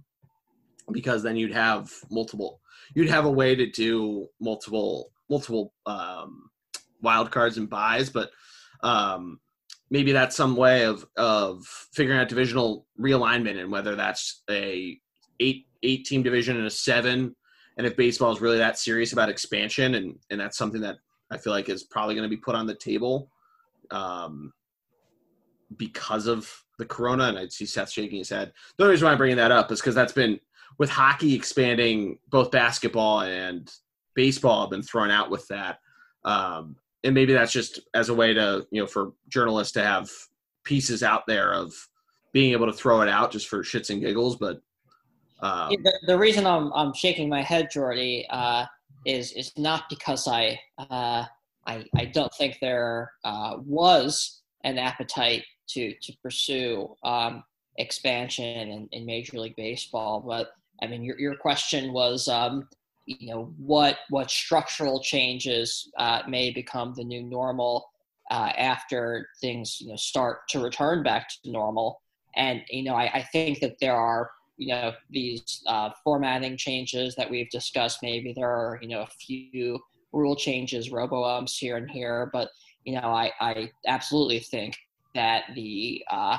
because 0.91 1.23
then 1.23 1.37
you'd 1.37 1.53
have 1.53 1.93
multiple 2.11 2.61
you'd 2.95 3.09
have 3.09 3.25
a 3.25 3.31
way 3.31 3.55
to 3.55 3.71
do 3.71 4.27
multiple 4.41 5.13
multiple 5.31 5.73
um, 5.87 6.51
wild 7.03 7.31
cards 7.31 7.57
and 7.57 7.71
buys 7.71 8.11
but 8.11 8.31
um, 8.83 9.39
maybe 9.95 10.11
that's 10.11 10.35
some 10.35 10.57
way 10.57 10.85
of 10.85 11.07
of 11.17 11.65
figuring 11.93 12.19
out 12.19 12.29
divisional 12.29 12.85
realignment 13.01 13.61
and 13.61 13.71
whether 13.71 13.95
that's 13.95 14.43
a 14.51 14.99
eight 15.39 15.67
eight 15.85 16.05
team 16.05 16.21
division 16.21 16.57
and 16.57 16.67
a 16.67 16.71
seven 16.71 17.35
and 17.79 17.87
if 17.87 17.97
baseball 17.97 18.33
is 18.33 18.41
really 18.41 18.59
that 18.59 18.77
serious 18.77 19.13
about 19.13 19.29
expansion 19.29 19.95
and 19.95 20.19
and 20.31 20.41
that's 20.41 20.59
something 20.59 20.81
that 20.81 20.97
i 21.31 21.39
feel 21.39 21.53
like 21.53 21.69
is 21.69 21.85
probably 21.85 22.17
going 22.17 22.29
to 22.29 22.37
be 22.37 22.43
put 22.43 22.57
on 22.57 22.67
the 22.67 22.75
table 22.75 23.31
um, 23.93 24.53
because 25.77 26.27
of 26.27 26.53
the 26.81 26.87
corona 26.87 27.27
and 27.29 27.39
i 27.39 27.47
see 27.47 27.65
seth 27.65 27.93
shaking 27.93 28.19
his 28.19 28.29
head. 28.29 28.53
The 28.77 28.85
only 28.85 28.95
reason 28.95 29.07
why 29.07 29.13
i'm 29.13 29.19
bringing 29.19 29.37
that 29.37 29.53
up 29.53 29.71
is 29.71 29.81
because 29.81 29.95
that's 29.95 30.13
been 30.13 30.41
with 30.77 30.91
hockey 30.91 31.35
expanding 31.37 32.19
both 32.31 32.51
basketball 32.51 33.21
and 33.21 33.73
baseball 34.17 34.63
have 34.63 34.71
been 34.71 34.83
thrown 34.83 35.13
out 35.13 35.31
with 35.31 35.47
that 35.49 35.79
um, 36.25 36.75
and 37.05 37.15
maybe 37.15 37.33
that's 37.35 37.53
just 37.53 37.81
as 37.93 38.09
a 38.09 38.15
way 38.15 38.33
to 38.35 38.67
you 38.71 38.81
know 38.81 38.87
for 38.87 39.13
journalists 39.29 39.73
to 39.75 39.83
have 39.83 40.11
pieces 40.65 41.03
out 41.03 41.27
there 41.27 41.53
of 41.53 41.73
being 42.33 42.53
able 42.53 42.67
to 42.67 42.73
throw 42.73 43.03
it 43.03 43.09
out 43.09 43.31
just 43.31 43.49
for 43.49 43.63
shits 43.63 43.91
and 43.91 44.01
giggles. 44.01 44.37
But 44.37 44.61
um, 45.41 45.71
the, 45.71 45.93
the, 46.07 46.19
reason 46.19 46.47
I'm 46.47 46.73
I'm 46.73 46.93
shaking 46.95 47.29
my 47.29 47.43
head, 47.43 47.69
Geordie, 47.71 48.27
uh, 48.31 48.65
is 49.05 49.33
is 49.33 49.53
not 49.57 49.85
because 49.89 50.27
I 50.27 50.59
uh, 50.79 51.25
I 51.67 51.85
I 51.97 52.07
don't 52.07 52.33
think 52.35 52.59
there 52.61 53.13
uh, 53.25 53.59
was 53.65 54.41
an 54.65 54.79
appetite 54.79 55.45
to 55.69 55.95
to 56.03 56.13
pursue 56.23 56.95
um, 57.05 57.45
expansion 57.77 58.71
in, 58.71 58.89
in 58.93 59.05
Major 59.05 59.39
League 59.39 59.57
Baseball, 59.57 60.21
but 60.27 60.53
I 60.83 60.87
mean 60.87 61.05
your 61.05 61.19
your 61.21 61.37
question 61.37 61.93
was 61.93 62.27
um, 62.29 62.67
you 63.07 63.29
know 63.29 63.53
what 63.59 63.99
what 64.11 64.31
structural 64.31 65.01
changes 65.01 65.91
uh, 65.99 66.23
may 66.29 66.51
become 66.51 66.95
the 66.95 67.05
new 67.05 67.23
normal 67.23 67.91
uh, 68.31 68.53
after 68.57 69.29
things 69.41 69.79
you 69.81 69.89
know 69.89 69.97
start 69.97 70.49
to 70.49 70.61
return 70.61 71.03
back 71.03 71.29
to 71.29 71.51
normal. 71.51 72.01
And 72.37 72.63
you 72.71 72.85
know 72.85 72.95
I, 72.95 73.11
I 73.15 73.23
think 73.33 73.61
that 73.61 73.79
there 73.81 73.95
are 73.95 74.31
you 74.57 74.69
know 74.69 74.93
these 75.11 75.63
uh, 75.67 75.91
formatting 76.03 76.57
changes 76.57 77.15
that 77.17 77.31
we've 77.31 77.51
discussed. 77.51 77.99
Maybe 78.03 78.33
there 78.33 78.51
are 78.51 78.79
you 78.81 78.89
know 78.89 79.03
a 79.03 79.07
few 79.07 79.79
rule 80.13 80.37
changes 80.37 80.91
robo 80.91 81.25
umps 81.25 81.59
here 81.59 81.77
and 81.77 81.91
here. 81.91 82.31
But 82.33 82.49
you 82.85 82.95
know 82.95 83.09
i, 83.09 83.33
I 83.41 83.71
absolutely 83.87 84.41
think 84.41 84.77
that 85.15 85.45
the 85.55 86.05
uh, 86.11 86.39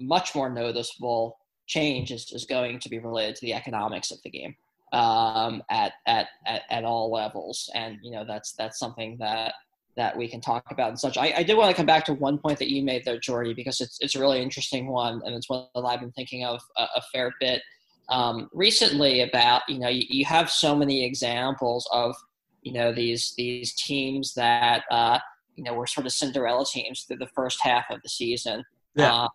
much 0.00 0.34
more 0.34 0.50
noticeable 0.50 1.38
change 1.66 2.10
is, 2.10 2.30
is 2.32 2.44
going 2.44 2.78
to 2.80 2.88
be 2.88 2.98
related 2.98 3.36
to 3.36 3.46
the 3.46 3.54
economics 3.54 4.10
of 4.10 4.18
the 4.22 4.30
game 4.30 4.54
um, 4.94 5.62
at, 5.68 5.92
at, 6.06 6.28
at, 6.46 6.62
at 6.70 6.84
all 6.84 7.10
levels. 7.10 7.68
And, 7.74 7.98
you 8.02 8.12
know, 8.12 8.24
that's, 8.24 8.52
that's 8.52 8.78
something 8.78 9.16
that, 9.18 9.52
that 9.96 10.16
we 10.16 10.26
can 10.28 10.40
talk 10.40 10.64
about 10.70 10.88
and 10.88 10.98
such. 10.98 11.18
I, 11.18 11.34
I 11.36 11.42
did 11.42 11.56
want 11.56 11.70
to 11.70 11.76
come 11.76 11.86
back 11.86 12.04
to 12.06 12.14
one 12.14 12.38
point 12.38 12.58
that 12.60 12.70
you 12.70 12.82
made 12.82 13.04
there, 13.04 13.18
Geordie, 13.18 13.54
because 13.54 13.80
it's, 13.80 13.98
it's 14.00 14.14
a 14.14 14.20
really 14.20 14.40
interesting 14.40 14.86
one. 14.86 15.20
And 15.24 15.34
it's 15.34 15.48
one 15.48 15.66
that 15.74 15.82
I've 15.82 16.00
been 16.00 16.12
thinking 16.12 16.44
of 16.44 16.60
a, 16.76 16.82
a 16.96 17.02
fair 17.12 17.32
bit 17.40 17.60
um, 18.08 18.48
recently 18.52 19.20
about, 19.22 19.62
you 19.68 19.78
know, 19.78 19.88
you, 19.88 20.04
you 20.08 20.24
have 20.24 20.48
so 20.50 20.74
many 20.74 21.04
examples 21.04 21.88
of, 21.92 22.14
you 22.62 22.72
know, 22.72 22.92
these, 22.92 23.34
these 23.36 23.74
teams 23.74 24.34
that, 24.34 24.84
uh, 24.90 25.18
you 25.56 25.64
know, 25.64 25.74
were 25.74 25.86
sort 25.86 26.06
of 26.06 26.12
Cinderella 26.12 26.64
teams 26.66 27.02
through 27.02 27.18
the 27.18 27.28
first 27.34 27.60
half 27.62 27.84
of 27.90 28.02
the 28.02 28.08
season. 28.08 28.64
Yeah. 28.94 29.14
Uh, 29.14 29.28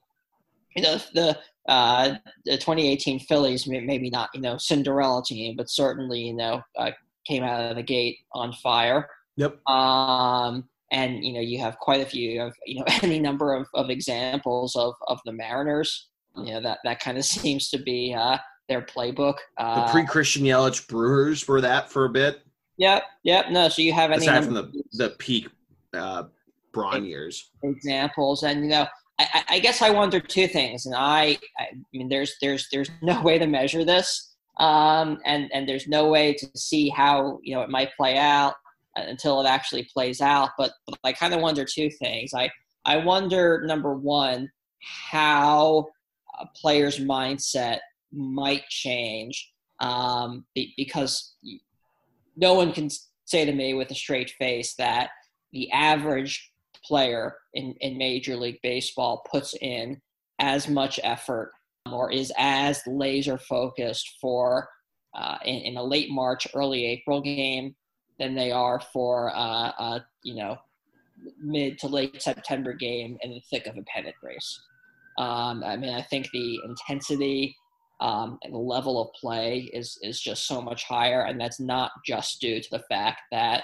you 0.75 0.83
know, 0.83 0.97
the 1.13 1.37
uh, 1.67 2.15
the 2.45 2.57
2018 2.57 3.19
Phillies, 3.19 3.67
maybe 3.67 4.09
not, 4.09 4.29
you 4.33 4.41
know, 4.41 4.57
Cinderella 4.57 5.23
team, 5.23 5.55
but 5.55 5.69
certainly, 5.69 6.21
you 6.21 6.33
know, 6.33 6.61
uh, 6.77 6.91
came 7.27 7.43
out 7.43 7.69
of 7.69 7.75
the 7.75 7.83
gate 7.83 8.17
on 8.33 8.53
fire. 8.53 9.07
Yep. 9.35 9.67
Um, 9.69 10.67
and 10.91 11.23
you 11.23 11.33
know, 11.33 11.39
you 11.39 11.59
have 11.59 11.77
quite 11.77 12.01
a 12.01 12.05
few 12.05 12.41
of 12.41 12.53
you 12.65 12.79
know 12.79 12.85
any 13.03 13.19
number 13.19 13.53
of, 13.53 13.67
of 13.73 13.89
examples 13.89 14.75
of 14.75 14.93
of 15.07 15.19
the 15.25 15.31
Mariners. 15.31 16.07
You 16.35 16.53
know 16.53 16.61
that 16.61 16.79
that 16.83 16.99
kind 16.99 17.17
of 17.17 17.25
seems 17.37 17.69
to 17.69 17.77
be 17.77 18.15
uh, 18.17 18.37
their 18.67 18.81
playbook. 18.81 19.35
Uh, 19.57 19.85
the 19.85 19.91
pre 19.91 20.05
Christian 20.05 20.43
Yelich 20.43 20.87
Brewers 20.87 21.47
were 21.47 21.61
that 21.61 21.89
for 21.89 22.05
a 22.05 22.09
bit. 22.09 22.41
Yep. 22.77 23.03
Yep. 23.23 23.51
No. 23.51 23.69
So 23.69 23.81
you 23.81 23.93
have 23.93 24.11
any 24.11 24.25
aside 24.25 24.45
from 24.45 24.53
the 24.53 24.71
the 24.93 25.09
peak 25.19 25.47
uh, 25.93 26.23
Braun 26.71 27.05
years 27.05 27.51
examples, 27.63 28.43
and 28.43 28.63
you 28.63 28.69
know 28.69 28.87
I, 29.19 29.43
I, 29.49 29.59
guess 29.59 29.81
I 29.81 29.89
wonder 29.89 30.19
two 30.19 30.47
things, 30.47 30.85
and 30.85 30.95
I, 30.95 31.37
I 31.59 31.67
mean, 31.93 32.09
there's 32.09 32.35
there's 32.41 32.67
there's 32.71 32.89
no 33.01 33.21
way 33.21 33.37
to 33.37 33.47
measure 33.47 33.83
this, 33.83 34.35
um, 34.59 35.19
and 35.25 35.49
and 35.53 35.67
there's 35.67 35.87
no 35.87 36.07
way 36.07 36.33
to 36.33 36.47
see 36.55 36.89
how 36.89 37.39
you 37.43 37.55
know 37.55 37.61
it 37.61 37.69
might 37.69 37.95
play 37.97 38.17
out 38.17 38.55
until 38.95 39.41
it 39.41 39.47
actually 39.47 39.87
plays 39.93 40.21
out. 40.21 40.49
But, 40.57 40.71
but 40.87 40.99
I 41.03 41.13
kind 41.13 41.33
of 41.33 41.41
wonder 41.41 41.65
two 41.65 41.89
things. 41.89 42.33
I 42.33 42.49
I 42.85 42.97
wonder 42.97 43.61
number 43.65 43.93
one 43.93 44.49
how 44.81 45.87
a 46.39 46.45
player's 46.55 46.99
mindset 46.99 47.79
might 48.11 48.67
change 48.69 49.51
um, 49.79 50.45
because 50.77 51.35
no 52.35 52.53
one 52.53 52.71
can 52.71 52.89
say 53.25 53.45
to 53.45 53.51
me 53.51 53.73
with 53.73 53.91
a 53.91 53.95
straight 53.95 54.31
face 54.31 54.75
that 54.75 55.09
the 55.51 55.71
average 55.71 56.51
player 56.89 57.35
in, 57.53 57.75
in 57.81 57.97
Major 57.97 58.35
League 58.35 58.59
Baseball 58.63 59.23
puts 59.31 59.53
in 59.61 60.01
as 60.39 60.67
much 60.67 60.99
effort 61.03 61.51
or 61.91 62.11
is 62.11 62.33
as 62.37 62.81
laser 62.87 63.37
focused 63.37 64.17
for 64.19 64.67
uh, 65.15 65.37
in, 65.45 65.55
in, 65.61 65.77
a 65.77 65.83
late 65.83 66.09
March, 66.09 66.47
early 66.53 66.85
April 66.85 67.21
game 67.21 67.75
than 68.17 68.35
they 68.35 68.51
are 68.51 68.81
for 68.91 69.31
uh, 69.35 69.69
a 69.69 70.05
you 70.23 70.35
know 70.35 70.57
mid 71.41 71.77
to 71.79 71.87
late 71.87 72.21
September 72.21 72.73
game 72.73 73.17
in 73.21 73.31
the 73.31 73.41
thick 73.49 73.67
of 73.67 73.77
a 73.77 73.83
pennant 73.83 74.15
race. 74.23 74.59
Um, 75.17 75.63
I 75.63 75.77
mean, 75.77 75.93
I 75.93 76.01
think 76.01 76.29
the 76.31 76.59
intensity 76.63 77.55
um, 78.01 78.39
and 78.43 78.53
the 78.53 78.57
level 78.57 79.01
of 79.01 79.13
play 79.13 79.69
is 79.73 79.97
is 80.01 80.21
just 80.21 80.47
so 80.47 80.61
much 80.61 80.83
higher, 80.83 81.21
and 81.21 81.39
that's 81.39 81.59
not 81.59 81.91
just 82.05 82.41
due 82.41 82.61
to 82.61 82.69
the 82.71 82.83
fact 82.89 83.21
that 83.31 83.63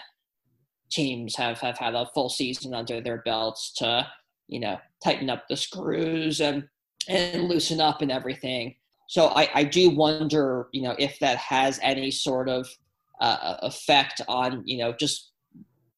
teams 0.89 1.35
have, 1.35 1.59
have 1.59 1.77
had 1.77 1.95
a 1.95 2.09
full 2.13 2.29
season 2.29 2.73
under 2.73 3.01
their 3.01 3.21
belts 3.23 3.73
to, 3.77 4.07
you 4.47 4.59
know, 4.59 4.77
tighten 5.03 5.29
up 5.29 5.45
the 5.49 5.57
screws 5.57 6.41
and 6.41 6.67
and 7.07 7.43
loosen 7.43 7.79
up 7.79 8.01
and 8.01 8.11
everything. 8.11 8.75
So 9.07 9.27
I, 9.27 9.47
I 9.53 9.63
do 9.63 9.91
wonder, 9.91 10.67
you 10.71 10.81
know, 10.81 10.95
if 10.97 11.19
that 11.19 11.37
has 11.37 11.79
any 11.83 12.09
sort 12.09 12.49
of 12.49 12.67
uh, 13.21 13.57
effect 13.61 14.21
on, 14.27 14.63
you 14.65 14.79
know, 14.79 14.93
just 14.99 15.31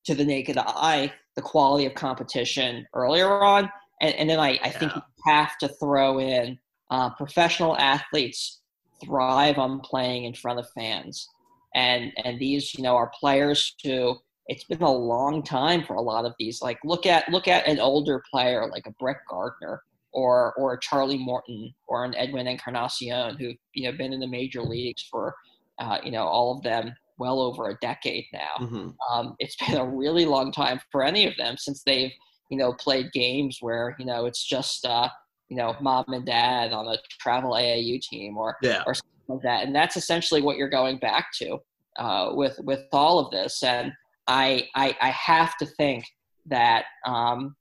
to 0.05 0.15
the 0.15 0.25
naked 0.25 0.57
eye, 0.57 1.13
the 1.35 1.41
quality 1.41 1.85
of 1.85 1.93
competition 1.93 2.85
earlier 2.93 3.41
on. 3.41 3.69
And, 4.01 4.13
and 4.15 4.29
then 4.29 4.39
I, 4.39 4.59
I 4.63 4.69
think 4.69 4.93
you 4.95 5.01
have 5.25 5.57
to 5.59 5.69
throw 5.79 6.19
in 6.19 6.57
uh, 6.91 7.11
professional 7.11 7.77
athletes 7.77 8.61
thrive 9.05 9.57
on 9.57 9.79
playing 9.79 10.25
in 10.25 10.33
front 10.33 10.59
of 10.59 10.67
fans. 10.71 11.29
And, 11.75 12.11
and 12.23 12.39
these, 12.39 12.73
you 12.73 12.83
know, 12.83 12.95
are 12.95 13.11
players 13.19 13.75
who 13.83 14.17
it's 14.47 14.63
been 14.63 14.81
a 14.81 14.91
long 14.91 15.43
time 15.43 15.83
for 15.83 15.95
a 15.95 16.01
lot 16.01 16.25
of 16.25 16.33
these. 16.39 16.61
Like 16.61 16.79
look 16.83 17.05
at 17.05 17.29
look 17.29 17.47
at 17.47 17.67
an 17.67 17.79
older 17.79 18.23
player 18.29 18.67
like 18.69 18.85
a 18.87 18.91
Brett 18.91 19.17
Gardner 19.29 19.81
or 20.13 20.53
or 20.57 20.73
a 20.73 20.79
Charlie 20.79 21.17
Morton 21.17 21.73
or 21.87 22.05
an 22.05 22.15
Edwin 22.15 22.47
Encarnacion 22.47 23.37
who 23.37 23.53
you 23.73 23.83
know 23.83 23.97
been 23.97 24.13
in 24.13 24.19
the 24.19 24.27
major 24.27 24.61
leagues 24.61 25.05
for 25.11 25.35
uh, 25.79 25.99
you 26.03 26.11
know 26.11 26.23
all 26.23 26.57
of 26.57 26.63
them 26.63 26.93
well 27.19 27.39
over 27.39 27.69
a 27.69 27.77
decade 27.81 28.25
now. 28.31 28.65
Mm-hmm. 28.65 28.89
Um, 29.11 29.35
it's 29.39 29.55
been 29.67 29.77
a 29.77 29.85
really 29.85 30.25
long 30.25 30.51
time 30.51 30.79
for 30.91 31.03
any 31.03 31.25
of 31.25 31.35
them 31.37 31.57
since 31.57 31.83
they've 31.83 32.11
you 32.49 32.57
know 32.57 32.73
played 32.73 33.11
games 33.11 33.57
where 33.59 33.95
you 33.99 34.05
know 34.05 34.25
it's 34.25 34.43
just 34.43 34.85
uh, 34.85 35.09
you 35.49 35.57
know 35.57 35.75
mom 35.81 36.05
and 36.07 36.25
dad 36.25 36.71
on 36.71 36.87
a 36.87 36.97
travel 37.19 37.51
AAU 37.51 38.01
team 38.01 38.37
or 38.37 38.55
yeah. 38.61 38.83
or 38.87 38.93
something 38.93 39.11
like 39.27 39.41
that, 39.43 39.65
and 39.65 39.75
that's 39.75 39.97
essentially 39.97 40.41
what 40.41 40.55
you're 40.55 40.69
going 40.69 40.99
back 40.99 41.27
to 41.39 41.57
uh, 41.99 42.29
with 42.31 42.57
with 42.63 42.85
all 42.93 43.19
of 43.19 43.29
this 43.31 43.61
and 43.61 43.91
I, 44.27 44.67
I, 44.75 44.95
I 45.01 45.09
have 45.09 45.57
to 45.57 45.65
think 45.65 46.05
that, 46.47 46.85
um, 47.05 47.55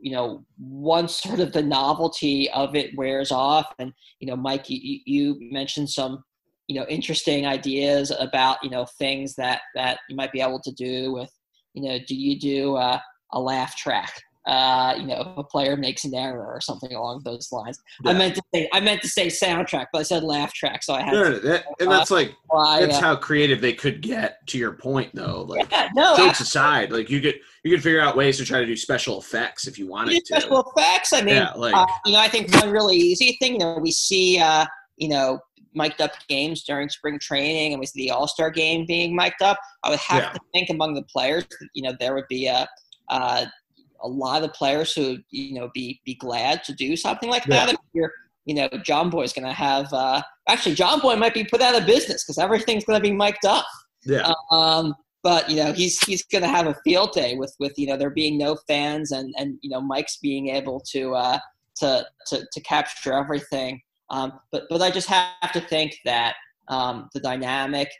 you 0.00 0.12
know, 0.12 0.44
once 0.58 1.16
sort 1.22 1.40
of 1.40 1.52
the 1.52 1.62
novelty 1.62 2.50
of 2.50 2.74
it 2.74 2.96
wears 2.96 3.32
off, 3.32 3.72
and 3.78 3.92
you 4.20 4.28
know, 4.28 4.36
Mike, 4.36 4.68
you, 4.68 5.00
you 5.04 5.36
mentioned 5.40 5.90
some, 5.90 6.22
you 6.66 6.78
know, 6.78 6.86
interesting 6.88 7.46
ideas 7.46 8.12
about 8.18 8.58
you 8.62 8.70
know 8.70 8.86
things 8.98 9.34
that 9.36 9.62
that 9.74 9.98
you 10.08 10.16
might 10.16 10.32
be 10.32 10.40
able 10.40 10.60
to 10.60 10.72
do 10.72 11.12
with, 11.12 11.30
you 11.74 11.82
know, 11.82 11.98
do 12.06 12.14
you 12.14 12.38
do 12.38 12.76
a, 12.76 13.02
a 13.32 13.40
laugh 13.40 13.74
track? 13.76 14.12
Uh, 14.48 14.94
you 14.98 15.06
know, 15.06 15.20
if 15.20 15.36
a 15.36 15.44
player 15.44 15.76
makes 15.76 16.06
an 16.06 16.14
error 16.14 16.46
or 16.46 16.58
something 16.58 16.94
along 16.94 17.20
those 17.22 17.52
lines. 17.52 17.78
Yeah. 18.02 18.12
I 18.12 18.14
meant 18.14 18.34
to 18.34 18.42
say 18.54 18.68
I 18.72 18.80
meant 18.80 19.02
to 19.02 19.08
say 19.08 19.26
soundtrack, 19.26 19.88
but 19.92 19.98
I 19.98 20.02
said 20.02 20.24
laugh 20.24 20.54
track, 20.54 20.82
so 20.82 20.94
I 20.94 21.02
had. 21.02 21.12
No, 21.12 21.34
to, 21.34 21.40
that, 21.40 21.66
and 21.78 21.90
that's 21.90 22.10
like 22.10 22.34
uh, 22.50 22.80
that's 22.80 22.98
how 22.98 23.14
creative 23.14 23.60
they 23.60 23.74
could 23.74 24.00
get. 24.00 24.38
To 24.48 24.56
your 24.56 24.72
point, 24.72 25.14
though, 25.14 25.42
like 25.42 25.70
yeah, 25.70 25.90
no, 25.94 26.16
jokes 26.16 26.40
aside, 26.40 26.90
like 26.90 27.10
you 27.10 27.20
could 27.20 27.34
you 27.62 27.70
could 27.70 27.82
figure 27.82 28.00
out 28.00 28.16
ways 28.16 28.38
to 28.38 28.44
try 28.46 28.60
to 28.60 28.66
do 28.66 28.74
special 28.74 29.18
effects 29.18 29.66
if 29.66 29.78
you 29.78 29.86
wanted 29.86 30.24
to. 30.24 30.40
Special 30.40 30.72
effects. 30.74 31.12
I 31.12 31.20
mean, 31.20 31.34
yeah, 31.34 31.52
like 31.52 31.74
uh, 31.74 31.86
you 32.06 32.12
know, 32.12 32.20
I 32.20 32.28
think 32.28 32.50
one 32.54 32.70
really 32.70 32.96
easy 32.96 33.36
thing. 33.42 33.52
You 33.52 33.58
know, 33.58 33.78
we 33.78 33.90
see 33.90 34.38
uh, 34.38 34.64
you 34.96 35.10
know 35.10 35.40
mic'd 35.74 36.00
up 36.00 36.12
games 36.26 36.64
during 36.64 36.88
spring 36.88 37.18
training 37.18 37.74
and 37.74 37.80
we 37.80 37.84
see 37.84 38.06
the 38.06 38.10
All 38.10 38.26
Star 38.26 38.50
game 38.50 38.86
being 38.86 39.14
mic'd 39.14 39.42
up. 39.42 39.58
I 39.84 39.90
would 39.90 39.98
have 39.98 40.22
yeah. 40.22 40.30
to 40.30 40.40
think 40.54 40.70
among 40.70 40.94
the 40.94 41.02
players, 41.02 41.44
you 41.74 41.82
know, 41.82 41.92
there 42.00 42.14
would 42.14 42.28
be 42.30 42.46
a 42.46 42.66
uh, 43.10 43.46
a 44.00 44.08
lot 44.08 44.42
of 44.42 44.52
players 44.52 44.92
who 44.92 45.18
you 45.30 45.54
know 45.54 45.70
be 45.74 46.00
be 46.04 46.14
glad 46.14 46.64
to 46.64 46.72
do 46.72 46.96
something 46.96 47.28
like 47.28 47.44
that. 47.44 47.70
If 47.70 47.76
you're, 47.92 48.12
you 48.44 48.54
know, 48.54 48.68
Jomboy's 48.68 49.32
going 49.32 49.46
to 49.46 49.52
have 49.52 49.92
uh, 49.92 50.22
actually 50.48 50.74
Boy 51.02 51.16
might 51.16 51.34
be 51.34 51.44
put 51.44 51.60
out 51.60 51.74
of 51.74 51.86
business 51.86 52.24
because 52.24 52.38
everything's 52.38 52.84
going 52.84 53.00
to 53.00 53.02
be 53.02 53.14
mic'd 53.14 53.44
up. 53.46 53.66
Yeah. 54.04 54.32
Um, 54.50 54.94
but 55.22 55.50
you 55.50 55.56
know 55.56 55.72
he's 55.72 56.02
he's 56.04 56.24
going 56.24 56.42
to 56.42 56.48
have 56.48 56.66
a 56.66 56.76
field 56.84 57.12
day 57.12 57.34
with 57.36 57.54
with 57.58 57.74
you 57.76 57.86
know 57.86 57.96
there 57.96 58.10
being 58.10 58.38
no 58.38 58.56
fans 58.66 59.12
and 59.12 59.34
and 59.38 59.58
you 59.62 59.70
know 59.70 59.80
mics 59.80 60.20
being 60.20 60.48
able 60.48 60.80
to 60.80 61.14
uh, 61.14 61.38
to, 61.76 62.06
to 62.26 62.46
to 62.52 62.60
capture 62.60 63.12
everything. 63.12 63.80
Um, 64.10 64.40
but 64.52 64.64
but 64.70 64.80
I 64.80 64.90
just 64.90 65.08
have 65.08 65.52
to 65.52 65.60
think 65.60 65.98
that 66.04 66.36
um, 66.68 67.08
the 67.12 67.20
dynamic 67.20 67.90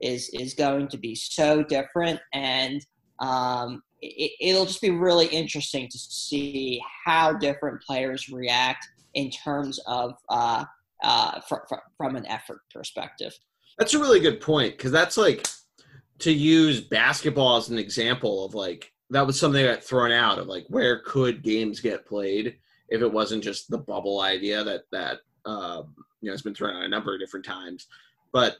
is 0.00 0.30
is 0.32 0.54
going 0.54 0.88
to 0.88 0.98
be 0.98 1.14
so 1.14 1.62
different 1.62 2.20
and 2.32 2.84
um, 3.18 3.82
it, 4.00 4.32
it'll 4.40 4.66
just 4.66 4.80
be 4.80 4.90
really 4.90 5.26
interesting 5.26 5.88
to 5.88 5.98
see 5.98 6.82
how 7.04 7.32
different 7.32 7.82
players 7.82 8.28
react 8.28 8.86
in 9.14 9.30
terms 9.30 9.80
of 9.86 10.14
uh, 10.28 10.64
uh, 11.02 11.40
fr- 11.40 11.66
fr- 11.68 11.74
from 11.96 12.16
an 12.16 12.26
effort 12.26 12.60
perspective. 12.72 13.36
That's 13.78 13.94
a 13.94 13.98
really 13.98 14.20
good 14.20 14.40
point 14.40 14.76
because 14.76 14.92
that's 14.92 15.16
like 15.16 15.46
to 16.20 16.32
use 16.32 16.80
basketball 16.80 17.56
as 17.56 17.68
an 17.68 17.78
example 17.78 18.44
of 18.44 18.54
like 18.54 18.92
that 19.10 19.26
was 19.26 19.38
something 19.38 19.62
that 19.62 19.74
got 19.76 19.84
thrown 19.84 20.10
out 20.10 20.38
of 20.38 20.48
like 20.48 20.66
where 20.68 21.00
could 21.00 21.42
games 21.42 21.80
get 21.80 22.06
played 22.06 22.56
if 22.88 23.02
it 23.02 23.12
wasn't 23.12 23.42
just 23.42 23.70
the 23.70 23.78
bubble 23.78 24.20
idea 24.20 24.64
that 24.64 24.82
that 24.90 25.18
um, 25.44 25.94
you 26.20 26.26
know 26.26 26.32
has 26.32 26.42
been 26.42 26.54
thrown 26.54 26.76
out 26.76 26.84
a 26.84 26.88
number 26.88 27.14
of 27.14 27.20
different 27.20 27.46
times. 27.46 27.86
But 28.32 28.56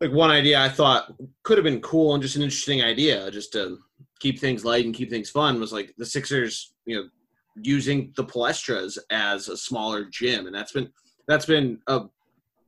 like 0.00 0.12
one 0.12 0.30
idea 0.30 0.60
I 0.60 0.68
thought 0.68 1.14
could 1.42 1.58
have 1.58 1.64
been 1.64 1.80
cool 1.80 2.14
and 2.14 2.22
just 2.22 2.36
an 2.36 2.42
interesting 2.42 2.82
idea, 2.82 3.30
just 3.30 3.52
to 3.52 3.78
keep 4.22 4.38
things 4.38 4.64
light 4.64 4.84
and 4.84 4.94
keep 4.94 5.10
things 5.10 5.28
fun, 5.28 5.58
was 5.58 5.72
like 5.72 5.92
the 5.98 6.06
Sixers, 6.06 6.74
you 6.86 6.96
know, 6.96 7.08
using 7.56 8.12
the 8.16 8.24
Palestras 8.24 8.96
as 9.10 9.48
a 9.48 9.56
smaller 9.56 10.04
gym, 10.04 10.46
and 10.46 10.54
that's 10.54 10.72
been 10.72 10.88
that's 11.26 11.44
been 11.44 11.78
a 11.88 12.02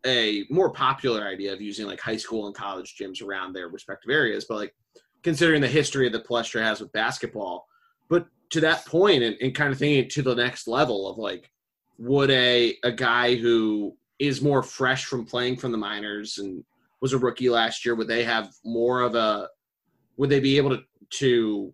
a 0.04 0.44
more 0.50 0.70
popular 0.70 1.26
idea 1.26 1.52
of 1.52 1.62
using 1.62 1.86
like 1.86 2.00
high 2.00 2.16
school 2.16 2.46
and 2.46 2.54
college 2.54 2.96
gyms 3.00 3.22
around 3.22 3.52
their 3.52 3.68
respective 3.68 4.10
areas. 4.10 4.44
But 4.46 4.56
like 4.56 4.74
considering 5.22 5.62
the 5.62 5.68
history 5.68 6.08
that 6.10 6.26
Palestra 6.26 6.60
has 6.60 6.80
with 6.80 6.92
basketball, 6.92 7.66
but 8.10 8.26
to 8.50 8.60
that 8.60 8.84
point 8.84 9.22
and, 9.22 9.36
and 9.40 9.54
kind 9.54 9.72
of 9.72 9.78
thinking 9.78 10.10
to 10.10 10.22
the 10.22 10.34
next 10.34 10.66
level 10.66 11.08
of 11.08 11.18
like, 11.18 11.50
would 11.98 12.30
a 12.30 12.76
a 12.82 12.92
guy 12.92 13.36
who 13.36 13.96
is 14.18 14.42
more 14.42 14.62
fresh 14.62 15.04
from 15.04 15.24
playing 15.24 15.56
from 15.56 15.70
the 15.70 15.78
minors 15.78 16.38
and 16.38 16.64
was 17.00 17.12
a 17.12 17.18
rookie 17.18 17.48
last 17.48 17.84
year, 17.84 17.94
would 17.94 18.08
they 18.08 18.24
have 18.24 18.52
more 18.64 19.02
of 19.02 19.14
a 19.14 19.48
would 20.16 20.30
they 20.30 20.40
be 20.40 20.56
able 20.56 20.70
to 20.70 20.82
to 21.18 21.72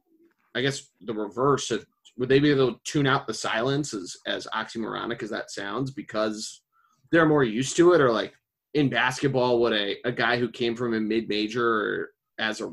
I 0.55 0.62
guess 0.62 0.91
the 1.01 1.15
reverse 1.15 1.71
of 1.71 1.87
would 2.19 2.29
they 2.29 2.41
be 2.41 2.51
able 2.51 2.75
to 2.75 2.81
tune 2.85 3.07
out 3.07 3.27
the 3.27 3.35
silence 3.35 3.95
as 3.95 4.17
as 4.27 4.47
oxymoronic 4.55 5.23
as 5.23 5.31
that 5.31 5.51
sounds 5.51 5.91
because 5.91 6.62
they're 7.12 7.27
more 7.27 7.45
used 7.45 7.77
to 7.77 7.93
it? 7.93 8.01
Or 8.01 8.11
like 8.11 8.35
in 8.75 8.89
basketball 8.89 9.61
would 9.61 9.73
a, 9.73 9.97
a 10.05 10.12
guy 10.12 10.39
who 10.39 10.51
came 10.51 10.77
from 10.77 10.95
a 10.95 11.01
mid 11.01 11.29
major 11.29 11.67
or 11.67 12.11
as 12.39 12.61
a 12.61 12.73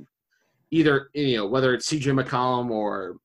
either 0.72 1.10
you 1.14 1.38
know 1.38 1.48
whether 1.48 1.74
it's 1.74 1.90
CJ 1.90 2.22
McCollum 2.22 2.70
or 2.70 3.18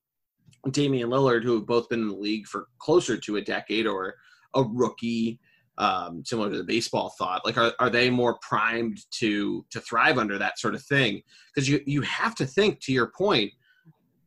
Damian 0.71 1.09
Lillard 1.09 1.43
who 1.43 1.55
have 1.55 1.67
both 1.67 1.89
been 1.89 2.01
in 2.01 2.07
the 2.07 2.15
league 2.15 2.47
for 2.47 2.67
closer 2.79 3.17
to 3.17 3.37
a 3.37 3.41
decade 3.41 3.85
or 3.85 4.15
a 4.55 4.63
rookie 4.63 5.39
um, 5.77 6.23
similar 6.23 6.51
to 6.51 6.57
the 6.57 6.63
baseball 6.63 7.13
thought 7.17 7.43
like 7.45 7.57
are, 7.57 7.73
are 7.79 7.89
they 7.89 8.09
more 8.09 8.37
primed 8.41 8.99
to 9.11 9.65
to 9.71 9.79
thrive 9.81 10.17
under 10.19 10.37
that 10.37 10.59
sort 10.59 10.75
of 10.75 10.83
thing 10.83 11.21
because 11.53 11.67
you 11.67 11.81
you 11.85 12.01
have 12.01 12.35
to 12.35 12.45
think 12.45 12.79
to 12.79 12.93
your 12.93 13.11
point 13.17 13.51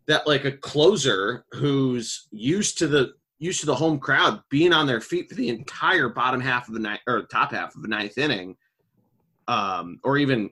that 0.07 0.27
like 0.27 0.45
a 0.45 0.53
closer 0.53 1.45
who's 1.53 2.29
used 2.33 2.79
to 2.79 2.89
the 2.89 3.13
used 3.39 3.61
to 3.61 3.67
the 3.67 3.75
home 3.75 3.99
crowd 3.99 4.41
being 4.49 4.73
on 4.73 4.87
their 4.87 5.01
feet 5.01 5.29
for 5.29 5.35
the 5.35 5.49
entire 5.49 6.09
bottom 6.09 6.41
half 6.41 6.69
of 6.69 6.75
the 6.75 6.81
night 6.81 7.01
or 7.07 7.23
top 7.27 7.53
half 7.53 7.75
of 7.75 7.83
the 7.83 7.89
ninth 7.89 8.17
inning, 8.17 8.57
um, 9.49 10.01
or 10.05 10.17
even 10.17 10.51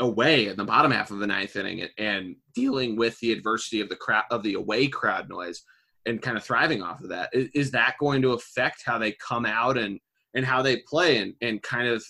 away 0.00 0.48
in 0.48 0.56
the 0.56 0.64
bottom 0.64 0.90
half 0.90 1.10
of 1.10 1.18
the 1.18 1.26
ninth 1.26 1.56
inning, 1.56 1.86
and 1.98 2.36
dealing 2.54 2.96
with 2.96 3.18
the 3.20 3.32
adversity 3.32 3.80
of 3.80 3.88
the 3.88 3.96
crowd 3.96 4.24
of 4.30 4.42
the 4.42 4.54
away 4.54 4.86
crowd 4.86 5.28
noise, 5.28 5.62
and 6.06 6.20
kind 6.20 6.36
of 6.36 6.44
thriving 6.44 6.82
off 6.82 7.00
of 7.00 7.08
that. 7.08 7.30
Is, 7.32 7.48
is 7.54 7.70
that 7.70 7.94
going 7.98 8.20
to 8.22 8.32
affect 8.32 8.82
how 8.84 8.98
they 8.98 9.12
come 9.12 9.46
out 9.46 9.78
and 9.78 9.98
and 10.34 10.44
how 10.44 10.62
they 10.62 10.78
play 10.78 11.18
and 11.18 11.34
and 11.40 11.62
kind 11.62 11.88
of 11.88 12.04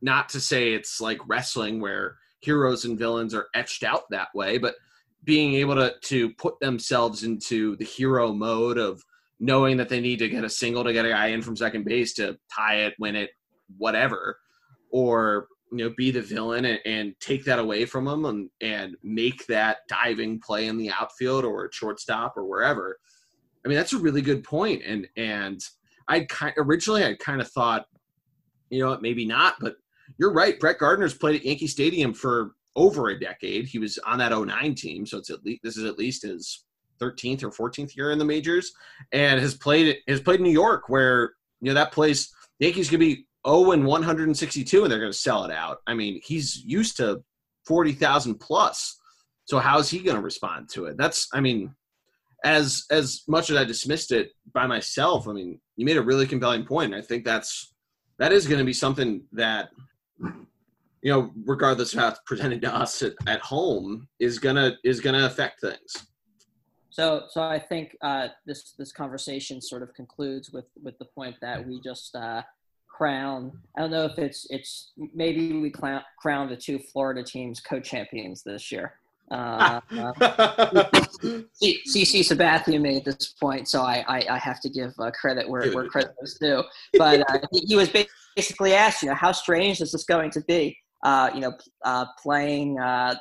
not 0.00 0.28
to 0.28 0.40
say 0.40 0.72
it's 0.72 1.00
like 1.00 1.18
wrestling 1.26 1.80
where 1.80 2.16
heroes 2.40 2.84
and 2.84 2.98
villains 2.98 3.34
are 3.34 3.48
etched 3.54 3.82
out 3.82 4.04
that 4.10 4.28
way, 4.34 4.58
but 4.58 4.76
being 5.24 5.54
able 5.54 5.74
to 5.74 5.94
to 6.02 6.30
put 6.34 6.58
themselves 6.60 7.24
into 7.24 7.76
the 7.76 7.84
hero 7.84 8.32
mode 8.32 8.78
of 8.78 9.02
knowing 9.40 9.76
that 9.76 9.88
they 9.88 10.00
need 10.00 10.18
to 10.18 10.28
get 10.28 10.44
a 10.44 10.48
single 10.48 10.84
to 10.84 10.92
get 10.92 11.04
a 11.04 11.10
guy 11.10 11.26
in 11.28 11.42
from 11.42 11.56
second 11.56 11.84
base 11.84 12.14
to 12.14 12.38
tie 12.54 12.76
it, 12.76 12.94
win 12.98 13.16
it, 13.16 13.30
whatever, 13.76 14.38
or 14.90 15.48
you 15.72 15.78
know 15.78 15.94
be 15.96 16.10
the 16.10 16.22
villain 16.22 16.64
and, 16.64 16.80
and 16.86 17.14
take 17.20 17.44
that 17.44 17.58
away 17.58 17.84
from 17.84 18.04
them 18.04 18.24
and 18.24 18.50
and 18.60 18.96
make 19.02 19.46
that 19.46 19.78
diving 19.88 20.40
play 20.40 20.66
in 20.66 20.78
the 20.78 20.90
outfield 20.90 21.44
or 21.44 21.70
shortstop 21.72 22.36
or 22.36 22.44
wherever. 22.44 22.98
I 23.64 23.68
mean 23.68 23.76
that's 23.76 23.92
a 23.92 23.98
really 23.98 24.22
good 24.22 24.44
point, 24.44 24.82
and 24.86 25.08
and 25.16 25.60
I 26.08 26.20
kind 26.20 26.54
originally 26.56 27.04
I 27.04 27.14
kind 27.14 27.40
of 27.40 27.50
thought, 27.50 27.86
you 28.70 28.80
know, 28.80 28.98
maybe 29.00 29.24
not, 29.24 29.54
but 29.60 29.76
you're 30.18 30.32
right. 30.32 30.58
Brett 30.58 30.78
Gardner's 30.78 31.14
played 31.14 31.36
at 31.36 31.44
Yankee 31.44 31.66
Stadium 31.66 32.14
for 32.14 32.52
over 32.76 33.08
a 33.08 33.18
decade. 33.18 33.66
He 33.66 33.78
was 33.78 33.98
on 33.98 34.18
that 34.18 34.36
09 34.36 34.74
team, 34.74 35.04
so 35.04 35.18
it's 35.18 35.30
at 35.30 35.44
least 35.44 35.62
this 35.62 35.76
is 35.76 35.84
at 35.84 35.98
least 35.98 36.22
his 36.22 36.64
13th 37.00 37.42
or 37.44 37.50
14th 37.50 37.96
year 37.96 38.10
in 38.10 38.18
the 38.18 38.24
majors, 38.24 38.72
and 39.12 39.40
has 39.40 39.54
played 39.54 39.96
has 40.08 40.20
played 40.20 40.40
New 40.40 40.50
York, 40.50 40.88
where 40.88 41.34
you 41.60 41.68
know 41.68 41.74
that 41.74 41.92
place 41.92 42.32
Yankees 42.58 42.90
could 42.90 43.00
be 43.00 43.26
0 43.46 43.72
and 43.72 43.84
162, 43.84 44.82
and 44.82 44.90
they're 44.90 44.98
going 44.98 45.12
to 45.12 45.16
sell 45.18 45.44
it 45.44 45.52
out. 45.52 45.78
I 45.86 45.94
mean, 45.94 46.20
he's 46.24 46.62
used 46.64 46.96
to 46.98 47.22
40,000 47.66 48.36
plus. 48.36 48.98
So 49.44 49.58
how's 49.58 49.88
he 49.88 50.00
going 50.00 50.16
to 50.16 50.22
respond 50.22 50.68
to 50.70 50.86
it? 50.86 50.96
That's, 50.98 51.28
I 51.32 51.40
mean, 51.40 51.74
as 52.44 52.84
as 52.90 53.22
much 53.28 53.50
as 53.50 53.56
I 53.56 53.64
dismissed 53.64 54.12
it 54.12 54.30
by 54.52 54.66
myself, 54.66 55.28
I 55.28 55.32
mean, 55.32 55.60
you 55.76 55.84
made 55.84 55.96
a 55.96 56.02
really 56.02 56.26
compelling 56.26 56.64
point. 56.64 56.94
I 56.94 57.02
think 57.02 57.24
that's 57.24 57.74
that 58.18 58.32
is 58.32 58.46
going 58.46 58.58
to 58.58 58.64
be 58.64 58.72
something 58.72 59.22
that 59.32 59.70
you 61.02 61.12
know, 61.12 61.30
regardless 61.44 61.94
of 61.94 62.00
how 62.00 62.08
it's 62.08 62.20
presented 62.26 62.60
to 62.62 62.74
us 62.74 63.02
at, 63.02 63.14
at 63.26 63.40
home, 63.40 64.08
is 64.18 64.38
gonna 64.38 64.76
is 64.84 65.00
gonna 65.00 65.26
affect 65.26 65.60
things. 65.60 66.06
So, 66.90 67.24
so 67.30 67.42
I 67.42 67.58
think 67.58 67.96
uh, 68.02 68.28
this 68.46 68.74
this 68.78 68.92
conversation 68.92 69.60
sort 69.60 69.82
of 69.82 69.94
concludes 69.94 70.50
with 70.50 70.66
with 70.82 70.98
the 70.98 71.04
point 71.04 71.36
that 71.40 71.64
we 71.64 71.80
just 71.80 72.14
uh, 72.16 72.42
crown. 72.88 73.52
I 73.76 73.80
don't 73.80 73.92
know 73.92 74.04
if 74.04 74.18
it's 74.18 74.46
it's 74.50 74.92
maybe 75.14 75.52
we 75.52 75.70
crown, 75.70 76.02
crown 76.18 76.48
the 76.48 76.56
two 76.56 76.78
Florida 76.78 77.22
teams 77.22 77.60
co-champions 77.60 78.42
this 78.42 78.72
year. 78.72 78.94
Uh, 79.30 79.80
CC 81.60 82.20
Sabathia 82.20 82.80
made 82.80 83.04
this 83.04 83.34
point, 83.40 83.68
so 83.68 83.82
I, 83.82 84.04
I, 84.08 84.26
I 84.30 84.38
have 84.38 84.60
to 84.60 84.70
give 84.70 84.92
uh, 84.98 85.10
credit 85.10 85.48
where, 85.48 85.70
where 85.72 85.86
credit 85.86 86.14
is 86.22 86.38
due. 86.40 86.62
But 86.96 87.20
uh, 87.30 87.38
he, 87.52 87.60
he 87.66 87.76
was 87.76 87.90
basically 88.36 88.74
asked, 88.74 89.02
you 89.02 89.08
know, 89.08 89.14
how 89.14 89.32
strange 89.32 89.80
is 89.80 89.92
this 89.92 90.04
going 90.04 90.30
to 90.30 90.40
be? 90.42 90.78
uh, 91.02 91.30
you 91.34 91.40
know, 91.40 91.52
uh, 91.84 92.06
playing 92.20 92.78
uh, 92.78 93.14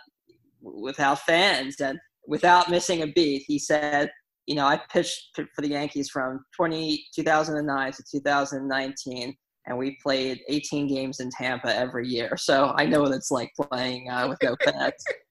without 0.61 1.19
fans 1.21 1.79
and 1.79 1.99
without 2.27 2.69
missing 2.69 3.01
a 3.01 3.07
beat. 3.07 3.43
He 3.45 3.59
said, 3.59 4.09
you 4.45 4.55
know, 4.55 4.65
I 4.65 4.79
pitched 4.91 5.31
for 5.35 5.61
the 5.61 5.69
Yankees 5.69 6.09
from 6.09 6.43
20, 6.55 7.05
2009 7.15 7.91
to 7.91 8.03
2019, 8.11 9.35
and 9.65 9.77
we 9.77 9.97
played 10.01 10.41
18 10.47 10.87
games 10.87 11.19
in 11.19 11.29
Tampa 11.29 11.75
every 11.75 12.07
year. 12.07 12.37
So 12.37 12.73
I 12.77 12.85
know 12.85 13.01
what 13.01 13.11
it's 13.11 13.31
like 13.31 13.51
playing 13.69 14.09
uh, 14.09 14.27
with 14.27 14.39
no 14.41 14.55
fans. 14.63 14.93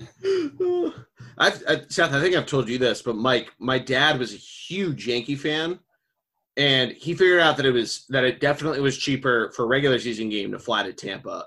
I've, 1.38 1.62
I, 1.68 1.82
Seth, 1.88 2.12
I 2.12 2.20
think 2.20 2.34
I've 2.34 2.46
told 2.46 2.68
you 2.68 2.78
this, 2.78 3.02
but 3.02 3.16
Mike, 3.16 3.52
my 3.58 3.78
dad 3.78 4.18
was 4.18 4.34
a 4.34 4.36
huge 4.36 5.06
Yankee 5.06 5.36
fan, 5.36 5.78
and 6.56 6.92
he 6.92 7.14
figured 7.14 7.40
out 7.40 7.56
that 7.56 7.66
it 7.66 7.70
was 7.70 8.04
that 8.08 8.24
it 8.24 8.40
definitely 8.40 8.80
was 8.80 8.98
cheaper 8.98 9.52
for 9.54 9.64
a 9.64 9.68
regular 9.68 9.98
season 9.98 10.28
game 10.28 10.50
to 10.52 10.58
fly 10.58 10.82
to 10.82 10.92
Tampa 10.92 11.46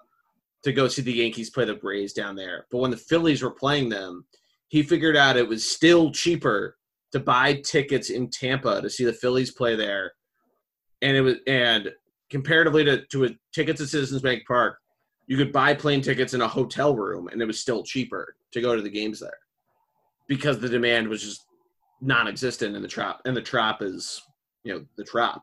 to 0.63 0.71
go 0.71 0.87
see 0.87 1.01
the 1.01 1.11
Yankees 1.11 1.49
play 1.49 1.65
the 1.65 1.73
Braves 1.73 2.13
down 2.13 2.35
there. 2.35 2.67
But 2.71 2.79
when 2.79 2.91
the 2.91 2.97
Phillies 2.97 3.41
were 3.41 3.51
playing 3.51 3.89
them, 3.89 4.25
he 4.67 4.83
figured 4.83 5.17
out 5.17 5.37
it 5.37 5.47
was 5.47 5.67
still 5.67 6.11
cheaper 6.11 6.77
to 7.11 7.19
buy 7.19 7.55
tickets 7.55 8.09
in 8.09 8.29
Tampa 8.29 8.81
to 8.81 8.89
see 8.89 9.03
the 9.03 9.13
Phillies 9.13 9.51
play 9.51 9.75
there. 9.75 10.13
And 11.01 11.17
it 11.17 11.21
was 11.21 11.35
and 11.47 11.91
comparatively 12.29 12.85
to, 12.85 13.05
to 13.07 13.25
a 13.25 13.29
tickets 13.53 13.81
at 13.81 13.89
Citizens 13.89 14.21
Bank 14.21 14.43
Park, 14.47 14.77
you 15.31 15.37
could 15.37 15.53
buy 15.53 15.73
plane 15.73 16.01
tickets 16.01 16.33
in 16.33 16.41
a 16.41 16.47
hotel 16.47 16.93
room 16.93 17.29
and 17.29 17.41
it 17.41 17.45
was 17.45 17.57
still 17.57 17.83
cheaper 17.83 18.35
to 18.51 18.59
go 18.59 18.75
to 18.75 18.81
the 18.81 18.89
games 18.89 19.17
there. 19.17 19.37
Because 20.27 20.59
the 20.59 20.67
demand 20.67 21.07
was 21.07 21.23
just 21.23 21.45
non 22.01 22.27
existent 22.27 22.75
in 22.75 22.81
the 22.81 22.87
Trop 22.89 23.21
and 23.23 23.35
the 23.35 23.41
Trop 23.41 23.81
is 23.81 24.21
you 24.65 24.73
know, 24.73 24.85
the 24.97 25.05
Trop 25.05 25.41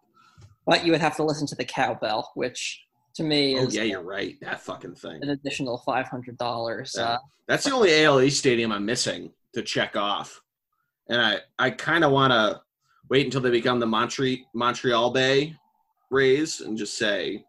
But 0.66 0.84
you 0.84 0.92
would 0.92 1.00
have 1.00 1.16
to 1.16 1.24
listen 1.24 1.46
to 1.46 1.54
the 1.54 1.64
cowbell, 1.64 2.32
which 2.34 2.84
to 3.14 3.22
me. 3.22 3.58
Oh 3.58 3.66
yeah, 3.70 3.84
you're 3.84 4.02
right. 4.02 4.36
That 4.42 4.60
fucking 4.60 4.96
thing. 4.96 5.22
An 5.22 5.30
additional 5.30 5.78
five 5.78 6.06
hundred 6.06 6.36
dollars. 6.36 6.94
Yeah. 6.94 7.04
Uh, 7.04 7.18
That's 7.46 7.64
the 7.64 7.72
only 7.72 7.90
ALE 7.92 8.28
stadium 8.28 8.72
I'm 8.72 8.84
missing 8.84 9.32
to 9.54 9.62
check 9.62 9.96
off, 9.96 10.42
and 11.08 11.18
I 11.18 11.38
I 11.58 11.70
kind 11.70 12.04
of 12.04 12.12
want 12.12 12.34
to 12.34 12.60
wait 13.08 13.24
until 13.24 13.40
they 13.40 13.50
become 13.50 13.80
the 13.80 13.86
Montreal 13.86 14.36
Montreal 14.54 15.12
Bay 15.12 15.56
Rays 16.10 16.60
and 16.60 16.76
just 16.76 16.98
say 16.98 17.46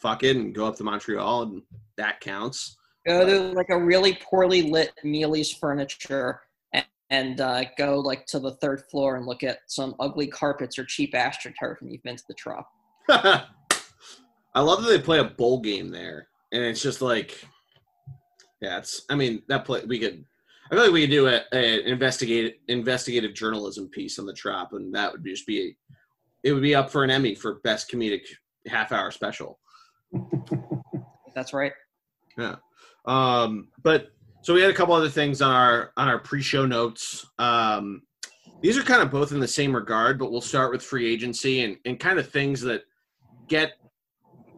fuck 0.00 0.22
it 0.22 0.36
and 0.36 0.54
go 0.54 0.66
up 0.66 0.76
to 0.76 0.84
Montreal 0.84 1.42
and 1.42 1.62
that 1.96 2.20
counts. 2.20 2.76
Go 3.06 3.26
to 3.26 3.54
like 3.54 3.70
a 3.70 3.78
really 3.78 4.18
poorly 4.22 4.62
lit 4.62 4.92
Mealey's 5.04 5.52
furniture 5.52 6.40
and, 6.72 6.84
and 7.10 7.40
uh, 7.40 7.64
go 7.78 7.98
like 7.98 8.26
to 8.26 8.38
the 8.38 8.52
third 8.56 8.82
floor 8.90 9.16
and 9.16 9.26
look 9.26 9.42
at 9.42 9.60
some 9.66 9.94
ugly 10.00 10.26
carpets 10.26 10.78
or 10.78 10.84
cheap 10.84 11.14
astroturf 11.14 11.80
and 11.80 11.90
you've 11.90 12.02
been 12.02 12.16
to 12.16 12.24
the 12.28 12.34
Trop. 12.34 12.68
I 14.54 14.60
love 14.60 14.82
that 14.82 14.88
they 14.88 14.98
play 14.98 15.18
a 15.18 15.24
bowl 15.24 15.60
game 15.60 15.90
there, 15.90 16.28
and 16.52 16.62
it's 16.62 16.82
just 16.82 17.02
like, 17.02 17.44
yeah, 18.60 18.78
it's. 18.78 19.02
I 19.08 19.14
mean, 19.14 19.42
that 19.48 19.64
play 19.64 19.84
we 19.84 19.98
could. 19.98 20.24
I 20.66 20.74
feel 20.74 20.84
like 20.84 20.92
we 20.92 21.02
could 21.02 21.10
do 21.10 21.28
a, 21.28 21.42
a 21.52 21.88
investigative 21.88 22.58
investigative 22.68 23.34
journalism 23.34 23.88
piece 23.88 24.18
on 24.18 24.26
the 24.26 24.32
Trop, 24.32 24.72
and 24.72 24.94
that 24.94 25.12
would 25.12 25.24
just 25.24 25.46
be 25.46 25.76
it 26.42 26.52
would 26.52 26.62
be 26.62 26.74
up 26.74 26.90
for 26.90 27.04
an 27.04 27.10
Emmy 27.10 27.34
for 27.34 27.60
best 27.60 27.90
comedic 27.90 28.22
half 28.66 28.92
hour 28.92 29.10
special. 29.10 29.58
That's 31.34 31.52
right. 31.52 31.72
Yeah. 32.36 32.56
Um, 33.06 33.68
but 33.82 34.10
so 34.42 34.54
we 34.54 34.60
had 34.60 34.70
a 34.70 34.74
couple 34.74 34.94
other 34.94 35.08
things 35.08 35.42
on 35.42 35.52
our 35.52 35.92
on 35.96 36.08
our 36.08 36.18
pre-show 36.18 36.66
notes. 36.66 37.26
Um, 37.38 38.02
these 38.62 38.76
are 38.76 38.82
kind 38.82 39.02
of 39.02 39.10
both 39.10 39.32
in 39.32 39.40
the 39.40 39.48
same 39.48 39.74
regard, 39.74 40.18
but 40.18 40.30
we'll 40.30 40.40
start 40.40 40.70
with 40.70 40.82
free 40.82 41.10
agency 41.10 41.62
and, 41.62 41.76
and 41.84 41.98
kind 41.98 42.18
of 42.18 42.28
things 42.28 42.60
that 42.62 42.84
get 43.48 43.72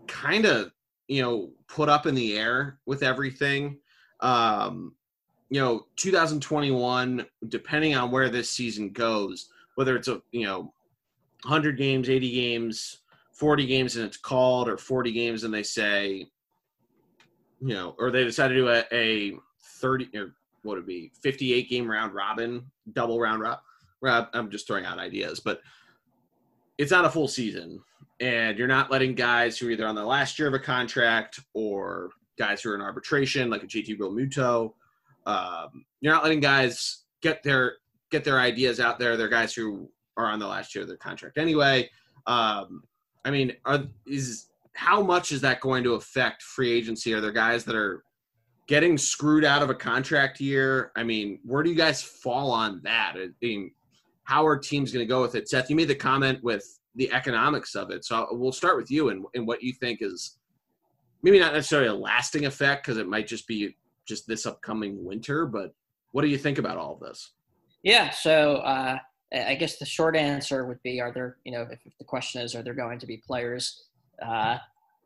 kind 0.06 0.44
of 0.44 0.72
you 1.08 1.22
know 1.22 1.50
put 1.68 1.88
up 1.88 2.06
in 2.06 2.14
the 2.14 2.36
air 2.36 2.78
with 2.86 3.02
everything. 3.02 3.78
Um, 4.20 4.94
you 5.50 5.60
know, 5.60 5.86
2021, 5.96 7.26
depending 7.48 7.94
on 7.94 8.10
where 8.10 8.30
this 8.30 8.50
season 8.50 8.90
goes, 8.90 9.50
whether 9.74 9.96
it's 9.96 10.08
a 10.08 10.22
you 10.30 10.46
know 10.46 10.72
100 11.42 11.76
games, 11.76 12.08
80 12.08 12.32
games, 12.32 13.01
40 13.32 13.66
games 13.66 13.96
and 13.96 14.04
it's 14.04 14.16
called, 14.16 14.68
or 14.68 14.76
40 14.76 15.12
games 15.12 15.44
and 15.44 15.52
they 15.52 15.62
say, 15.62 16.26
you 17.60 17.74
know, 17.74 17.94
or 17.98 18.10
they 18.10 18.24
decide 18.24 18.48
to 18.48 18.54
do 18.54 18.68
a, 18.68 18.84
a 18.92 19.32
30 19.80 20.16
or 20.16 20.34
what 20.62 20.76
would 20.76 20.86
be 20.86 21.10
58 21.22 21.68
game 21.68 21.90
round 21.90 22.14
robin, 22.14 22.64
double 22.92 23.20
round 23.20 23.42
robin. 23.42 24.28
I'm 24.34 24.50
just 24.50 24.66
throwing 24.66 24.84
out 24.84 24.98
ideas, 24.98 25.40
but 25.40 25.60
it's 26.78 26.90
not 26.90 27.04
a 27.04 27.10
full 27.10 27.28
season, 27.28 27.80
and 28.20 28.59
you're 28.59 28.66
not 28.66 28.90
letting 28.90 29.14
guys 29.14 29.59
who 29.59 29.68
are 29.68 29.70
either 29.70 29.86
on 29.86 29.94
the 29.94 30.04
last 30.04 30.38
year 30.38 30.48
of 30.48 30.54
a 30.54 30.59
contract 30.59 31.38
or 31.54 32.10
guys 32.38 32.62
who 32.62 32.70
are 32.70 32.74
in 32.74 32.80
arbitration, 32.80 33.50
like 33.50 33.62
a 33.62 33.66
JT 33.66 33.98
Realmuto. 33.98 34.72
Um, 35.26 35.84
you're 36.00 36.12
not 36.12 36.24
letting 36.24 36.40
guys 36.40 37.04
get 37.22 37.42
their 37.42 37.76
get 38.10 38.24
their 38.24 38.40
ideas 38.40 38.80
out 38.80 38.98
there. 38.98 39.16
They're 39.16 39.28
guys 39.28 39.54
who 39.54 39.88
are 40.16 40.26
on 40.26 40.38
the 40.38 40.46
last 40.46 40.74
year 40.74 40.82
of 40.82 40.88
their 40.88 40.96
contract 40.96 41.38
anyway. 41.38 41.88
Um, 42.26 42.82
I 43.24 43.31
mean, 43.31 43.53
are, 43.65 43.85
is 44.07 44.49
how 44.74 45.03
much 45.03 45.32
is 45.32 45.40
that 45.43 45.61
going 45.61 45.85
to 45.85 45.94
affect 45.94 46.43
free 46.43 46.73
agency? 46.73 47.15
Are 47.15 47.20
there 47.20 47.32
guys 47.32 47.65
that 47.65 47.77
are 47.77 48.05
getting 48.66 48.97
screwed 48.97 49.44
out 49.44 49.62
of 49.62 49.70
a 49.70 49.74
contract 49.74 50.40
year? 50.40 50.93
I 50.97 51.03
mean, 51.03 51.40
where 51.44 51.62
do 51.62 51.70
you 51.70 51.77
guys 51.77 52.03
fall 52.03 52.51
on 52.51 52.81
that? 52.85 53.15
I 53.16 53.28
mean, 53.40 53.73
how 54.24 54.47
are 54.47 54.57
teams 54.57 54.93
going 54.93 55.05
to 55.05 55.09
go 55.09 55.20
with 55.20 55.35
it? 55.35 55.49
Seth, 55.49 55.69
you 55.69 55.77
made 55.77 55.89
the 55.89 55.94
comment 55.94 56.43
with 56.43 56.65
the 56.94 57.12
economics 57.12 57.74
of 57.74 57.90
it, 57.90 58.05
so 58.05 58.28
we'll 58.32 58.53
start 58.53 58.77
with 58.77 58.90
you 58.90 59.09
and, 59.09 59.24
and 59.35 59.47
what 59.47 59.62
you 59.62 59.73
think 59.73 60.01
is 60.03 60.39
maybe 61.23 61.39
not 61.39 61.53
necessarily 61.53 61.89
a 61.89 61.94
lasting 61.94 62.47
effect 62.47 62.85
because 62.85 62.99
it 62.99 63.09
might 63.09 63.27
just 63.27 63.47
be 63.47 63.77
just 64.07 64.27
this 64.27 64.47
upcoming 64.47 65.05
winter. 65.05 65.47
But 65.47 65.74
what 66.12 66.23
do 66.23 66.28
you 66.28 66.39
think 66.39 66.59
about 66.59 66.77
all 66.77 66.94
of 66.94 67.01
this? 67.01 67.32
Yeah, 67.82 68.11
so 68.11 68.57
uh, 68.57 68.99
I 69.32 69.54
guess 69.54 69.78
the 69.78 69.86
short 69.86 70.16
answer 70.16 70.66
would 70.66 70.82
be: 70.82 71.00
Are 71.00 71.12
there, 71.12 71.36
you 71.44 71.52
know, 71.52 71.62
if, 71.62 71.78
if 71.84 71.96
the 71.98 72.04
question 72.04 72.42
is, 72.42 72.54
are 72.54 72.62
there 72.62 72.74
going 72.74 72.98
to 72.98 73.06
be 73.06 73.16
players 73.16 73.84
uh, 74.24 74.59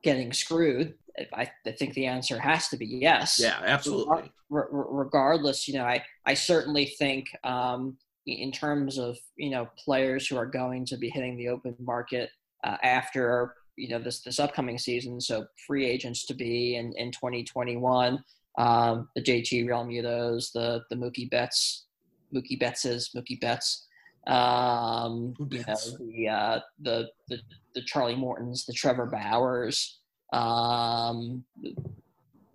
getting 0.03 0.33
screwed? 0.33 0.95
I, 1.33 1.51
I, 1.65 1.73
think 1.73 1.95
the 1.95 2.07
answer 2.07 2.39
has 2.39 2.69
to 2.69 2.77
be 2.77 2.87
yes. 2.87 3.39
Yeah, 3.41 3.59
absolutely. 3.65 4.31
Re- 4.51 4.65
regardless, 4.71 5.67
you 5.67 5.75
know, 5.75 5.85
I 5.85 6.05
I 6.27 6.35
certainly 6.35 6.87
think 6.99 7.29
um, 7.45 7.97
in 8.27 8.53
terms 8.53 8.99
of 8.99 9.17
you 9.37 9.51
know 9.51 9.69
players 9.77 10.27
who 10.27 10.37
are 10.37 10.47
going 10.47 10.85
to 10.87 10.97
be 10.97 11.09
hitting 11.09 11.37
the 11.37 11.49
open 11.49 11.75
market 11.81 12.31
uh, 12.65 12.77
after 12.83 13.55
you 13.77 13.89
know 13.89 13.99
this 13.99 14.21
this 14.21 14.41
upcoming 14.41 14.79
season, 14.79 15.21
so 15.21 15.47
free 15.67 15.87
agents 15.87 16.27
to 16.27 16.35
be 16.35 16.77
in 16.77 16.93
in 16.97 17.13
2021. 17.13 18.23
Um, 18.59 19.09
the 19.15 19.23
JT 19.23 19.67
Realmutos, 19.67 20.53
the 20.53 20.83
the 20.91 20.97
Mookie 20.97 21.31
Betts, 21.31 21.87
Mookie 22.35 22.61
Bettses, 22.61 23.15
Mookie 23.15 23.41
Betts, 23.41 23.86
um, 24.27 25.35
you 25.51 25.65
know, 25.67 25.77
the, 25.99 26.29
uh, 26.29 26.61
the, 26.81 27.09
the, 27.29 27.39
the 27.75 27.83
Charlie 27.83 28.17
Mortons, 28.17 28.67
the 28.67 28.73
Trevor 28.73 29.07
Bauers, 29.07 29.99
um, 30.33 31.45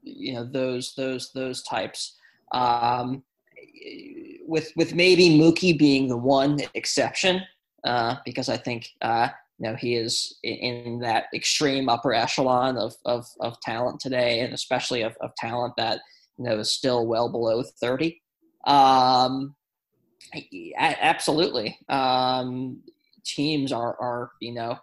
you 0.04 0.34
know, 0.34 0.44
those, 0.44 0.94
those, 0.96 1.32
those 1.34 1.64
types. 1.64 2.18
Um, 2.52 3.24
with, 4.46 4.72
with 4.76 4.94
maybe 4.94 5.30
Mookie 5.30 5.78
being 5.78 6.08
the 6.08 6.18
one 6.18 6.60
exception, 6.74 7.42
uh, 7.86 8.16
because 8.26 8.50
I 8.50 8.58
think, 8.58 8.90
uh, 9.02 9.30
you 9.58 9.70
know, 9.70 9.76
he 9.76 9.96
is 9.96 10.40
in 10.44 11.00
that 11.02 11.26
extreme 11.34 11.88
upper 11.88 12.14
echelon 12.14 12.78
of, 12.78 12.94
of, 13.06 13.28
of 13.40 13.60
talent 13.62 14.00
today, 14.00 14.42
and 14.42 14.54
especially 14.54 15.04
of, 15.04 15.16
of 15.22 15.34
talent 15.36 15.76
that, 15.78 16.02
you 16.38 16.46
know, 16.46 16.60
is 16.60 16.72
still 16.72 17.08
well 17.08 17.30
below 17.30 17.64
30. 17.64 18.22
Um, 18.66 19.56
Absolutely. 20.78 21.78
Um, 21.90 22.82
teams 23.24 23.72
are, 23.72 23.96
are, 24.00 24.32
you 24.40 24.54
know, 24.54 24.78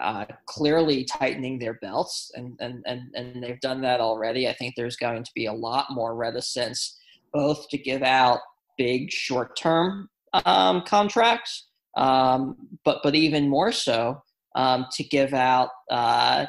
uh, 0.00 0.24
clearly 0.46 1.04
tightening 1.04 1.58
their 1.58 1.74
belts, 1.74 2.32
and, 2.34 2.56
and, 2.60 2.82
and, 2.86 3.14
and 3.14 3.42
they've 3.42 3.60
done 3.60 3.82
that 3.82 4.00
already. 4.00 4.48
I 4.48 4.54
think 4.54 4.74
there's 4.74 4.96
going 4.96 5.22
to 5.22 5.30
be 5.34 5.46
a 5.46 5.52
lot 5.52 5.86
more 5.90 6.14
reticence 6.14 6.98
both 7.32 7.68
to 7.68 7.78
give 7.78 8.02
out 8.02 8.40
big 8.78 9.10
short 9.10 9.56
term 9.56 10.08
um, 10.46 10.82
contracts, 10.82 11.68
um, 11.96 12.56
but, 12.84 13.00
but 13.02 13.14
even 13.14 13.48
more 13.48 13.72
so 13.72 14.22
um, 14.54 14.86
to 14.92 15.04
give 15.04 15.34
out 15.34 15.68
uh, 15.90 16.46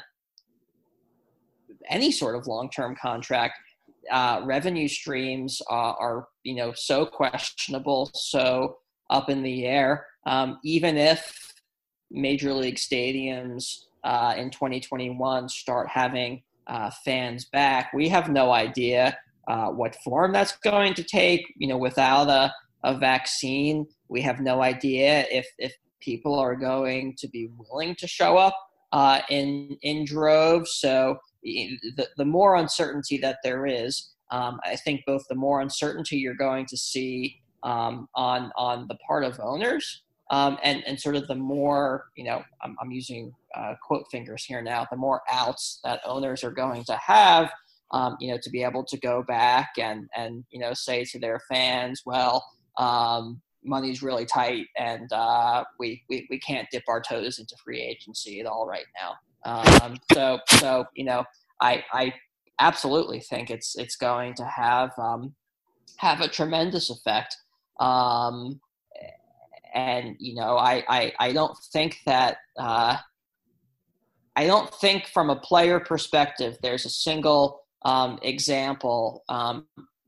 any 1.89 2.11
sort 2.11 2.35
of 2.35 2.47
long 2.47 2.69
term 2.69 2.95
contract 2.99 3.55
uh, 4.11 4.41
revenue 4.43 4.87
streams 4.87 5.61
are, 5.69 5.95
are, 5.99 6.27
you 6.43 6.55
know 6.55 6.73
so 6.73 7.05
questionable, 7.05 8.11
so 8.13 8.77
up 9.09 9.29
in 9.29 9.43
the 9.43 9.65
air. 9.65 10.05
Um, 10.25 10.59
even 10.63 10.97
if 10.97 11.53
major 12.11 12.53
league 12.53 12.75
stadiums 12.75 13.85
uh, 14.03 14.33
in 14.37 14.49
2021 14.49 15.49
start 15.49 15.87
having 15.89 16.43
uh, 16.67 16.89
fans 17.03 17.45
back, 17.45 17.91
we 17.93 18.07
have 18.09 18.29
no 18.29 18.51
idea 18.51 19.17
uh, 19.47 19.67
what 19.67 19.95
form 20.03 20.31
that's 20.31 20.55
going 20.57 20.93
to 20.93 21.03
take. 21.03 21.53
You 21.57 21.67
know, 21.67 21.77
without 21.77 22.29
a, 22.29 22.53
a 22.83 22.97
vaccine, 22.97 23.85
we 24.07 24.21
have 24.21 24.39
no 24.39 24.61
idea 24.61 25.25
if 25.31 25.47
if 25.57 25.73
people 25.99 26.35
are 26.35 26.55
going 26.55 27.15
to 27.17 27.27
be 27.29 27.49
willing 27.57 27.95
to 27.95 28.07
show 28.07 28.37
up 28.37 28.55
uh, 28.91 29.21
in 29.29 29.77
in 29.81 30.05
droves. 30.05 30.77
So 30.79 31.17
the, 31.43 32.07
the 32.17 32.25
more 32.25 32.55
uncertainty 32.55 33.17
that 33.17 33.39
there 33.43 33.65
is, 33.65 34.12
um, 34.33 34.59
I 34.63 34.75
think 34.75 35.05
both 35.05 35.23
the 35.29 35.35
more 35.35 35.61
uncertainty 35.61 36.17
you're 36.17 36.33
going 36.33 36.65
to 36.65 36.75
see 36.75 37.39
um, 37.61 38.09
on 38.15 38.51
on 38.57 38.87
the 38.87 38.95
part 38.95 39.23
of 39.23 39.39
owners, 39.39 40.01
um, 40.31 40.57
and 40.63 40.83
and 40.87 40.99
sort 40.99 41.15
of 41.15 41.27
the 41.27 41.35
more 41.35 42.05
you 42.17 42.23
know, 42.23 42.43
I'm, 42.61 42.75
I'm 42.81 42.91
using 42.91 43.31
uh, 43.55 43.75
quote 43.85 44.05
fingers 44.11 44.43
here 44.43 44.61
now, 44.61 44.87
the 44.89 44.97
more 44.97 45.21
outs 45.31 45.79
that 45.83 46.01
owners 46.03 46.43
are 46.43 46.51
going 46.51 46.83
to 46.85 46.95
have, 46.95 47.51
um, 47.91 48.17
you 48.19 48.31
know, 48.31 48.39
to 48.41 48.49
be 48.49 48.63
able 48.63 48.83
to 48.85 48.97
go 48.97 49.21
back 49.21 49.69
and 49.79 50.09
and 50.17 50.43
you 50.49 50.59
know 50.59 50.73
say 50.73 51.05
to 51.05 51.19
their 51.19 51.39
fans, 51.47 52.01
well, 52.03 52.43
um, 52.77 53.39
money's 53.63 54.01
really 54.01 54.25
tight, 54.25 54.65
and 54.79 55.13
uh, 55.13 55.63
we, 55.77 56.01
we 56.09 56.25
we 56.31 56.39
can't 56.39 56.67
dip 56.71 56.83
our 56.87 57.01
toes 57.01 57.37
into 57.37 57.55
free 57.63 57.81
agency 57.81 58.39
at 58.39 58.47
all 58.47 58.65
right 58.65 58.87
now. 58.99 59.13
Um, 59.45 59.97
so 60.11 60.39
so 60.49 60.85
you 60.95 61.05
know 61.05 61.23
I, 61.61 61.83
I 61.93 62.13
absolutely 62.59 63.19
think 63.19 63.49
it's 63.49 63.75
it's 63.77 63.95
going 63.95 64.33
to 64.35 64.45
have 64.45 64.91
um, 64.97 65.33
have 65.97 66.21
a 66.21 66.27
tremendous 66.27 66.89
effect. 66.89 67.35
Um, 67.79 68.59
and 69.73 70.15
you 70.19 70.35
know, 70.35 70.57
I, 70.57 70.83
I, 70.87 71.13
I 71.19 71.33
don't 71.33 71.57
think 71.71 71.97
that 72.05 72.37
uh, 72.59 72.97
I 74.35 74.45
don't 74.45 74.73
think 74.75 75.07
from 75.07 75.29
a 75.29 75.35
player 75.35 75.79
perspective 75.79 76.57
there's 76.61 76.85
a 76.85 76.89
single 76.89 77.61
um, 77.83 78.19
example 78.21 79.23
um, 79.29 79.65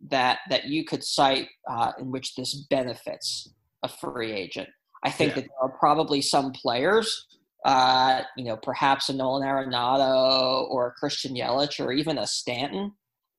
that 0.10 0.40
that 0.50 0.66
you 0.66 0.86
could 0.86 1.04
cite 1.04 1.48
uh, 1.70 1.94
in 2.00 2.12
which 2.12 2.36
this 2.36 2.54
benefits 2.70 3.50
a 3.84 3.88
free 3.88 4.32
agent. 4.32 4.70
I 5.04 5.12
think 5.12 5.32
yeah. 5.32 5.36
that 5.36 5.42
there 5.42 5.62
are 5.62 5.78
probably 5.78 6.22
some 6.22 6.52
players 6.52 7.28
uh, 7.66 8.22
you 8.38 8.46
know, 8.46 8.56
perhaps 8.58 9.10
a 9.10 9.14
Nolan 9.14 9.46
Arenado 9.46 10.70
or 10.70 10.88
a 10.88 10.92
Christian 10.92 11.36
Yelich 11.36 11.84
or 11.84 11.92
even 11.92 12.20
a 12.20 12.28
Stanton 12.28 12.92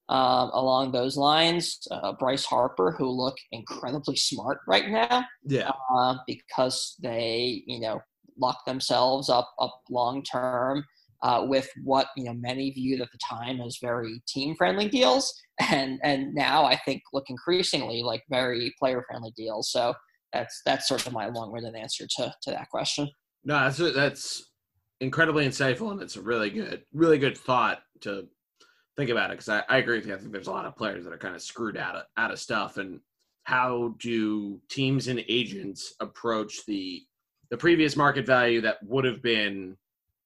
um, 0.09 0.51
along 0.53 0.90
those 0.90 1.16
lines. 1.16 1.78
Uh, 1.93 2.12
Bryce 2.12 2.44
Harper, 2.44 2.90
who 2.98 3.09
look 3.09 3.36
incredibly 3.53 4.16
smart 4.16 4.59
right 4.66 4.89
now, 4.89 5.24
yeah, 5.44 5.70
uh, 5.94 6.16
because 6.27 6.97
they 7.01 7.62
you 7.66 7.78
know 7.78 8.01
lock 8.36 8.65
themselves 8.66 9.31
up 9.31 9.51
up 9.61 9.81
long 9.89 10.23
term. 10.23 10.85
Uh, 11.23 11.47
with 11.48 11.69
what 11.82 12.09
you 12.15 12.24
know 12.24 12.35
many 12.35 12.70
viewed 12.73 13.01
at 13.01 13.09
the 13.11 13.19
time 13.27 13.59
as 13.61 13.78
very 13.81 14.20
team 14.28 14.55
friendly 14.57 14.89
deals, 14.89 15.32
and 15.70 15.98
and 16.03 16.35
now 16.35 16.65
I 16.65 16.77
think 16.77 17.03
look 17.12 17.24
increasingly 17.28 18.03
like 18.03 18.23
very 18.28 18.74
player 18.78 19.03
friendly 19.09 19.32
deals. 19.36 19.70
So 19.70 19.94
that's 20.32 20.61
that's 20.66 20.86
sort 20.86 21.07
of 21.07 21.12
my 21.12 21.28
long 21.28 21.53
winded 21.53 21.74
answer 21.74 22.07
to 22.19 22.35
to 22.43 22.51
that 22.51 22.69
question. 22.70 23.09
No, 23.47 23.55
that's 23.60 23.78
that's 23.94 24.51
incredibly 25.01 25.47
insightful, 25.47 25.93
and 25.93 26.02
it's 26.02 26.16
a 26.16 26.20
really 26.20 26.51
good, 26.51 26.82
really 26.93 27.16
good 27.16 27.39
thought 27.39 27.78
to 28.01 28.27
think 28.97 29.09
about 29.09 29.31
it. 29.31 29.35
Because 29.35 29.48
I, 29.48 29.62
I 29.68 29.78
agree 29.78 29.98
with 29.98 30.06
you. 30.06 30.14
I 30.14 30.18
think 30.18 30.32
there's 30.32 30.48
a 30.48 30.52
lot 30.52 30.66
of 30.66 30.77
players 30.77 31.05
that 31.05 31.12
are 31.12 31.18
kind 31.18 31.36
of 31.36 31.40
screwed 31.40 31.77
out 31.77 31.94
of 31.94 32.02
out 32.16 32.32
of 32.32 32.40
stuff, 32.40 32.77
and 32.77 32.98
how 33.44 33.94
do 34.01 34.60
teams 34.68 35.06
and 35.06 35.24
agents 35.28 35.94
approach 36.01 36.66
the 36.66 37.05
the 37.51 37.56
previous 37.56 37.94
market 37.94 38.27
value 38.27 38.60
that 38.62 38.78
would 38.82 39.05
have 39.05 39.23
been, 39.23 39.77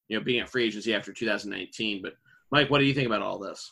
you 0.08 0.18
know, 0.18 0.24
being 0.24 0.40
a 0.40 0.46
free 0.46 0.64
agency 0.64 0.94
after 0.94 1.12
2019. 1.12 2.00
But 2.00 2.14
Mike, 2.50 2.70
what 2.70 2.78
do 2.78 2.86
you 2.86 2.94
think 2.94 3.06
about 3.06 3.20
all 3.20 3.38
this? 3.38 3.70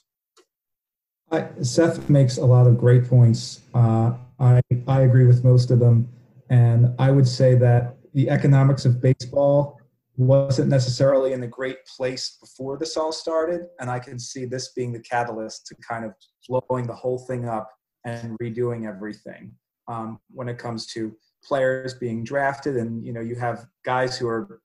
I, 1.32 1.48
Seth 1.62 2.10
makes 2.10 2.36
a 2.36 2.44
lot 2.44 2.66
of 2.66 2.76
great 2.76 3.08
points. 3.08 3.62
Uh, 3.72 4.12
I 4.38 4.60
I 4.86 5.00
agree 5.00 5.24
with 5.24 5.42
most 5.42 5.70
of 5.70 5.78
them, 5.78 6.06
and 6.50 6.94
I 6.98 7.10
would 7.10 7.26
say 7.26 7.54
that 7.54 7.94
the 8.14 8.30
economics 8.30 8.84
of 8.84 9.00
baseball 9.00 9.80
wasn't 10.16 10.68
necessarily 10.68 11.32
in 11.32 11.42
a 11.44 11.46
great 11.46 11.84
place 11.86 12.38
before 12.40 12.76
this 12.76 12.96
all 12.96 13.12
started, 13.12 13.66
and 13.78 13.88
I 13.88 14.00
can 14.00 14.18
see 14.18 14.44
this 14.44 14.72
being 14.72 14.92
the 14.92 15.00
catalyst 15.00 15.66
to 15.66 15.76
kind 15.76 16.04
of 16.04 16.12
blowing 16.48 16.86
the 16.86 16.94
whole 16.94 17.18
thing 17.18 17.48
up 17.48 17.70
and 18.04 18.36
redoing 18.40 18.86
everything 18.86 19.52
um, 19.86 20.18
when 20.30 20.48
it 20.48 20.58
comes 20.58 20.86
to 20.86 21.16
players 21.44 21.94
being 21.94 22.24
drafted, 22.24 22.76
and 22.76 23.04
you 23.06 23.12
know 23.12 23.20
you 23.20 23.36
have 23.36 23.66
guys 23.84 24.18
who 24.18 24.26
are 24.26 24.60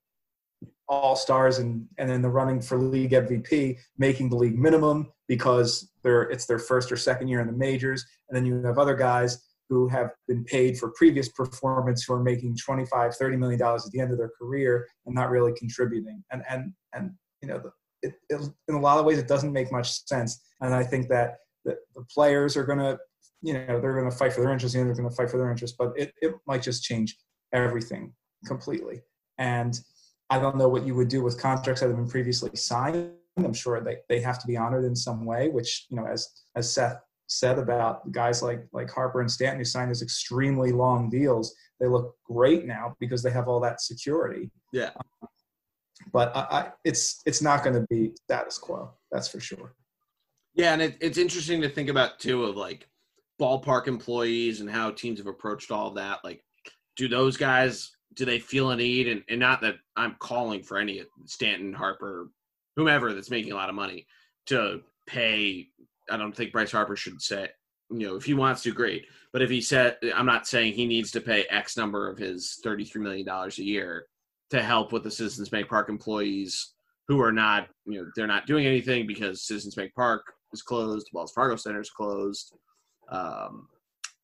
all 0.90 1.16
stars 1.16 1.60
and 1.60 1.88
and 1.98 2.12
in 2.12 2.22
the 2.22 2.30
running 2.30 2.60
for 2.60 2.78
league 2.78 3.12
MVP, 3.12 3.78
making 3.98 4.30
the 4.30 4.36
league 4.36 4.58
minimum 4.58 5.12
because 5.28 5.92
they're 6.02 6.24
it's 6.24 6.46
their 6.46 6.60
first 6.60 6.92
or 6.92 6.98
second 6.98 7.28
year 7.28 7.42
in 7.42 7.48
the 7.48 7.54
majors, 7.54 8.06
and 8.28 8.36
then 8.36 8.46
you 8.46 8.64
have 8.64 8.80
other 8.80 8.96
guys 8.96 9.44
who 9.74 9.88
have 9.88 10.12
been 10.28 10.44
paid 10.46 10.78
for 10.78 10.92
previous 10.96 11.30
performance 11.30 12.04
who 12.04 12.14
are 12.14 12.24
making 12.24 12.56
25 12.58 13.16
30 13.16 13.38
million 13.38 13.60
dollars 13.60 13.86
at 13.86 13.92
the 13.92 14.00
end 14.00 14.12
of 14.12 14.18
their 14.18 14.32
career 14.40 14.88
and 15.06 15.16
not 15.16 15.30
really 15.30 15.54
contributing. 15.58 16.24
And 16.32 16.44
and 16.50 16.74
and 16.94 17.12
you 17.42 17.48
know 17.48 17.62
it, 18.02 18.14
it, 18.30 18.42
in 18.68 18.76
a 18.76 18.80
lot 18.80 19.00
of 19.00 19.06
ways 19.06 19.18
it 19.18 19.28
doesn't 19.28 19.52
make 19.52 19.72
much 19.72 20.06
sense. 20.08 20.42
And 20.62 20.74
i 20.74 20.84
think 20.84 21.10
that 21.10 21.38
the, 21.66 21.78
the 21.96 22.04
players 22.14 22.56
are 22.58 22.64
going 22.64 22.80
to 22.80 22.98
you 23.42 23.54
know 23.54 23.80
they're 23.80 23.94
going 23.94 24.10
to 24.10 24.16
fight 24.16 24.34
for 24.34 24.42
their 24.42 24.52
interests 24.52 24.76
and 24.76 24.88
they're 24.88 24.96
going 24.96 25.10
to 25.10 25.16
fight 25.16 25.30
for 25.30 25.38
their 25.38 25.52
interests 25.52 25.76
but 25.78 25.94
it, 25.98 26.14
it 26.22 26.34
might 26.48 26.62
just 26.62 26.84
change 26.84 27.18
everything 27.52 28.14
completely. 28.46 29.02
And 29.38 29.80
i 30.30 30.40
don't 30.40 30.58
know 30.58 30.70
what 30.70 30.86
you 30.86 30.96
would 30.96 31.10
do 31.10 31.22
with 31.22 31.40
contracts 31.40 31.82
that 31.82 31.88
have 31.88 31.98
been 31.98 32.10
previously 32.10 32.56
signed. 32.56 33.12
I'm 33.38 33.54
sure 33.54 33.82
they, 33.82 33.98
they 34.10 34.22
have 34.22 34.40
to 34.40 34.48
be 34.48 34.58
honored 34.58 34.86
in 34.86 34.96
some 34.96 35.26
way 35.26 35.50
which 35.50 35.88
you 35.90 35.98
know 35.98 36.06
as 36.06 36.30
as 36.56 36.72
seth 36.72 37.00
said 37.28 37.58
about 37.58 38.12
guys 38.12 38.44
like 38.44 38.66
like 38.74 38.90
harper 38.90 39.22
and 39.22 39.32
stanton 39.32 39.60
who 39.60 39.66
signed 39.66 39.90
those 39.90 40.02
extremely 40.02 40.72
long 40.72 41.10
deals 41.10 41.56
they 41.84 41.90
look 41.90 42.16
great 42.24 42.66
now 42.66 42.96
because 43.02 43.22
they 43.22 43.32
have 43.32 43.50
all 43.50 43.60
that 43.60 43.82
security. 43.82 44.50
Yeah. 44.72 44.92
Um, 45.22 45.28
but 46.14 46.36
I, 46.36 46.40
I, 46.40 46.72
it's 46.86 47.22
it's 47.26 47.42
not 47.42 47.64
going 47.64 47.76
to 47.76 47.86
be 47.90 48.12
status 48.24 48.58
quo 48.58 48.94
that's 49.12 49.28
for 49.28 49.42
sure. 49.42 49.74
Yeah 50.56 50.74
and 50.74 50.82
it, 50.82 50.98
it's 51.02 51.18
interesting 51.18 51.62
to 51.62 51.70
think 51.70 51.90
about 51.90 52.20
too 52.20 52.46
of 52.46 52.56
like 52.56 52.88
ballpark 53.40 53.88
employees 53.88 54.62
and 54.62 54.70
how 54.70 54.92
teams 54.92 55.20
have 55.20 55.28
approached 55.28 55.72
all 55.72 55.90
of 55.90 55.96
that. 55.96 56.20
Like 56.24 56.42
do 56.96 57.10
those 57.10 57.36
guys 57.36 57.92
do 58.16 58.26
they 58.26 58.40
feel 58.40 58.70
a 58.70 58.76
need? 58.76 59.08
And, 59.08 59.24
and 59.28 59.40
not 59.40 59.60
that 59.62 59.76
i'm 59.98 60.16
calling 60.20 60.64
for 60.64 60.78
any 60.78 61.04
stanton 61.26 61.74
harper 61.74 62.30
whomever 62.76 63.14
that's 63.14 63.32
making 63.32 63.52
a 63.52 63.56
lot 63.56 63.70
of 63.70 63.76
money 63.76 64.08
to 64.48 64.82
pay 65.08 65.68
i 66.10 66.18
don't 66.18 66.36
think 66.36 66.52
bryce 66.52 66.72
harper 66.72 66.96
should 66.96 67.22
say 67.22 67.48
you 67.92 68.08
know 68.08 68.16
if 68.16 68.26
he 68.26 68.34
wants 68.34 68.64
to 68.64 68.72
great. 68.72 69.06
But 69.32 69.42
if 69.42 69.50
he 69.50 69.62
said 69.62 69.98
i'm 70.16 70.26
not 70.26 70.48
saying 70.48 70.74
he 70.74 70.86
needs 70.86 71.12
to 71.12 71.22
pay 71.22 71.46
x 71.50 71.78
number 71.78 72.10
of 72.10 72.18
his 72.18 72.60
33 72.64 73.02
million 73.02 73.26
dollars 73.26 73.60
a 73.60 73.64
year 73.64 74.06
to 74.50 74.62
help 74.62 74.92
with 74.92 75.04
the 75.04 75.12
citizens 75.12 75.50
bank 75.50 75.68
park 75.68 75.90
employees 75.90 76.74
who 77.08 77.22
are 77.22 77.32
not 77.32 77.68
you 77.86 78.02
know 78.02 78.10
they're 78.16 78.28
not 78.28 78.48
doing 78.48 78.66
anything 78.66 79.06
because 79.08 79.46
citizens 79.48 79.76
bank 79.76 79.92
park 79.96 80.34
is 80.54 80.62
closed 80.62 81.10
wells 81.14 81.32
fargo 81.32 81.56
center 81.56 81.82
is 81.82 81.90
closed 81.90 82.54
um, 83.10 83.68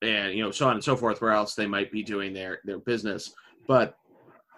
and 0.01 0.33
you 0.33 0.43
know 0.43 0.51
so 0.51 0.67
on 0.67 0.73
and 0.73 0.83
so 0.83 0.95
forth 0.95 1.21
where 1.21 1.31
else 1.31 1.55
they 1.55 1.67
might 1.67 1.91
be 1.91 2.03
doing 2.03 2.33
their 2.33 2.59
their 2.63 2.79
business. 2.79 3.33
But 3.67 3.95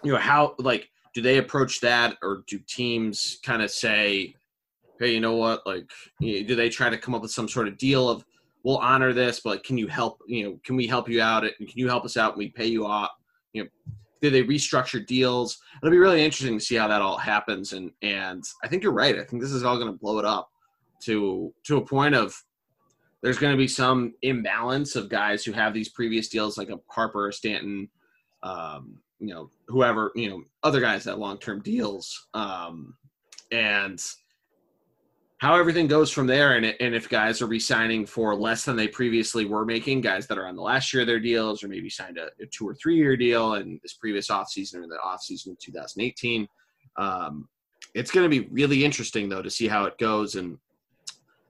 you 0.04 0.12
know 0.12 0.20
how 0.20 0.56
like 0.60 0.90
do 1.14 1.22
they 1.22 1.38
approach 1.38 1.82
that 1.82 2.18
or 2.22 2.44
do 2.48 2.60
teams 2.68 3.40
kind 3.44 3.62
of 3.62 3.72
say 3.72 4.36
hey 5.02 5.14
you 5.14 5.20
know 5.20 5.36
what? 5.36 5.66
Like 5.66 5.90
do 6.20 6.56
they 6.56 6.70
try 6.70 6.90
to 6.90 6.98
come 6.98 7.16
up 7.16 7.22
with 7.22 7.32
some 7.32 7.50
sort 7.50 7.68
of 7.68 7.78
deal 7.78 8.10
of 8.10 8.26
we'll 8.64 8.78
honor 8.78 9.12
this 9.12 9.40
but 9.40 9.64
can 9.64 9.76
you 9.78 9.88
help 9.88 10.22
you 10.28 10.44
know 10.44 10.60
can 10.64 10.76
we 10.76 10.88
help 10.88 11.10
you 11.10 11.22
out? 11.22 11.44
And 11.44 11.54
can 11.58 11.74
you 11.76 11.88
help 11.88 12.06
us 12.06 12.18
out 12.18 12.34
and 12.34 12.40
we 12.40 12.50
pay 12.50 12.68
you 12.68 12.86
off? 12.86 13.12
You 13.54 13.64
know 13.64 13.70
do 14.22 14.30
they 14.30 14.44
restructure 14.44 15.06
deals? 15.06 15.58
It'll 15.82 15.92
be 15.92 15.98
really 15.98 16.24
interesting 16.24 16.58
to 16.58 16.64
see 16.64 16.76
how 16.76 16.88
that 16.88 17.02
all 17.02 17.18
happens. 17.18 17.74
And 17.74 17.92
and 18.02 18.44
i 18.64 18.68
think 18.68 18.84
you're 18.84 18.94
right. 18.94 19.18
I 19.18 19.24
think 19.24 19.42
this 19.42 19.52
is 19.52 19.64
all 19.64 19.78
going 19.78 19.92
to 19.92 19.98
blow 19.98 20.20
it 20.20 20.26
up 20.26 20.50
to 21.02 21.54
to 21.64 21.78
a 21.78 21.86
point 21.86 22.16
of 22.16 22.42
there's 23.22 23.38
going 23.38 23.54
to 23.54 23.58
be 23.58 23.68
some 23.68 24.14
imbalance 24.24 24.96
of 24.96 25.10
guys 25.10 25.44
who 25.44 25.52
have 25.52 25.74
these 25.74 25.90
previous 25.90 26.28
deals, 26.28 26.58
like 26.58 26.70
a 26.70 26.80
Harper 26.88 27.28
or 27.28 27.32
Stanton, 27.32 27.88
um, 28.42 28.98
you 29.20 29.28
know, 29.28 29.52
whoever, 29.68 30.12
you 30.16 30.30
know, 30.30 30.44
other 30.64 30.82
guys 30.82 31.04
that 31.04 31.20
long 31.20 31.38
term 31.38 31.62
deals, 31.62 32.28
um, 32.34 32.96
and 33.52 34.04
how 35.42 35.56
everything 35.56 35.88
goes 35.88 36.12
from 36.12 36.28
there. 36.28 36.56
And, 36.56 36.68
and 36.80 36.94
if 36.94 37.10
guys 37.10 37.42
are 37.42 37.48
resigning 37.48 38.06
for 38.06 38.36
less 38.36 38.64
than 38.64 38.76
they 38.76 38.88
previously 38.88 39.46
were 39.46 39.66
making, 39.66 40.02
guys 40.02 40.28
that 40.28 40.38
are 40.38 40.46
on 40.46 40.56
the 40.56 40.62
last 40.62 40.94
year 40.94 41.02
of 41.02 41.08
their 41.08 41.20
deals, 41.20 41.64
or 41.64 41.68
maybe 41.68 41.90
signed 41.90 42.20
a, 42.20 42.28
a 42.40 42.46
two 42.46 42.70
or 42.70 42.76
three 42.76 42.96
year 42.96 43.18
deal 43.18 43.56
in 43.56 43.80
this 43.82 43.94
previous 43.94 44.28
offseason 44.28 44.76
or 44.84 44.88
the 44.88 45.00
offseason 45.04 45.50
of 45.50 45.58
2018. 45.58 46.48
Um, 46.98 47.50
it's 47.96 48.12
going 48.12 48.24
to 48.24 48.30
be 48.30 48.48
really 48.52 48.86
interesting 48.86 49.30
though 49.30 49.42
to 49.42 49.50
see 49.50 49.68
how 49.68 49.86
it 49.86 49.98
goes. 49.98 50.36
And 50.36 50.60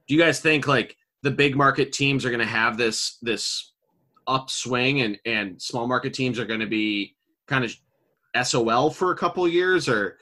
do 0.08 0.16
you 0.16 0.20
guys 0.20 0.40
think 0.40 0.68
like 0.68 0.96
the 1.22 1.32
big 1.32 1.58
market 1.58 1.92
teams 1.92 2.26
are 2.26 2.30
going 2.30 2.40
to 2.40 2.46
have 2.46 2.78
this 2.78 3.18
this 3.22 3.74
upswing 4.26 5.02
and 5.02 5.20
and 5.26 5.62
small 5.62 5.86
market 5.86 6.14
teams 6.14 6.40
are 6.40 6.46
going 6.46 6.62
to 6.62 6.66
be 6.66 7.18
kind 7.46 7.66
of 7.66 8.48
SOL 8.48 8.90
for 8.90 9.12
a 9.12 9.18
couple 9.18 9.46
years 9.50 9.90
or 9.90 10.18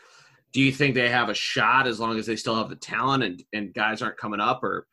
do 0.51 0.61
you 0.61 0.71
think 0.71 0.95
they 0.95 1.09
have 1.09 1.29
a 1.29 1.33
shot 1.33 1.87
as 1.87 1.99
long 1.99 2.17
as 2.17 2.25
they 2.25 2.35
still 2.35 2.55
have 2.55 2.69
the 2.69 2.75
talent 2.75 3.23
and 3.23 3.43
and 3.53 3.73
guys 3.73 4.01
aren't 4.01 4.17
coming 4.17 4.39
up 4.39 4.63
or 4.63 4.87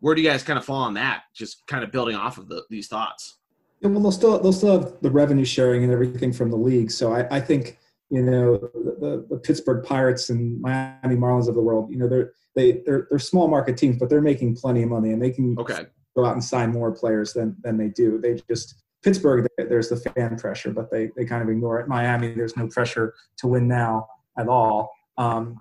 where 0.00 0.14
do 0.14 0.22
you 0.22 0.28
guys 0.28 0.42
kind 0.42 0.58
of 0.58 0.64
fall 0.64 0.82
on 0.82 0.94
that 0.94 1.22
just 1.34 1.66
kind 1.66 1.84
of 1.84 1.90
building 1.90 2.16
off 2.16 2.38
of 2.38 2.48
the, 2.48 2.64
these 2.70 2.88
thoughts 2.88 3.38
yeah, 3.80 3.88
well 3.88 4.00
they'll 4.00 4.12
still 4.12 4.38
they'll 4.38 4.52
still 4.52 4.80
have 4.80 5.00
the 5.00 5.10
revenue 5.10 5.44
sharing 5.44 5.84
and 5.84 5.92
everything 5.92 6.32
from 6.32 6.50
the 6.50 6.56
league 6.56 6.90
so 6.90 7.12
I, 7.12 7.36
I 7.36 7.40
think 7.40 7.78
you 8.10 8.22
know 8.22 8.58
the, 8.58 9.24
the 9.30 9.36
Pittsburgh 9.36 9.84
Pirates 9.84 10.30
and 10.30 10.60
Miami 10.60 11.16
Marlins 11.16 11.48
of 11.48 11.54
the 11.54 11.62
world. 11.62 11.90
You 11.90 11.98
know 11.98 12.08
they're 12.08 12.32
they 12.54 12.82
they're 12.84 13.06
they're 13.08 13.18
small 13.18 13.48
market 13.48 13.76
teams, 13.76 13.96
but 13.98 14.10
they're 14.10 14.20
making 14.20 14.56
plenty 14.56 14.82
of 14.82 14.90
money 14.90 15.12
and 15.12 15.22
they 15.22 15.30
can 15.30 15.56
okay. 15.58 15.86
go 16.16 16.24
out 16.26 16.34
and 16.34 16.42
sign 16.42 16.72
more 16.72 16.90
players 16.90 17.32
than 17.32 17.56
than 17.62 17.78
they 17.78 17.88
do. 17.88 18.18
They 18.18 18.40
just 18.48 18.82
Pittsburgh 19.02 19.46
there's 19.56 19.88
the 19.88 19.96
fan 19.96 20.36
pressure, 20.36 20.72
but 20.72 20.90
they 20.90 21.10
they 21.16 21.24
kind 21.24 21.42
of 21.42 21.48
ignore 21.48 21.80
it. 21.80 21.88
Miami 21.88 22.34
there's 22.34 22.56
no 22.56 22.66
pressure 22.66 23.14
to 23.38 23.46
win 23.46 23.68
now 23.68 24.08
at 24.38 24.48
all. 24.48 24.90
Um, 25.18 25.58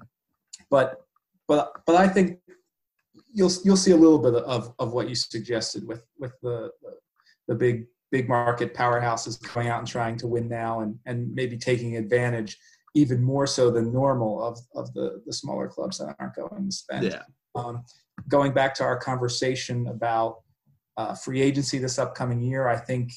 but 0.70 1.02
but 1.48 1.74
but 1.86 1.96
I 1.96 2.08
think 2.08 2.40
you'll 3.32 3.52
you'll 3.64 3.78
see 3.78 3.92
a 3.92 3.98
little 3.98 4.20
bit 4.20 4.36
of 4.36 4.74
of 4.80 4.94
what 4.94 5.10
you 5.10 5.16
suggested 5.16 5.88
with 5.88 6.04
with 6.18 6.34
the 6.42 6.72
the, 7.48 7.56
big 7.56 7.86
big 8.12 8.30
market 8.30 8.74
powerhouses 8.74 9.42
going 9.54 9.68
out 9.68 9.80
and 9.80 9.88
trying 9.88 10.18
to 10.18 10.28
win 10.28 10.48
now 10.48 10.82
and, 10.82 10.98
and 11.06 11.34
maybe 11.34 11.58
taking 11.58 11.98
advantage 11.98 12.58
even 12.96 13.22
more 13.22 13.46
so 13.46 13.70
than 13.70 13.94
normal 13.94 14.44
of, 14.44 14.58
of 14.76 14.92
the, 14.94 15.22
the 15.26 15.34
smaller 15.34 15.68
clubs 15.68 16.00
that 16.00 16.16
aren't 16.20 16.36
going 16.36 16.66
to 16.66 16.72
spend. 16.72 17.06
Yeah. 17.06 17.22
Um, 17.56 17.84
going 18.28 18.52
back 18.52 18.74
to 18.76 18.84
our 18.84 18.98
conversation 18.98 19.88
about 19.88 20.42
uh, 20.98 21.14
free 21.14 21.42
agency 21.42 21.78
this 21.78 22.00
upcoming 22.00 22.42
year, 22.42 22.68
I 22.68 22.78
think 22.78 23.12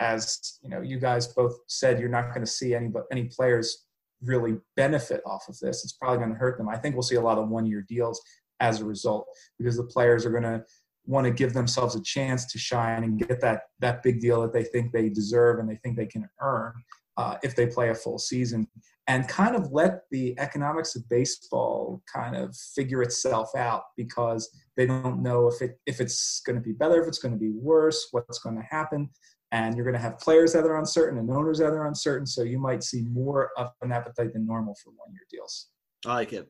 as 0.00 0.58
you 0.62 0.70
know, 0.70 0.80
you 0.80 0.98
guys 0.98 1.28
both 1.28 1.56
said, 1.66 2.00
you're 2.00 2.08
not 2.08 2.28
going 2.28 2.44
to 2.44 2.50
see 2.50 2.74
any 2.74 2.88
but 2.88 3.04
any 3.12 3.24
players 3.24 3.86
really 4.22 4.58
benefit 4.76 5.22
off 5.24 5.48
of 5.48 5.58
this. 5.60 5.84
It's 5.84 5.94
probably 5.94 6.18
going 6.18 6.30
to 6.30 6.36
hurt 6.36 6.58
them. 6.58 6.68
I 6.68 6.76
think 6.76 6.94
we'll 6.94 7.02
see 7.02 7.16
a 7.16 7.20
lot 7.20 7.38
of 7.38 7.48
one 7.48 7.66
year 7.66 7.84
deals 7.88 8.20
as 8.60 8.80
a 8.80 8.84
result 8.84 9.26
because 9.58 9.76
the 9.76 9.84
players 9.84 10.26
are 10.26 10.30
going 10.30 10.42
to 10.42 10.62
want 11.06 11.26
to 11.26 11.32
give 11.32 11.54
themselves 11.54 11.94
a 11.94 12.02
chance 12.02 12.46
to 12.52 12.58
shine 12.58 13.04
and 13.04 13.18
get 13.18 13.40
that 13.40 13.62
that 13.80 14.02
big 14.02 14.20
deal 14.20 14.42
that 14.42 14.52
they 14.52 14.64
think 14.64 14.92
they 14.92 15.08
deserve 15.08 15.58
and 15.58 15.68
they 15.68 15.76
think 15.76 15.96
they 15.96 16.06
can 16.06 16.28
earn 16.40 16.72
uh, 17.16 17.36
if 17.42 17.56
they 17.56 17.66
play 17.66 17.88
a 17.88 17.94
full 17.94 18.18
season 18.18 18.66
and 19.08 19.26
kind 19.26 19.56
of 19.56 19.72
let 19.72 20.02
the 20.10 20.38
economics 20.38 20.94
of 20.94 21.08
baseball 21.08 22.00
kind 22.12 22.36
of 22.36 22.56
figure 22.56 23.02
itself 23.02 23.56
out 23.56 23.84
because 23.96 24.48
they 24.76 24.86
don't 24.86 25.22
know 25.22 25.48
if 25.48 25.60
it 25.62 25.78
if 25.86 26.00
it's 26.00 26.42
going 26.46 26.56
to 26.56 26.62
be 26.62 26.72
better 26.72 27.00
if 27.02 27.08
it's 27.08 27.18
going 27.18 27.34
to 27.34 27.40
be 27.40 27.50
worse 27.50 28.08
what's 28.12 28.38
going 28.38 28.56
to 28.56 28.62
happen 28.62 29.08
and 29.52 29.74
you're 29.76 29.84
going 29.84 29.94
to 29.94 30.00
have 30.00 30.18
players 30.18 30.52
that 30.52 30.64
are 30.64 30.78
uncertain 30.78 31.18
and 31.18 31.30
owners 31.30 31.58
that 31.58 31.72
are 31.72 31.86
uncertain 31.86 32.26
so 32.26 32.42
you 32.42 32.58
might 32.58 32.82
see 32.82 33.02
more 33.02 33.50
of 33.56 33.70
an 33.82 33.92
appetite 33.92 34.32
than 34.32 34.46
normal 34.46 34.74
for 34.82 34.90
one 34.90 35.12
year 35.12 35.26
deals 35.30 35.68
i 36.06 36.14
like 36.14 36.32
it 36.32 36.48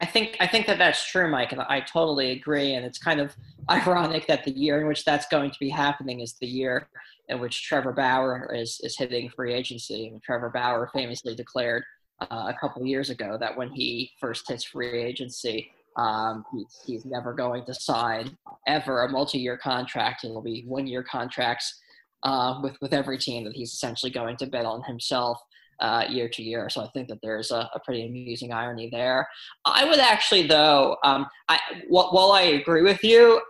I 0.00 0.04
think 0.04 0.36
I 0.40 0.46
think 0.46 0.66
that 0.66 0.78
that's 0.78 1.10
true, 1.10 1.30
Mike, 1.30 1.52
and 1.52 1.62
I 1.62 1.80
totally 1.80 2.32
agree. 2.32 2.74
And 2.74 2.84
it's 2.84 2.98
kind 2.98 3.20
of 3.20 3.34
ironic 3.70 4.26
that 4.26 4.44
the 4.44 4.50
year 4.50 4.80
in 4.80 4.86
which 4.86 5.04
that's 5.04 5.26
going 5.28 5.50
to 5.50 5.58
be 5.58 5.70
happening 5.70 6.20
is 6.20 6.34
the 6.34 6.46
year 6.46 6.88
in 7.28 7.40
which 7.40 7.66
Trevor 7.66 7.92
Bauer 7.92 8.54
is 8.54 8.78
is 8.82 8.96
hitting 8.96 9.30
free 9.30 9.54
agency. 9.54 10.08
And 10.08 10.22
Trevor 10.22 10.50
Bauer 10.50 10.90
famously 10.92 11.34
declared 11.34 11.82
uh, 12.20 12.52
a 12.52 12.54
couple 12.60 12.84
years 12.84 13.10
ago 13.10 13.36
that 13.40 13.56
when 13.56 13.70
he 13.70 14.10
first 14.20 14.48
hits 14.48 14.64
free 14.64 15.02
agency, 15.02 15.70
um, 15.96 16.44
he's, 16.52 16.82
he's 16.84 17.04
never 17.06 17.32
going 17.32 17.64
to 17.64 17.74
sign 17.74 18.36
ever 18.66 19.04
a 19.04 19.08
multi-year 19.08 19.56
contract. 19.56 20.24
It'll 20.24 20.42
be 20.42 20.64
one-year 20.66 21.04
contracts 21.04 21.80
uh, 22.22 22.60
with 22.62 22.76
with 22.80 22.92
every 22.92 23.18
team 23.18 23.44
that 23.44 23.54
he's 23.54 23.72
essentially 23.72 24.10
going 24.10 24.36
to 24.38 24.46
bet 24.46 24.64
on 24.64 24.82
himself 24.84 25.38
uh, 25.80 26.04
year 26.08 26.28
to 26.28 26.42
year. 26.42 26.68
So 26.68 26.82
I 26.82 26.88
think 26.88 27.08
that 27.08 27.18
there's 27.22 27.50
a, 27.50 27.68
a, 27.74 27.80
pretty 27.84 28.06
amusing 28.06 28.52
irony 28.52 28.88
there. 28.90 29.28
I 29.66 29.84
would 29.84 29.98
actually, 29.98 30.46
though, 30.46 30.96
um, 31.04 31.26
I, 31.48 31.58
while 31.88 32.32
I 32.32 32.42
agree 32.42 32.82
with 32.82 33.04
you, 33.04 33.40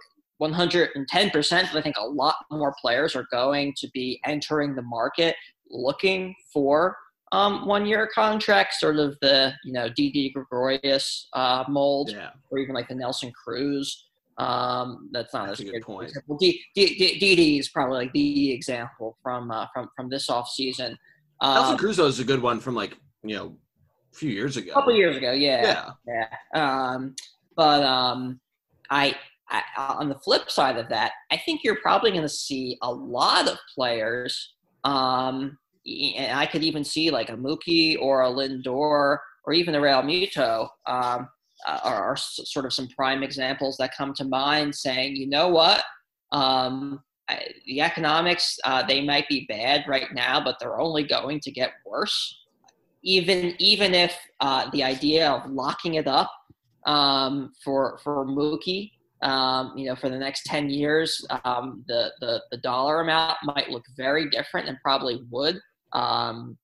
110%, 0.43 1.75
I 1.75 1.83
think 1.83 1.97
a 1.97 2.07
lot 2.07 2.35
more 2.51 2.75
players 2.81 3.15
are 3.15 3.27
going 3.31 3.75
to 3.79 3.89
be 3.95 4.21
entering 4.25 4.75
the 4.75 4.83
market 4.83 5.37
looking 5.71 6.35
for 6.53 6.97
um, 7.33 7.67
one-year 7.67 8.09
contracts, 8.15 8.81
sort 8.81 8.97
of 8.97 9.17
the 9.21 9.53
you 9.65 9.73
know 9.73 9.89
Didi 9.89 10.31
Gregorius 10.31 11.29
uh, 11.33 11.65
mold, 11.69 12.11
yeah. 12.13 12.31
or 12.51 12.59
even 12.59 12.75
like 12.75 12.89
the 12.89 12.95
Nelson 12.95 13.33
Cruz. 13.33 14.05
Um, 14.39 15.09
that's 15.13 15.33
not 15.33 15.49
that's 15.49 15.61
a 15.61 15.65
good 15.65 15.83
point. 15.83 16.09
Example. 16.09 16.37
D, 16.39 16.63
D, 16.75 17.19
D, 17.19 17.37
D, 17.37 17.59
is 17.59 17.69
probably 17.69 17.99
like 17.99 18.13
the 18.13 18.53
example 18.53 19.17
from 19.23 19.51
uh, 19.51 19.67
from 19.73 19.89
from 19.97 20.11
this 20.11 20.29
off 20.29 20.49
season. 20.49 20.99
Um, 21.41 21.55
Nelson 21.55 21.79
Cruz 21.79 21.99
is 21.99 22.21
a 22.21 22.25
good 22.25 22.43
one 22.43 22.61
from 22.61 22.75
like 22.75 22.97
you 23.25 23.37
know 23.37 23.57
a 24.13 24.17
few 24.17 24.31
years 24.31 24.57
ago. 24.57 24.73
A 24.73 24.75
couple 24.75 24.95
years 24.95 25.17
ago, 25.17 25.33
yeah, 25.33 25.91
yeah. 26.07 26.27
yeah. 26.55 26.91
Um, 26.93 27.15
but 27.57 27.83
um, 27.83 28.41
I, 28.91 29.17
I 29.49 29.63
on 29.77 30.09
the 30.09 30.19
flip 30.19 30.51
side 30.51 30.77
of 30.77 30.89
that, 30.91 31.13
I 31.31 31.39
think 31.39 31.63
you're 31.65 31.81
probably 31.81 32.11
going 32.11 32.23
to 32.23 32.29
see 32.29 32.77
a 32.83 32.93
lot 32.93 33.49
of 33.49 33.59
players. 33.75 34.55
Um, 34.85 35.59
and 35.87 36.39
I 36.39 36.47
could 36.47 36.63
even 36.63 36.85
see 36.85 37.11
like 37.11 37.31
a 37.31 37.37
Mookie 37.37 37.97
or 38.01 38.23
a 38.23 38.29
Lindor 38.29 39.19
or 39.45 39.53
even 39.53 39.75
a 39.75 39.79
Realmuto 39.79 40.69
um, 40.87 41.29
uh, 41.67 41.81
are, 41.85 42.11
are, 42.11 42.17
sort 42.17 42.65
of 42.65 42.73
some 42.73 42.89
prime 42.89 43.23
examples 43.23 43.77
that 43.79 43.97
come 43.97 44.13
to 44.15 44.25
mind 44.25 44.75
saying, 44.75 45.17
you 45.17 45.29
know 45.29 45.49
what, 45.49 45.83
um, 46.33 47.01
I, 47.29 47.47
the 47.67 47.81
economics, 47.81 48.59
uh, 48.65 48.87
they 48.87 49.05
might 49.05 49.29
be 49.29 49.47
bad 49.49 49.85
right 49.89 50.13
now, 50.13 50.43
but 50.43 50.57
they're 50.61 50.81
only 50.81 51.05
going 51.05 51.41
to 51.41 51.51
get 51.51 51.73
worse. 51.85 52.39
Even, 53.03 53.55
even 53.59 53.95
if 53.95 54.17
uh, 54.41 54.69
the 54.73 54.83
idea 54.83 55.31
of 55.31 55.51
locking 55.51 55.95
it 55.95 56.07
up 56.07 56.31
um, 56.87 57.53
for, 57.65 57.99
for 58.03 58.27
Mookie 58.27 58.91
um, 59.23 59.73
you 59.77 59.87
know, 59.87 59.97
for 59.97 60.09
the 60.09 60.19
next 60.19 60.45
10 60.47 60.71
years, 60.71 61.25
um, 61.45 61.85
the, 61.89 62.13
the, 62.21 62.43
the 62.51 62.59
dollar 62.59 63.01
amount 63.01 63.39
might 63.45 63.71
look 63.71 63.85
very 63.97 64.29
different 64.29 64.69
and 64.69 64.79
probably 64.83 65.23
would 65.31 65.59
um, 65.93 66.57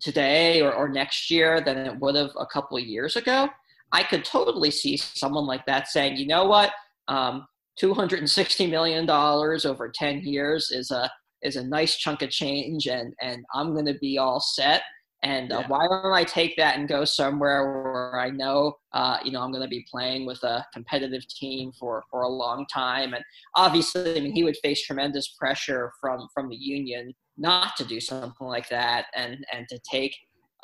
today 0.00 0.60
or, 0.62 0.72
or 0.72 0.88
next 0.88 1.30
year 1.30 1.60
than 1.60 1.78
it 1.78 1.98
would 2.00 2.16
have 2.16 2.32
a 2.38 2.46
couple 2.46 2.76
of 2.76 2.84
years 2.84 3.16
ago. 3.16 3.48
I 3.92 4.02
could 4.02 4.24
totally 4.24 4.70
see 4.70 4.96
someone 4.96 5.46
like 5.46 5.64
that 5.66 5.88
saying, 5.88 6.16
you 6.16 6.26
know 6.26 6.44
what, 6.44 6.72
um, 7.08 7.46
$260 7.80 8.70
million 8.70 9.08
over 9.08 9.92
10 9.94 10.20
years 10.20 10.70
is 10.70 10.90
a, 10.90 11.10
is 11.42 11.56
a 11.56 11.64
nice 11.64 11.96
chunk 11.96 12.22
of 12.22 12.30
change 12.30 12.86
and, 12.86 13.14
and 13.20 13.44
I'm 13.54 13.72
going 13.72 13.86
to 13.86 13.98
be 14.00 14.18
all 14.18 14.40
set. 14.40 14.82
And 15.22 15.52
uh, 15.52 15.60
yeah. 15.60 15.68
why 15.68 15.88
don't 15.88 16.12
I 16.12 16.24
take 16.24 16.56
that 16.56 16.78
and 16.78 16.88
go 16.88 17.04
somewhere 17.04 17.82
where 17.82 18.20
I 18.20 18.30
know, 18.30 18.76
uh, 18.92 19.18
you 19.24 19.32
know, 19.32 19.40
I'm 19.40 19.50
going 19.50 19.62
to 19.62 19.68
be 19.68 19.84
playing 19.90 20.26
with 20.26 20.42
a 20.42 20.64
competitive 20.72 21.26
team 21.28 21.72
for, 21.78 22.04
for 22.10 22.22
a 22.22 22.28
long 22.28 22.66
time. 22.72 23.14
And 23.14 23.24
obviously, 23.54 24.16
I 24.16 24.20
mean, 24.20 24.32
he 24.32 24.44
would 24.44 24.58
face 24.58 24.82
tremendous 24.82 25.28
pressure 25.28 25.92
from 26.00 26.28
from 26.34 26.48
the 26.48 26.56
union 26.56 27.14
not 27.38 27.76
to 27.76 27.84
do 27.84 28.00
something 28.00 28.46
like 28.46 28.68
that 28.68 29.06
and 29.14 29.44
and 29.52 29.66
to 29.68 29.78
take 29.90 30.16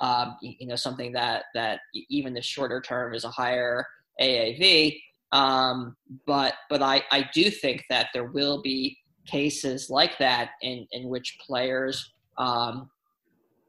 um, 0.02 0.36
you 0.42 0.66
know 0.66 0.76
something 0.76 1.12
that 1.12 1.44
that 1.54 1.80
even 2.10 2.34
the 2.34 2.42
shorter 2.42 2.80
term 2.80 3.14
is 3.14 3.24
a 3.24 3.30
higher 3.30 3.86
AAV. 4.20 5.00
Um, 5.30 5.96
but 6.26 6.54
but 6.68 6.82
I, 6.82 7.02
I 7.10 7.30
do 7.32 7.50
think 7.50 7.84
that 7.88 8.08
there 8.12 8.26
will 8.26 8.60
be 8.60 8.98
cases 9.26 9.88
like 9.88 10.18
that 10.18 10.50
in, 10.60 10.86
in 10.90 11.08
which 11.08 11.38
players 11.46 12.12
um, 12.36 12.90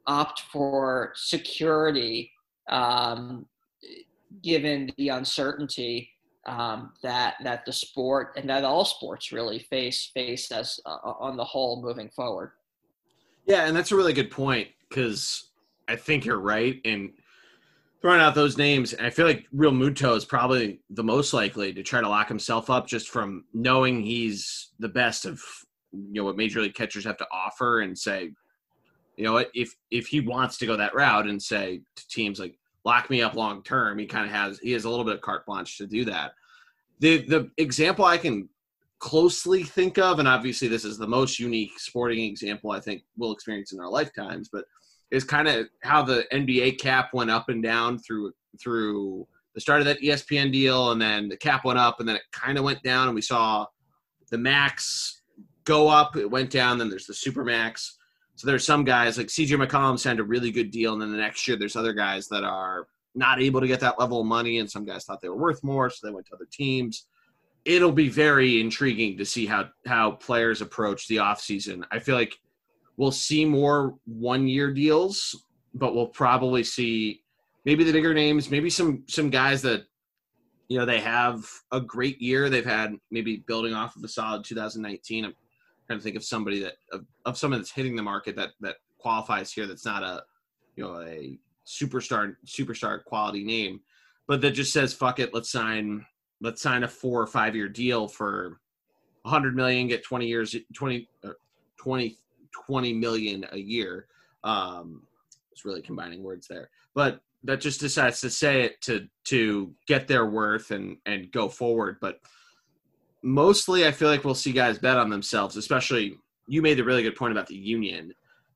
opt 0.07 0.41
for 0.51 1.13
security 1.15 2.31
um, 2.69 3.45
given 4.41 4.91
the 4.97 5.09
uncertainty 5.09 6.09
um, 6.47 6.91
that 7.03 7.35
that 7.43 7.63
the 7.65 7.71
sport 7.71 8.33
and 8.35 8.49
that 8.49 8.65
all 8.65 8.83
sports 8.83 9.31
really 9.31 9.59
face 9.59 10.11
face 10.13 10.51
as 10.51 10.79
uh, 10.85 10.97
on 11.19 11.37
the 11.37 11.45
whole 11.45 11.81
moving 11.81 12.09
forward. 12.09 12.51
Yeah, 13.45 13.67
and 13.67 13.75
that's 13.75 13.91
a 13.91 13.95
really 13.95 14.13
good 14.13 14.31
point 14.31 14.69
because 14.89 15.49
I 15.87 15.95
think 15.95 16.25
you're 16.25 16.39
right 16.39 16.79
in 16.83 17.13
throwing 18.01 18.19
out 18.19 18.35
those 18.35 18.57
names. 18.57 18.93
I 18.95 19.09
feel 19.09 19.25
like 19.25 19.47
Realmuto 19.55 20.15
is 20.15 20.25
probably 20.25 20.81
the 20.89 21.03
most 21.03 21.33
likely 21.33 21.73
to 21.73 21.83
try 21.83 22.01
to 22.01 22.09
lock 22.09 22.27
himself 22.27 22.69
up 22.69 22.85
just 22.85 23.09
from 23.09 23.45
knowing 23.53 24.01
he's 24.01 24.71
the 24.79 24.89
best 24.89 25.25
of 25.25 25.41
you 25.93 26.13
know 26.13 26.23
what 26.23 26.35
major 26.35 26.59
league 26.59 26.73
catchers 26.73 27.05
have 27.05 27.17
to 27.17 27.27
offer 27.31 27.81
and 27.81 27.97
say, 27.97 28.31
you 29.15 29.23
know 29.23 29.43
if 29.53 29.73
if 29.91 30.07
he 30.07 30.19
wants 30.19 30.57
to 30.57 30.65
go 30.65 30.75
that 30.75 30.95
route 30.95 31.27
and 31.27 31.41
say 31.41 31.81
to 31.95 32.07
teams 32.07 32.39
like 32.39 32.57
lock 32.85 33.09
me 33.09 33.21
up 33.21 33.35
long 33.35 33.63
term, 33.63 33.97
he 33.97 34.05
kind 34.05 34.25
of 34.25 34.31
has 34.31 34.59
he 34.59 34.71
has 34.71 34.85
a 34.85 34.89
little 34.89 35.05
bit 35.05 35.15
of 35.15 35.21
carte 35.21 35.45
blanche 35.45 35.77
to 35.77 35.87
do 35.87 36.05
that. 36.05 36.33
The 36.99 37.25
the 37.25 37.51
example 37.57 38.05
I 38.05 38.17
can 38.17 38.49
closely 38.99 39.63
think 39.63 39.97
of, 39.97 40.19
and 40.19 40.27
obviously 40.27 40.67
this 40.67 40.85
is 40.85 40.97
the 40.97 41.07
most 41.07 41.39
unique 41.39 41.79
sporting 41.79 42.23
example 42.23 42.71
I 42.71 42.79
think 42.79 43.03
we'll 43.17 43.33
experience 43.33 43.71
in 43.71 43.79
our 43.79 43.89
lifetimes, 43.89 44.49
but 44.51 44.65
is 45.13 45.23
kind 45.23 45.47
of 45.47 45.67
how 45.83 46.01
the 46.01 46.25
NBA 46.33 46.79
cap 46.79 47.13
went 47.13 47.29
up 47.29 47.47
and 47.49 47.61
down 47.61 47.99
through 47.99 48.33
through 48.59 49.27
the 49.53 49.61
start 49.61 49.79
of 49.79 49.85
that 49.85 50.01
ESPN 50.01 50.51
deal, 50.51 50.91
and 50.91 51.01
then 51.01 51.29
the 51.29 51.37
cap 51.37 51.63
went 51.63 51.77
up, 51.77 51.99
and 51.99 52.09
then 52.09 52.15
it 52.15 52.23
kind 52.31 52.57
of 52.57 52.63
went 52.63 52.81
down, 52.81 53.07
and 53.07 53.15
we 53.15 53.21
saw 53.21 53.65
the 54.31 54.37
max 54.37 55.21
go 55.63 55.87
up, 55.87 56.15
it 56.17 56.29
went 56.29 56.49
down, 56.49 56.79
then 56.79 56.89
there's 56.89 57.05
the 57.05 57.13
super 57.13 57.43
max. 57.43 57.99
So 58.35 58.47
there's 58.47 58.65
some 58.65 58.83
guys 58.83 59.17
like 59.19 59.27
CJ 59.27 59.63
McCollum 59.63 59.99
signed 59.99 60.19
a 60.19 60.23
really 60.23 60.51
good 60.51 60.71
deal, 60.71 60.93
and 60.93 61.01
then 61.01 61.11
the 61.11 61.17
next 61.17 61.47
year 61.47 61.55
there's 61.55 61.75
other 61.75 61.93
guys 61.93 62.27
that 62.29 62.43
are 62.43 62.87
not 63.13 63.39
able 63.39 63.61
to 63.61 63.67
get 63.67 63.79
that 63.81 63.99
level 63.99 64.21
of 64.21 64.25
money, 64.25 64.57
and 64.57 64.69
some 64.69 64.83
guys 64.83 65.05
thought 65.05 65.21
they 65.21 65.29
were 65.29 65.37
worth 65.37 65.63
more, 65.63 65.91
so 65.91 66.07
they 66.07 66.13
went 66.13 66.25
to 66.27 66.33
other 66.33 66.47
teams 66.51 67.05
it'll 67.65 67.93
be 67.93 68.09
very 68.09 68.59
intriguing 68.59 69.17
to 69.17 69.25
see 69.25 69.45
how 69.45 69.69
how 69.85 70.11
players 70.11 70.61
approach 70.61 71.07
the 71.07 71.17
offseason. 71.17 71.81
I 71.91 71.99
feel 71.99 72.15
like 72.15 72.37
we'll 72.97 73.11
see 73.11 73.45
more 73.45 73.95
one 74.05 74.47
year 74.47 74.73
deals, 74.73 75.45
but 75.73 75.95
we'll 75.95 76.07
probably 76.07 76.63
see 76.63 77.21
maybe 77.65 77.83
the 77.83 77.91
bigger 77.91 78.13
names, 78.13 78.49
maybe 78.49 78.69
some 78.69 79.03
some 79.07 79.29
guys 79.29 79.61
that 79.63 79.85
you 80.67 80.77
know 80.77 80.85
they 80.85 80.99
have 80.99 81.45
a 81.71 81.81
great 81.81 82.21
year. 82.21 82.49
They've 82.49 82.65
had 82.65 82.93
maybe 83.11 83.43
building 83.47 83.73
off 83.73 83.95
of 83.95 84.03
a 84.03 84.07
solid 84.07 84.43
2019. 84.43 85.25
I'm 85.25 85.33
trying 85.87 85.99
to 85.99 86.03
think 86.03 86.15
of 86.15 86.23
somebody 86.23 86.59
that 86.61 86.73
of, 86.91 87.05
of 87.25 87.37
someone 87.37 87.59
that's 87.59 87.71
hitting 87.71 87.95
the 87.95 88.03
market 88.03 88.35
that 88.35 88.51
that 88.61 88.77
qualifies 88.97 89.51
here. 89.51 89.67
That's 89.67 89.85
not 89.85 90.03
a 90.03 90.23
you 90.75 90.83
know 90.83 91.01
a 91.01 91.39
superstar 91.65 92.35
superstar 92.45 93.03
quality 93.03 93.43
name, 93.43 93.79
but 94.27 94.41
that 94.41 94.51
just 94.51 94.73
says 94.73 94.93
fuck 94.93 95.19
it, 95.19 95.33
let's 95.33 95.51
sign 95.51 96.05
let's 96.41 96.61
sign 96.61 96.83
a 96.83 96.87
four 96.87 97.21
or 97.21 97.27
five 97.27 97.55
year 97.55 97.69
deal 97.69 98.07
for 98.07 98.59
100 99.23 99.55
million, 99.55 99.87
get 99.87 100.03
20 100.03 100.27
years, 100.27 100.55
20, 100.73 101.09
uh, 101.23 101.29
20, 101.77 102.17
20 102.65 102.93
million 102.93 103.45
a 103.51 103.57
year. 103.57 104.07
Um, 104.43 105.03
it's 105.51 105.65
really 105.65 105.81
combining 105.81 106.23
words 106.23 106.47
there, 106.47 106.69
but 106.95 107.21
that 107.43 107.61
just 107.61 107.79
decides 107.79 108.21
to 108.21 108.29
say 108.29 108.63
it 108.63 108.81
to 108.81 109.07
to 109.25 109.73
get 109.87 110.07
their 110.07 110.25
worth 110.25 110.71
and 110.71 110.97
and 111.05 111.31
go 111.31 111.49
forward. 111.49 111.97
But 112.01 112.19
mostly, 113.21 113.85
I 113.85 113.91
feel 113.91 114.09
like 114.09 114.23
we'll 114.23 114.35
see 114.35 114.51
guys 114.51 114.79
bet 114.79 114.97
on 114.97 115.09
themselves. 115.09 115.57
Especially, 115.57 116.17
you 116.47 116.61
made 116.61 116.77
the 116.77 116.83
really 116.83 117.03
good 117.03 117.15
point 117.15 117.31
about 117.31 117.47
the 117.47 117.55
union. 117.55 118.13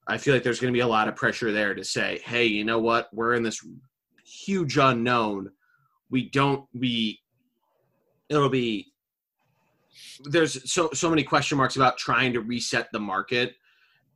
I 0.07 0.17
feel 0.17 0.33
like 0.33 0.43
there's 0.43 0.59
going 0.59 0.73
to 0.73 0.77
be 0.77 0.81
a 0.81 0.87
lot 0.87 1.07
of 1.07 1.15
pressure 1.15 1.51
there 1.51 1.75
to 1.75 1.83
say, 1.83 2.21
hey, 2.23 2.45
you 2.45 2.63
know 2.63 2.79
what? 2.79 3.09
We're 3.13 3.33
in 3.33 3.43
this 3.43 3.65
huge 4.25 4.77
unknown. 4.77 5.51
We 6.09 6.29
don't 6.29 6.65
we 6.73 7.19
it'll 8.29 8.49
be 8.49 8.93
there's 10.23 10.71
so 10.71 10.89
so 10.93 11.09
many 11.09 11.23
question 11.23 11.57
marks 11.57 11.75
about 11.75 11.97
trying 11.97 12.33
to 12.33 12.41
reset 12.41 12.89
the 12.91 12.99
market. 12.99 13.55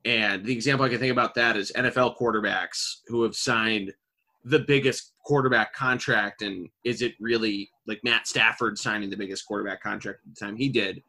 And 0.05 0.43
the 0.43 0.53
example 0.53 0.85
I 0.85 0.89
can 0.89 0.99
think 0.99 1.11
about 1.11 1.35
that 1.35 1.57
is 1.57 1.71
NFL 1.75 2.17
quarterbacks 2.17 3.01
who 3.07 3.23
have 3.23 3.35
signed 3.35 3.93
the 4.43 4.59
biggest 4.59 5.13
quarterback 5.23 5.73
contract. 5.73 6.41
And 6.41 6.67
is 6.83 7.01
it 7.01 7.13
really 7.19 7.69
like 7.85 8.01
Matt 8.03 8.27
Stafford 8.27 8.77
signing 8.77 9.09
the 9.09 9.17
biggest 9.17 9.45
quarterback 9.45 9.81
contract 9.81 10.19
at 10.25 10.33
the 10.33 10.45
time 10.45 10.55
he 10.55 10.69
did? 10.69 11.03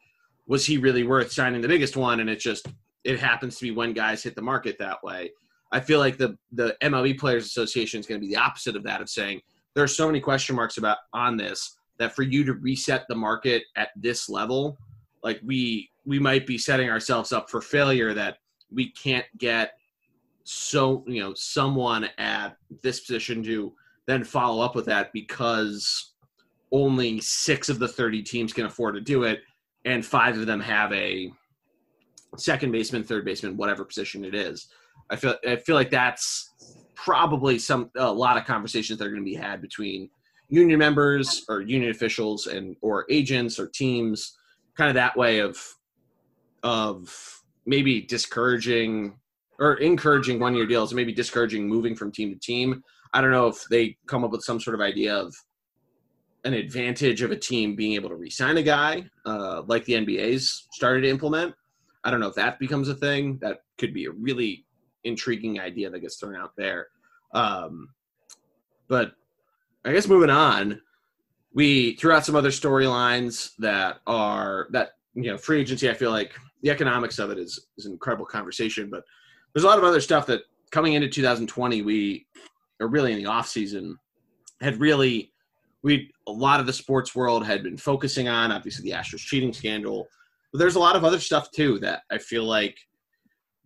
Was 0.46 0.66
he 0.66 0.76
really 0.76 1.04
worth 1.04 1.32
signing 1.32 1.62
the 1.62 1.68
biggest 1.68 1.96
one? 1.96 2.20
And 2.20 2.28
it 2.28 2.40
just 2.40 2.66
it 3.04 3.18
happens 3.18 3.56
to 3.56 3.64
be 3.64 3.70
when 3.70 3.92
guys 3.92 4.22
hit 4.22 4.34
the 4.36 4.42
market 4.42 4.76
that 4.78 5.02
way. 5.02 5.30
I 5.72 5.80
feel 5.80 5.98
like 5.98 6.18
the 6.18 6.36
the 6.52 6.76
MLB 6.82 7.18
Players 7.18 7.46
Association 7.46 8.00
is 8.00 8.06
going 8.06 8.20
to 8.20 8.26
be 8.26 8.32
the 8.32 8.40
opposite 8.40 8.76
of 8.76 8.84
that 8.84 9.00
of 9.00 9.08
saying 9.08 9.40
there 9.74 9.84
are 9.84 9.88
so 9.88 10.06
many 10.06 10.20
question 10.20 10.54
marks 10.54 10.76
about 10.76 10.98
on 11.14 11.36
this 11.36 11.78
that 11.98 12.14
for 12.14 12.22
you 12.22 12.44
to 12.44 12.54
reset 12.54 13.06
the 13.08 13.14
market 13.14 13.62
at 13.76 13.88
this 13.96 14.28
level, 14.28 14.76
like 15.22 15.40
we 15.44 15.90
we 16.04 16.18
might 16.18 16.46
be 16.46 16.58
setting 16.58 16.90
ourselves 16.90 17.32
up 17.32 17.48
for 17.48 17.60
failure 17.60 18.12
that 18.12 18.38
we 18.74 18.90
can't 18.90 19.26
get 19.38 19.72
so 20.44 21.04
you 21.06 21.20
know 21.20 21.34
someone 21.34 22.08
at 22.18 22.56
this 22.82 23.00
position 23.00 23.42
to 23.42 23.72
then 24.06 24.24
follow 24.24 24.64
up 24.64 24.74
with 24.74 24.86
that 24.86 25.12
because 25.12 26.14
only 26.72 27.20
six 27.20 27.68
of 27.68 27.78
the 27.78 27.86
30 27.86 28.22
teams 28.22 28.52
can 28.52 28.66
afford 28.66 28.94
to 28.94 29.00
do 29.00 29.24
it 29.24 29.40
and 29.84 30.04
five 30.04 30.38
of 30.38 30.46
them 30.46 30.60
have 30.60 30.92
a 30.92 31.32
second 32.36 32.72
baseman, 32.72 33.04
third 33.04 33.24
baseman, 33.24 33.56
whatever 33.56 33.84
position 33.84 34.24
it 34.24 34.34
is. 34.34 34.68
I 35.10 35.16
feel 35.16 35.36
I 35.46 35.56
feel 35.56 35.74
like 35.74 35.90
that's 35.90 36.50
probably 36.94 37.58
some 37.58 37.90
a 37.96 38.10
lot 38.10 38.36
of 38.36 38.44
conversations 38.44 38.98
that 38.98 39.06
are 39.06 39.10
going 39.10 39.22
to 39.22 39.30
be 39.30 39.34
had 39.34 39.60
between 39.60 40.08
union 40.48 40.78
members 40.78 41.44
or 41.48 41.60
union 41.60 41.90
officials 41.90 42.46
and 42.46 42.76
or 42.80 43.06
agents 43.10 43.58
or 43.58 43.66
teams, 43.66 44.36
kind 44.76 44.88
of 44.88 44.94
that 44.94 45.16
way 45.16 45.40
of 45.40 45.58
of 46.62 47.41
maybe 47.66 48.00
discouraging 48.02 49.18
or 49.58 49.74
encouraging 49.74 50.40
one 50.40 50.54
year 50.54 50.66
deals, 50.66 50.92
maybe 50.92 51.12
discouraging 51.12 51.68
moving 51.68 51.94
from 51.94 52.10
team 52.10 52.32
to 52.32 52.38
team. 52.38 52.82
I 53.12 53.20
don't 53.20 53.30
know 53.30 53.46
if 53.46 53.64
they 53.70 53.96
come 54.06 54.24
up 54.24 54.30
with 54.30 54.42
some 54.42 54.60
sort 54.60 54.74
of 54.74 54.80
idea 54.80 55.14
of 55.14 55.34
an 56.44 56.54
advantage 56.54 57.22
of 57.22 57.30
a 57.30 57.36
team 57.36 57.76
being 57.76 57.92
able 57.92 58.08
to 58.08 58.16
re-sign 58.16 58.56
a 58.56 58.62
guy, 58.62 59.04
uh, 59.26 59.62
like 59.66 59.84
the 59.84 59.92
NBA's 59.92 60.66
started 60.72 61.02
to 61.02 61.08
implement. 61.08 61.54
I 62.04 62.10
don't 62.10 62.18
know 62.18 62.28
if 62.28 62.34
that 62.34 62.58
becomes 62.58 62.88
a 62.88 62.94
thing. 62.94 63.38
That 63.40 63.62
could 63.78 63.94
be 63.94 64.06
a 64.06 64.10
really 64.10 64.64
intriguing 65.04 65.60
idea 65.60 65.90
that 65.90 66.00
gets 66.00 66.16
thrown 66.16 66.34
out 66.34 66.52
there. 66.56 66.88
Um, 67.32 67.90
but 68.88 69.12
I 69.84 69.92
guess 69.92 70.08
moving 70.08 70.30
on, 70.30 70.80
we 71.54 71.94
threw 71.96 72.12
out 72.12 72.24
some 72.26 72.36
other 72.36 72.50
storylines 72.50 73.52
that 73.58 74.00
are 74.06 74.68
that 74.70 74.92
you 75.14 75.30
know 75.30 75.38
free 75.38 75.60
agency. 75.60 75.90
I 75.90 75.94
feel 75.94 76.10
like 76.10 76.32
the 76.62 76.70
economics 76.70 77.18
of 77.18 77.30
it 77.30 77.38
is 77.38 77.66
is 77.76 77.86
an 77.86 77.92
incredible 77.92 78.26
conversation, 78.26 78.88
but 78.90 79.02
there's 79.52 79.64
a 79.64 79.68
lot 79.68 79.78
of 79.78 79.84
other 79.84 80.00
stuff 80.00 80.26
that 80.26 80.42
coming 80.70 80.94
into 80.94 81.08
2020 81.08 81.82
we 81.82 82.26
are 82.80 82.88
really 82.88 83.12
in 83.12 83.18
the 83.18 83.26
off 83.26 83.46
season 83.46 83.96
had 84.60 84.80
really 84.80 85.32
we 85.82 86.10
a 86.26 86.32
lot 86.32 86.60
of 86.60 86.66
the 86.66 86.72
sports 86.72 87.14
world 87.14 87.44
had 87.44 87.62
been 87.62 87.76
focusing 87.76 88.28
on 88.28 88.52
obviously 88.52 88.88
the 88.88 88.96
Astros 88.96 89.18
cheating 89.18 89.52
scandal, 89.52 90.06
but 90.52 90.58
there's 90.58 90.76
a 90.76 90.80
lot 90.80 90.96
of 90.96 91.04
other 91.04 91.18
stuff 91.18 91.50
too 91.50 91.78
that 91.80 92.02
I 92.10 92.18
feel 92.18 92.44
like 92.44 92.78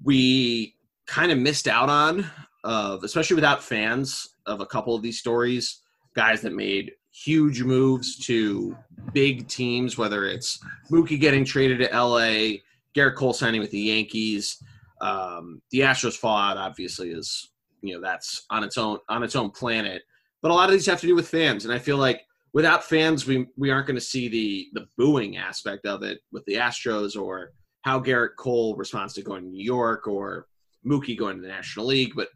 we 0.02 0.74
kind 1.06 1.30
of 1.30 1.38
missed 1.38 1.68
out 1.68 1.88
on 1.88 2.26
of 2.64 3.04
especially 3.04 3.36
without 3.36 3.62
fans 3.62 4.36
of 4.46 4.60
a 4.60 4.66
couple 4.66 4.94
of 4.94 5.02
these 5.02 5.18
stories, 5.18 5.82
guys 6.14 6.40
that 6.40 6.54
made 6.54 6.92
huge 7.12 7.62
moves 7.62 8.18
to 8.26 8.76
big 9.12 9.46
teams, 9.48 9.96
whether 9.96 10.26
it's 10.26 10.58
Mookie 10.90 11.20
getting 11.20 11.44
traded 11.44 11.78
to 11.78 11.96
LA, 11.96 12.58
Gerrit 12.96 13.14
Cole 13.14 13.32
signing 13.32 13.60
with 13.60 13.70
the 13.70 13.78
Yankees, 13.78 14.62
um, 15.00 15.60
the 15.70 15.80
Astros 15.80 16.16
fallout 16.16 16.56
obviously 16.56 17.10
is 17.10 17.50
you 17.82 17.94
know 17.94 18.00
that's 18.00 18.46
on 18.50 18.64
its 18.64 18.78
own 18.78 18.98
on 19.08 19.22
its 19.22 19.36
own 19.36 19.50
planet. 19.50 20.02
But 20.42 20.50
a 20.50 20.54
lot 20.54 20.68
of 20.68 20.72
these 20.72 20.86
have 20.86 21.00
to 21.00 21.06
do 21.06 21.14
with 21.14 21.28
fans, 21.28 21.64
and 21.64 21.74
I 21.74 21.78
feel 21.78 21.98
like 21.98 22.22
without 22.52 22.84
fans, 22.84 23.26
we 23.26 23.46
we 23.56 23.70
aren't 23.70 23.86
going 23.86 23.96
to 23.96 24.00
see 24.00 24.28
the 24.28 24.68
the 24.72 24.86
booing 24.96 25.36
aspect 25.36 25.86
of 25.86 26.02
it 26.02 26.20
with 26.32 26.44
the 26.46 26.54
Astros 26.54 27.20
or 27.20 27.52
how 27.82 28.00
Gerrit 28.00 28.36
Cole 28.38 28.74
responds 28.76 29.14
to 29.14 29.22
going 29.22 29.42
to 29.42 29.48
New 29.48 29.64
York 29.64 30.08
or 30.08 30.46
Mookie 30.84 31.18
going 31.18 31.36
to 31.36 31.42
the 31.42 31.48
National 31.48 31.86
League. 31.86 32.14
But 32.16 32.28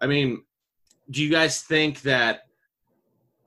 I 0.00 0.06
mean, 0.06 0.42
do 1.10 1.22
you 1.22 1.30
guys 1.30 1.62
think 1.62 2.02
that? 2.02 2.42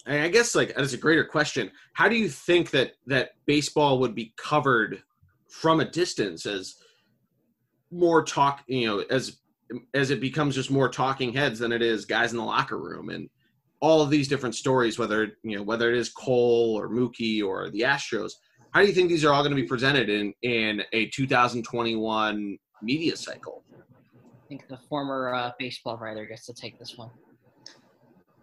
I 0.07 0.27
guess 0.27 0.53
like 0.53 0.69
as 0.71 0.93
a 0.93 0.97
greater 0.97 1.23
question, 1.23 1.71
how 1.93 2.07
do 2.07 2.15
you 2.15 2.29
think 2.29 2.69
that 2.71 2.91
that 3.07 3.31
baseball 3.47 3.99
would 3.99 4.13
be 4.13 4.33
covered 4.37 5.01
from 5.55 5.79
a 5.79 5.85
distance 5.85 6.45
as 6.45 6.75
more 7.89 8.23
talk, 8.23 8.63
you 8.67 8.87
know, 8.87 8.99
as 9.09 9.37
as 9.93 10.11
it 10.11 10.19
becomes 10.19 10.53
just 10.53 10.69
more 10.69 10.89
talking 10.89 11.33
heads 11.33 11.59
than 11.59 11.71
it 11.71 11.81
is 11.81 12.05
guys 12.05 12.31
in 12.31 12.37
the 12.37 12.43
locker 12.43 12.77
room 12.77 13.09
and 13.09 13.29
all 13.79 14.01
of 14.01 14.09
these 14.09 14.27
different 14.27 14.53
stories, 14.53 14.99
whether 14.99 15.37
you 15.43 15.55
know 15.55 15.63
whether 15.63 15.89
it 15.91 15.97
is 15.97 16.09
Cole 16.09 16.75
or 16.77 16.89
Mookie 16.89 17.43
or 17.43 17.69
the 17.69 17.81
Astros. 17.81 18.33
How 18.71 18.81
do 18.81 18.87
you 18.87 18.93
think 18.93 19.07
these 19.07 19.23
are 19.23 19.31
all 19.31 19.41
going 19.41 19.55
to 19.55 19.61
be 19.61 19.67
presented 19.67 20.09
in 20.09 20.33
in 20.41 20.83
a 20.91 21.07
2021 21.07 22.57
media 22.83 23.15
cycle? 23.15 23.63
I 23.73 24.47
think 24.49 24.67
the 24.67 24.77
former 24.77 25.33
uh, 25.33 25.51
baseball 25.57 25.97
writer 25.97 26.25
gets 26.25 26.45
to 26.47 26.53
take 26.53 26.77
this 26.77 26.97
one. 26.97 27.09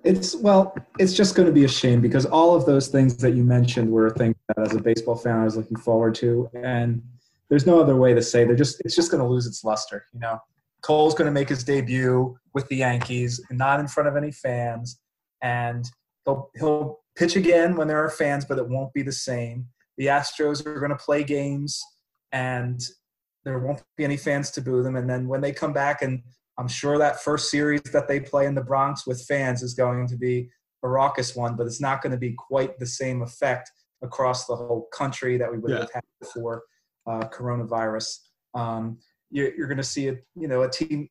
It's 0.04 0.34
well, 0.34 0.76
it's 0.98 1.12
just 1.12 1.36
going 1.36 1.46
to 1.46 1.52
be 1.52 1.64
a 1.64 1.68
shame 1.68 2.00
because 2.00 2.26
all 2.26 2.54
of 2.54 2.66
those 2.66 2.88
things 2.88 3.16
that 3.18 3.32
you 3.32 3.44
mentioned 3.44 3.90
were 3.90 4.10
things 4.10 4.34
that, 4.48 4.58
as 4.58 4.74
a 4.74 4.80
baseball 4.80 5.16
fan, 5.16 5.38
I 5.38 5.44
was 5.44 5.56
looking 5.56 5.76
forward 5.76 6.14
to, 6.16 6.50
and 6.54 7.02
there's 7.48 7.66
no 7.66 7.80
other 7.80 7.96
way 7.96 8.12
to 8.12 8.22
say 8.22 8.44
they're 8.44 8.56
just. 8.56 8.80
It's 8.84 8.96
just 8.96 9.10
going 9.10 9.22
to 9.22 9.28
lose 9.28 9.46
its 9.46 9.62
luster. 9.62 10.06
You 10.12 10.20
know, 10.20 10.40
Cole's 10.82 11.14
going 11.14 11.26
to 11.26 11.32
make 11.32 11.48
his 11.48 11.62
debut 11.62 12.36
with 12.52 12.66
the 12.68 12.76
Yankees, 12.76 13.40
not 13.50 13.78
in 13.78 13.86
front 13.86 14.08
of 14.08 14.16
any 14.16 14.32
fans, 14.32 14.98
and 15.40 15.84
he'll 16.24 16.50
he'll 16.56 17.00
pitch 17.16 17.36
again 17.36 17.76
when 17.76 17.88
there 17.88 18.04
are 18.04 18.10
fans, 18.10 18.44
but 18.44 18.58
it 18.58 18.68
won't 18.68 18.92
be 18.92 19.02
the 19.02 19.12
same. 19.12 19.68
The 19.98 20.06
Astros 20.06 20.66
are 20.66 20.80
going 20.80 20.90
to 20.90 20.96
play 20.96 21.22
games, 21.22 21.80
and 22.32 22.80
there 23.44 23.58
won't 23.58 23.82
be 23.96 24.04
any 24.04 24.16
fans 24.16 24.50
to 24.52 24.60
boo 24.60 24.82
them. 24.82 24.96
And 24.96 25.08
then 25.08 25.28
when 25.28 25.40
they 25.40 25.52
come 25.52 25.72
back, 25.72 26.02
and 26.02 26.22
I'm 26.62 26.68
sure 26.68 26.96
that 26.96 27.20
first 27.20 27.50
series 27.50 27.82
that 27.92 28.06
they 28.06 28.20
play 28.20 28.46
in 28.46 28.54
the 28.54 28.62
Bronx 28.62 29.04
with 29.04 29.20
fans 29.26 29.64
is 29.64 29.74
going 29.74 30.06
to 30.06 30.16
be 30.16 30.48
a 30.84 30.88
raucous 30.88 31.34
one, 31.34 31.56
but 31.56 31.66
it's 31.66 31.80
not 31.80 32.02
going 32.02 32.12
to 32.12 32.18
be 32.18 32.34
quite 32.34 32.78
the 32.78 32.86
same 32.86 33.20
effect 33.22 33.68
across 34.00 34.46
the 34.46 34.54
whole 34.54 34.86
country 34.94 35.36
that 35.38 35.50
we 35.50 35.58
would 35.58 35.72
yeah. 35.72 35.80
have 35.80 35.90
had 35.92 36.04
before 36.20 36.62
uh, 37.08 37.24
coronavirus. 37.34 38.16
Um, 38.54 38.98
you're, 39.32 39.52
you're 39.56 39.66
going 39.66 39.78
to 39.78 39.82
see 39.82 40.06
a 40.06 40.16
you 40.36 40.46
know 40.46 40.62
a 40.62 40.70
team. 40.70 41.08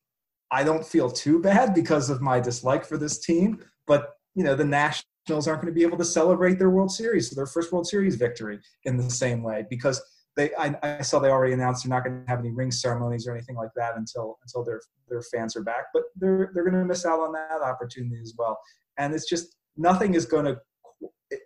I 0.51 0.63
don't 0.63 0.85
feel 0.85 1.11
too 1.11 1.41
bad 1.41 1.73
because 1.73 2.09
of 2.09 2.21
my 2.21 2.39
dislike 2.39 2.85
for 2.85 2.95
this 2.95 3.19
team, 3.19 3.59
but 3.87 4.13
you 4.35 4.45
know 4.45 4.55
the 4.55 4.63
Nationals 4.63 5.49
aren't 5.49 5.61
going 5.61 5.73
to 5.73 5.77
be 5.77 5.83
able 5.83 5.97
to 5.97 6.05
celebrate 6.05 6.59
their 6.59 6.69
World 6.69 6.93
Series, 6.93 7.29
their 7.31 7.45
first 7.45 7.73
World 7.73 7.87
Series 7.87 8.15
victory 8.15 8.57
in 8.85 8.95
the 8.95 9.09
same 9.09 9.43
way 9.43 9.65
because 9.69 10.01
they 10.37 10.51
I, 10.57 10.75
I, 10.81 11.01
saw 11.01 11.19
they 11.19 11.29
already 11.29 11.53
announced 11.53 11.83
they're 11.83 11.89
not 11.89 12.05
going 12.05 12.23
to 12.23 12.29
have 12.29 12.39
any 12.39 12.51
ring 12.51 12.71
ceremonies 12.71 13.27
or 13.27 13.33
anything 13.35 13.55
like 13.55 13.71
that 13.75 13.97
until 13.97 14.37
until 14.43 14.63
their 14.63 14.81
their 15.09 15.21
fans 15.21 15.55
are 15.55 15.63
back. 15.63 15.85
But 15.93 16.03
they're 16.15 16.51
they're 16.53 16.63
going 16.63 16.79
to 16.79 16.85
miss 16.85 17.05
out 17.05 17.19
on 17.19 17.33
that 17.33 17.61
opportunity 17.61 18.19
as 18.21 18.33
well. 18.37 18.59
And 18.97 19.13
it's 19.13 19.27
just 19.27 19.55
nothing 19.77 20.13
is 20.13 20.25
going 20.25 20.45
to 20.45 20.57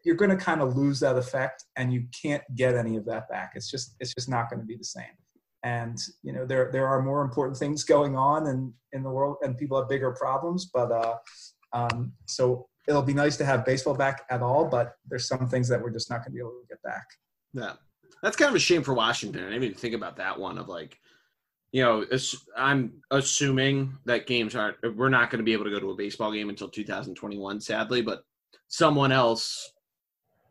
you're 0.04 0.16
going 0.16 0.32
to 0.32 0.38
kind 0.38 0.62
of 0.62 0.76
lose 0.76 1.00
that 1.00 1.16
effect, 1.16 1.66
and 1.76 1.94
you 1.94 2.06
can't 2.22 2.44
get 2.56 2.76
any 2.76 2.96
of 2.96 3.06
that 3.06 3.30
back. 3.30 3.54
It's 3.56 3.70
just 3.70 3.96
it's 4.00 4.14
just 4.14 4.30
not 4.30 4.50
going 4.50 4.60
to 4.60 4.66
be 4.66 4.76
the 4.76 4.84
same. 4.84 5.06
And 5.64 5.98
you 6.22 6.32
know 6.32 6.46
there 6.46 6.70
there 6.72 6.88
are 6.88 7.02
more 7.02 7.22
important 7.22 7.58
things 7.58 7.84
going 7.84 8.16
on 8.16 8.48
in 8.48 8.74
in 8.94 9.02
the 9.02 9.10
world, 9.10 9.38
and 9.42 9.58
people 9.58 9.80
have 9.80 9.90
bigger 9.90 10.12
problems. 10.12 10.70
But 10.72 10.92
uh, 10.92 11.16
um, 11.74 12.14
so 12.26 12.68
it'll 12.88 13.02
be 13.02 13.16
nice 13.16 13.36
to 13.38 13.46
have 13.46 13.66
baseball 13.66 13.96
back 13.96 14.26
at 14.30 14.44
all. 14.44 14.66
But 14.66 14.94
there's 15.08 15.28
some 15.28 15.48
things 15.50 15.68
that 15.70 15.82
we're 15.82 15.90
just 15.90 16.12
not 16.12 16.18
going 16.18 16.26
to 16.26 16.32
be 16.32 16.40
able 16.40 16.52
to 16.52 16.68
get 16.70 16.82
back. 16.84 17.06
Yeah 17.54 17.74
that's 18.22 18.36
kind 18.36 18.50
of 18.50 18.56
a 18.56 18.60
shame 18.60 18.84
for 18.84 18.94
Washington. 18.94 19.44
I 19.44 19.50
didn't 19.50 19.64
even 19.64 19.78
think 19.78 19.96
about 19.96 20.18
that 20.18 20.40
one 20.40 20.58
of 20.58 20.68
like, 20.68 21.00
you 21.72 21.84
know, 21.84 22.06
I'm 22.56 23.02
assuming 23.12 23.98
that 24.06 24.28
games 24.28 24.56
aren't. 24.56 24.78
We're 24.96 25.10
not 25.10 25.30
going 25.30 25.40
to 25.40 25.46
be 25.46 25.54
able 25.54 25.66
to 25.66 25.72
go 25.72 25.80
to 25.80 25.92
a 25.92 25.96
baseball 25.96 26.32
game 26.32 26.50
until 26.50 26.70
2021, 26.70 27.60
sadly. 27.60 28.02
But 28.02 28.24
someone 28.68 29.12
else, 29.12 29.74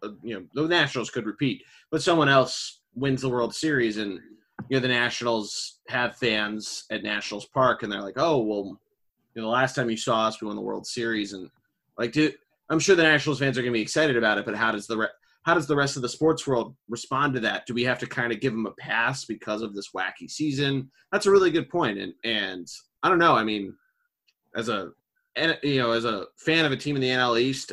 uh, 0.03 0.11
you 0.23 0.35
know, 0.35 0.63
the 0.63 0.69
Nationals 0.69 1.11
could 1.11 1.27
repeat, 1.27 1.63
but 1.91 2.03
someone 2.03 2.29
else 2.29 2.81
wins 2.95 3.23
the 3.23 3.29
World 3.29 3.55
Series, 3.55 3.97
and 3.97 4.21
you 4.69 4.77
know, 4.77 4.81
the 4.81 4.89
Nationals 4.89 5.81
have 5.89 6.17
fans 6.17 6.85
at 6.91 7.03
Nationals 7.03 7.47
Park, 7.47 7.83
and 7.83 7.91
they're 7.91 8.03
like, 8.03 8.19
oh, 8.19 8.39
well, 8.39 8.79
you 9.35 9.43
know, 9.43 9.49
the 9.49 9.53
last 9.53 9.75
time 9.75 9.91
you 9.91 9.97
saw 9.97 10.27
us, 10.27 10.41
we 10.41 10.47
won 10.47 10.57
the 10.57 10.63
World 10.63 10.87
Series, 10.87 11.33
and 11.33 11.51
like, 11.99 12.13
dude, 12.13 12.37
I'm 12.69 12.79
sure 12.79 12.97
the 12.97 13.03
Nationals 13.03 13.39
fans 13.39 13.59
are 13.59 13.63
going 13.63 13.73
to 13.73 13.79
be 13.79 13.83
excited 13.83 14.17
about 14.17 14.39
it, 14.39 14.45
but 14.45 14.57
how 14.57 14.73
does 14.73 14.87
the 14.87 14.97
re- 14.97 15.09
how 15.45 15.53
does 15.53 15.67
the 15.67 15.77
rest 15.77 15.97
of 15.97 16.03
the 16.03 16.09
sports 16.09 16.47
world 16.47 16.75
respond 16.89 17.35
to 17.35 17.41
that? 17.41 17.67
Do 17.67 17.75
we 17.75 17.85
have 17.85 17.99
to 17.99 18.07
kind 18.07 18.33
of 18.33 18.41
give 18.41 18.53
them 18.53 18.67
a 18.67 18.73
pass 18.73 19.27
because 19.27 19.61
of 19.61 19.75
this 19.75 19.91
wacky 19.95 20.29
season? 20.29 20.91
That's 21.13 21.27
a 21.27 21.31
really 21.31 21.51
good. 21.51 21.69
And 21.73 22.15
and 22.25 22.67
I 23.03 23.09
don't 23.11 23.19
know. 23.19 23.35
I 23.35 23.45
mean, 23.45 23.75
as 24.57 24.69
a 24.69 24.91
you 25.63 25.79
know, 25.79 25.93
as 25.93 26.07
a 26.07 26.27
fan 26.39 26.65
of 26.65 26.73
a 26.73 26.77
team 26.77 26.97
in 26.97 27.03
the 27.03 27.09
NL 27.09 27.39
East, 27.39 27.73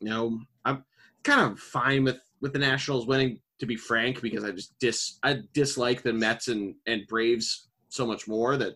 you 0.00 0.10
know, 0.10 0.38
I'm 0.64 0.84
kind 1.24 1.40
of 1.40 1.58
fine 1.58 2.04
with 2.04 2.20
with 2.40 2.52
the 2.52 2.58
Nationals 2.58 3.06
winning. 3.06 3.40
To 3.60 3.66
be 3.66 3.76
frank, 3.76 4.20
because 4.20 4.44
I 4.44 4.50
just 4.50 4.78
dis 4.78 5.18
I 5.22 5.38
dislike 5.54 6.02
the 6.02 6.12
Mets 6.12 6.48
and 6.48 6.74
and 6.86 7.06
Braves 7.08 7.68
so 7.88 8.06
much 8.06 8.28
more 8.28 8.58
that 8.58 8.74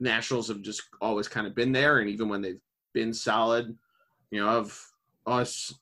Nationals 0.00 0.48
have 0.48 0.62
just 0.62 0.80
always 1.02 1.28
kind 1.28 1.46
of 1.46 1.54
been 1.54 1.72
there, 1.72 1.98
and 1.98 2.08
even 2.08 2.30
when 2.30 2.40
they've 2.40 2.62
been 2.94 3.12
solid, 3.12 3.76
you 4.30 4.40
know, 4.40 4.48
of 4.48 4.80
us 5.26 5.74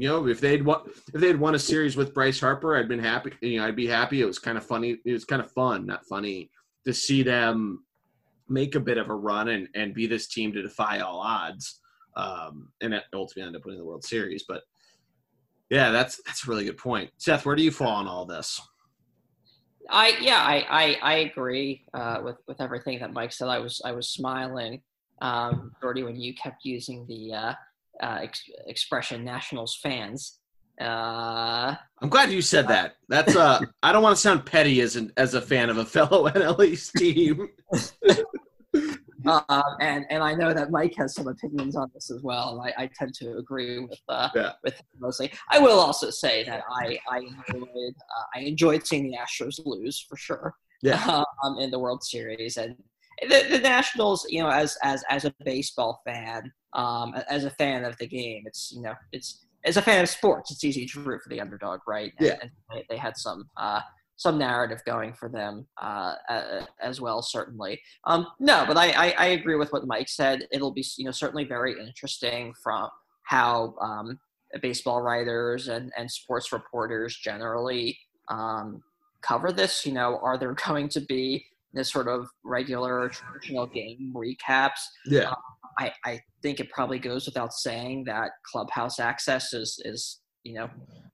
you 0.00 0.08
know, 0.08 0.26
if 0.26 0.40
they'd 0.40 0.64
won, 0.64 0.82
if 0.86 1.20
they'd 1.20 1.38
won 1.38 1.54
a 1.54 1.58
series 1.58 1.96
with 1.96 2.14
Bryce 2.14 2.40
Harper, 2.40 2.76
I'd 2.76 2.88
been 2.88 3.02
happy. 3.02 3.32
You 3.40 3.58
know, 3.58 3.66
I'd 3.66 3.76
be 3.76 3.86
happy. 3.86 4.20
It 4.20 4.26
was 4.26 4.38
kind 4.38 4.56
of 4.56 4.64
funny. 4.64 4.98
It 5.04 5.12
was 5.12 5.24
kind 5.24 5.42
of 5.42 5.50
fun, 5.52 5.86
not 5.86 6.06
funny, 6.06 6.50
to 6.86 6.94
see 6.94 7.22
them 7.22 7.84
make 8.48 8.74
a 8.74 8.80
bit 8.80 8.98
of 8.98 9.10
a 9.10 9.14
run 9.14 9.48
and, 9.48 9.68
and 9.74 9.94
be 9.94 10.06
this 10.06 10.26
team 10.26 10.52
to 10.52 10.62
defy 10.62 11.00
all 11.00 11.20
odds. 11.20 11.80
Um, 12.16 12.72
and 12.80 13.00
ultimately 13.14 13.46
end 13.46 13.56
up 13.56 13.64
winning 13.64 13.80
the 13.80 13.86
World 13.86 14.04
Series. 14.04 14.44
But 14.46 14.62
yeah, 15.70 15.90
that's 15.90 16.20
that's 16.24 16.46
a 16.46 16.50
really 16.50 16.64
good 16.64 16.76
point. 16.76 17.10
Seth, 17.16 17.46
where 17.46 17.54
do 17.54 17.62
you 17.62 17.70
fall 17.70 17.92
on 17.92 18.08
all 18.08 18.26
this? 18.26 18.60
I 19.88 20.16
yeah, 20.20 20.42
I 20.42 20.66
I, 20.68 20.96
I 21.02 21.14
agree 21.18 21.84
uh, 21.94 22.20
with 22.24 22.36
with 22.48 22.60
everything 22.60 22.98
that 23.00 23.12
Mike 23.12 23.32
said. 23.32 23.48
I 23.48 23.58
was 23.58 23.80
I 23.84 23.92
was 23.92 24.08
smiling, 24.08 24.82
um, 25.22 25.72
Geordie, 25.80 26.02
when 26.02 26.16
you 26.16 26.34
kept 26.34 26.64
using 26.64 27.06
the 27.06 27.32
uh, 27.32 27.54
uh, 28.02 28.18
ex- 28.22 28.48
expression 28.66 29.24
Nationals 29.24 29.78
fans 29.82 30.38
Uh, 30.80 31.74
I'm 32.00 32.08
glad 32.08 32.32
you 32.32 32.40
said 32.40 32.66
that. 32.68 32.94
That's 33.08 33.36
uh, 33.36 33.60
I 33.82 33.92
don't 33.92 34.02
want 34.02 34.16
to 34.16 34.22
sound 34.22 34.46
petty 34.46 34.80
as 34.80 34.96
an, 34.96 35.12
as 35.18 35.34
a 35.34 35.40
fan 35.42 35.68
of 35.68 35.76
a 35.78 35.84
fellow 35.84 36.26
NL 36.30 36.64
East 36.64 36.94
team. 36.96 37.48
um, 39.26 39.62
and 39.80 40.06
and 40.08 40.22
I 40.22 40.32
know 40.34 40.54
that 40.54 40.70
Mike 40.70 40.94
has 40.96 41.14
some 41.14 41.28
opinions 41.28 41.76
on 41.76 41.90
this 41.92 42.10
as 42.10 42.22
well, 42.22 42.46
and 42.52 42.60
I, 42.78 42.84
I 42.84 42.90
tend 42.98 43.12
to 43.14 43.36
agree 43.36 43.78
with 43.80 44.00
uh, 44.08 44.30
Yeah. 44.34 44.52
with 44.64 44.74
him 44.74 44.86
mostly. 44.98 45.30
I 45.50 45.58
will 45.58 45.78
also 45.78 46.08
say 46.10 46.44
that 46.44 46.62
I 46.70 46.98
I 47.10 47.18
enjoyed 47.18 47.94
uh, 48.16 48.24
I 48.34 48.40
enjoyed 48.40 48.86
seeing 48.86 49.10
the 49.10 49.18
Astros 49.18 49.60
lose 49.64 50.00
for 50.08 50.16
sure. 50.16 50.54
Yeah. 50.82 51.24
um, 51.44 51.58
in 51.58 51.70
the 51.70 51.78
World 51.78 52.02
Series 52.02 52.56
and 52.56 52.74
the, 53.20 53.46
the 53.50 53.58
Nationals, 53.58 54.24
you 54.30 54.42
know, 54.42 54.48
as 54.48 54.78
as 54.82 55.04
as 55.10 55.26
a 55.26 55.34
baseball 55.44 56.00
fan, 56.06 56.50
um, 56.74 57.14
as 57.28 57.44
a 57.44 57.50
fan 57.50 57.84
of 57.84 57.96
the 57.98 58.06
game, 58.06 58.44
it's 58.46 58.72
you 58.74 58.82
know, 58.82 58.94
it's 59.12 59.46
as 59.64 59.76
a 59.76 59.82
fan 59.82 60.02
of 60.02 60.08
sports, 60.08 60.50
it's 60.50 60.64
easy 60.64 60.86
to 60.86 61.00
root 61.00 61.20
for 61.22 61.28
the 61.28 61.40
underdog, 61.40 61.80
right? 61.86 62.12
And, 62.18 62.26
Yeah. 62.28 62.36
and 62.40 62.50
they, 62.72 62.84
they 62.88 62.96
had 62.96 63.16
some 63.16 63.44
uh, 63.56 63.80
some 64.16 64.36
narrative 64.38 64.82
going 64.84 65.12
for 65.14 65.28
them 65.30 65.66
uh, 65.80 66.14
as 66.82 67.00
well, 67.00 67.22
certainly. 67.22 67.80
Um, 68.04 68.26
no, 68.38 68.64
but 68.66 68.76
I, 68.76 68.90
I 68.90 69.14
I 69.18 69.26
agree 69.28 69.56
with 69.56 69.72
what 69.72 69.86
Mike 69.86 70.08
said. 70.08 70.46
It'll 70.52 70.72
be 70.72 70.84
you 70.96 71.04
know 71.04 71.10
certainly 71.10 71.44
very 71.44 71.78
interesting 71.80 72.54
from 72.62 72.88
how 73.24 73.74
um, 73.80 74.18
baseball 74.62 75.00
writers 75.02 75.68
and 75.68 75.90
and 75.96 76.10
sports 76.10 76.52
reporters 76.52 77.16
generally 77.16 77.98
um, 78.28 78.82
cover 79.22 79.52
this. 79.52 79.84
You 79.86 79.92
know, 79.92 80.18
are 80.22 80.38
there 80.38 80.54
going 80.66 80.88
to 80.90 81.00
be 81.00 81.44
this 81.72 81.90
sort 81.92 82.08
of 82.08 82.28
regular 82.44 83.08
traditional 83.10 83.66
game 83.66 84.12
recaps? 84.14 84.80
Yeah. 85.06 85.32
I, 85.78 85.92
I 86.04 86.20
think 86.42 86.60
it 86.60 86.70
probably 86.70 86.98
goes 86.98 87.26
without 87.26 87.52
saying 87.52 88.04
that 88.06 88.30
clubhouse 88.50 88.98
access 88.98 89.52
is 89.52 89.80
is 89.84 90.20
you 90.44 90.54
know 90.54 90.68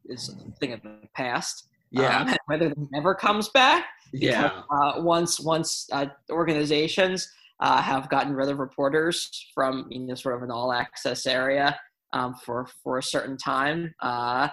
is 0.06 0.28
a 0.28 0.52
thing 0.60 0.72
of 0.72 0.82
the 0.82 1.00
past. 1.14 1.68
Yeah. 1.90 2.20
Um, 2.22 2.36
whether 2.46 2.66
it 2.66 2.78
never 2.90 3.14
comes 3.14 3.48
back, 3.50 3.86
Yeah. 4.12 4.62
uh, 4.70 4.94
once 4.98 5.40
once 5.40 5.86
uh, 5.92 6.06
organizations 6.30 7.28
uh, 7.60 7.80
have 7.80 8.08
gotten 8.10 8.34
rid 8.34 8.48
of 8.48 8.58
reporters 8.58 9.30
from 9.54 9.86
you 9.90 10.00
know 10.00 10.14
sort 10.14 10.36
of 10.36 10.42
an 10.42 10.50
all 10.50 10.72
access 10.72 11.26
area 11.26 11.78
um, 12.12 12.34
for 12.44 12.66
for 12.82 12.98
a 12.98 13.02
certain 13.02 13.36
time, 13.36 13.94
uh, 14.02 14.48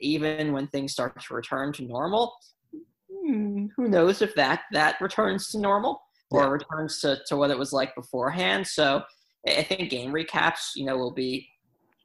even 0.00 0.52
when 0.52 0.66
things 0.68 0.92
start 0.92 1.20
to 1.20 1.34
return 1.34 1.72
to 1.74 1.82
normal, 1.84 2.34
hmm, 3.10 3.66
who 3.76 3.88
knows 3.88 4.22
if 4.22 4.34
that 4.34 4.62
that 4.72 5.00
returns 5.00 5.48
to 5.50 5.58
normal 5.58 6.00
or 6.30 6.42
Yeah. 6.42 6.48
returns 6.48 7.00
to, 7.00 7.18
to 7.26 7.36
what 7.36 7.50
it 7.50 7.58
was 7.58 7.72
like 7.72 7.94
beforehand. 7.94 8.66
So 8.66 9.02
I 9.46 9.62
think 9.62 9.90
game 9.90 10.12
recaps, 10.12 10.70
you 10.76 10.84
know, 10.84 10.96
will 10.96 11.12
be 11.14 11.48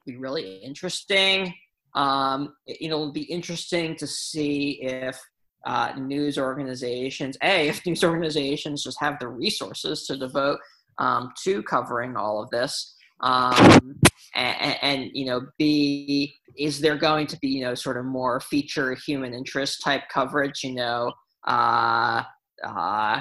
be 0.06 0.16
really 0.16 0.56
interesting. 0.56 1.54
Um, 1.94 2.54
it- 2.66 2.80
you 2.80 2.88
know, 2.88 2.96
it'll 2.96 3.12
be 3.12 3.22
interesting 3.22 3.96
to 3.96 4.06
see 4.06 4.82
if 4.82 5.18
uh, 5.66 5.92
news 5.96 6.36
organizations, 6.36 7.38
a, 7.42 7.68
if 7.68 7.84
news 7.86 8.04
organizations 8.04 8.82
just 8.84 8.98
have 9.00 9.18
the 9.18 9.28
resources 9.28 10.04
to 10.06 10.16
devote 10.16 10.58
um, 10.98 11.32
to 11.42 11.62
covering 11.62 12.16
all 12.16 12.42
of 12.42 12.50
this, 12.50 12.94
um, 13.20 13.98
and, 14.34 14.76
and 14.82 15.10
you 15.14 15.24
know, 15.24 15.40
b, 15.58 16.34
is 16.58 16.80
there 16.80 16.96
going 16.96 17.26
to 17.26 17.38
be 17.38 17.48
you 17.48 17.64
know 17.64 17.74
sort 17.74 17.96
of 17.96 18.04
more 18.04 18.40
feature 18.40 18.94
human 19.06 19.32
interest 19.32 19.80
type 19.82 20.02
coverage? 20.12 20.62
You 20.62 20.74
know, 20.74 21.12
uh, 21.46 22.22
uh, 22.62 23.20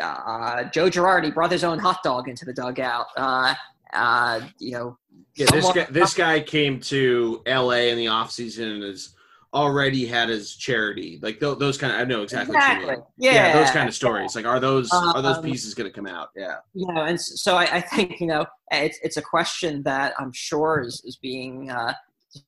uh, 0.00 0.64
Joe 0.64 0.88
Girardi 0.88 1.32
brought 1.32 1.50
his 1.52 1.64
own 1.64 1.78
hot 1.78 2.02
dog 2.02 2.28
into 2.28 2.44
the 2.44 2.52
dugout. 2.52 3.06
Uh, 3.16 3.54
uh, 3.92 4.40
you 4.58 4.72
know, 4.72 4.98
Yeah, 5.34 5.46
this 5.50 5.72
guy, 5.72 5.86
this 5.90 6.14
guy 6.14 6.40
came 6.40 6.80
to 6.80 7.42
LA 7.46 7.88
in 7.90 7.96
the 7.98 8.06
offseason 8.06 8.74
and 8.74 8.82
has 8.84 9.14
already 9.52 10.06
had 10.06 10.28
his 10.28 10.54
charity. 10.54 11.18
Like 11.22 11.40
th- 11.40 11.58
those 11.58 11.76
kind 11.76 11.92
of, 11.92 11.98
I 11.98 12.04
know 12.04 12.22
exactly, 12.22 12.54
exactly. 12.54 12.94
mean. 12.96 13.02
Yeah, 13.18 13.52
those 13.52 13.70
kind 13.72 13.88
of 13.88 13.94
stories. 13.94 14.36
Like, 14.36 14.46
are 14.46 14.60
those 14.60 14.90
are 14.92 15.20
those 15.22 15.38
Um, 15.38 15.42
pieces 15.42 15.74
going 15.74 15.90
to 15.90 15.94
come 15.94 16.06
out? 16.06 16.28
Yeah, 16.36 16.56
you 16.72 16.86
know, 16.92 17.02
and 17.02 17.20
so 17.20 17.56
I, 17.56 17.64
I 17.64 17.80
think 17.80 18.20
you 18.20 18.26
know 18.28 18.46
it's 18.70 18.98
it's 19.02 19.16
a 19.16 19.22
question 19.22 19.82
that 19.82 20.14
I'm 20.20 20.32
sure 20.32 20.82
is 20.86 21.02
is 21.04 21.16
being 21.16 21.68
uh, 21.68 21.94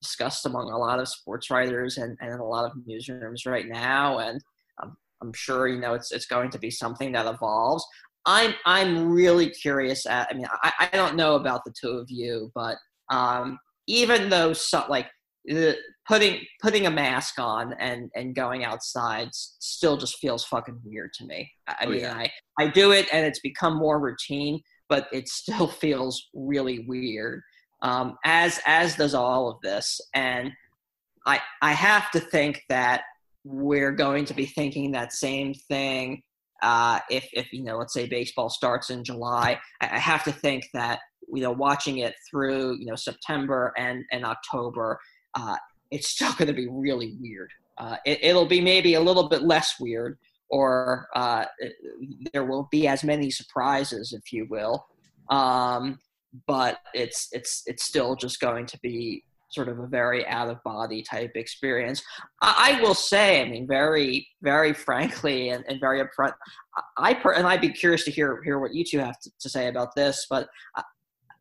discussed 0.01 0.47
among 0.47 0.70
a 0.70 0.78
lot 0.78 1.01
of 1.01 1.09
sports 1.09 1.51
writers 1.51 1.98
and, 1.98 2.16
and 2.20 2.32
in 2.35 2.39
a 2.39 2.47
lot 2.47 2.64
of 2.66 2.73
newsrooms 2.89 3.47
right 3.47 3.66
now, 3.66 4.19
and 4.19 4.40
I'm 5.23 5.32
sure 5.32 5.69
you 5.69 5.81
know 5.81 5.94
it's 5.94 6.12
it's 6.12 6.27
going 6.27 6.51
to 6.51 6.59
be 6.59 6.70
something 6.70 7.12
that 7.12 7.27
evolves. 7.27 7.86
I'm 8.27 8.55
I'm 8.66 9.11
really 9.11 9.51
curious 9.51 10.07
at. 10.07 10.28
I 10.31 10.35
mean, 10.35 10.47
I, 10.62 10.73
I 10.93 10.97
don't 10.97 11.16
know 11.16 11.35
about 11.36 11.62
the 11.65 11.73
two 11.81 11.90
of 11.93 12.11
you, 12.11 12.51
but 12.55 12.77
um, 13.11 13.59
even 13.86 14.28
though 14.28 14.53
some 14.53 14.85
like 14.89 15.09
uh, 15.53 15.73
putting 16.07 16.40
putting 16.61 16.86
a 16.86 16.90
mask 16.90 17.39
on 17.39 17.73
and 17.74 18.11
and 18.15 18.35
going 18.35 18.65
outside 18.65 19.28
still 19.32 19.97
just 19.97 20.19
feels 20.19 20.44
fucking 20.44 20.81
weird 20.85 21.12
to 21.15 21.24
me. 21.27 21.51
I, 21.66 21.77
I 21.81 21.86
Oh, 21.86 21.90
mean, 21.90 22.01
yeah. 22.01 22.15
I 22.15 22.31
I 22.61 22.69
do 22.69 22.93
it 22.93 23.09
and 23.12 23.27
it's 23.27 23.40
become 23.40 23.77
more 23.77 24.01
routine, 24.01 24.61
but 24.89 25.09
it 25.12 25.28
still 25.28 25.66
feels 25.85 26.28
really 26.35 26.85
weird. 26.86 27.43
Um, 27.82 28.16
as 28.24 28.61
as 28.66 28.94
does 28.94 29.15
all 29.15 29.49
of 29.49 29.57
this, 29.62 30.01
and 30.15 30.53
I 31.27 31.40
I 31.61 31.73
have 31.73 32.11
to 32.12 32.20
think 32.20 32.62
that 32.69 33.03
we're 33.44 33.93
going 33.93 34.24
to 34.27 34.35
be 34.35 34.47
thinking 34.47 34.93
that 34.93 35.12
same 35.12 35.55
thing. 35.55 36.23
Uh, 36.62 37.01
if 37.10 37.28
if 37.32 37.52
you 37.52 37.64
know, 37.64 37.77
let's 37.77 37.93
say 37.93 38.06
baseball 38.06 38.48
starts 38.48 38.90
in 38.90 39.02
July, 39.02 39.59
I, 39.81 39.97
I 39.97 39.98
have 39.98 40.23
to 40.24 40.32
think 40.32 40.69
that 40.74 41.01
you 41.32 41.43
know, 41.43 41.51
watching 41.51 41.98
it 41.98 42.14
through 42.31 42.77
you 42.78 42.86
know 42.86 42.97
September 42.97 43.73
and 43.77 44.05
and 44.12 44.24
October, 44.24 44.98
uh, 45.35 45.56
it's 45.90 46.09
still 46.09 46.32
going 46.39 46.48
to 46.48 46.55
be 46.55 46.69
really 46.69 47.16
weird. 47.20 47.51
Uh, 47.78 47.97
it, 48.05 48.19
it'll 48.23 48.47
be 48.47 48.60
maybe 48.60 48.94
a 48.94 49.01
little 49.01 49.28
bit 49.28 49.43
less 49.43 49.74
weird, 49.81 50.19
or 50.51 51.09
uh, 51.16 51.44
there 52.32 52.44
won't 52.44 52.70
be 52.70 52.86
as 52.86 53.02
many 53.02 53.31
surprises, 53.31 54.12
if 54.12 54.32
you 54.32 54.47
will. 54.51 54.86
Um, 55.31 55.98
but 56.47 56.78
it's 56.94 57.28
it's 57.32 57.62
it's 57.66 57.85
still 57.85 58.14
just 58.16 58.40
going 58.40 58.66
to 58.66 58.78
be 58.81 59.24
sort 59.53 59.69
of 59.69 59.79
a 59.79 59.87
very 59.87 60.27
out 60.27 60.49
of 60.49 60.62
body 60.65 61.03
type 61.03 61.33
experience. 61.35 62.03
I, 62.41 62.79
I 62.79 62.83
will 62.83 62.95
say, 62.95 63.43
I 63.43 63.49
mean, 63.49 63.66
very 63.66 64.27
very 64.43 64.73
frankly 64.73 65.51
and, 65.51 65.65
and 65.69 65.79
very 65.81 66.03
upfront, 66.03 66.33
I- 66.99 67.15
per, 67.15 67.33
and 67.33 67.47
I'd 67.47 67.61
be 67.61 67.69
curious 67.69 68.05
to 68.05 68.11
hear 68.11 68.43
hear 68.43 68.59
what 68.59 68.74
you 68.74 68.85
two 68.85 68.99
have 68.99 69.19
to, 69.20 69.31
to 69.41 69.49
say 69.49 69.69
about 69.69 69.95
this, 69.95 70.27
but 70.29 70.49
I, 70.77 70.83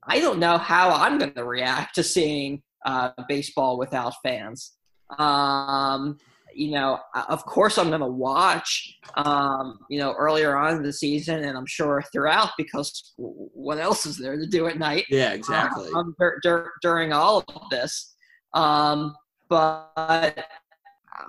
I 0.03 0.19
don't 0.19 0.39
know 0.39 0.57
how 0.57 0.89
I'm 0.89 1.17
going 1.17 1.33
to 1.33 1.45
react 1.45 1.95
to 1.95 2.03
seeing 2.03 2.61
uh, 2.85 3.11
baseball 3.27 3.77
without 3.77 4.13
fans. 4.23 4.73
Um, 5.17 6.17
you 6.53 6.71
know, 6.71 6.99
uh, 7.15 7.25
of 7.29 7.45
course 7.45 7.77
I'm 7.77 7.89
going 7.89 8.01
to 8.01 8.07
watch, 8.07 8.97
um, 9.15 9.79
you 9.89 9.99
know, 9.99 10.13
earlier 10.13 10.55
on 10.55 10.77
in 10.77 10.83
the 10.83 10.93
season, 10.93 11.43
and 11.43 11.57
I'm 11.57 11.65
sure 11.65 12.03
throughout 12.11 12.51
because 12.57 13.13
what 13.17 13.77
else 13.77 14.05
is 14.05 14.17
there 14.17 14.37
to 14.37 14.45
do 14.45 14.67
at 14.67 14.77
night? 14.77 15.05
yeah, 15.09 15.33
exactly. 15.33 15.89
um, 15.95 16.15
dur- 16.19 16.39
dur- 16.43 16.71
during 16.81 17.13
all 17.13 17.43
of 17.47 17.69
this. 17.69 18.15
Um, 18.53 19.15
but 19.49 19.91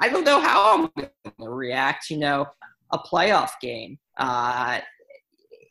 I 0.00 0.08
don't 0.08 0.24
know 0.24 0.40
how 0.40 0.74
I'm 0.74 0.90
going 0.96 1.10
to 1.40 1.48
react. 1.48 2.10
You 2.10 2.18
know, 2.18 2.46
a 2.92 2.98
playoff 2.98 3.50
game. 3.60 3.98
Uh, 4.16 4.80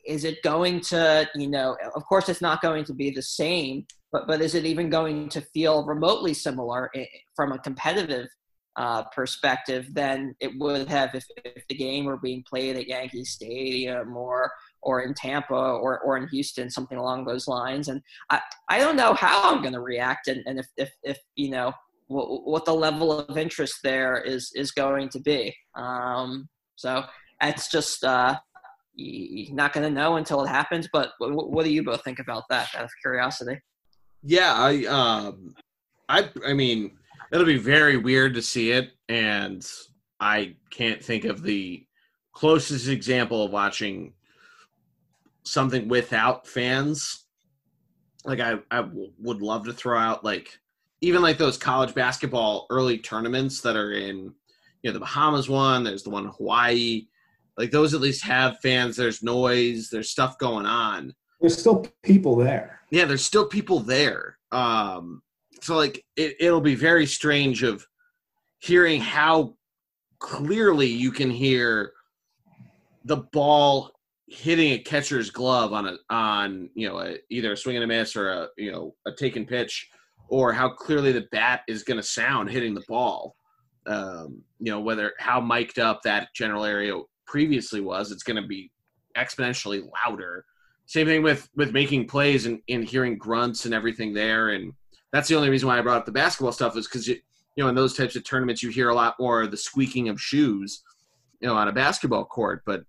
is 0.06 0.24
it 0.24 0.42
going 0.42 0.80
to, 0.80 1.28
you 1.34 1.48
know, 1.48 1.76
of 1.94 2.04
course 2.06 2.28
it's 2.28 2.40
not 2.42 2.60
going 2.60 2.84
to 2.84 2.92
be 2.92 3.10
the 3.10 3.22
same, 3.22 3.86
but 4.10 4.26
but 4.26 4.40
is 4.40 4.54
it 4.54 4.64
even 4.64 4.90
going 4.90 5.28
to 5.30 5.40
feel 5.40 5.86
remotely 5.86 6.34
similar 6.34 6.90
from 7.34 7.52
a 7.52 7.58
competitive 7.58 8.28
uh, 8.76 9.02
perspective 9.14 9.86
than 9.92 10.34
it 10.40 10.50
would 10.58 10.88
have 10.88 11.14
if, 11.14 11.24
if 11.44 11.62
the 11.68 11.74
game 11.74 12.04
were 12.04 12.16
being 12.16 12.42
played 12.48 12.76
at 12.76 12.88
Yankee 12.88 13.24
Stadium 13.24 14.16
or 14.16 14.50
or 14.82 15.02
in 15.02 15.14
Tampa 15.14 15.54
or, 15.54 16.00
or 16.00 16.16
in 16.16 16.26
Houston, 16.28 16.68
something 16.68 16.98
along 16.98 17.24
those 17.24 17.46
lines. 17.46 17.88
And 17.88 18.00
I, 18.30 18.40
I 18.68 18.78
don't 18.78 18.96
know 18.96 19.14
how 19.14 19.52
I'm 19.54 19.62
going 19.62 19.74
to 19.74 19.80
react 19.80 20.26
and, 20.26 20.42
and 20.44 20.58
if, 20.58 20.66
if, 20.76 20.90
if, 21.04 21.18
you 21.36 21.50
know, 21.50 21.72
what, 22.08 22.44
what 22.44 22.64
the 22.64 22.74
level 22.74 23.12
of 23.12 23.38
interest 23.38 23.76
there 23.84 24.20
is, 24.20 24.50
is 24.56 24.72
going 24.72 25.08
to 25.10 25.20
be. 25.20 25.54
Um, 25.76 26.48
so 26.74 27.04
it's 27.40 27.70
just, 27.70 28.02
uh, 28.02 28.36
not 28.96 29.72
going 29.72 29.86
to 29.86 30.00
know 30.00 30.16
until 30.16 30.42
it 30.42 30.48
happens. 30.48 30.88
But 30.92 31.12
what, 31.18 31.50
what 31.50 31.64
do 31.64 31.72
you 31.72 31.84
both 31.84 32.02
think 32.02 32.18
about 32.18 32.42
that 32.50 32.74
out 32.74 32.84
of 32.84 32.90
curiosity? 33.00 33.60
Yeah, 34.22 34.54
I 34.54 34.84
um 34.86 35.54
I 36.08 36.28
I 36.46 36.52
mean, 36.52 36.92
it'll 37.32 37.46
be 37.46 37.56
very 37.58 37.96
weird 37.96 38.34
to 38.34 38.42
see 38.42 38.70
it 38.72 38.92
and 39.08 39.66
I 40.20 40.54
can't 40.70 41.02
think 41.02 41.24
of 41.24 41.42
the 41.42 41.84
closest 42.32 42.88
example 42.88 43.44
of 43.44 43.50
watching 43.50 44.12
something 45.44 45.88
without 45.88 46.46
fans. 46.46 47.24
Like 48.24 48.38
I 48.40 48.58
I 48.70 48.82
w- 48.82 49.10
would 49.18 49.42
love 49.42 49.64
to 49.64 49.72
throw 49.72 49.98
out 49.98 50.24
like 50.24 50.56
even 51.00 51.20
like 51.22 51.38
those 51.38 51.56
college 51.58 51.92
basketball 51.94 52.66
early 52.70 52.98
tournaments 52.98 53.60
that 53.62 53.74
are 53.76 53.92
in 53.92 54.32
you 54.82 54.90
know 54.90 54.92
the 54.92 55.00
Bahamas 55.00 55.48
one, 55.48 55.82
there's 55.82 56.04
the 56.04 56.10
one 56.10 56.24
in 56.26 56.30
Hawaii. 56.30 57.06
Like 57.58 57.70
those 57.72 57.92
at 57.94 58.00
least 58.00 58.22
have 58.24 58.60
fans, 58.60 58.96
there's 58.96 59.22
noise, 59.22 59.90
there's 59.90 60.10
stuff 60.10 60.38
going 60.38 60.64
on 60.66 61.12
There's 61.40 61.58
still 61.58 61.84
people 62.04 62.36
there. 62.36 62.80
yeah 62.92 63.04
there's 63.06 63.24
still 63.24 63.46
people 63.46 63.80
there 63.80 64.38
um 64.52 65.22
so 65.62 65.76
like 65.76 66.04
it, 66.16 66.36
it'll 66.40 66.60
be 66.60 66.74
very 66.74 67.06
strange 67.06 67.62
of 67.62 67.86
hearing 68.58 69.00
how 69.00 69.54
clearly 70.18 70.86
you 70.86 71.10
can 71.10 71.30
hear 71.30 71.92
the 73.04 73.18
ball 73.32 73.90
hitting 74.26 74.72
a 74.72 74.78
catcher's 74.78 75.30
glove 75.30 75.72
on 75.72 75.86
a 75.86 75.96
on 76.10 76.70
you 76.74 76.88
know 76.88 76.98
a, 77.00 77.16
either 77.30 77.52
a 77.52 77.56
swing 77.56 77.76
and 77.76 77.84
a 77.84 77.86
miss 77.86 78.16
or 78.16 78.30
a 78.30 78.48
you 78.56 78.72
know 78.72 78.94
a 79.06 79.12
taken 79.12 79.44
pitch 79.44 79.88
or 80.28 80.52
how 80.52 80.68
clearly 80.68 81.12
the 81.12 81.26
bat 81.32 81.62
is 81.68 81.82
going 81.82 81.98
to 81.98 82.02
sound 82.02 82.48
hitting 82.48 82.74
the 82.74 82.84
ball. 82.88 83.36
Um, 83.86 84.42
you 84.60 84.70
know 84.70 84.80
whether 84.80 85.12
how 85.18 85.40
mic'd 85.40 85.78
up 85.78 86.00
that 86.02 86.28
general 86.34 86.64
area 86.64 86.98
previously 87.26 87.80
was 87.80 88.10
it's 88.10 88.22
going 88.22 88.40
to 88.40 88.48
be 88.48 88.70
exponentially 89.16 89.82
louder. 90.06 90.44
Same 90.86 91.06
thing 91.06 91.22
with 91.22 91.48
with 91.54 91.72
making 91.72 92.06
plays 92.06 92.46
and, 92.46 92.60
and 92.68 92.84
hearing 92.84 93.18
grunts 93.18 93.64
and 93.64 93.74
everything 93.74 94.14
there 94.14 94.50
and 94.50 94.72
that's 95.12 95.28
the 95.28 95.34
only 95.34 95.50
reason 95.50 95.68
why 95.68 95.78
i 95.78 95.82
brought 95.82 95.98
up 95.98 96.06
the 96.06 96.12
basketball 96.12 96.52
stuff 96.52 96.76
is 96.76 96.86
because 96.86 97.06
you, 97.06 97.16
you 97.56 97.62
know 97.62 97.68
in 97.68 97.74
those 97.74 97.96
types 97.96 98.16
of 98.16 98.24
tournaments 98.24 98.62
you 98.62 98.70
hear 98.70 98.88
a 98.88 98.94
lot 98.94 99.14
more 99.18 99.42
of 99.42 99.50
the 99.50 99.56
squeaking 99.56 100.08
of 100.08 100.20
shoes 100.20 100.82
you 101.40 101.48
know 101.48 101.54
on 101.54 101.68
a 101.68 101.72
basketball 101.72 102.24
court 102.24 102.62
but 102.64 102.84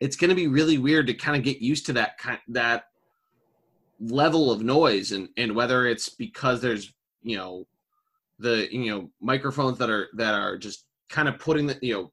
it's 0.00 0.16
going 0.16 0.30
to 0.30 0.36
be 0.36 0.46
really 0.46 0.78
weird 0.78 1.06
to 1.06 1.14
kind 1.14 1.36
of 1.36 1.42
get 1.42 1.60
used 1.60 1.86
to 1.86 1.92
that 1.92 2.18
kind 2.18 2.38
that 2.48 2.84
level 4.00 4.50
of 4.50 4.62
noise 4.62 5.12
and 5.12 5.28
and 5.36 5.54
whether 5.54 5.86
it's 5.86 6.08
because 6.08 6.60
there's 6.60 6.92
you 7.22 7.36
know 7.36 7.66
the 8.38 8.68
you 8.70 8.90
know 8.90 9.10
microphones 9.20 9.78
that 9.78 9.90
are 9.90 10.08
that 10.14 10.34
are 10.34 10.56
just 10.56 10.84
kind 11.08 11.28
of 11.28 11.38
putting 11.38 11.66
the 11.66 11.76
you 11.82 11.92
know 11.92 12.12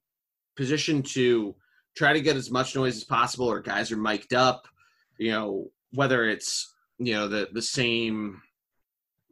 position 0.56 1.04
to 1.04 1.56
try 1.96 2.12
to 2.12 2.22
get 2.22 2.36
as 2.36 2.50
much 2.50 2.76
noise 2.76 2.98
as 2.98 3.04
possible 3.04 3.50
or 3.50 3.60
guys 3.62 3.92
are 3.92 3.98
mic'd 3.98 4.34
up 4.34 4.68
you 5.18 5.32
know 5.32 5.70
whether 5.92 6.28
it's 6.28 6.74
you 6.98 7.14
know 7.14 7.28
the 7.28 7.50
the 7.54 7.62
same 7.62 8.42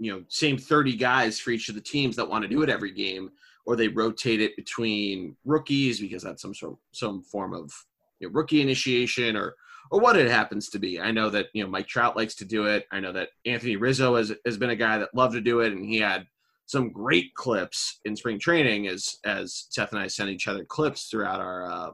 you 0.04 0.12
know 0.12 0.24
same 0.28 0.58
30 0.58 0.96
guys 0.96 1.40
for 1.40 1.52
each 1.52 1.70
of 1.70 1.76
the 1.76 1.82
teams 1.82 2.16
that 2.16 2.28
want 2.28 2.44
to 2.44 2.50
do 2.50 2.62
it 2.62 2.70
every 2.70 2.92
game 2.92 3.32
or 3.66 3.76
they 3.76 3.88
rotate 3.88 4.42
it 4.42 4.56
between 4.56 5.36
rookies 5.46 6.00
because 6.00 6.24
that's 6.24 6.42
some 6.42 6.54
sort 6.54 6.74
of, 6.74 6.80
some 6.92 7.24
form 7.24 7.54
of 7.54 7.72
you 8.20 8.28
know, 8.28 8.34
rookie 8.34 8.62
initiation 8.62 9.36
or 9.36 9.56
or 9.92 10.00
what 10.00 10.18
it 10.18 10.30
happens 10.30 10.70
to 10.70 10.80
be. 10.80 11.00
I 11.00 11.12
know 11.12 11.30
that 11.30 11.48
you 11.54 11.64
know 11.64 11.70
Mike 11.70 11.88
Trout 11.88 12.16
likes 12.16 12.36
to 12.36 12.46
do 12.46 12.66
it. 12.66 12.86
I 12.92 13.00
know 13.00 13.12
that 13.14 13.30
Anthony 13.46 13.76
Rizzo 13.76 14.16
has 14.16 14.34
has 14.46 14.58
been 14.58 14.72
a 14.72 14.76
guy 14.76 14.98
that 14.98 15.14
loved 15.14 15.34
to 15.34 15.42
do 15.42 15.62
it, 15.62 15.74
and 15.74 15.86
he 15.86 15.98
had 16.00 16.26
some 16.66 16.92
great 16.92 17.34
clips 17.36 18.00
in 18.06 18.16
spring 18.16 18.40
training 18.40 18.88
as 18.88 19.18
as 19.26 19.68
Seth 19.70 19.92
and 19.92 20.02
I 20.02 20.08
sent 20.08 20.30
each 20.30 20.48
other 20.48 20.66
clips 20.66 21.08
throughout 21.08 21.40
our 21.40 21.72
uh, 21.72 21.92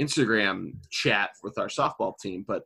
Instagram 0.00 0.74
chat 0.90 1.30
with 1.42 1.58
our 1.58 1.68
softball 1.68 2.18
team. 2.18 2.44
But 2.46 2.64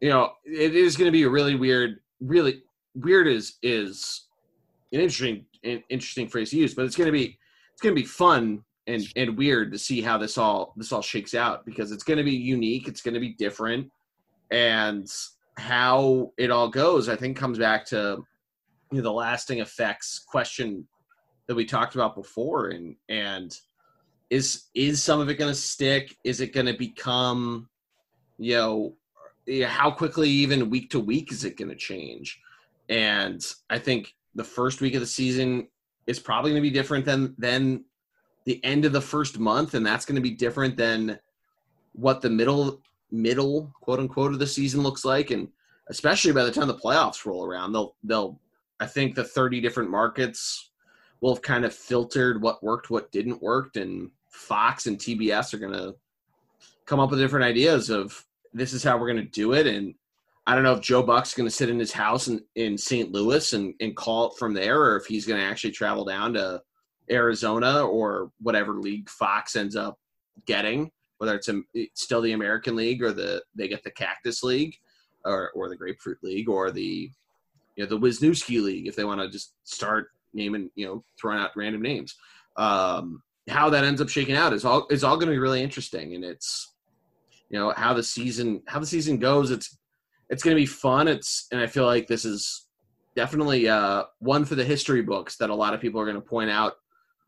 you 0.00 0.08
know, 0.08 0.32
it 0.44 0.74
is 0.74 0.96
going 0.96 1.08
to 1.08 1.12
be 1.12 1.22
a 1.22 1.28
really 1.28 1.54
weird, 1.54 2.00
really 2.20 2.62
weird 2.94 3.26
is 3.26 3.56
is 3.62 4.26
an 4.92 5.00
interesting 5.00 5.44
an 5.64 5.82
interesting 5.88 6.28
phrase 6.28 6.50
to 6.50 6.56
use, 6.56 6.74
but 6.74 6.84
it's 6.84 6.96
to 7.06 7.12
be 7.12 7.38
it's 7.72 7.80
to 7.94 8.00
be 8.00 8.06
fun 8.06 8.62
and 8.86 9.06
and 9.16 9.36
weird 9.36 9.72
to 9.72 9.78
see 9.78 10.00
how 10.00 10.18
this 10.18 10.38
all 10.38 10.72
this 10.76 10.92
all 10.92 11.02
shakes 11.02 11.34
out 11.34 11.64
because 11.64 11.90
it's 11.90 12.04
to 12.18 12.24
be 12.24 12.32
unique 12.32 12.86
it's 12.86 13.00
to 13.14 13.20
be 13.20 13.32
different 13.32 13.90
and 14.50 15.10
how 15.56 16.30
it 16.36 16.50
all 16.50 16.68
goes 16.68 17.08
i 17.08 17.16
think 17.16 17.34
comes 17.34 17.58
back 17.58 17.86
to 17.86 18.22
you 18.90 18.98
know, 18.98 19.02
the 19.02 19.10
lasting 19.10 19.60
effects 19.60 20.18
question 20.18 20.86
that 21.46 21.54
we 21.54 21.64
talked 21.64 21.94
about 21.94 22.14
before 22.14 22.68
and 22.68 22.94
and 23.08 23.58
is 24.30 24.64
is 24.74 25.02
some 25.02 25.20
of 25.20 25.28
it 25.28 25.34
going 25.34 25.52
to 25.52 25.58
stick? 25.58 26.16
Is 26.24 26.40
it 26.40 26.52
going 26.52 26.66
to 26.66 26.74
become 26.74 27.68
you 28.38 28.56
know 28.56 28.96
how 29.66 29.90
quickly 29.90 30.28
even 30.28 30.70
week 30.70 30.90
to 30.90 31.00
week 31.00 31.30
is 31.30 31.44
it 31.44 31.56
going 31.56 31.68
to 31.68 31.76
change 31.76 32.40
and 32.88 33.42
i 33.70 33.78
think 33.78 34.14
the 34.34 34.44
first 34.44 34.80
week 34.80 34.94
of 34.94 35.00
the 35.00 35.06
season 35.06 35.66
is 36.06 36.18
probably 36.18 36.50
going 36.50 36.62
to 36.62 36.68
be 36.68 36.74
different 36.74 37.04
than 37.04 37.34
than 37.38 37.84
the 38.44 38.62
end 38.64 38.84
of 38.84 38.92
the 38.92 39.00
first 39.00 39.38
month, 39.38 39.74
and 39.74 39.84
that's 39.84 40.04
going 40.04 40.16
to 40.16 40.22
be 40.22 40.30
different 40.30 40.76
than 40.76 41.18
what 41.92 42.20
the 42.20 42.30
middle 42.30 42.80
middle 43.10 43.72
quote 43.80 44.00
unquote 44.00 44.32
of 44.32 44.38
the 44.38 44.46
season 44.46 44.82
looks 44.82 45.04
like, 45.04 45.30
and 45.30 45.48
especially 45.88 46.32
by 46.32 46.44
the 46.44 46.50
time 46.50 46.68
the 46.68 46.74
playoffs 46.74 47.24
roll 47.24 47.44
around, 47.44 47.72
they'll 47.72 47.96
they'll 48.04 48.38
I 48.80 48.86
think 48.86 49.14
the 49.14 49.24
30 49.24 49.60
different 49.60 49.90
markets 49.90 50.70
will 51.20 51.34
have 51.34 51.42
kind 51.42 51.64
of 51.64 51.72
filtered 51.72 52.42
what 52.42 52.62
worked, 52.62 52.90
what 52.90 53.12
didn't 53.12 53.42
work, 53.42 53.76
and 53.76 54.10
Fox 54.28 54.86
and 54.86 54.98
TBS 54.98 55.54
are 55.54 55.58
going 55.58 55.72
to 55.72 55.94
come 56.86 57.00
up 57.00 57.10
with 57.10 57.20
different 57.20 57.46
ideas 57.46 57.88
of 57.88 58.26
this 58.52 58.72
is 58.72 58.82
how 58.82 58.98
we're 58.98 59.10
going 59.10 59.24
to 59.24 59.30
do 59.30 59.54
it, 59.54 59.66
and 59.66 59.94
I 60.46 60.54
don't 60.54 60.64
know 60.64 60.74
if 60.74 60.82
Joe 60.82 61.02
Buck's 61.02 61.34
going 61.34 61.48
to 61.48 61.54
sit 61.54 61.70
in 61.70 61.78
his 61.78 61.92
house 61.92 62.28
in, 62.28 62.42
in 62.54 62.76
St. 62.76 63.10
Louis 63.10 63.52
and, 63.54 63.74
and 63.80 63.96
call 63.96 64.30
it 64.30 64.38
from 64.38 64.52
there, 64.52 64.80
or 64.80 64.96
if 64.96 65.06
he's 65.06 65.26
going 65.26 65.40
to 65.40 65.46
actually 65.46 65.70
travel 65.70 66.04
down 66.04 66.34
to 66.34 66.60
Arizona 67.10 67.84
or 67.84 68.30
whatever 68.40 68.74
league 68.74 69.08
Fox 69.08 69.56
ends 69.56 69.76
up 69.76 69.98
getting, 70.46 70.90
whether 71.18 71.34
it's, 71.34 71.48
a, 71.48 71.60
it's 71.72 72.02
still 72.02 72.20
the 72.20 72.32
American 72.32 72.76
League 72.76 73.02
or 73.02 73.12
the 73.12 73.42
they 73.54 73.68
get 73.68 73.82
the 73.84 73.90
Cactus 73.90 74.42
League 74.42 74.76
or 75.24 75.50
or 75.54 75.68
the 75.68 75.76
Grapefruit 75.76 76.18
League 76.22 76.48
or 76.48 76.70
the 76.70 77.10
you 77.76 77.84
know 77.84 77.86
the 77.86 77.98
Wisniewski 77.98 78.62
League 78.62 78.86
if 78.86 78.96
they 78.96 79.04
want 79.04 79.20
to 79.20 79.28
just 79.28 79.54
start 79.64 80.08
naming 80.32 80.70
you 80.74 80.86
know 80.86 81.04
throwing 81.18 81.38
out 81.38 81.56
random 81.56 81.82
names. 81.82 82.16
Um, 82.56 83.22
how 83.48 83.68
that 83.70 83.84
ends 83.84 84.00
up 84.00 84.08
shaking 84.08 84.36
out 84.36 84.52
is 84.52 84.64
all 84.64 84.86
is 84.90 85.04
all 85.04 85.16
going 85.16 85.28
to 85.28 85.32
be 85.32 85.38
really 85.38 85.62
interesting, 85.62 86.14
and 86.14 86.24
it's 86.24 86.74
you 87.50 87.58
know 87.58 87.72
how 87.76 87.94
the 87.94 88.02
season 88.02 88.62
how 88.66 88.80
the 88.80 88.86
season 88.86 89.18
goes. 89.18 89.50
It's 89.50 89.78
it's 90.30 90.42
going 90.42 90.56
to 90.56 90.60
be 90.60 90.66
fun. 90.66 91.08
It's 91.08 91.46
and 91.52 91.60
I 91.60 91.66
feel 91.66 91.86
like 91.86 92.06
this 92.06 92.24
is 92.24 92.66
definitely 93.16 93.68
uh, 93.68 94.04
one 94.18 94.44
for 94.44 94.54
the 94.54 94.64
history 94.64 95.02
books 95.02 95.36
that 95.36 95.50
a 95.50 95.54
lot 95.54 95.74
of 95.74 95.80
people 95.80 96.00
are 96.00 96.04
going 96.04 96.16
to 96.16 96.20
point 96.20 96.50
out 96.50 96.74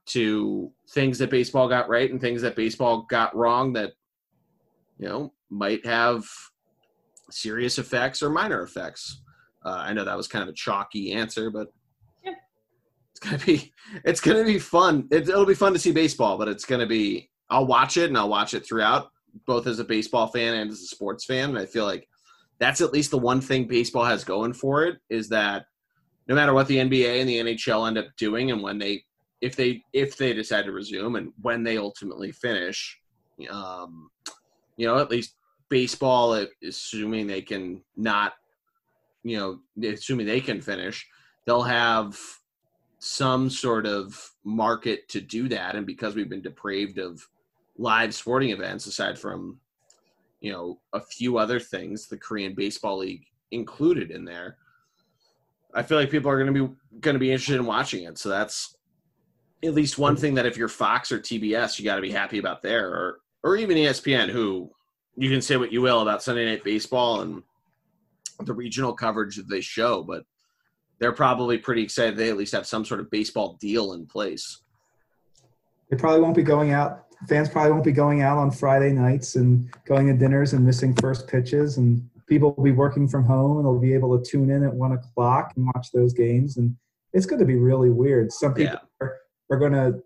to 0.06 0.72
things 0.90 1.18
that 1.18 1.30
baseball 1.30 1.68
got 1.68 1.88
right 1.88 2.10
and 2.10 2.20
things 2.20 2.42
that 2.42 2.56
baseball 2.56 3.06
got 3.10 3.34
wrong 3.34 3.72
that 3.72 3.92
you 4.98 5.08
know 5.08 5.32
might 5.50 5.84
have 5.84 6.24
serious 7.30 7.78
effects 7.78 8.22
or 8.22 8.30
minor 8.30 8.62
effects. 8.62 9.22
Uh, 9.64 9.82
I 9.84 9.92
know 9.92 10.04
that 10.04 10.16
was 10.16 10.28
kind 10.28 10.42
of 10.42 10.48
a 10.48 10.54
chalky 10.54 11.12
answer, 11.12 11.50
but 11.50 11.68
yeah. 12.24 12.34
it's 13.10 13.20
gonna 13.20 13.38
be 13.38 13.72
it's 14.04 14.20
gonna 14.20 14.44
be 14.44 14.58
fun. 14.58 15.08
It, 15.10 15.28
it'll 15.28 15.46
be 15.46 15.54
fun 15.54 15.72
to 15.72 15.78
see 15.78 15.92
baseball, 15.92 16.38
but 16.38 16.48
it's 16.48 16.64
gonna 16.64 16.86
be 16.86 17.30
I'll 17.50 17.66
watch 17.66 17.96
it 17.96 18.08
and 18.08 18.16
I'll 18.16 18.28
watch 18.28 18.54
it 18.54 18.64
throughout, 18.64 19.08
both 19.46 19.66
as 19.66 19.78
a 19.78 19.84
baseball 19.84 20.28
fan 20.28 20.54
and 20.54 20.70
as 20.70 20.80
a 20.80 20.86
sports 20.86 21.24
fan. 21.24 21.50
And 21.50 21.58
I 21.58 21.66
feel 21.66 21.84
like 21.84 22.08
that's 22.58 22.80
at 22.80 22.92
least 22.92 23.10
the 23.10 23.18
one 23.18 23.40
thing 23.40 23.66
baseball 23.66 24.04
has 24.04 24.24
going 24.24 24.52
for 24.52 24.84
it 24.84 24.98
is 25.10 25.28
that 25.28 25.66
no 26.28 26.34
matter 26.34 26.54
what 26.54 26.66
the 26.66 26.78
NBA 26.78 27.20
and 27.20 27.28
the 27.28 27.38
NHL 27.38 27.86
end 27.86 27.98
up 27.98 28.06
doing 28.16 28.50
and 28.50 28.62
when 28.62 28.78
they 28.78 29.04
if 29.40 29.54
they 29.54 29.82
if 29.92 30.16
they 30.16 30.32
decide 30.32 30.64
to 30.64 30.72
resume 30.72 31.16
and 31.16 31.32
when 31.42 31.62
they 31.62 31.76
ultimately 31.76 32.32
finish, 32.32 32.98
um, 33.50 34.10
you 34.76 34.86
know, 34.86 34.98
at 34.98 35.10
least 35.10 35.34
baseball, 35.68 36.46
assuming 36.66 37.26
they 37.26 37.42
can 37.42 37.82
not, 37.96 38.34
you 39.24 39.36
know, 39.36 39.88
assuming 39.88 40.26
they 40.26 40.40
can 40.40 40.60
finish, 40.60 41.06
they'll 41.44 41.62
have 41.62 42.18
some 42.98 43.50
sort 43.50 43.86
of 43.86 44.30
market 44.44 45.08
to 45.08 45.20
do 45.20 45.48
that. 45.48 45.76
And 45.76 45.86
because 45.86 46.14
we've 46.14 46.30
been 46.30 46.42
depraved 46.42 46.98
of 46.98 47.26
live 47.76 48.14
sporting 48.14 48.50
events, 48.50 48.86
aside 48.86 49.18
from, 49.18 49.60
you 50.40 50.52
know, 50.52 50.80
a 50.92 51.00
few 51.00 51.38
other 51.38 51.58
things, 51.58 52.08
the 52.08 52.16
Korean 52.16 52.54
Baseball 52.54 52.98
League 52.98 53.24
included 53.50 54.10
in 54.10 54.24
there, 54.24 54.58
I 55.74 55.82
feel 55.82 55.98
like 55.98 56.10
people 56.10 56.30
are 56.30 56.42
going 56.42 56.52
to 56.52 56.68
be 56.68 56.74
going 57.00 57.14
to 57.14 57.20
be 57.20 57.30
interested 57.30 57.56
in 57.56 57.66
watching 57.66 58.04
it. 58.04 58.18
So 58.18 58.28
that's 58.28 58.76
at 59.64 59.74
least 59.74 59.98
one 59.98 60.16
thing 60.16 60.34
that 60.34 60.46
if 60.46 60.56
you're 60.56 60.68
Fox 60.68 61.12
or 61.12 61.18
TBS, 61.18 61.78
you 61.78 61.84
got 61.84 61.96
to 61.96 62.02
be 62.02 62.10
happy 62.10 62.38
about 62.38 62.62
there, 62.62 62.88
or 62.88 63.18
or 63.42 63.56
even 63.56 63.76
ESPN, 63.76 64.28
who 64.28 64.70
you 65.16 65.30
can 65.30 65.42
say 65.42 65.56
what 65.56 65.72
you 65.72 65.82
will 65.82 66.00
about 66.00 66.22
Sunday 66.22 66.46
Night 66.46 66.64
Baseball 66.64 67.20
and 67.20 67.42
the 68.40 68.52
regional 68.52 68.92
coverage 68.92 69.36
that 69.36 69.48
they 69.48 69.60
show, 69.60 70.02
but 70.02 70.24
they're 70.98 71.12
probably 71.12 71.58
pretty 71.58 71.82
excited 71.82 72.16
they 72.16 72.30
at 72.30 72.36
least 72.36 72.52
have 72.52 72.66
some 72.66 72.84
sort 72.84 73.00
of 73.00 73.10
baseball 73.10 73.56
deal 73.60 73.92
in 73.92 74.06
place. 74.06 74.62
They 75.90 75.96
probably 75.96 76.20
won't 76.20 76.36
be 76.36 76.42
going 76.42 76.72
out. 76.72 77.05
Fans 77.28 77.48
probably 77.48 77.72
won't 77.72 77.84
be 77.84 77.92
going 77.92 78.22
out 78.22 78.38
on 78.38 78.50
Friday 78.50 78.92
nights 78.92 79.36
and 79.36 79.72
going 79.86 80.06
to 80.06 80.12
dinners 80.12 80.52
and 80.52 80.64
missing 80.64 80.94
first 80.94 81.26
pitches, 81.28 81.78
and 81.78 82.08
people 82.26 82.54
will 82.56 82.64
be 82.64 82.72
working 82.72 83.08
from 83.08 83.24
home 83.24 83.56
and 83.56 83.64
they'll 83.64 83.78
be 83.78 83.94
able 83.94 84.18
to 84.18 84.30
tune 84.30 84.50
in 84.50 84.64
at 84.64 84.72
one 84.72 84.92
o'clock 84.92 85.52
and 85.56 85.66
watch 85.74 85.92
those 85.92 86.12
games. 86.12 86.56
And 86.56 86.76
it's 87.12 87.26
going 87.26 87.38
to 87.38 87.46
be 87.46 87.56
really 87.56 87.90
weird. 87.90 88.32
Some 88.32 88.54
people 88.54 88.74
yeah. 88.74 89.06
are 89.06 89.16
are 89.50 89.58
going 89.58 89.72
to 89.72 90.02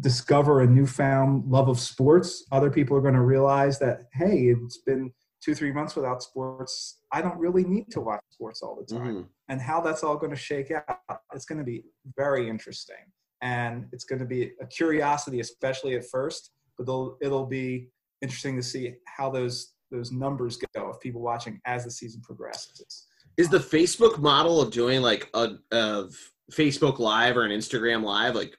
discover 0.00 0.60
a 0.60 0.66
newfound 0.66 1.50
love 1.50 1.68
of 1.68 1.78
sports. 1.78 2.44
Other 2.52 2.70
people 2.70 2.96
are 2.96 3.00
going 3.00 3.14
to 3.14 3.22
realize 3.22 3.78
that, 3.78 4.02
hey, 4.12 4.48
it's 4.48 4.78
been 4.78 5.12
two, 5.42 5.54
three 5.54 5.72
months 5.72 5.96
without 5.96 6.22
sports. 6.22 6.98
I 7.12 7.22
don't 7.22 7.38
really 7.38 7.64
need 7.64 7.90
to 7.92 8.00
watch 8.00 8.20
sports 8.30 8.62
all 8.62 8.76
the 8.76 8.84
time. 8.84 9.06
Mm-hmm. 9.06 9.22
And 9.48 9.60
how 9.60 9.80
that's 9.80 10.02
all 10.02 10.16
going 10.16 10.32
to 10.32 10.36
shake 10.36 10.70
out, 10.70 10.98
it's 11.32 11.44
going 11.44 11.58
to 11.58 11.64
be 11.64 11.84
very 12.16 12.48
interesting. 12.48 12.96
And 13.46 13.86
it's 13.92 14.02
going 14.04 14.18
to 14.18 14.26
be 14.26 14.50
a 14.60 14.66
curiosity, 14.66 15.38
especially 15.38 15.94
at 15.94 16.04
first, 16.04 16.50
but 16.76 16.82
it'll, 17.22 17.46
be 17.46 17.88
interesting 18.22 18.56
to 18.56 18.62
see 18.62 18.94
how 19.06 19.30
those 19.30 19.74
those 19.92 20.10
numbers 20.10 20.58
go 20.74 20.90
of 20.90 21.00
people 21.00 21.20
watching 21.20 21.60
as 21.64 21.84
the 21.84 21.90
season 21.90 22.20
progresses. 22.22 23.06
Is 23.36 23.48
the 23.48 23.58
Facebook 23.58 24.18
model 24.18 24.60
of 24.60 24.72
doing 24.72 25.00
like 25.00 25.30
a 25.34 25.50
of 25.70 26.12
Facebook 26.50 26.98
Live 26.98 27.36
or 27.36 27.44
an 27.44 27.52
Instagram 27.52 28.02
Live 28.02 28.34
like 28.34 28.56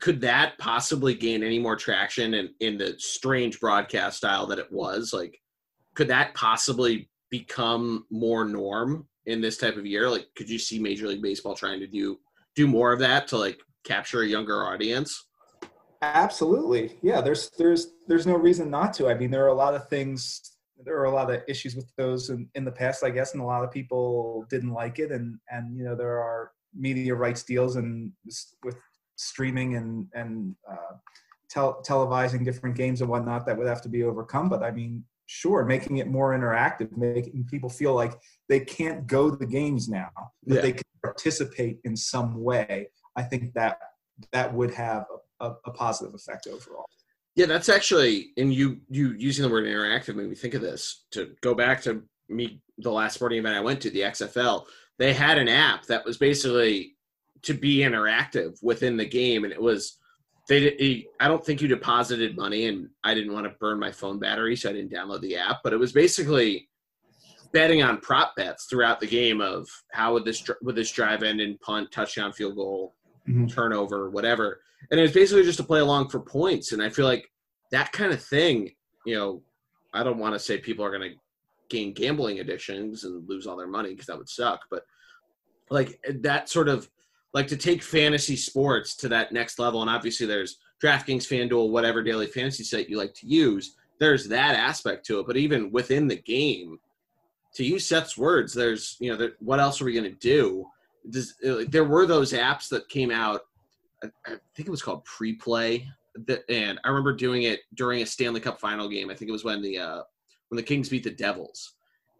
could 0.00 0.20
that 0.20 0.58
possibly 0.58 1.14
gain 1.14 1.42
any 1.42 1.58
more 1.58 1.76
traction 1.76 2.34
in, 2.34 2.50
in 2.60 2.76
the 2.76 2.94
strange 2.98 3.60
broadcast 3.60 4.16
style 4.16 4.46
that 4.48 4.58
it 4.58 4.66
was? 4.72 5.12
Like, 5.12 5.38
could 5.94 6.08
that 6.08 6.34
possibly 6.34 7.08
become 7.30 8.04
more 8.10 8.44
norm 8.44 9.06
in 9.26 9.40
this 9.40 9.58
type 9.58 9.76
of 9.76 9.86
year? 9.86 10.10
Like, 10.10 10.26
could 10.36 10.50
you 10.50 10.58
see 10.58 10.80
Major 10.80 11.06
League 11.06 11.22
Baseball 11.22 11.54
trying 11.54 11.78
to 11.80 11.86
do 11.86 12.18
do 12.56 12.66
more 12.66 12.92
of 12.92 12.98
that 12.98 13.28
to 13.28 13.38
like 13.38 13.60
capture 13.84 14.22
a 14.22 14.26
younger 14.26 14.64
audience? 14.64 15.26
Absolutely. 16.02 16.98
Yeah, 17.02 17.20
there's 17.20 17.50
there's 17.58 17.92
there's 18.08 18.26
no 18.26 18.36
reason 18.36 18.70
not 18.70 18.92
to. 18.94 19.08
I 19.08 19.14
mean, 19.14 19.30
there 19.30 19.44
are 19.44 19.48
a 19.48 19.54
lot 19.54 19.74
of 19.74 19.88
things 19.88 20.52
there 20.84 20.98
are 20.98 21.04
a 21.04 21.10
lot 21.10 21.30
of 21.30 21.40
issues 21.46 21.76
with 21.76 21.86
those 21.96 22.30
in, 22.30 22.48
in 22.54 22.64
the 22.64 22.72
past, 22.72 23.04
I 23.04 23.10
guess, 23.10 23.34
and 23.34 23.42
a 23.42 23.46
lot 23.46 23.62
of 23.62 23.70
people 23.70 24.44
didn't 24.50 24.72
like 24.72 24.98
it 24.98 25.12
and 25.12 25.38
and 25.50 25.76
you 25.76 25.84
know, 25.84 25.94
there 25.94 26.18
are 26.18 26.52
media 26.74 27.14
rights 27.14 27.42
deals 27.42 27.76
and 27.76 28.12
with 28.64 28.76
streaming 29.16 29.76
and 29.76 30.06
and 30.14 30.56
uh, 30.70 30.96
tel- 31.48 31.82
televising 31.86 32.44
different 32.44 32.76
games 32.76 33.00
and 33.00 33.10
whatnot 33.10 33.46
that 33.46 33.56
would 33.56 33.66
have 33.66 33.82
to 33.82 33.88
be 33.88 34.02
overcome. 34.02 34.48
But 34.48 34.62
I 34.62 34.70
mean, 34.70 35.04
sure, 35.26 35.64
making 35.64 35.98
it 35.98 36.08
more 36.08 36.36
interactive, 36.36 36.96
making 36.96 37.46
people 37.50 37.68
feel 37.68 37.94
like 37.94 38.18
they 38.48 38.60
can't 38.60 39.06
go 39.06 39.30
to 39.30 39.36
the 39.36 39.46
games 39.46 39.88
now, 39.88 40.10
but 40.46 40.56
yeah. 40.56 40.60
they 40.62 40.72
can 40.72 40.82
participate 41.02 41.78
in 41.84 41.96
some 41.96 42.42
way. 42.42 42.88
I 43.16 43.22
think 43.22 43.54
that 43.54 43.78
that 44.32 44.52
would 44.52 44.72
have 44.74 45.06
a, 45.40 45.52
a, 45.66 45.70
positive 45.72 46.14
effect 46.14 46.46
overall. 46.46 46.86
Yeah, 47.34 47.46
that's 47.46 47.68
actually, 47.68 48.30
and 48.36 48.52
you 48.52 48.80
you 48.88 49.14
using 49.16 49.42
the 49.42 49.50
word 49.50 49.64
interactive 49.64 50.14
made 50.14 50.28
me 50.28 50.34
think 50.34 50.54
of 50.54 50.60
this. 50.60 51.04
To 51.12 51.30
go 51.40 51.54
back 51.54 51.82
to 51.82 52.02
me, 52.28 52.60
the 52.78 52.92
last 52.92 53.14
sporting 53.14 53.38
event 53.38 53.56
I 53.56 53.60
went 53.60 53.80
to, 53.82 53.90
the 53.90 54.00
XFL, 54.00 54.64
they 54.98 55.12
had 55.12 55.38
an 55.38 55.48
app 55.48 55.86
that 55.86 56.04
was 56.04 56.18
basically 56.18 56.96
to 57.42 57.54
be 57.54 57.78
interactive 57.78 58.62
within 58.62 58.96
the 58.96 59.08
game, 59.08 59.44
and 59.44 59.52
it 59.52 59.60
was 59.60 59.98
they. 60.48 61.06
I 61.20 61.28
don't 61.28 61.44
think 61.44 61.62
you 61.62 61.68
deposited 61.68 62.36
money, 62.36 62.66
and 62.66 62.88
I 63.02 63.14
didn't 63.14 63.32
want 63.32 63.46
to 63.46 63.56
burn 63.58 63.80
my 63.80 63.90
phone 63.90 64.18
battery, 64.18 64.54
so 64.54 64.68
I 64.68 64.74
didn't 64.74 64.92
download 64.92 65.22
the 65.22 65.36
app. 65.36 65.60
But 65.64 65.72
it 65.72 65.78
was 65.78 65.92
basically 65.92 66.68
betting 67.52 67.82
on 67.82 68.00
prop 68.00 68.34
bets 68.36 68.66
throughout 68.66 68.98
the 69.00 69.06
game 69.06 69.40
of 69.40 69.68
how 69.92 70.12
would 70.12 70.24
this 70.24 70.42
would 70.62 70.74
this 70.74 70.92
drive 70.92 71.22
end 71.22 71.40
in 71.40 71.58
punt, 71.58 71.90
touchdown, 71.92 72.32
field 72.32 72.56
goal, 72.56 72.94
mm-hmm. 73.28 73.46
turnover, 73.46 74.10
whatever 74.10 74.60
and 74.90 74.98
it 74.98 75.02
was 75.02 75.12
basically 75.12 75.44
just 75.44 75.58
to 75.58 75.64
play 75.64 75.80
along 75.80 76.08
for 76.08 76.20
points. 76.20 76.72
And 76.72 76.82
I 76.82 76.88
feel 76.88 77.06
like 77.06 77.30
that 77.70 77.92
kind 77.92 78.12
of 78.12 78.22
thing, 78.22 78.70
you 79.06 79.16
know, 79.16 79.42
I 79.94 80.02
don't 80.02 80.18
want 80.18 80.34
to 80.34 80.38
say 80.38 80.58
people 80.58 80.84
are 80.84 80.96
going 80.96 81.10
to 81.10 81.16
gain 81.68 81.92
gambling 81.92 82.40
addictions 82.40 83.04
and 83.04 83.28
lose 83.28 83.46
all 83.46 83.56
their 83.56 83.66
money 83.66 83.90
because 83.90 84.06
that 84.06 84.18
would 84.18 84.28
suck, 84.28 84.60
but 84.70 84.84
like 85.70 85.98
that 86.20 86.48
sort 86.48 86.68
of 86.68 86.90
like 87.32 87.46
to 87.48 87.56
take 87.56 87.82
fantasy 87.82 88.36
sports 88.36 88.94
to 88.96 89.08
that 89.08 89.32
next 89.32 89.58
level. 89.58 89.80
And 89.80 89.90
obviously, 89.90 90.26
there's 90.26 90.58
DraftKings, 90.82 91.26
FanDuel, 91.26 91.70
whatever 91.70 92.02
daily 92.02 92.26
fantasy 92.26 92.64
site 92.64 92.90
you 92.90 92.98
like 92.98 93.14
to 93.14 93.26
use. 93.26 93.76
There's 93.98 94.28
that 94.28 94.56
aspect 94.56 95.06
to 95.06 95.20
it, 95.20 95.26
but 95.26 95.36
even 95.36 95.70
within 95.70 96.08
the 96.08 96.16
game, 96.16 96.78
to 97.54 97.64
use 97.64 97.86
Seth's 97.86 98.18
words, 98.18 98.52
there's 98.52 98.96
you 98.98 99.10
know, 99.10 99.16
there, 99.16 99.32
what 99.38 99.60
else 99.60 99.80
are 99.80 99.84
we 99.84 99.94
going 99.94 100.10
to 100.10 100.18
do? 100.18 100.66
Does, 101.10 101.34
there 101.68 101.84
were 101.84 102.06
those 102.06 102.32
apps 102.32 102.68
that 102.68 102.88
came 102.88 103.10
out 103.10 103.42
I, 104.02 104.08
I 104.26 104.30
think 104.54 104.68
it 104.68 104.70
was 104.70 104.82
called 104.82 105.04
pre-play, 105.04 105.88
and 106.48 106.80
I 106.84 106.88
remember 106.88 107.14
doing 107.14 107.44
it 107.44 107.60
during 107.74 108.02
a 108.02 108.06
Stanley 108.06 108.40
Cup 108.40 108.60
final 108.60 108.88
game. 108.88 109.10
I 109.10 109.14
think 109.14 109.28
it 109.28 109.32
was 109.32 109.44
when 109.44 109.62
the 109.62 109.78
uh, 109.78 110.02
when 110.48 110.56
the 110.56 110.62
Kings 110.62 110.88
beat 110.88 111.04
the 111.04 111.10
Devils, 111.10 111.74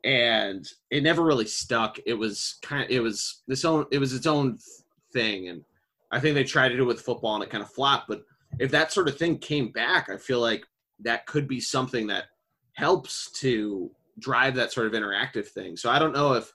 and 0.04 0.66
it 0.90 1.02
never 1.02 1.22
really 1.22 1.46
stuck. 1.46 1.98
It 2.06 2.14
was 2.14 2.58
kind 2.62 2.84
of 2.84 2.90
it 2.90 3.00
was 3.00 3.42
this 3.46 3.64
own 3.64 3.86
it 3.90 3.98
was 3.98 4.14
its 4.14 4.26
own 4.26 4.58
thing, 5.12 5.48
and 5.48 5.64
I 6.10 6.20
think 6.20 6.34
they 6.34 6.44
tried 6.44 6.70
to 6.70 6.76
do 6.76 6.84
it 6.84 6.86
with 6.86 7.00
football 7.00 7.34
and 7.34 7.44
it 7.44 7.50
kind 7.50 7.62
of 7.62 7.70
flopped. 7.70 8.08
But 8.08 8.22
if 8.58 8.70
that 8.70 8.92
sort 8.92 9.08
of 9.08 9.18
thing 9.18 9.38
came 9.38 9.70
back, 9.70 10.08
I 10.08 10.16
feel 10.16 10.40
like 10.40 10.66
that 11.00 11.26
could 11.26 11.48
be 11.48 11.60
something 11.60 12.06
that 12.08 12.24
helps 12.74 13.30
to 13.40 13.90
drive 14.18 14.54
that 14.54 14.72
sort 14.72 14.86
of 14.86 14.92
interactive 14.92 15.48
thing. 15.48 15.76
So 15.76 15.90
I 15.90 15.98
don't 15.98 16.12
know 16.12 16.34
if 16.34 16.52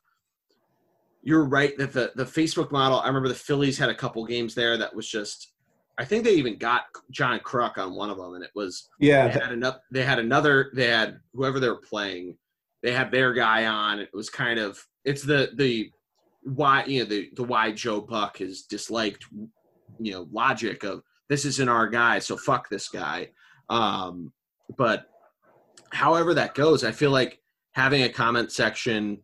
you're 1.21 1.45
right 1.45 1.77
that 1.77 1.93
the 1.93 2.11
the 2.15 2.25
Facebook 2.25 2.71
model. 2.71 2.99
I 2.99 3.07
remember 3.07 3.29
the 3.29 3.35
Phillies 3.35 3.77
had 3.77 3.89
a 3.89 3.95
couple 3.95 4.25
games 4.25 4.55
there 4.55 4.77
that 4.77 4.95
was 4.95 5.07
just. 5.07 5.53
I 5.99 6.05
think 6.05 6.23
they 6.23 6.33
even 6.33 6.57
got 6.57 6.83
John 7.09 7.39
Kruk 7.39 7.79
on 7.79 7.95
one 7.95 8.11
of 8.11 8.17
them, 8.17 8.35
and 8.35 8.43
it 8.43 8.51
was 8.55 8.89
yeah. 8.99 9.27
They 9.27 9.39
had 9.39 9.51
another. 9.51 9.79
They 9.91 10.03
had 10.03 10.19
another. 10.19 10.71
They 10.73 10.87
had 10.87 11.19
whoever 11.33 11.59
they 11.59 11.69
were 11.69 11.81
playing. 11.81 12.37
They 12.83 12.91
had 12.91 13.11
their 13.11 13.33
guy 13.33 13.65
on. 13.65 13.99
It 13.99 14.09
was 14.13 14.29
kind 14.29 14.59
of. 14.59 14.83
It's 15.05 15.23
the 15.23 15.51
the 15.55 15.91
why 16.43 16.85
you 16.85 16.99
know 16.99 17.09
the 17.09 17.31
the 17.35 17.43
why 17.43 17.71
Joe 17.71 18.01
Buck 18.01 18.41
is 18.41 18.63
disliked. 18.63 19.25
You 19.99 20.13
know 20.13 20.27
logic 20.31 20.83
of 20.83 21.01
this 21.29 21.45
isn't 21.45 21.69
our 21.69 21.87
guy, 21.87 22.19
so 22.19 22.37
fuck 22.37 22.69
this 22.69 22.89
guy. 22.89 23.29
Um, 23.69 24.31
but 24.77 25.07
however 25.91 26.33
that 26.35 26.55
goes, 26.55 26.83
I 26.83 26.91
feel 26.91 27.11
like 27.11 27.41
having 27.71 28.03
a 28.03 28.09
comment 28.09 28.51
section 28.51 29.19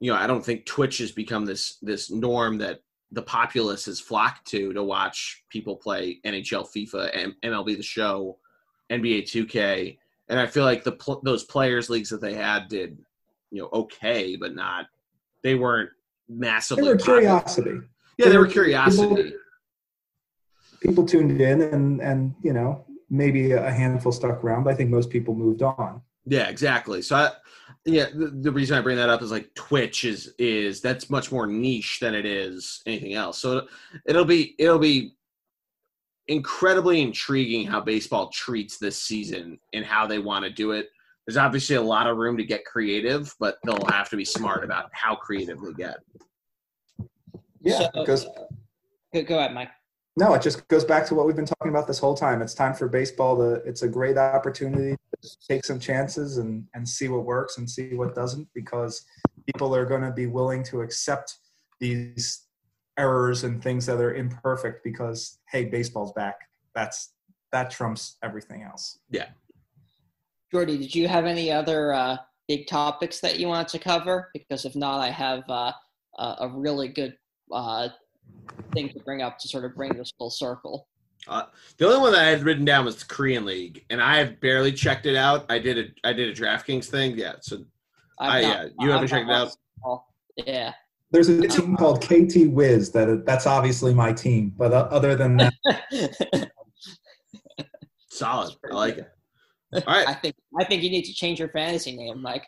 you 0.00 0.10
know, 0.10 0.18
I 0.18 0.26
don't 0.26 0.44
think 0.44 0.66
Twitch 0.66 0.98
has 0.98 1.12
become 1.12 1.44
this 1.44 1.76
this 1.82 2.10
norm 2.10 2.58
that 2.58 2.80
the 3.12 3.22
populace 3.22 3.84
has 3.86 4.00
flocked 4.00 4.46
to 4.48 4.72
to 4.72 4.82
watch 4.82 5.44
people 5.50 5.76
play 5.76 6.18
NHL, 6.24 6.66
FIFA, 6.66 7.10
and 7.14 7.34
MLB 7.44 7.76
The 7.76 7.82
Show, 7.82 8.38
NBA 8.90 9.24
2K, 9.24 9.98
and 10.28 10.40
I 10.40 10.46
feel 10.46 10.64
like 10.64 10.84
the 10.84 10.92
pl- 10.92 11.20
those 11.22 11.44
players 11.44 11.90
leagues 11.90 12.08
that 12.10 12.20
they 12.20 12.34
had 12.34 12.68
did, 12.68 12.98
you 13.50 13.62
know, 13.62 13.68
okay, 13.72 14.36
but 14.36 14.54
not. 14.54 14.86
They 15.42 15.54
weren't 15.54 15.90
massively. 16.28 16.84
They 16.84 16.90
were 16.90 16.96
curiosity. 16.96 17.80
Yeah, 18.16 18.26
they, 18.26 18.30
they 18.30 18.38
were, 18.38 18.44
were 18.44 18.50
curiosity. 18.50 19.14
People, 19.14 19.38
people 20.80 21.06
tuned 21.06 21.40
in, 21.40 21.60
and 21.62 22.00
and 22.00 22.34
you 22.42 22.52
know 22.52 22.86
maybe 23.10 23.52
a 23.52 23.70
handful 23.70 24.12
stuck 24.12 24.42
around, 24.44 24.64
but 24.64 24.72
I 24.72 24.76
think 24.76 24.88
most 24.88 25.10
people 25.10 25.34
moved 25.34 25.62
on. 25.62 26.00
Yeah, 26.26 26.48
exactly. 26.48 27.02
So 27.02 27.16
I, 27.16 27.30
yeah, 27.84 28.06
the, 28.14 28.28
the, 28.28 28.52
reason 28.52 28.76
I 28.76 28.80
bring 28.80 28.96
that 28.96 29.08
up 29.08 29.22
is 29.22 29.30
like 29.30 29.52
Twitch 29.54 30.04
is 30.04 30.34
is 30.38 30.80
that's 30.80 31.08
much 31.08 31.32
more 31.32 31.46
niche 31.46 31.98
than 32.00 32.14
it 32.14 32.26
is 32.26 32.82
anything 32.86 33.14
else. 33.14 33.38
So 33.38 33.66
it'll 34.06 34.24
be 34.24 34.54
it'll 34.58 34.78
be 34.78 35.14
incredibly 36.28 37.00
intriguing 37.00 37.66
how 37.66 37.80
baseball 37.80 38.28
treats 38.28 38.78
this 38.78 39.00
season 39.00 39.58
and 39.72 39.84
how 39.84 40.06
they 40.06 40.18
want 40.18 40.44
to 40.44 40.50
do 40.50 40.72
it. 40.72 40.88
There's 41.26 41.36
obviously 41.36 41.76
a 41.76 41.82
lot 41.82 42.06
of 42.06 42.16
room 42.16 42.36
to 42.36 42.44
get 42.44 42.64
creative, 42.64 43.34
but 43.40 43.58
they'll 43.64 43.86
have 43.86 44.08
to 44.10 44.16
be 44.16 44.24
smart 44.24 44.64
about 44.64 44.90
how 44.92 45.14
creative 45.14 45.60
they 45.60 45.72
get. 45.72 45.96
Yeah, 47.62 47.78
so, 47.78 47.88
because 47.94 48.26
go 49.12 49.38
ahead, 49.38 49.54
Mike. 49.54 49.70
No, 50.20 50.34
it 50.34 50.42
just 50.42 50.68
goes 50.68 50.84
back 50.84 51.06
to 51.06 51.14
what 51.14 51.26
we've 51.26 51.34
been 51.34 51.46
talking 51.46 51.70
about 51.70 51.86
this 51.86 51.98
whole 51.98 52.14
time. 52.14 52.42
It's 52.42 52.52
time 52.52 52.74
for 52.74 52.88
baseball 52.88 53.38
to. 53.38 53.54
It's 53.66 53.80
a 53.80 53.88
great 53.88 54.18
opportunity 54.18 54.94
to 55.22 55.28
take 55.48 55.64
some 55.64 55.80
chances 55.80 56.36
and 56.36 56.66
and 56.74 56.86
see 56.86 57.08
what 57.08 57.24
works 57.24 57.56
and 57.56 57.68
see 57.68 57.94
what 57.94 58.14
doesn't 58.14 58.46
because 58.54 59.06
people 59.46 59.74
are 59.74 59.86
going 59.86 60.02
to 60.02 60.12
be 60.12 60.26
willing 60.26 60.62
to 60.64 60.82
accept 60.82 61.36
these 61.80 62.42
errors 62.98 63.44
and 63.44 63.62
things 63.62 63.86
that 63.86 63.98
are 63.98 64.12
imperfect 64.12 64.84
because 64.84 65.38
hey, 65.48 65.64
baseball's 65.64 66.12
back. 66.12 66.36
That's 66.74 67.14
that 67.50 67.70
trumps 67.70 68.18
everything 68.22 68.62
else. 68.62 68.98
Yeah. 69.08 69.28
Geordie, 70.52 70.76
did 70.76 70.94
you 70.94 71.08
have 71.08 71.24
any 71.24 71.50
other 71.50 71.94
uh, 71.94 72.18
big 72.46 72.66
topics 72.66 73.20
that 73.20 73.38
you 73.38 73.48
wanted 73.48 73.68
to 73.68 73.78
cover? 73.78 74.28
Because 74.34 74.66
if 74.66 74.76
not, 74.76 75.00
I 75.00 75.08
have 75.08 75.44
uh, 75.48 75.72
a 76.18 76.48
really 76.54 76.88
good 76.88 77.16
uh, 77.50 77.88
thing 78.72 78.88
to 78.90 78.98
bring 79.00 79.22
up 79.22 79.38
to 79.38 79.48
sort 79.48 79.64
of 79.64 79.74
bring 79.74 79.92
this 79.92 80.12
full 80.18 80.30
circle. 80.30 80.86
Uh, 81.28 81.44
the 81.76 81.86
only 81.86 81.98
one 81.98 82.12
that 82.12 82.22
I 82.22 82.30
had 82.30 82.42
written 82.42 82.64
down 82.64 82.84
was 82.86 82.96
the 82.96 83.04
Korean 83.04 83.44
League, 83.44 83.84
and 83.90 84.00
I 84.00 84.16
have 84.18 84.40
barely 84.40 84.72
checked 84.72 85.06
it 85.06 85.16
out. 85.16 85.44
I 85.50 85.58
did 85.58 85.78
a 85.78 86.08
I 86.08 86.12
did 86.12 86.30
a 86.30 86.40
DraftKings 86.40 86.86
thing, 86.86 87.16
yeah. 87.16 87.34
So, 87.40 87.64
I 88.18 88.40
yeah, 88.40 88.68
you 88.78 88.90
haven't 88.90 89.08
checked 89.08 89.28
it 89.28 89.34
out. 89.34 89.54
Yeah. 90.36 90.72
There's 91.12 91.28
a 91.28 91.46
team 91.48 91.76
called 91.76 92.02
KT 92.02 92.48
Wiz 92.50 92.92
that 92.92 93.26
that's 93.26 93.46
obviously 93.46 93.92
my 93.92 94.12
team, 94.12 94.54
but 94.56 94.72
other 94.72 95.16
than 95.16 95.36
that, 95.38 95.52
solid. 98.08 98.54
I 98.70 98.74
like 98.74 98.98
it. 98.98 99.12
All 99.86 99.94
right. 99.94 100.08
I 100.08 100.14
think 100.14 100.36
I 100.58 100.64
think 100.64 100.82
you 100.82 100.90
need 100.90 101.04
to 101.04 101.12
change 101.12 101.38
your 101.38 101.48
fantasy 101.48 101.96
name, 101.96 102.22
Mike. 102.22 102.46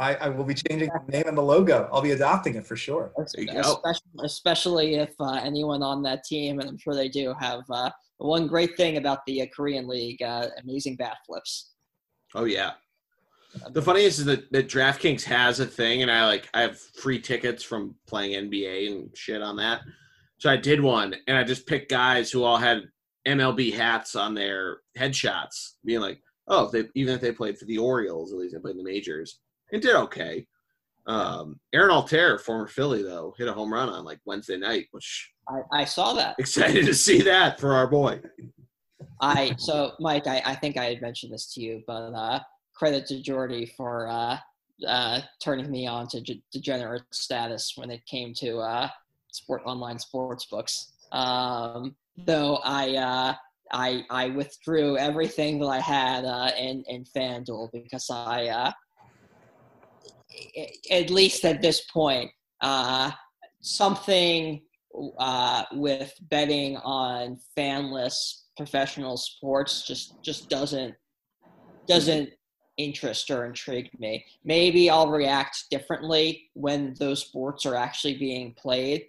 I, 0.00 0.14
I, 0.14 0.28
will 0.30 0.44
be 0.44 0.54
changing 0.54 0.88
the 0.88 1.12
name 1.12 1.28
and 1.28 1.36
the 1.36 1.42
logo. 1.42 1.88
I'll 1.92 2.00
be 2.00 2.12
adopting 2.12 2.54
it 2.54 2.66
for 2.66 2.74
sure. 2.74 3.12
Especially, 3.60 4.24
especially 4.24 4.94
if 4.94 5.12
uh, 5.20 5.40
anyone 5.42 5.82
on 5.82 6.02
that 6.04 6.24
team, 6.24 6.58
and 6.58 6.68
I'm 6.68 6.78
sure 6.78 6.94
they 6.94 7.10
do, 7.10 7.34
have 7.38 7.64
uh, 7.70 7.90
one 8.16 8.46
great 8.46 8.76
thing 8.78 8.96
about 8.96 9.24
the 9.26 9.42
uh, 9.42 9.46
Korean 9.54 9.86
League: 9.86 10.22
uh, 10.22 10.48
amazing 10.62 10.96
bat 10.96 11.18
flips. 11.26 11.72
Oh 12.34 12.44
yeah. 12.44 12.72
The 13.72 13.82
funniest 13.82 14.20
is 14.20 14.24
that, 14.26 14.50
that 14.52 14.68
DraftKings 14.68 15.24
has 15.24 15.60
a 15.60 15.66
thing, 15.66 16.02
and 16.02 16.10
I 16.10 16.26
like 16.26 16.48
I 16.54 16.62
have 16.62 16.78
free 16.78 17.20
tickets 17.20 17.62
from 17.62 17.94
playing 18.06 18.50
NBA 18.50 18.90
and 18.90 19.10
shit 19.14 19.42
on 19.42 19.56
that. 19.56 19.82
So 20.38 20.48
I 20.48 20.56
did 20.56 20.80
one, 20.80 21.14
and 21.26 21.36
I 21.36 21.44
just 21.44 21.66
picked 21.66 21.90
guys 21.90 22.30
who 22.30 22.42
all 22.42 22.56
had 22.56 22.84
MLB 23.28 23.74
hats 23.74 24.16
on 24.16 24.34
their 24.34 24.78
headshots, 24.96 25.72
being 25.84 26.00
like, 26.00 26.22
"Oh, 26.48 26.66
if 26.66 26.70
they, 26.70 26.84
even 26.94 27.14
if 27.14 27.20
they 27.20 27.32
played 27.32 27.58
for 27.58 27.66
the 27.66 27.76
Orioles, 27.76 28.32
at 28.32 28.38
least 28.38 28.54
they 28.54 28.60
played 28.60 28.76
in 28.76 28.82
the 28.82 28.90
majors." 28.90 29.40
It 29.72 29.82
did 29.82 29.94
okay. 29.94 30.46
Um, 31.06 31.58
Aaron 31.72 31.90
Altherr, 31.90 32.40
former 32.40 32.68
Philly, 32.68 33.02
though, 33.02 33.34
hit 33.36 33.48
a 33.48 33.52
home 33.52 33.72
run 33.72 33.88
on 33.88 34.04
like 34.04 34.20
Wednesday 34.24 34.56
night, 34.56 34.86
which 34.92 35.32
I, 35.48 35.80
I 35.80 35.84
saw 35.84 36.12
that. 36.14 36.36
excited 36.38 36.86
to 36.86 36.94
see 36.94 37.22
that 37.22 37.58
for 37.58 37.74
our 37.74 37.86
boy. 37.86 38.20
I 39.20 39.54
so 39.58 39.92
Mike, 39.98 40.26
I, 40.26 40.42
I 40.44 40.54
think 40.54 40.76
I 40.76 40.84
had 40.84 41.02
mentioned 41.02 41.32
this 41.32 41.52
to 41.54 41.60
you, 41.60 41.82
but 41.86 42.12
uh, 42.14 42.40
credit 42.74 43.06
to 43.06 43.20
Geordie 43.20 43.72
for 43.76 44.08
uh, 44.08 44.38
uh, 44.86 45.20
turning 45.42 45.70
me 45.70 45.86
on 45.86 46.06
to 46.08 46.20
g- 46.20 46.42
degenerate 46.52 47.02
status 47.10 47.74
when 47.76 47.90
it 47.90 48.04
came 48.06 48.32
to 48.34 48.58
uh, 48.58 48.88
sport 49.32 49.62
online 49.64 49.98
sports 49.98 50.46
books. 50.46 50.92
Um, 51.12 51.96
though 52.16 52.60
I 52.64 52.96
uh, 52.96 53.34
I 53.72 54.04
I 54.10 54.28
withdrew 54.28 54.96
everything 54.96 55.58
that 55.60 55.66
I 55.66 55.80
had 55.80 56.24
uh, 56.24 56.50
in 56.58 56.84
in 56.88 57.04
FanDuel 57.04 57.70
because 57.72 58.08
I 58.10 58.46
uh, 58.46 58.72
at 60.90 61.10
least 61.10 61.44
at 61.44 61.62
this 61.62 61.82
point 61.92 62.30
uh, 62.60 63.10
something 63.60 64.62
uh, 65.18 65.64
with 65.72 66.12
betting 66.30 66.76
on 66.78 67.38
fanless 67.56 68.42
professional 68.56 69.16
sports 69.16 69.86
just 69.86 70.22
just 70.22 70.48
doesn't 70.50 70.94
doesn't 71.86 72.30
interest 72.76 73.30
or 73.30 73.44
intrigue 73.44 73.90
me. 73.98 74.24
Maybe 74.44 74.88
I'll 74.88 75.10
react 75.10 75.64
differently 75.70 76.50
when 76.54 76.94
those 76.98 77.20
sports 77.20 77.66
are 77.66 77.74
actually 77.74 78.16
being 78.16 78.54
played. 78.54 79.04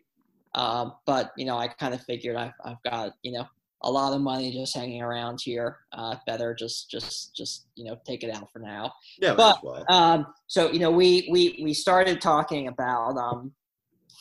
Um, 0.56 0.93
but 1.06 1.31
you 1.38 1.45
know, 1.45 1.57
I 1.57 1.68
kind 1.68 1.93
of 1.93 2.02
figured 2.03 2.35
I've, 2.35 2.53
I've 2.64 2.81
got 2.84 3.14
you 3.23 3.31
know 3.31 3.45
a 3.83 3.91
lot 3.91 4.13
of 4.13 4.21
money 4.21 4.51
just 4.51 4.75
hanging 4.75 5.01
around 5.01 5.39
here. 5.43 5.79
Uh, 5.93 6.15
better 6.27 6.53
just 6.53 6.89
just 6.89 7.35
just 7.35 7.67
you 7.75 7.85
know 7.85 7.99
take 8.05 8.23
it 8.23 8.33
out 8.33 8.51
for 8.51 8.59
now. 8.59 8.93
Yeah, 9.19 9.33
But- 9.33 9.63
well. 9.63 9.85
Um, 9.89 10.27
so 10.47 10.71
you 10.71 10.79
know, 10.79 10.91
we 10.91 11.27
we 11.31 11.59
we 11.63 11.73
started 11.73 12.21
talking 12.21 12.67
about 12.67 13.17
um, 13.17 13.51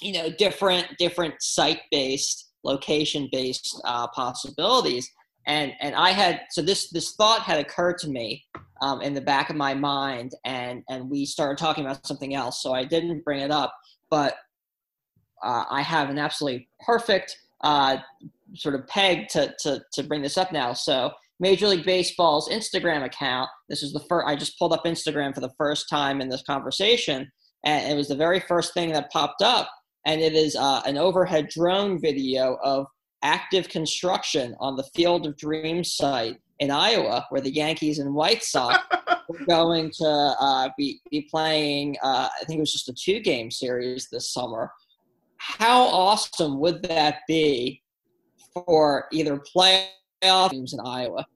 you 0.00 0.12
know 0.12 0.30
different 0.30 0.86
different 0.98 1.34
site 1.40 1.80
based, 1.90 2.50
location 2.64 3.28
based 3.30 3.80
uh, 3.84 4.06
possibilities, 4.08 5.10
and 5.46 5.72
and 5.80 5.94
I 5.94 6.10
had 6.10 6.42
so 6.50 6.62
this 6.62 6.90
this 6.90 7.14
thought 7.14 7.42
had 7.42 7.58
occurred 7.58 7.98
to 7.98 8.08
me 8.08 8.44
um, 8.80 9.02
in 9.02 9.14
the 9.14 9.20
back 9.20 9.50
of 9.50 9.56
my 9.56 9.74
mind, 9.74 10.32
and 10.44 10.82
and 10.88 11.10
we 11.10 11.26
started 11.26 11.58
talking 11.58 11.84
about 11.84 12.06
something 12.06 12.34
else. 12.34 12.62
So 12.62 12.72
I 12.72 12.84
didn't 12.84 13.24
bring 13.24 13.40
it 13.40 13.50
up, 13.50 13.74
but 14.08 14.36
uh, 15.42 15.64
I 15.70 15.82
have 15.82 16.10
an 16.10 16.18
absolutely 16.18 16.68
perfect 16.84 17.36
uh, 17.62 17.98
sort 18.54 18.74
of 18.74 18.86
peg 18.86 19.28
to, 19.28 19.54
to 19.60 19.80
to 19.92 20.02
bring 20.02 20.22
this 20.22 20.38
up 20.38 20.52
now. 20.52 20.72
So 20.72 21.12
Major 21.40 21.68
League 21.68 21.86
Baseball's 21.86 22.50
Instagram 22.50 23.04
account. 23.04 23.48
This 23.68 23.82
is 23.82 23.92
the 23.92 24.00
first. 24.00 24.26
I 24.28 24.36
just 24.36 24.58
pulled 24.58 24.74
up 24.74 24.84
Instagram 24.84 25.34
for 25.34 25.40
the 25.40 25.52
first 25.56 25.88
time 25.88 26.20
in 26.20 26.28
this 26.28 26.42
conversation, 26.42 27.30
and 27.64 27.92
it 27.92 27.96
was 27.96 28.08
the 28.08 28.16
very 28.16 28.40
first 28.40 28.74
thing 28.74 28.92
that 28.92 29.10
popped 29.10 29.42
up. 29.42 29.68
And 30.06 30.20
it 30.20 30.34
is 30.34 30.54
uh, 30.54 30.82
an 30.86 30.96
overhead 30.96 31.48
drone 31.48 32.00
video 32.00 32.58
of 32.62 32.86
active 33.22 33.68
construction 33.68 34.54
on 34.60 34.76
the 34.76 34.84
Field 34.94 35.26
of 35.26 35.36
Dreams 35.36 35.94
site 35.94 36.36
in 36.58 36.70
Iowa, 36.70 37.26
where 37.30 37.40
the 37.40 37.52
Yankees 37.52 37.98
and 37.98 38.14
White 38.14 38.42
Sox 38.44 38.78
were 39.28 39.44
going 39.46 39.90
to 39.94 40.34
uh, 40.40 40.68
be 40.76 41.00
be 41.10 41.22
playing. 41.22 41.96
Uh, 42.02 42.28
I 42.34 42.44
think 42.44 42.58
it 42.58 42.60
was 42.60 42.72
just 42.72 42.90
a 42.90 42.94
two 42.94 43.20
game 43.20 43.50
series 43.50 44.08
this 44.12 44.30
summer. 44.30 44.70
How 45.38 45.84
awesome 45.84 46.60
would 46.60 46.82
that 46.82 47.20
be 47.26 47.82
for 48.52 49.06
either 49.12 49.38
playoff 49.38 50.50
teams 50.50 50.72
in 50.72 50.80
Iowa? 50.80 51.26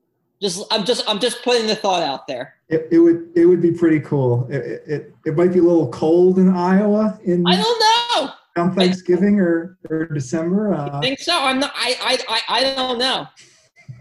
Just 0.43 0.65
I'm 0.71 0.85
just 0.85 1.09
I'm 1.09 1.19
just 1.21 1.43
putting 1.43 1.67
the 1.67 1.77
thought 1.77 2.03
out 2.03 2.27
there. 2.27 2.55
It, 2.69 2.89
it 2.91 2.99
would 2.99 3.29
it 3.35 3.47
would 3.47 3.63
be 3.63 3.73
pretty 3.73 4.01
cool. 4.01 4.47
It, 4.51 4.57
it- 4.57 4.83
it 4.87 5.15
it 5.27 5.37
might 5.37 5.53
be 5.53 5.61
a 5.61 5.63
little 5.63 5.89
cold 5.91 6.39
in 6.39 6.51
Iowa 6.55 7.19
in 7.25 7.47
I 7.47 7.57
don't 7.57 7.81
know. 8.27 8.63
on 8.63 8.75
Thanksgiving 8.75 9.41
or 9.41 9.79
or 9.89 10.07
December. 10.07 10.75
I 10.75 10.89
Uh, 10.89 11.01
think 11.01 11.19
so. 11.21 11.39
I'm 11.41 11.61
not. 11.61 11.73
I 11.75 12.19
I 12.29 12.41
I, 12.49 12.59
I 12.61 12.75
don't 12.75 12.99
know. 12.99 13.27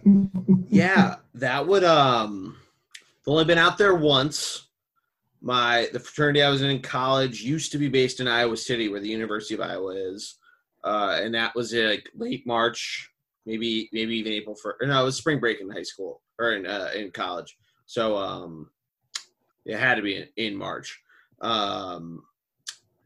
yeah, 0.70 1.16
that 1.36 1.66
would 1.66 1.84
um 1.84 2.58
I've 3.22 3.28
only 3.28 3.46
been 3.46 3.58
out 3.58 3.78
there 3.78 3.96
once. 3.96 4.68
My 5.42 5.88
the 5.94 6.00
fraternity 6.00 6.42
I 6.42 6.50
was 6.50 6.62
in 6.62 6.70
in 6.70 6.82
college 6.82 7.42
used 7.42 7.72
to 7.74 7.78
be 7.78 7.90
based 7.90 8.20
in 8.20 8.28
Iowa 8.28 8.58
City, 8.58 8.90
where 8.90 9.00
the 9.02 9.10
University 9.10 9.54
of 9.54 9.62
Iowa 9.62 9.94
is, 9.94 10.36
uh, 10.84 11.20
and 11.22 11.34
that 11.34 11.56
was 11.56 11.74
like 11.74 12.10
late 12.16 12.46
March, 12.46 13.12
maybe 13.46 13.90
maybe 13.94 14.16
even 14.16 14.34
April 14.34 14.56
for 14.56 14.78
no, 14.82 15.02
it 15.02 15.06
was 15.06 15.18
spring 15.18 15.40
break 15.40 15.62
in 15.62 15.70
high 15.70 15.84
school 15.84 16.22
or 16.40 16.54
in 16.54 16.66
uh, 16.66 16.90
in 16.96 17.12
college. 17.12 17.58
So 17.86 18.18
um, 18.18 18.70
it 19.66 19.78
had 19.78 19.96
to 19.96 20.02
be 20.02 20.18
in, 20.18 20.28
in 20.38 20.56
March. 20.56 21.00
Um, 21.42 22.24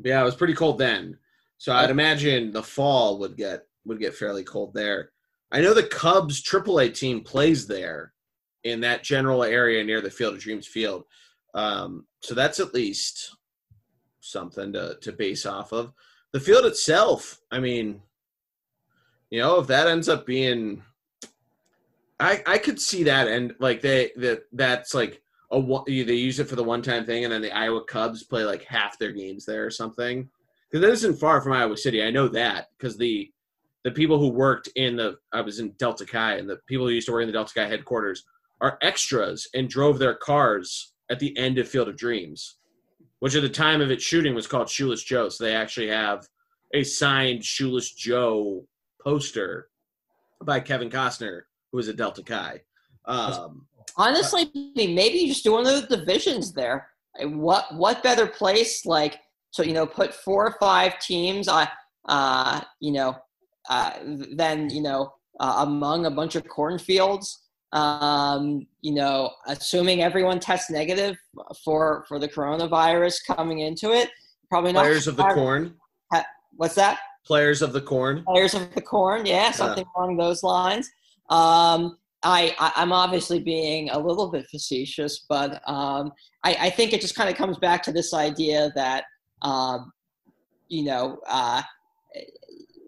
yeah, 0.04 0.22
it 0.22 0.26
was 0.26 0.36
pretty 0.36 0.54
cold 0.54 0.78
then. 0.78 1.18
So 1.58 1.74
I'd 1.74 1.90
imagine 1.90 2.52
the 2.52 2.64
fall 2.64 3.20
would 3.20 3.36
get 3.36 3.66
would 3.86 4.00
get 4.00 4.16
fairly 4.16 4.44
cold 4.44 4.74
there. 4.74 5.12
I 5.52 5.62
know 5.62 5.74
the 5.74 5.84
Cubs 5.84 6.44
AAA 6.44 6.94
team 6.94 7.22
plays 7.22 7.68
there 7.68 8.14
in 8.64 8.82
that 8.82 9.04
general 9.04 9.44
area 9.44 9.84
near 9.84 10.02
the 10.02 10.12
Field 10.12 10.36
of 10.36 10.42
Dreams 10.42 10.68
field. 10.68 11.06
Um, 11.54 12.06
so 12.22 12.36
that's 12.36 12.60
at 12.60 12.74
least 12.74 13.36
something 14.20 14.74
to, 14.74 14.98
to 15.02 15.12
base 15.14 15.46
off 15.46 15.72
of. 15.72 15.94
The 16.38 16.44
field 16.44 16.66
itself, 16.66 17.42
I 17.50 17.60
mean, 17.60 18.00
you 19.32 19.42
know, 19.42 19.60
if 19.60 19.66
that 19.66 19.88
ends 19.88 20.08
up 20.08 20.28
being, 20.28 20.84
I 22.20 22.44
I 22.46 22.60
could 22.60 22.80
see 22.80 23.06
that 23.06 23.28
and 23.28 23.56
like 23.60 23.82
they 23.82 24.12
that 24.18 24.44
that's 24.54 24.94
like 24.94 25.24
a 25.52 25.60
they 25.88 26.14
use 26.14 26.40
it 26.40 26.48
for 26.48 26.56
the 26.56 26.64
one 26.64 26.84
time 26.84 27.08
thing, 27.08 27.24
and 27.24 27.34
then 27.34 27.42
the 27.42 27.52
Iowa 27.52 27.84
Cubs 27.86 28.22
play 28.22 28.44
like 28.44 28.64
half 28.66 29.00
their 29.00 29.14
games 29.14 29.46
there 29.46 29.66
or 29.66 29.72
something. 29.72 30.30
Because 30.70 30.82
that 30.82 30.94
isn't 30.94 31.20
far 31.20 31.42
from 31.42 31.54
Iowa 31.54 31.76
City. 31.76 32.04
I 32.04 32.12
know 32.12 32.28
that 32.28 32.68
because 32.78 32.98
the 32.98 33.32
the 33.84 33.90
people 33.90 34.20
who 34.20 34.30
worked 34.30 34.70
in 34.76 34.96
the 34.96 35.18
I 35.34 35.42
was 35.42 35.58
in 35.58 35.72
Delta 35.80 36.06
Chi, 36.06 36.36
and 36.36 36.48
the 36.48 36.58
people 36.68 36.86
who 36.86 36.94
used 36.94 37.08
to 37.08 37.14
work 37.14 37.24
in 37.24 37.30
the 37.30 37.34
Delta 37.34 37.56
Chi 37.56 37.68
headquarters 37.68 38.26
are 38.62 38.78
extras 38.84 39.48
and 39.56 39.68
drove 39.68 39.98
their 39.98 40.14
cars 40.14 40.94
at 41.10 41.18
the 41.18 41.36
end 41.36 41.58
of 41.58 41.68
Field 41.68 41.88
of 41.88 41.98
Dreams, 41.98 42.58
which 43.20 43.36
at 43.36 43.42
the 43.42 43.50
time 43.50 43.82
of 43.82 43.92
its 43.92 44.04
shooting 44.04 44.36
was 44.36 44.48
called 44.48 44.70
Shoeless 44.70 45.04
Joe. 45.04 45.30
So 45.30 45.44
they 45.44 45.56
actually 45.56 45.90
have 45.90 46.28
a 46.74 46.84
signed 46.84 47.44
Shoeless 47.44 47.92
Joe 47.92 48.66
poster 49.02 49.70
by 50.44 50.60
Kevin 50.60 50.90
Costner, 50.90 51.42
who 51.72 51.78
was 51.78 51.90
at 51.90 51.98
Delta 51.98 52.24
Chi. 52.24 52.62
Um, 53.06 53.66
Honestly, 53.96 54.52
maybe 54.76 55.18
you 55.18 55.28
just 55.30 55.44
do 55.44 55.54
one 55.54 55.66
of 55.66 55.88
the 55.88 55.98
divisions 55.98 56.54
there. 56.54 56.90
What 57.20 57.74
what 57.74 58.04
better 58.04 58.28
place 58.28 58.86
like 58.86 59.20
to 59.54 59.68
you 59.68 59.74
know 59.74 59.88
put 59.88 60.14
four 60.14 60.46
or 60.46 60.56
five 60.60 61.00
teams 61.00 61.48
uh, 61.48 61.66
uh 62.08 62.62
you 62.80 62.92
know 62.92 63.18
uh 63.70 63.92
then 64.36 64.70
you 64.70 64.82
know 64.82 65.14
uh, 65.40 65.66
among 65.66 66.06
a 66.06 66.12
bunch 66.12 66.36
of 66.36 66.48
cornfields 66.48 67.47
um 67.74 68.66
you 68.82 68.94
know 68.94 69.30
assuming 69.48 70.02
everyone 70.02 70.40
tests 70.40 70.70
negative 70.70 71.18
for 71.64 72.06
for 72.08 72.18
the 72.18 72.28
coronavirus 72.28 73.18
coming 73.28 73.60
into 73.60 73.92
it 73.92 74.10
probably 74.50 74.72
not 74.72 74.84
players 74.84 75.08
of 75.08 75.18
the 75.18 75.24
corn. 75.34 75.76
what's 76.56 76.76
that 76.76 77.00
Players 77.26 77.62
of 77.62 77.74
the 77.74 77.82
corn. 77.82 78.24
players 78.24 78.54
of 78.54 78.74
the 78.74 78.82
corn 78.82 79.26
yeah 79.26 79.52
something 79.52 79.84
along 79.98 80.16
those 80.16 80.44
lines 80.44 80.90
um 81.30 81.98
I, 82.24 82.56
I 82.58 82.72
i'm 82.78 82.94
obviously 82.94 83.40
being 83.40 83.90
a 83.90 84.00
little 84.00 84.32
bit 84.32 84.48
facetious 84.50 85.26
but 85.28 85.62
um 85.68 86.14
i 86.46 86.56
i 86.62 86.70
think 86.70 86.94
it 86.94 87.02
just 87.02 87.16
kind 87.16 87.30
of 87.30 87.36
comes 87.36 87.58
back 87.58 87.84
to 87.84 87.92
this 87.92 88.14
idea 88.14 88.72
that 88.76 89.04
um 89.42 89.92
you 90.70 90.84
know 90.84 91.20
uh 91.28 91.62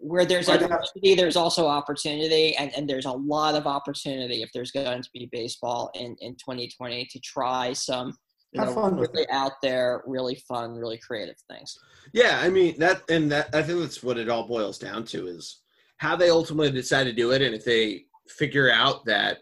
where 0.00 0.24
there's 0.24 0.48
adversity, 0.48 1.14
there's 1.14 1.36
also 1.36 1.66
opportunity, 1.66 2.56
and, 2.56 2.72
and 2.76 2.88
there's 2.88 3.04
a 3.04 3.12
lot 3.12 3.54
of 3.54 3.66
opportunity 3.66 4.42
if 4.42 4.50
there's 4.52 4.70
going 4.70 5.02
to 5.02 5.10
be 5.12 5.28
baseball 5.30 5.90
in, 5.94 6.16
in 6.20 6.32
2020 6.36 7.04
to 7.06 7.20
try 7.20 7.72
some 7.72 8.14
you 8.52 8.60
know, 8.60 8.72
fun 8.72 8.96
really 8.96 9.28
out 9.30 9.52
there, 9.62 10.02
really 10.06 10.34
fun, 10.48 10.74
really 10.74 10.98
creative 10.98 11.36
things. 11.50 11.78
Yeah, 12.12 12.40
I 12.42 12.48
mean 12.48 12.78
that, 12.78 13.02
and 13.08 13.30
that 13.30 13.54
I 13.54 13.62
think 13.62 13.80
that's 13.80 14.02
what 14.02 14.18
it 14.18 14.28
all 14.28 14.48
boils 14.48 14.78
down 14.78 15.04
to 15.06 15.28
is 15.28 15.60
how 15.98 16.16
they 16.16 16.30
ultimately 16.30 16.72
decide 16.72 17.04
to 17.04 17.12
do 17.12 17.30
it, 17.32 17.42
and 17.42 17.54
if 17.54 17.64
they 17.64 18.06
figure 18.28 18.70
out 18.70 19.04
that 19.04 19.38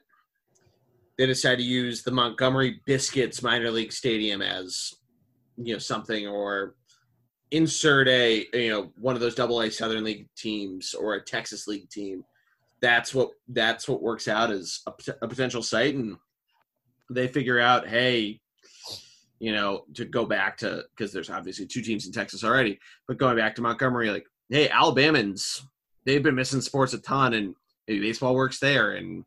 they 1.16 1.26
decide 1.26 1.56
to 1.56 1.64
use 1.64 2.02
the 2.02 2.10
Montgomery 2.10 2.80
Biscuits 2.84 3.42
minor 3.42 3.70
league 3.70 3.92
stadium 3.92 4.42
as 4.42 4.94
you 5.56 5.72
know 5.72 5.78
something, 5.78 6.26
or 6.26 6.74
insert 7.50 8.08
a 8.08 8.46
you 8.52 8.70
know 8.70 8.92
one 8.98 9.14
of 9.14 9.20
those 9.20 9.34
double 9.34 9.60
A 9.60 9.70
Southern 9.70 10.04
League 10.04 10.28
teams 10.36 10.94
or 10.94 11.14
a 11.14 11.24
Texas 11.24 11.66
League 11.66 11.88
team. 11.90 12.24
That's 12.80 13.14
what 13.14 13.30
that's 13.48 13.88
what 13.88 14.02
works 14.02 14.28
out 14.28 14.50
as 14.50 14.80
a, 14.86 14.92
a 15.22 15.28
potential 15.28 15.62
site, 15.62 15.94
and 15.94 16.16
they 17.10 17.26
figure 17.26 17.58
out, 17.58 17.88
hey, 17.88 18.40
you 19.40 19.52
know, 19.52 19.84
to 19.94 20.04
go 20.04 20.24
back 20.24 20.58
to 20.58 20.84
because 20.96 21.12
there's 21.12 21.30
obviously 21.30 21.66
two 21.66 21.82
teams 21.82 22.06
in 22.06 22.12
Texas 22.12 22.44
already, 22.44 22.78
but 23.06 23.18
going 23.18 23.36
back 23.36 23.54
to 23.54 23.62
Montgomery, 23.62 24.10
like, 24.10 24.26
hey, 24.48 24.68
Alabamans, 24.68 25.62
they've 26.04 26.22
been 26.22 26.34
missing 26.34 26.60
sports 26.60 26.92
a 26.92 26.98
ton, 26.98 27.34
and 27.34 27.54
baseball 27.86 28.34
works 28.34 28.58
there. 28.58 28.92
And 28.92 29.24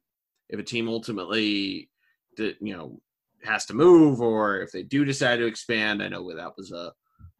if 0.49 0.60
a 0.60 0.64
team 0.64 0.88
ultimately, 0.88 1.89
you 2.38 2.56
know, 2.61 2.99
has 3.43 3.65
to 3.65 3.73
move, 3.73 4.22
or 4.22 4.61
if 4.61 4.72
they 4.72 4.84
do 4.84 5.06
decide 5.06 5.38
to 5.38 5.45
expand, 5.45 6.03
I 6.03 6.10
know 6.10 6.35
that 6.35 6.57
was 6.57 6.72
a 6.72 6.93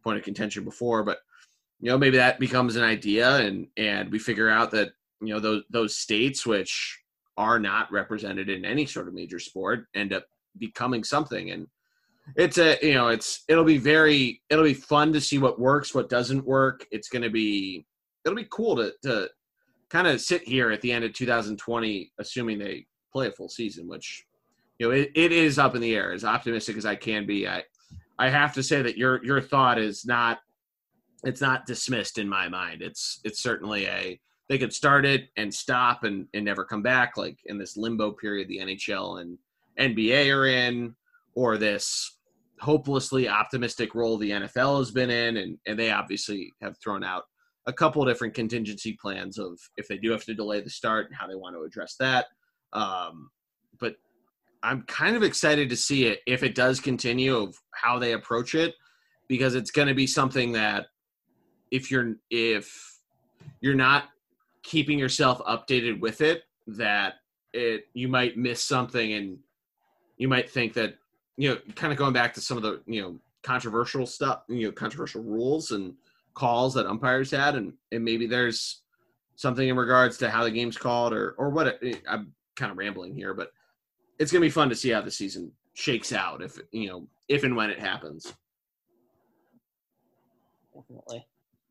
point 0.04 0.18
of 0.18 0.24
contention 0.24 0.64
before, 0.64 1.04
but 1.04 1.20
you 1.80 1.90
know 1.90 1.98
maybe 1.98 2.18
that 2.18 2.40
becomes 2.40 2.76
an 2.76 2.84
idea, 2.84 3.38
and 3.38 3.68
and 3.78 4.12
we 4.12 4.20
figure 4.20 4.50
out 4.50 4.72
that 4.72 4.92
you 5.22 5.34
know 5.34 5.40
those 5.40 5.64
those 5.70 5.96
states 5.96 6.46
which 6.46 7.00
are 7.38 7.60
not 7.60 7.92
represented 7.92 8.50
in 8.50 8.66
any 8.66 8.86
sort 8.86 9.08
of 9.08 9.14
major 9.14 9.40
sport 9.40 9.88
end 9.96 10.14
up 10.14 10.26
becoming 10.58 11.04
something. 11.04 11.52
And 11.52 11.68
it's 12.36 12.58
a 12.58 12.78
you 12.82 12.94
know 12.94 13.08
it's 13.08 13.44
it'll 13.48 13.64
be 13.64 13.78
very 13.78 14.42
it'll 14.50 14.64
be 14.64 14.74
fun 14.74 15.12
to 15.14 15.22
see 15.22 15.38
what 15.38 15.60
works 15.60 15.96
what 15.96 16.10
doesn't 16.10 16.46
work. 16.46 16.86
It's 16.92 17.10
going 17.10 17.24
to 17.24 17.30
be 17.30 17.86
it'll 18.26 18.36
be 18.36 18.48
cool 18.50 18.76
to 18.78 18.94
to 19.04 19.30
kind 19.90 20.08
of 20.08 20.22
sit 20.22 20.44
here 20.44 20.72
at 20.72 20.82
the 20.82 20.92
end 20.92 21.04
of 21.04 21.14
2020 21.14 22.12
assuming 22.20 22.60
they 22.60 22.86
play 23.12 23.28
a 23.28 23.32
full 23.32 23.50
season 23.50 23.90
which 23.90 24.26
you 24.80 24.88
know 24.88 24.94
it, 24.94 25.12
it 25.16 25.32
is 25.32 25.60
up 25.60 25.76
in 25.76 25.82
the 25.82 25.96
air. 25.96 26.14
As 26.14 26.24
optimistic 26.24 26.78
as 26.78 26.86
i 26.86 26.96
can 26.96 27.26
be 27.26 27.48
i 27.48 27.64
i 28.22 28.30
have 28.30 28.54
to 28.54 28.64
say 28.64 28.82
that 28.82 28.98
your 28.98 29.24
your 29.24 29.42
thought 29.42 29.80
is 29.80 30.06
not 30.06 30.40
it's 31.24 31.42
not 31.42 31.66
dismissed 31.66 32.18
in 32.18 32.28
my 32.28 32.48
mind 32.48 32.82
it's 32.82 33.20
it's 33.24 33.42
certainly 33.42 33.86
a 33.86 34.20
they 34.50 34.58
could 34.58 34.74
start 34.74 35.06
it 35.06 35.30
and 35.38 35.54
stop 35.54 36.04
and, 36.04 36.28
and 36.34 36.44
never 36.44 36.66
come 36.66 36.82
back 36.82 37.16
like 37.18 37.38
in 37.46 37.58
this 37.58 37.78
limbo 37.78 38.12
period 38.12 38.48
the 38.48 38.60
nhl 38.60 39.22
and 39.22 39.38
nba 39.80 40.34
are 40.34 40.48
in 40.48 40.96
or 41.36 41.58
this 41.58 42.18
hopelessly 42.62 43.28
optimistic 43.28 43.96
role 43.96 44.18
the 44.18 44.30
NFL 44.30 44.78
has 44.78 44.92
been 44.92 45.10
in, 45.10 45.38
and, 45.38 45.58
and 45.66 45.78
they 45.78 45.92
obviously 45.92 46.54
have 46.62 46.78
thrown 46.78 47.04
out 47.04 47.24
a 47.66 47.74
couple 47.74 48.06
different 48.06 48.34
contingency 48.34 48.98
plans 49.02 49.38
of 49.38 49.60
if 49.78 49.88
they 49.88 49.98
do 49.98 50.12
have 50.12 50.24
to 50.26 50.34
delay 50.34 50.62
the 50.62 50.70
start 50.70 51.08
and 51.08 51.16
how 51.16 51.28
they 51.28 51.36
want 51.36 51.56
to 51.56 51.64
address 51.64 51.96
that. 52.00 52.28
Um, 52.74 53.32
I'm 54.64 54.84
kind 54.84 55.16
of 55.16 55.24
excited 55.24 55.70
to 55.70 55.76
see 55.76 56.06
it 56.06 56.20
if 56.28 56.44
it 56.44 56.56
does 56.56 56.80
continue 56.80 57.36
of 57.36 57.60
how 57.72 57.98
they 58.00 58.14
approach 58.14 58.56
it, 58.56 58.76
because 59.28 59.56
it's 59.56 59.72
going 59.72 59.88
to 59.88 59.94
be 59.94 60.08
something 60.08 60.52
that 60.54 60.88
if 61.72 61.90
you're 61.90 62.16
if 62.30 63.00
you're 63.62 63.74
not 63.74 64.06
keeping 64.64 65.00
yourself 65.00 65.40
updated 65.46 66.00
with 66.00 66.22
it, 66.22 66.44
that 66.68 67.16
it 67.54 67.86
you 67.94 68.08
might 68.08 68.38
miss 68.38 68.64
something 68.64 69.14
and 69.14 69.38
you 70.18 70.28
might 70.28 70.50
think 70.50 70.74
that 70.74 70.96
you 71.38 71.50
know, 71.50 71.58
kind 71.76 71.92
of 71.92 71.98
going 71.98 72.14
back 72.14 72.34
to 72.36 72.42
some 72.42 72.58
of 72.58 72.64
the 72.64 72.82
you 72.86 73.02
know 73.02 73.18
controversial 73.44 74.06
stuff, 74.06 74.44
you 74.48 74.68
know, 74.68 74.72
controversial 74.72 75.24
rules 75.24 75.72
and 75.72 75.96
calls 76.34 76.74
that 76.76 76.86
umpires 76.86 77.32
had, 77.32 77.56
and 77.56 77.74
and 77.92 78.04
maybe 78.04 78.28
there's 78.28 78.82
something 79.36 79.68
in 79.68 79.76
regards 79.76 80.18
to 80.20 80.30
how 80.30 80.44
the 80.44 80.52
game's 80.52 80.78
called 80.78 81.14
or 81.14 81.32
or 81.38 81.50
what. 81.50 81.80
It, 81.82 82.02
I'm 82.08 82.34
kind 82.56 82.72
of 82.72 82.78
rambling 82.78 83.16
here, 83.16 83.34
but 83.34 83.52
it's 84.22 84.32
gonna 84.32 84.42
be 84.42 84.52
fun 84.52 84.70
to 84.70 84.76
see 84.76 84.92
how 84.92 85.02
the 85.02 85.10
season 85.10 85.52
shakes 85.74 86.14
out 86.14 86.44
if 86.44 86.60
you 86.72 86.88
know 86.88 87.08
if 87.28 87.44
and 87.44 87.56
when 87.56 87.72
it 87.72 87.80
happens. 87.80 88.34
Definitely. 90.76 91.26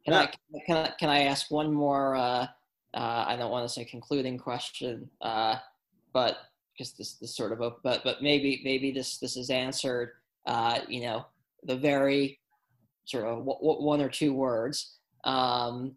Can 0.05 0.15
yeah. 0.15 0.21
I 0.21 0.61
can 0.67 0.77
I 0.77 0.93
can 0.99 1.09
I 1.09 1.21
ask 1.23 1.51
one 1.51 1.73
more? 1.73 2.17
Uh, 2.17 2.47
uh, 2.93 3.25
I 3.29 3.37
don't 3.37 3.53
want 3.53 3.69
to 3.69 3.73
say 3.73 3.85
concluding 3.85 4.37
question, 4.37 5.09
uh, 5.21 5.57
but 6.13 6.39
because 6.73 6.93
this 6.95 7.15
this 7.15 7.37
sort 7.37 7.53
of 7.53 7.61
a, 7.61 7.71
but 7.85 8.03
but 8.03 8.21
maybe 8.21 8.61
maybe 8.65 8.91
this 8.91 9.19
this 9.19 9.37
is 9.37 9.51
answered 9.51 10.15
uh, 10.47 10.81
you 10.89 11.03
know 11.03 11.27
the 11.63 11.77
very 11.77 12.41
sort 13.05 13.25
of 13.27 13.39
w- 13.39 13.59
w- 13.59 13.85
one 13.85 14.01
or 14.01 14.09
two 14.09 14.33
words 14.33 14.97
um, 15.25 15.95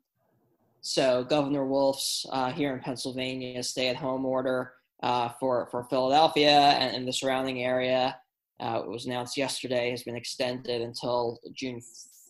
so 0.82 1.24
governor 1.24 1.66
wolf's 1.66 2.26
uh, 2.32 2.52
here 2.52 2.74
in 2.74 2.80
pennsylvania 2.82 3.64
stay 3.64 3.88
at 3.88 3.96
home 3.96 4.26
order 4.26 4.74
uh, 5.04 5.30
for 5.40 5.68
for 5.70 5.84
philadelphia 5.86 6.50
and, 6.50 6.96
and 6.96 7.08
the 7.08 7.14
surrounding 7.14 7.64
area 7.64 8.18
uh, 8.60 8.82
it 8.84 8.90
was 8.90 9.06
announced 9.06 9.38
yesterday 9.38 9.92
has 9.92 10.04
been 10.04 10.16
extended 10.16 10.82
until 10.82 11.40
june 11.54 11.80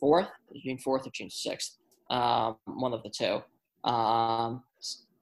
4th 0.02 0.30
june 0.64 0.78
4th 0.78 1.08
or 1.08 1.12
june 1.14 1.30
6th 1.30 1.78
um, 2.10 2.58
one 2.66 2.94
of 2.94 3.02
the 3.04 3.10
two 3.10 3.42
um, 3.90 4.64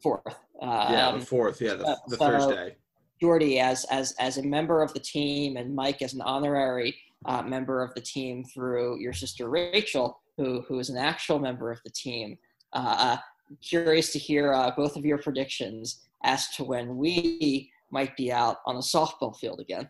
fourth. 0.02 0.22
Uh, 0.61 0.88
yeah, 0.90 1.11
the 1.11 1.18
um, 1.18 1.22
fourth. 1.22 1.61
Yeah, 1.61 1.76
the, 1.76 1.98
the 2.07 2.18
so, 2.18 2.26
Thursday. 2.26 2.76
Geordie 3.19 3.60
as 3.60 3.86
as 3.86 4.14
as 4.19 4.38
a 4.38 4.44
member 4.44 4.82
of 4.82 4.94
the 4.94 4.99
team 4.99 5.57
and 5.57 5.76
Mike 5.76 6.02
as 6.02 6.14
an 6.14 6.22
honorary 6.22 6.95
uh, 7.26 7.41
member 7.41 7.84
of 7.84 7.94
the 7.94 8.02
team 8.02 8.44
through 8.44 8.99
your 8.99 9.14
sister 9.14 9.49
Rachel, 9.49 10.19
who 10.38 10.61
who 10.68 10.80
is 10.80 10.90
an 10.90 10.98
actual 10.98 11.40
member 11.40 11.72
of 11.72 11.80
the 11.84 11.91
team. 11.91 12.38
Uh, 12.73 12.95
uh, 12.98 13.18
curious 13.61 14.14
to 14.14 14.19
hear 14.19 14.53
uh, 14.53 14.72
both 14.76 14.95
of 14.95 15.06
your 15.06 15.18
predictions 15.18 16.07
as 16.23 16.49
to 16.49 16.64
when 16.64 16.98
we 16.98 17.72
might 17.91 18.15
be 18.15 18.31
out 18.31 18.57
on 18.65 18.76
a 18.76 18.80
softball 18.80 19.35
field 19.35 19.60
again. 19.60 19.89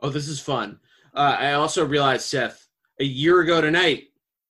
Oh, 0.00 0.08
this 0.08 0.28
is 0.28 0.40
fun. 0.40 0.78
Uh, 1.14 1.36
I 1.38 1.52
also 1.52 1.84
realized, 1.84 2.26
Seth, 2.26 2.66
a 2.98 3.04
year 3.04 3.40
ago 3.40 3.60
tonight 3.60 4.04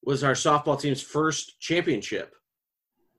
was 0.04 0.22
our 0.22 0.32
softball 0.32 0.80
team's 0.80 1.02
first 1.02 1.58
championship, 1.60 2.34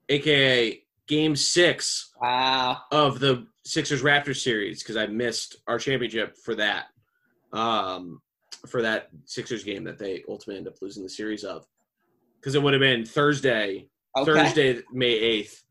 aka 0.08 0.82
Game 1.06 1.36
Six 1.36 2.12
wow. 2.20 2.78
of 2.90 3.20
the 3.20 3.46
Sixers 3.64 4.02
Raptors 4.02 4.42
series 4.42 4.82
because 4.82 4.96
I 4.96 5.06
missed 5.06 5.56
our 5.66 5.78
championship 5.78 6.36
for 6.36 6.54
that, 6.54 6.86
um, 7.52 8.20
for 8.66 8.82
that 8.82 9.08
Sixers 9.24 9.64
game 9.64 9.84
that 9.84 9.98
they 9.98 10.24
ultimately 10.28 10.58
end 10.58 10.68
up 10.68 10.80
losing 10.80 11.02
the 11.02 11.10
series 11.10 11.44
of, 11.44 11.66
because 12.40 12.54
it 12.54 12.62
would 12.62 12.72
have 12.72 12.80
been 12.80 13.04
Thursday, 13.04 13.88
okay. 14.16 14.24
Thursday, 14.24 14.80
May 14.92 15.12
eighth, 15.12 15.62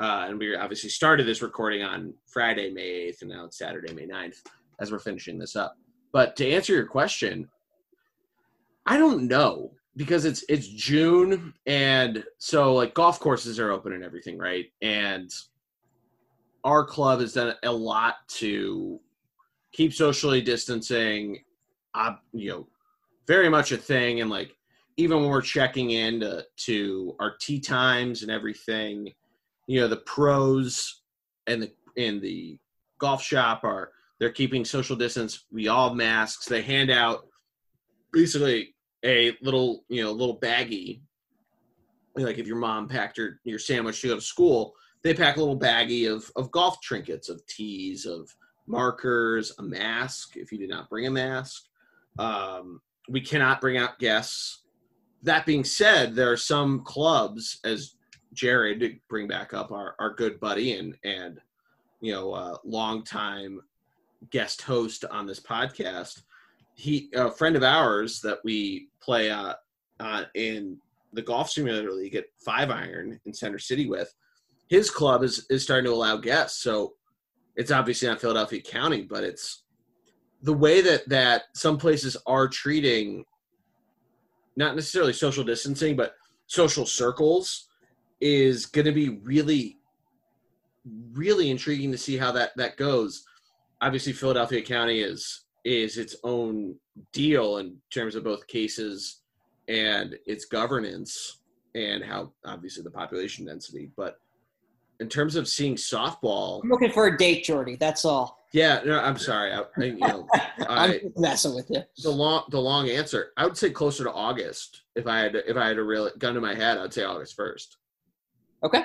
uh, 0.00 0.24
and 0.28 0.38
we 0.38 0.56
obviously 0.56 0.88
started 0.88 1.26
this 1.26 1.42
recording 1.42 1.82
on 1.82 2.14
Friday, 2.26 2.72
May 2.72 2.82
eighth, 2.82 3.20
and 3.20 3.30
now 3.30 3.44
it's 3.44 3.58
Saturday, 3.58 3.92
May 3.92 4.06
9th, 4.06 4.38
as 4.80 4.90
we're 4.90 4.98
finishing 4.98 5.38
this 5.38 5.56
up. 5.56 5.76
But 6.10 6.36
to 6.36 6.50
answer 6.50 6.72
your 6.72 6.86
question, 6.86 7.46
I 8.86 8.96
don't 8.96 9.28
know 9.28 9.72
because 9.96 10.24
it's 10.24 10.42
it's 10.48 10.68
June 10.68 11.52
and 11.66 12.24
so 12.38 12.74
like 12.74 12.94
golf 12.94 13.20
courses 13.20 13.60
are 13.60 13.70
open 13.70 13.92
and 13.92 14.02
everything, 14.02 14.38
right? 14.38 14.66
And 14.80 15.30
our 16.64 16.84
club 16.84 17.20
has 17.20 17.34
done 17.34 17.54
a 17.62 17.70
lot 17.70 18.16
to 18.28 19.00
keep 19.72 19.92
socially 19.92 20.40
distancing 20.40 21.44
uh, 21.94 22.14
you 22.32 22.50
know 22.50 22.68
very 23.26 23.50
much 23.50 23.70
a 23.70 23.76
thing 23.76 24.22
and 24.22 24.30
like 24.30 24.56
even 24.96 25.20
when 25.20 25.30
we're 25.30 25.40
checking 25.42 25.90
in 25.90 26.20
to, 26.20 26.44
to 26.56 27.14
our 27.20 27.36
tee 27.38 27.60
times 27.60 28.22
and 28.22 28.30
everything 28.30 29.12
you 29.70 29.80
know 29.80 29.88
the 29.88 29.96
pros 29.98 31.02
and 31.46 31.62
the 31.62 31.72
in 31.96 32.20
the 32.20 32.58
golf 32.98 33.22
shop 33.22 33.62
are 33.62 33.92
they're 34.18 34.30
keeping 34.30 34.64
social 34.64 34.96
distance 34.96 35.44
we 35.52 35.68
all 35.68 35.94
masks 35.94 36.46
they 36.46 36.60
hand 36.60 36.90
out 36.90 37.26
basically 38.12 38.74
a 39.04 39.36
little 39.42 39.84
you 39.88 40.02
know 40.02 40.10
little 40.10 40.40
baggie 40.40 41.00
like 42.16 42.38
if 42.38 42.46
your 42.46 42.56
mom 42.56 42.88
packed 42.88 43.16
your 43.16 43.38
your 43.44 43.58
sandwich 43.58 44.00
to 44.00 44.08
go 44.08 44.16
to 44.16 44.20
school 44.20 44.74
they 45.02 45.14
pack 45.14 45.36
a 45.36 45.40
little 45.40 45.58
baggie 45.58 46.12
of, 46.12 46.30
of 46.36 46.50
golf 46.50 46.80
trinkets, 46.80 47.28
of 47.28 47.44
tees, 47.46 48.04
of 48.04 48.34
markers, 48.66 49.52
a 49.58 49.62
mask 49.62 50.36
if 50.36 50.52
you 50.52 50.58
did 50.58 50.68
not 50.68 50.90
bring 50.90 51.06
a 51.06 51.10
mask. 51.10 51.64
Um, 52.18 52.80
we 53.08 53.20
cannot 53.20 53.60
bring 53.60 53.78
out 53.78 53.98
guests. 53.98 54.62
That 55.22 55.46
being 55.46 55.64
said, 55.64 56.14
there 56.14 56.30
are 56.30 56.36
some 56.36 56.80
clubs, 56.80 57.60
as 57.64 57.94
Jared 58.32 58.80
to 58.80 58.94
bring 59.08 59.26
back 59.26 59.54
up 59.54 59.72
our, 59.72 59.94
our 59.98 60.14
good 60.14 60.38
buddy 60.40 60.74
and 60.74 60.96
and 61.04 61.40
you 62.00 62.12
know 62.12 62.32
uh, 62.32 62.56
longtime 62.64 63.60
guest 64.30 64.62
host 64.62 65.04
on 65.10 65.26
this 65.26 65.40
podcast. 65.40 66.22
He 66.74 67.10
a 67.14 67.30
friend 67.30 67.56
of 67.56 67.62
ours 67.62 68.20
that 68.20 68.38
we 68.44 68.88
play 69.00 69.30
uh, 69.30 69.54
uh, 69.98 70.24
in 70.34 70.78
the 71.12 71.22
golf 71.22 71.50
simulator 71.50 71.92
league 71.92 72.14
at 72.14 72.26
Five 72.44 72.70
Iron 72.70 73.20
in 73.24 73.34
Center 73.34 73.58
City 73.58 73.88
with 73.88 74.14
his 74.68 74.90
club 74.90 75.22
is 75.22 75.46
is 75.50 75.62
starting 75.62 75.86
to 75.86 75.94
allow 75.94 76.16
guests. 76.16 76.62
So 76.62 76.94
it's 77.56 77.72
obviously 77.72 78.08
not 78.08 78.20
Philadelphia 78.20 78.62
County, 78.62 79.02
but 79.02 79.24
it's 79.24 79.64
the 80.42 80.52
way 80.52 80.80
that 80.80 81.08
that 81.08 81.44
some 81.54 81.76
places 81.76 82.16
are 82.26 82.48
treating 82.48 83.24
not 84.56 84.74
necessarily 84.74 85.12
social 85.12 85.44
distancing, 85.44 85.96
but 85.96 86.14
social 86.46 86.86
circles 86.86 87.68
is 88.20 88.66
going 88.66 88.86
to 88.86 88.92
be 88.92 89.20
really 89.22 89.78
really 91.12 91.50
intriguing 91.50 91.92
to 91.92 91.98
see 91.98 92.16
how 92.16 92.32
that 92.32 92.50
that 92.56 92.76
goes. 92.76 93.24
Obviously, 93.80 94.12
Philadelphia 94.12 94.62
County 94.62 95.00
is 95.00 95.44
is 95.64 95.98
its 95.98 96.16
own 96.24 96.74
deal 97.12 97.58
in 97.58 97.76
terms 97.90 98.14
of 98.14 98.24
both 98.24 98.46
cases 98.46 99.20
and 99.68 100.16
its 100.26 100.46
governance 100.46 101.40
and 101.74 102.02
how 102.02 102.32
obviously 102.44 102.82
the 102.82 102.90
population 102.90 103.44
density, 103.44 103.90
but 103.96 104.18
in 105.00 105.08
terms 105.08 105.36
of 105.36 105.48
seeing 105.48 105.76
softball, 105.76 106.60
I'm 106.62 106.68
looking 106.68 106.92
for 106.92 107.06
a 107.06 107.16
date, 107.16 107.44
Geordie. 107.44 107.76
That's 107.76 108.04
all. 108.04 108.38
Yeah, 108.52 108.80
no, 108.84 109.00
I'm 109.00 109.16
sorry. 109.16 109.52
I, 109.52 109.60
I 109.60 109.84
you 109.84 109.96
know, 109.96 110.26
I'm 110.68 110.90
I, 110.90 111.00
messing 111.16 111.54
with 111.54 111.70
you. 111.70 111.82
The 112.02 112.10
long, 112.10 112.44
the 112.50 112.60
long 112.60 112.88
answer. 112.88 113.32
I 113.36 113.44
would 113.44 113.56
say 113.56 113.70
closer 113.70 114.04
to 114.04 114.12
August. 114.12 114.82
If 114.96 115.06
I 115.06 115.20
had, 115.20 115.32
to, 115.34 115.50
if 115.50 115.56
I 115.56 115.68
had 115.68 115.78
a 115.78 115.82
real 115.82 116.10
gun 116.18 116.34
to 116.34 116.40
my 116.40 116.54
head, 116.54 116.76
I'd 116.76 116.92
say 116.92 117.04
August 117.04 117.36
first. 117.36 117.78
Okay. 118.62 118.82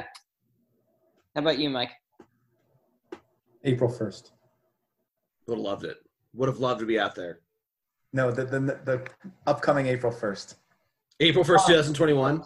How 1.36 1.42
about 1.42 1.60
you, 1.60 1.70
Mike? 1.70 1.92
April 3.64 3.90
first. 3.90 4.32
Would 5.48 5.58
have 5.58 5.64
loved 5.66 5.84
it. 5.84 5.98
Would 6.34 6.48
have 6.50 6.60
loved 6.60 6.80
to 6.80 6.86
be 6.86 7.00
out 7.00 7.16
there. 7.16 7.40
No, 8.14 8.32
the 8.32 8.46
the, 8.46 8.60
the 8.60 9.06
upcoming 9.48 9.88
April 9.88 10.12
first. 10.12 10.56
April 11.20 11.44
first, 11.44 11.66
oh. 11.66 11.68
two 11.68 11.76
thousand 11.76 11.94
twenty-one, 11.94 12.44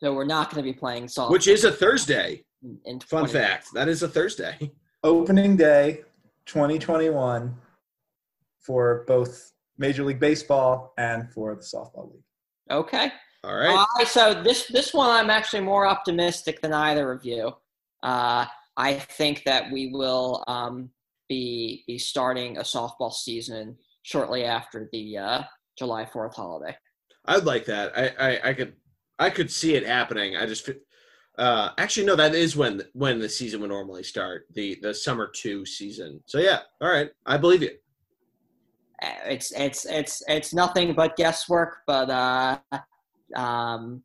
So 0.00 0.12
we're 0.14 0.24
not 0.24 0.50
going 0.50 0.64
to 0.64 0.72
be 0.72 0.76
playing 0.76 1.06
softball. 1.06 1.30
which 1.30 1.46
is 1.48 1.64
a 1.64 1.70
Thursday. 1.72 2.44
in, 2.62 2.78
in 2.84 3.00
Fun 3.00 3.26
fact: 3.28 3.68
that 3.74 3.88
is 3.88 4.02
a 4.02 4.08
Thursday. 4.08 4.72
Opening 5.04 5.56
day 5.56 6.02
2021 6.46 7.54
for 8.60 9.04
both 9.06 9.52
Major 9.78 10.02
League 10.04 10.18
Baseball 10.18 10.92
and 10.98 11.30
for 11.32 11.54
the 11.54 11.62
softball 11.62 12.10
league. 12.12 12.22
Okay. 12.70 13.12
All 13.44 13.54
right. 13.56 13.70
All 13.70 13.86
right, 13.96 14.08
so 14.08 14.42
this 14.42 14.66
this 14.66 14.92
one 14.92 15.10
I'm 15.10 15.30
actually 15.30 15.62
more 15.62 15.86
optimistic 15.86 16.60
than 16.60 16.72
either 16.72 17.12
of 17.12 17.24
you. 17.24 17.52
Uh, 18.02 18.46
I 18.76 18.94
think 18.94 19.44
that 19.44 19.70
we 19.70 19.90
will 19.92 20.44
um, 20.48 20.90
be 21.28 21.84
be 21.86 21.98
starting 21.98 22.58
a 22.58 22.62
softball 22.62 23.12
season 23.12 23.76
shortly 24.02 24.44
after 24.44 24.88
the 24.92 25.18
uh, 25.18 25.42
July 25.78 26.04
Fourth 26.04 26.34
holiday. 26.34 26.76
I'd 27.26 27.44
like 27.44 27.64
that. 27.66 27.96
I, 27.96 28.30
I, 28.30 28.48
I 28.50 28.54
could 28.54 28.74
I 29.18 29.30
could 29.30 29.50
see 29.50 29.74
it 29.74 29.86
happening. 29.86 30.36
I 30.36 30.46
just 30.46 30.68
uh 31.38 31.70
actually 31.78 32.06
no, 32.06 32.16
that 32.16 32.34
is 32.34 32.56
when 32.56 32.82
when 32.94 33.20
the 33.20 33.28
season 33.28 33.60
would 33.60 33.70
normally 33.70 34.02
start. 34.02 34.46
The 34.54 34.78
the 34.82 34.92
summer 34.92 35.30
two 35.32 35.64
season. 35.64 36.20
So 36.26 36.38
yeah, 36.38 36.60
all 36.80 36.90
right. 36.90 37.10
I 37.24 37.36
believe 37.36 37.62
you. 37.62 37.70
Uh, 39.00 39.10
It's 39.26 39.52
it's 39.52 39.84
it's 39.86 40.22
it's 40.26 40.52
nothing 40.52 40.94
but 40.94 41.16
guesswork, 41.16 41.78
but 41.86 42.10
uh, 42.10 42.58
um, 43.36 44.02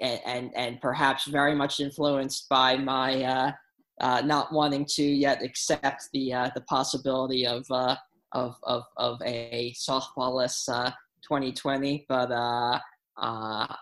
and, 0.00 0.20
and 0.26 0.50
and 0.56 0.80
perhaps 0.80 1.24
very 1.26 1.54
much 1.54 1.80
influenced 1.80 2.48
by 2.48 2.76
my 2.76 3.22
uh, 3.22 3.52
uh, 4.00 4.20
not 4.22 4.52
wanting 4.52 4.84
to 4.84 5.02
yet 5.02 5.42
accept 5.42 6.08
the 6.12 6.32
uh, 6.32 6.50
the 6.54 6.60
possibility 6.62 7.46
of 7.46 7.64
uh, 7.70 7.96
of, 8.32 8.56
of 8.64 8.82
of 8.96 9.20
a 9.24 9.72
softballless 9.76 10.68
uh, 10.68 10.90
2020. 11.22 12.06
But 12.08 12.30
uh, 12.30 12.78
uh, 13.16 13.74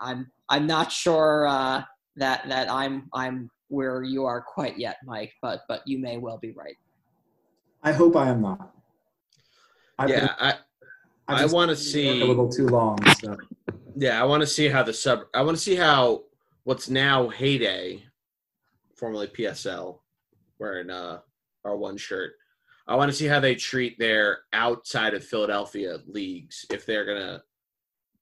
I'm 0.00 0.30
I'm 0.48 0.66
not 0.66 0.90
sure 0.90 1.46
uh, 1.46 1.82
that 2.16 2.48
that 2.48 2.70
I'm 2.70 3.08
I'm 3.12 3.50
where 3.68 4.02
you 4.02 4.24
are 4.24 4.40
quite 4.40 4.78
yet, 4.78 4.96
Mike. 5.04 5.32
But 5.42 5.62
but 5.68 5.82
you 5.86 5.98
may 5.98 6.18
well 6.18 6.38
be 6.38 6.52
right. 6.52 6.76
I 7.82 7.92
hope 7.92 8.16
I 8.16 8.28
am 8.28 8.42
not. 8.42 8.74
I've 9.98 10.10
Yeah, 10.10 10.34
I 10.38 10.54
I 11.28 11.42
just 11.42 11.54
wanna 11.54 11.76
see- 11.76 12.22
a 12.22 12.24
little 12.24 12.48
too 12.48 12.66
long. 12.66 12.98
So. 13.20 13.36
Yeah, 13.98 14.20
I 14.20 14.24
want 14.24 14.42
to 14.42 14.46
see 14.46 14.68
how 14.68 14.82
the 14.82 14.92
sub 14.92 15.22
I 15.34 15.42
want 15.42 15.56
to 15.56 15.62
see 15.62 15.74
how 15.74 16.22
what's 16.64 16.88
now 16.88 17.28
Heyday, 17.28 18.04
formerly 18.94 19.26
PSL, 19.26 19.98
wearing 20.58 20.90
uh 20.90 21.20
our 21.64 21.76
one 21.76 21.96
shirt. 21.96 22.32
I 22.86 22.96
want 22.96 23.10
to 23.10 23.16
see 23.16 23.26
how 23.26 23.40
they 23.40 23.54
treat 23.54 23.98
their 23.98 24.40
outside 24.52 25.14
of 25.14 25.24
Philadelphia 25.24 25.98
leagues 26.06 26.64
if 26.70 26.86
they're 26.86 27.04
gonna, 27.04 27.42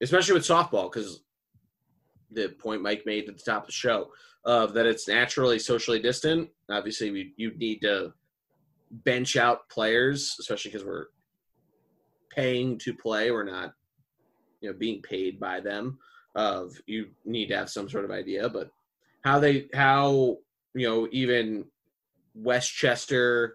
especially 0.03 0.35
with 0.35 0.43
softball, 0.43 0.91
because 0.91 1.23
the 2.33 2.49
point 2.49 2.83
Mike 2.83 3.05
made 3.07 3.29
at 3.29 3.37
the 3.37 3.45
top 3.45 3.63
of 3.63 3.67
the 3.67 3.73
show 3.73 4.11
of 4.45 4.73
that 4.75 4.87
it's 4.87 5.09
naturally 5.09 5.59
socially 5.59 6.01
distant. 6.01 6.49
Obviously, 6.71 7.11
we, 7.11 7.35
you 7.37 7.57
need 7.57 7.81
to 7.81 8.13
bench 8.91 9.37
out 9.37 9.69
players, 9.69 10.37
especially 10.41 10.71
because 10.71 10.87
we're 10.87 11.07
paying 12.31 12.79
to 12.79 12.95
play. 12.95 13.31
We're 13.31 13.45
not, 13.45 13.73
you 14.61 14.71
know, 14.71 14.77
being 14.77 15.03
paid 15.03 15.39
by 15.39 15.61
them. 15.61 15.99
Of 16.35 16.75
you 16.87 17.09
need 17.25 17.47
to 17.47 17.57
have 17.57 17.71
some 17.71 17.89
sort 17.89 18.05
of 18.05 18.11
idea, 18.11 18.49
but 18.51 18.71
how 19.23 19.39
they 19.39 19.69
how 19.73 20.37
you 20.75 20.87
know 20.87 21.09
even 21.11 21.65
Westchester, 22.35 23.55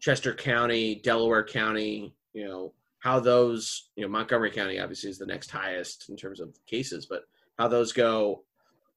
Chester 0.00 0.34
County, 0.34 0.96
Delaware 0.96 1.44
County, 1.44 2.14
you 2.32 2.46
know 2.46 2.72
how 3.00 3.20
those 3.20 3.90
you 3.94 4.02
know 4.02 4.08
Montgomery 4.08 4.50
County 4.50 4.80
obviously 4.80 5.10
is 5.10 5.18
the 5.18 5.26
next 5.26 5.50
highest 5.50 6.08
in 6.08 6.16
terms 6.16 6.40
of 6.40 6.58
cases, 6.66 7.06
but 7.06 7.24
how 7.58 7.68
those 7.68 7.92
go. 7.92 8.42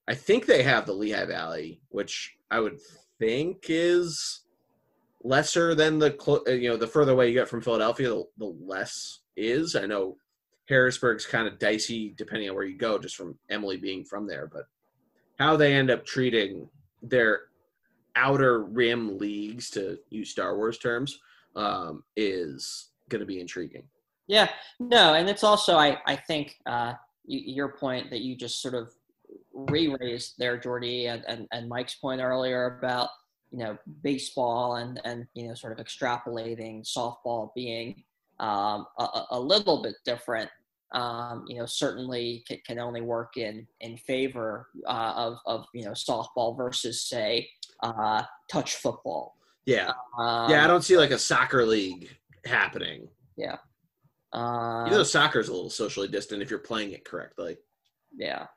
I 0.08 0.16
think 0.16 0.46
they 0.46 0.64
have 0.64 0.86
the 0.86 0.94
Lehigh 0.94 1.26
Valley, 1.26 1.82
which 1.90 2.38
I 2.50 2.62
would 2.62 2.80
think 3.20 3.66
is 3.68 4.42
lesser 5.22 5.76
than 5.76 6.00
the 6.00 6.16
you 6.48 6.70
know 6.70 6.78
the 6.78 6.88
further 6.88 7.12
away 7.12 7.28
you 7.28 7.34
get 7.34 7.50
from 7.50 7.62
Philadelphia, 7.62 8.10
the 8.38 8.56
less 8.62 9.20
is. 9.36 9.76
I 9.76 9.86
know 9.86 10.18
Harrisburg's 10.70 11.26
kind 11.26 11.48
of 11.48 11.60
dicey 11.60 12.14
depending 12.18 12.50
on 12.50 12.56
where 12.56 12.66
you 12.66 12.78
go, 12.78 12.98
just 12.98 13.16
from 13.16 13.38
Emily 13.50 13.78
being 13.78 14.04
from 14.04 14.28
there, 14.28 14.48
but 14.52 14.68
how 15.40 15.56
they 15.56 15.74
end 15.74 15.90
up 15.92 16.06
treating 16.06 16.68
their 17.02 17.42
outer 18.16 18.64
rim 18.64 19.18
leagues, 19.18 19.70
to 19.72 19.98
use 20.10 20.32
Star 20.32 20.58
Wars 20.58 20.78
terms, 20.78 21.20
um, 21.56 22.04
is 22.16 22.90
going 23.10 23.20
to 23.20 23.26
be 23.26 23.40
intriguing. 23.40 23.84
Yeah, 24.28 24.50
no, 24.80 25.14
and 25.14 25.30
it's 25.30 25.44
also 25.44 25.78
I 25.78 26.00
I 26.06 26.16
think 26.16 26.58
uh, 26.66 26.94
you, 27.26 27.40
your 27.40 27.70
point 27.70 28.10
that 28.10 28.22
you 28.22 28.36
just 28.36 28.62
sort 28.62 28.74
of 28.74 28.92
re-raised 29.54 30.36
there, 30.38 30.58
Geordie, 30.58 31.08
and, 31.08 31.24
and 31.28 31.48
and 31.52 31.70
Mike's 31.70 31.96
point 31.96 32.20
earlier 32.22 32.78
about 32.80 33.10
you 33.52 33.60
know 33.60 33.78
baseball 34.04 34.76
and 34.78 35.00
and 35.06 35.28
you 35.34 35.48
know 35.48 35.54
sort 35.54 35.80
of 35.80 35.86
extrapolating 35.86 36.84
softball 36.86 37.54
being 37.56 38.04
um, 38.40 38.86
a- 39.00 39.24
a 39.32 39.40
little 39.40 39.82
bit 39.82 39.96
different. 40.04 40.50
Um, 40.94 41.44
you 41.48 41.58
know, 41.58 41.66
certainly 41.66 42.44
can, 42.48 42.60
can 42.66 42.80
only 42.80 43.02
work 43.02 43.36
in 43.38 43.68
in 43.82 43.98
favor 43.98 44.70
uh, 44.88 45.14
of 45.16 45.38
of 45.46 45.66
you 45.74 45.84
know 45.84 45.92
softball 45.92 46.56
versus 46.56 47.06
say 47.08 47.50
uh, 47.84 48.24
touch 48.50 48.76
football. 48.76 49.36
Yeah, 49.66 49.92
Um, 50.18 50.50
yeah. 50.50 50.64
I 50.64 50.68
don't 50.68 50.84
see 50.84 50.96
like 50.98 51.12
a 51.12 51.20
soccer 51.20 51.66
league 51.66 52.08
happening. 52.46 53.10
Yeah, 53.36 53.58
uh, 54.34 54.84
Even 54.88 54.98
though 55.00 55.04
soccer 55.04 55.42
is 55.42 55.50
a 55.50 55.54
little 55.54 55.70
socially 55.70 56.08
distant 56.08 56.42
if 56.42 56.50
you're 56.50 56.60
playing 56.60 56.92
it 56.94 57.04
correctly. 57.04 57.58
yeah. 58.18 58.48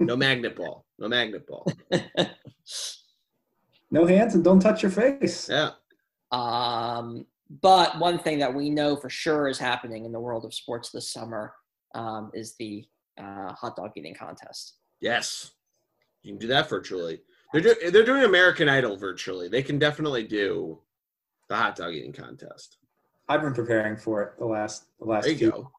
No 0.00 0.16
magnet 0.16 0.54
ball. 0.56 0.86
No 0.98 1.08
magnet 1.08 1.44
ball. 1.46 1.66
No 3.90 4.04
hands 4.06 4.34
and 4.34 4.44
don't 4.44 4.60
touch 4.60 4.82
your 4.82 4.90
face. 4.92 5.48
Yeah. 5.48 5.70
Um, 6.30 7.24
but 7.62 7.98
one 7.98 8.18
thing 8.18 8.38
that 8.38 8.52
we 8.54 8.70
know 8.70 8.96
for 8.96 9.08
sure 9.10 9.48
is 9.48 9.58
happening 9.58 10.04
in 10.04 10.12
the 10.12 10.20
world 10.20 10.44
of 10.44 10.52
sports 10.54 10.90
this 10.90 11.10
summer 11.12 11.54
um, 11.94 12.30
is 12.34 12.54
the 12.58 12.84
uh, 13.18 13.52
hot 13.52 13.76
dog 13.76 13.90
eating 13.96 14.14
contest. 14.14 14.74
Yes. 15.00 15.52
You 16.22 16.32
can 16.32 16.38
do 16.38 16.46
that 16.48 16.68
virtually. 16.68 17.20
They're 17.52 17.62
do- 17.62 17.90
they're 17.90 18.04
doing 18.04 18.24
American 18.24 18.68
Idol 18.68 18.96
virtually. 18.96 19.48
They 19.48 19.62
can 19.62 19.78
definitely 19.78 20.24
do 20.24 20.78
the 21.48 21.56
hot 21.56 21.76
dog 21.76 21.94
eating 21.94 22.12
contest. 22.12 22.76
I've 23.28 23.40
been 23.40 23.54
preparing 23.54 23.96
for 23.96 24.22
it 24.22 24.38
the 24.38 24.44
last 24.46 24.84
the 24.98 25.06
last 25.06 25.24
There 25.24 25.32
you 25.32 25.38
few 25.38 25.50
go. 25.50 25.70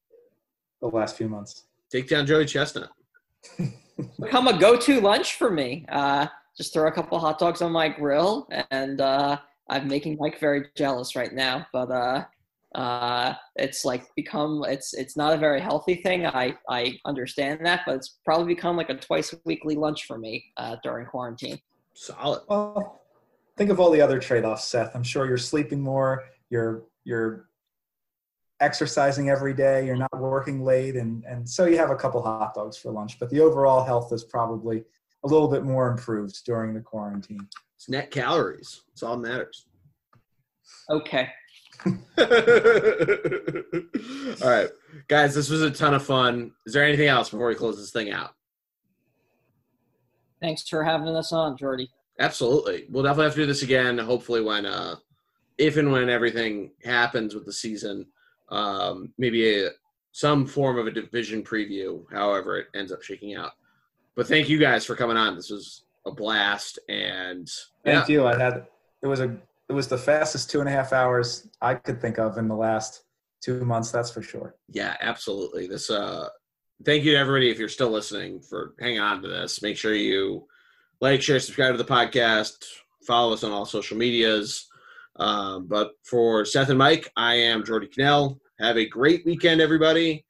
the 0.81 0.87
last 0.87 1.17
few 1.17 1.29
months. 1.29 1.65
Take 1.91 2.07
down 2.09 2.25
Joey 2.25 2.45
Chestnut. 2.45 2.89
Become 4.19 4.47
a 4.47 4.57
go-to 4.57 5.01
lunch 5.01 5.35
for 5.35 5.51
me. 5.51 5.85
Uh, 5.89 6.27
just 6.57 6.73
throw 6.73 6.87
a 6.87 6.91
couple 6.91 7.19
hot 7.19 7.37
dogs 7.37 7.61
on 7.61 7.71
my 7.71 7.89
grill, 7.89 8.47
and 8.71 9.01
uh, 9.01 9.37
I'm 9.69 9.87
making 9.87 10.17
Mike 10.19 10.39
very 10.39 10.65
jealous 10.75 11.15
right 11.15 11.33
now. 11.33 11.67
But 11.71 11.91
uh, 11.91 12.25
uh, 12.75 13.33
it's 13.55 13.85
like 13.85 14.05
become 14.15 14.63
it's 14.67 14.93
it's 14.93 15.17
not 15.17 15.33
a 15.33 15.37
very 15.37 15.59
healthy 15.59 15.95
thing. 15.95 16.25
I 16.25 16.55
I 16.69 16.97
understand 17.05 17.65
that, 17.65 17.81
but 17.85 17.95
it's 17.95 18.19
probably 18.25 18.53
become 18.53 18.77
like 18.77 18.89
a 18.89 18.95
twice 18.95 19.33
weekly 19.45 19.75
lunch 19.75 20.05
for 20.05 20.17
me 20.17 20.45
uh, 20.57 20.75
during 20.83 21.05
quarantine. 21.07 21.59
Solid. 21.93 22.41
Well, 22.47 23.01
think 23.57 23.69
of 23.71 23.79
all 23.79 23.91
the 23.91 24.01
other 24.01 24.19
trade-offs, 24.19 24.65
Seth. 24.65 24.95
I'm 24.95 25.03
sure 25.03 25.27
you're 25.27 25.37
sleeping 25.37 25.81
more. 25.81 26.23
You're 26.49 26.83
you're 27.03 27.49
exercising 28.59 29.29
every 29.29 29.53
day. 29.53 29.85
You're 29.85 29.97
not 29.97 30.17
working 30.17 30.63
late, 30.63 30.95
and 30.95 31.23
and 31.25 31.49
so 31.49 31.65
you 31.65 31.77
have 31.77 31.89
a 31.89 31.95
couple 31.95 32.21
hot 32.21 32.53
dogs 32.53 32.77
for 32.77 32.91
lunch. 32.91 33.19
But 33.19 33.29
the 33.29 33.39
overall 33.39 33.83
health 33.83 34.13
is 34.13 34.23
probably 34.23 34.83
a 35.23 35.27
little 35.27 35.47
bit 35.47 35.63
more 35.63 35.89
improved 35.89 36.45
during 36.45 36.73
the 36.73 36.81
quarantine. 36.81 37.47
It's 37.79 37.87
net 37.87 38.11
calories. 38.11 38.81
It's 38.91 39.03
all 39.03 39.15
that 39.15 39.25
matters. 39.29 39.65
Okay. 40.89 41.29
all 41.85 41.93
right. 44.49 44.67
Guys, 45.07 45.33
this 45.33 45.49
was 45.49 45.61
a 45.61 45.71
ton 45.71 45.93
of 45.93 46.03
fun. 46.03 46.51
Is 46.65 46.73
there 46.73 46.83
anything 46.83 47.07
else 47.07 47.29
before 47.29 47.47
we 47.47 47.55
close 47.55 47.77
this 47.77 47.91
thing 47.91 48.11
out? 48.11 48.31
Thanks 50.41 50.67
for 50.67 50.83
having 50.83 51.07
us 51.15 51.31
on, 51.31 51.55
Geordie. 51.55 51.89
Absolutely. 52.19 52.85
We'll 52.89 53.03
definitely 53.03 53.23
have 53.27 53.35
to 53.35 53.41
do 53.43 53.45
this 53.45 53.63
again. 53.63 53.97
Hopefully, 53.97 54.41
when 54.41 54.65
uh, 54.65 54.95
if 55.57 55.77
and 55.77 55.89
when 55.89 56.09
everything 56.09 56.71
happens 56.83 57.33
with 57.33 57.45
the 57.45 57.53
season, 57.53 58.05
um, 58.49 59.13
maybe 59.17 59.63
a, 59.63 59.69
some 60.11 60.45
form 60.45 60.77
of 60.77 60.87
a 60.87 60.91
division 60.91 61.43
preview. 61.43 62.03
However, 62.11 62.57
it 62.57 62.67
ends 62.75 62.91
up 62.91 63.03
shaking 63.03 63.35
out. 63.35 63.53
But 64.17 64.27
thank 64.27 64.49
you 64.49 64.59
guys 64.59 64.83
for 64.83 64.97
coming 64.97 65.15
on. 65.15 65.37
This 65.37 65.49
was 65.49 65.83
a 66.05 66.11
blast, 66.11 66.79
and 66.89 67.47
yeah, 67.85 67.99
Thank 67.99 68.09
you. 68.09 68.25
I 68.25 68.37
had 68.37 68.67
it 69.01 69.07
was 69.07 69.19
a 69.19 69.37
it 69.67 69.73
was 69.73 69.87
the 69.87 69.97
fastest 69.97 70.49
two 70.49 70.59
and 70.59 70.69
a 70.69 70.71
half 70.71 70.93
hours 70.93 71.47
I 71.61 71.75
could 71.75 72.01
think 72.01 72.17
of 72.17 72.37
in 72.37 72.47
the 72.47 72.55
last 72.55 73.03
two 73.41 73.63
months. 73.65 73.91
That's 73.91 74.11
for 74.11 74.21
sure. 74.21 74.55
yeah, 74.69 74.95
absolutely. 75.01 75.67
This. 75.67 75.89
Uh, 75.89 76.27
thank 76.85 77.03
you 77.03 77.11
to 77.11 77.17
everybody 77.17 77.49
if 77.49 77.59
you're 77.59 77.69
still 77.69 77.89
listening 77.89 78.39
for 78.41 78.73
hanging 78.79 78.99
on 78.99 79.21
to 79.21 79.27
this. 79.27 79.61
Make 79.61 79.77
sure 79.77 79.93
you 79.93 80.47
like, 81.01 81.21
share, 81.21 81.39
subscribe 81.39 81.73
to 81.73 81.77
the 81.77 81.83
podcast. 81.85 82.65
Follow 83.05 83.33
us 83.33 83.43
on 83.43 83.51
all 83.51 83.65
social 83.65 83.97
medias. 83.97 84.67
Um, 85.17 85.67
but 85.67 85.91
for 86.03 86.45
Seth 86.45 86.69
and 86.69 86.77
Mike, 86.77 87.11
I 87.17 87.35
am 87.35 87.65
Geordie 87.65 87.87
Connell. 87.87 88.39
Have 88.59 88.77
a 88.77 88.87
great 88.87 89.25
weekend, 89.25 89.61
everybody. 89.61 90.25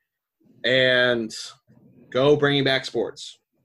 and 0.63 1.31
go 2.09 2.35
bringing 2.35 2.63
back 2.63 2.85
sports. 2.85 3.37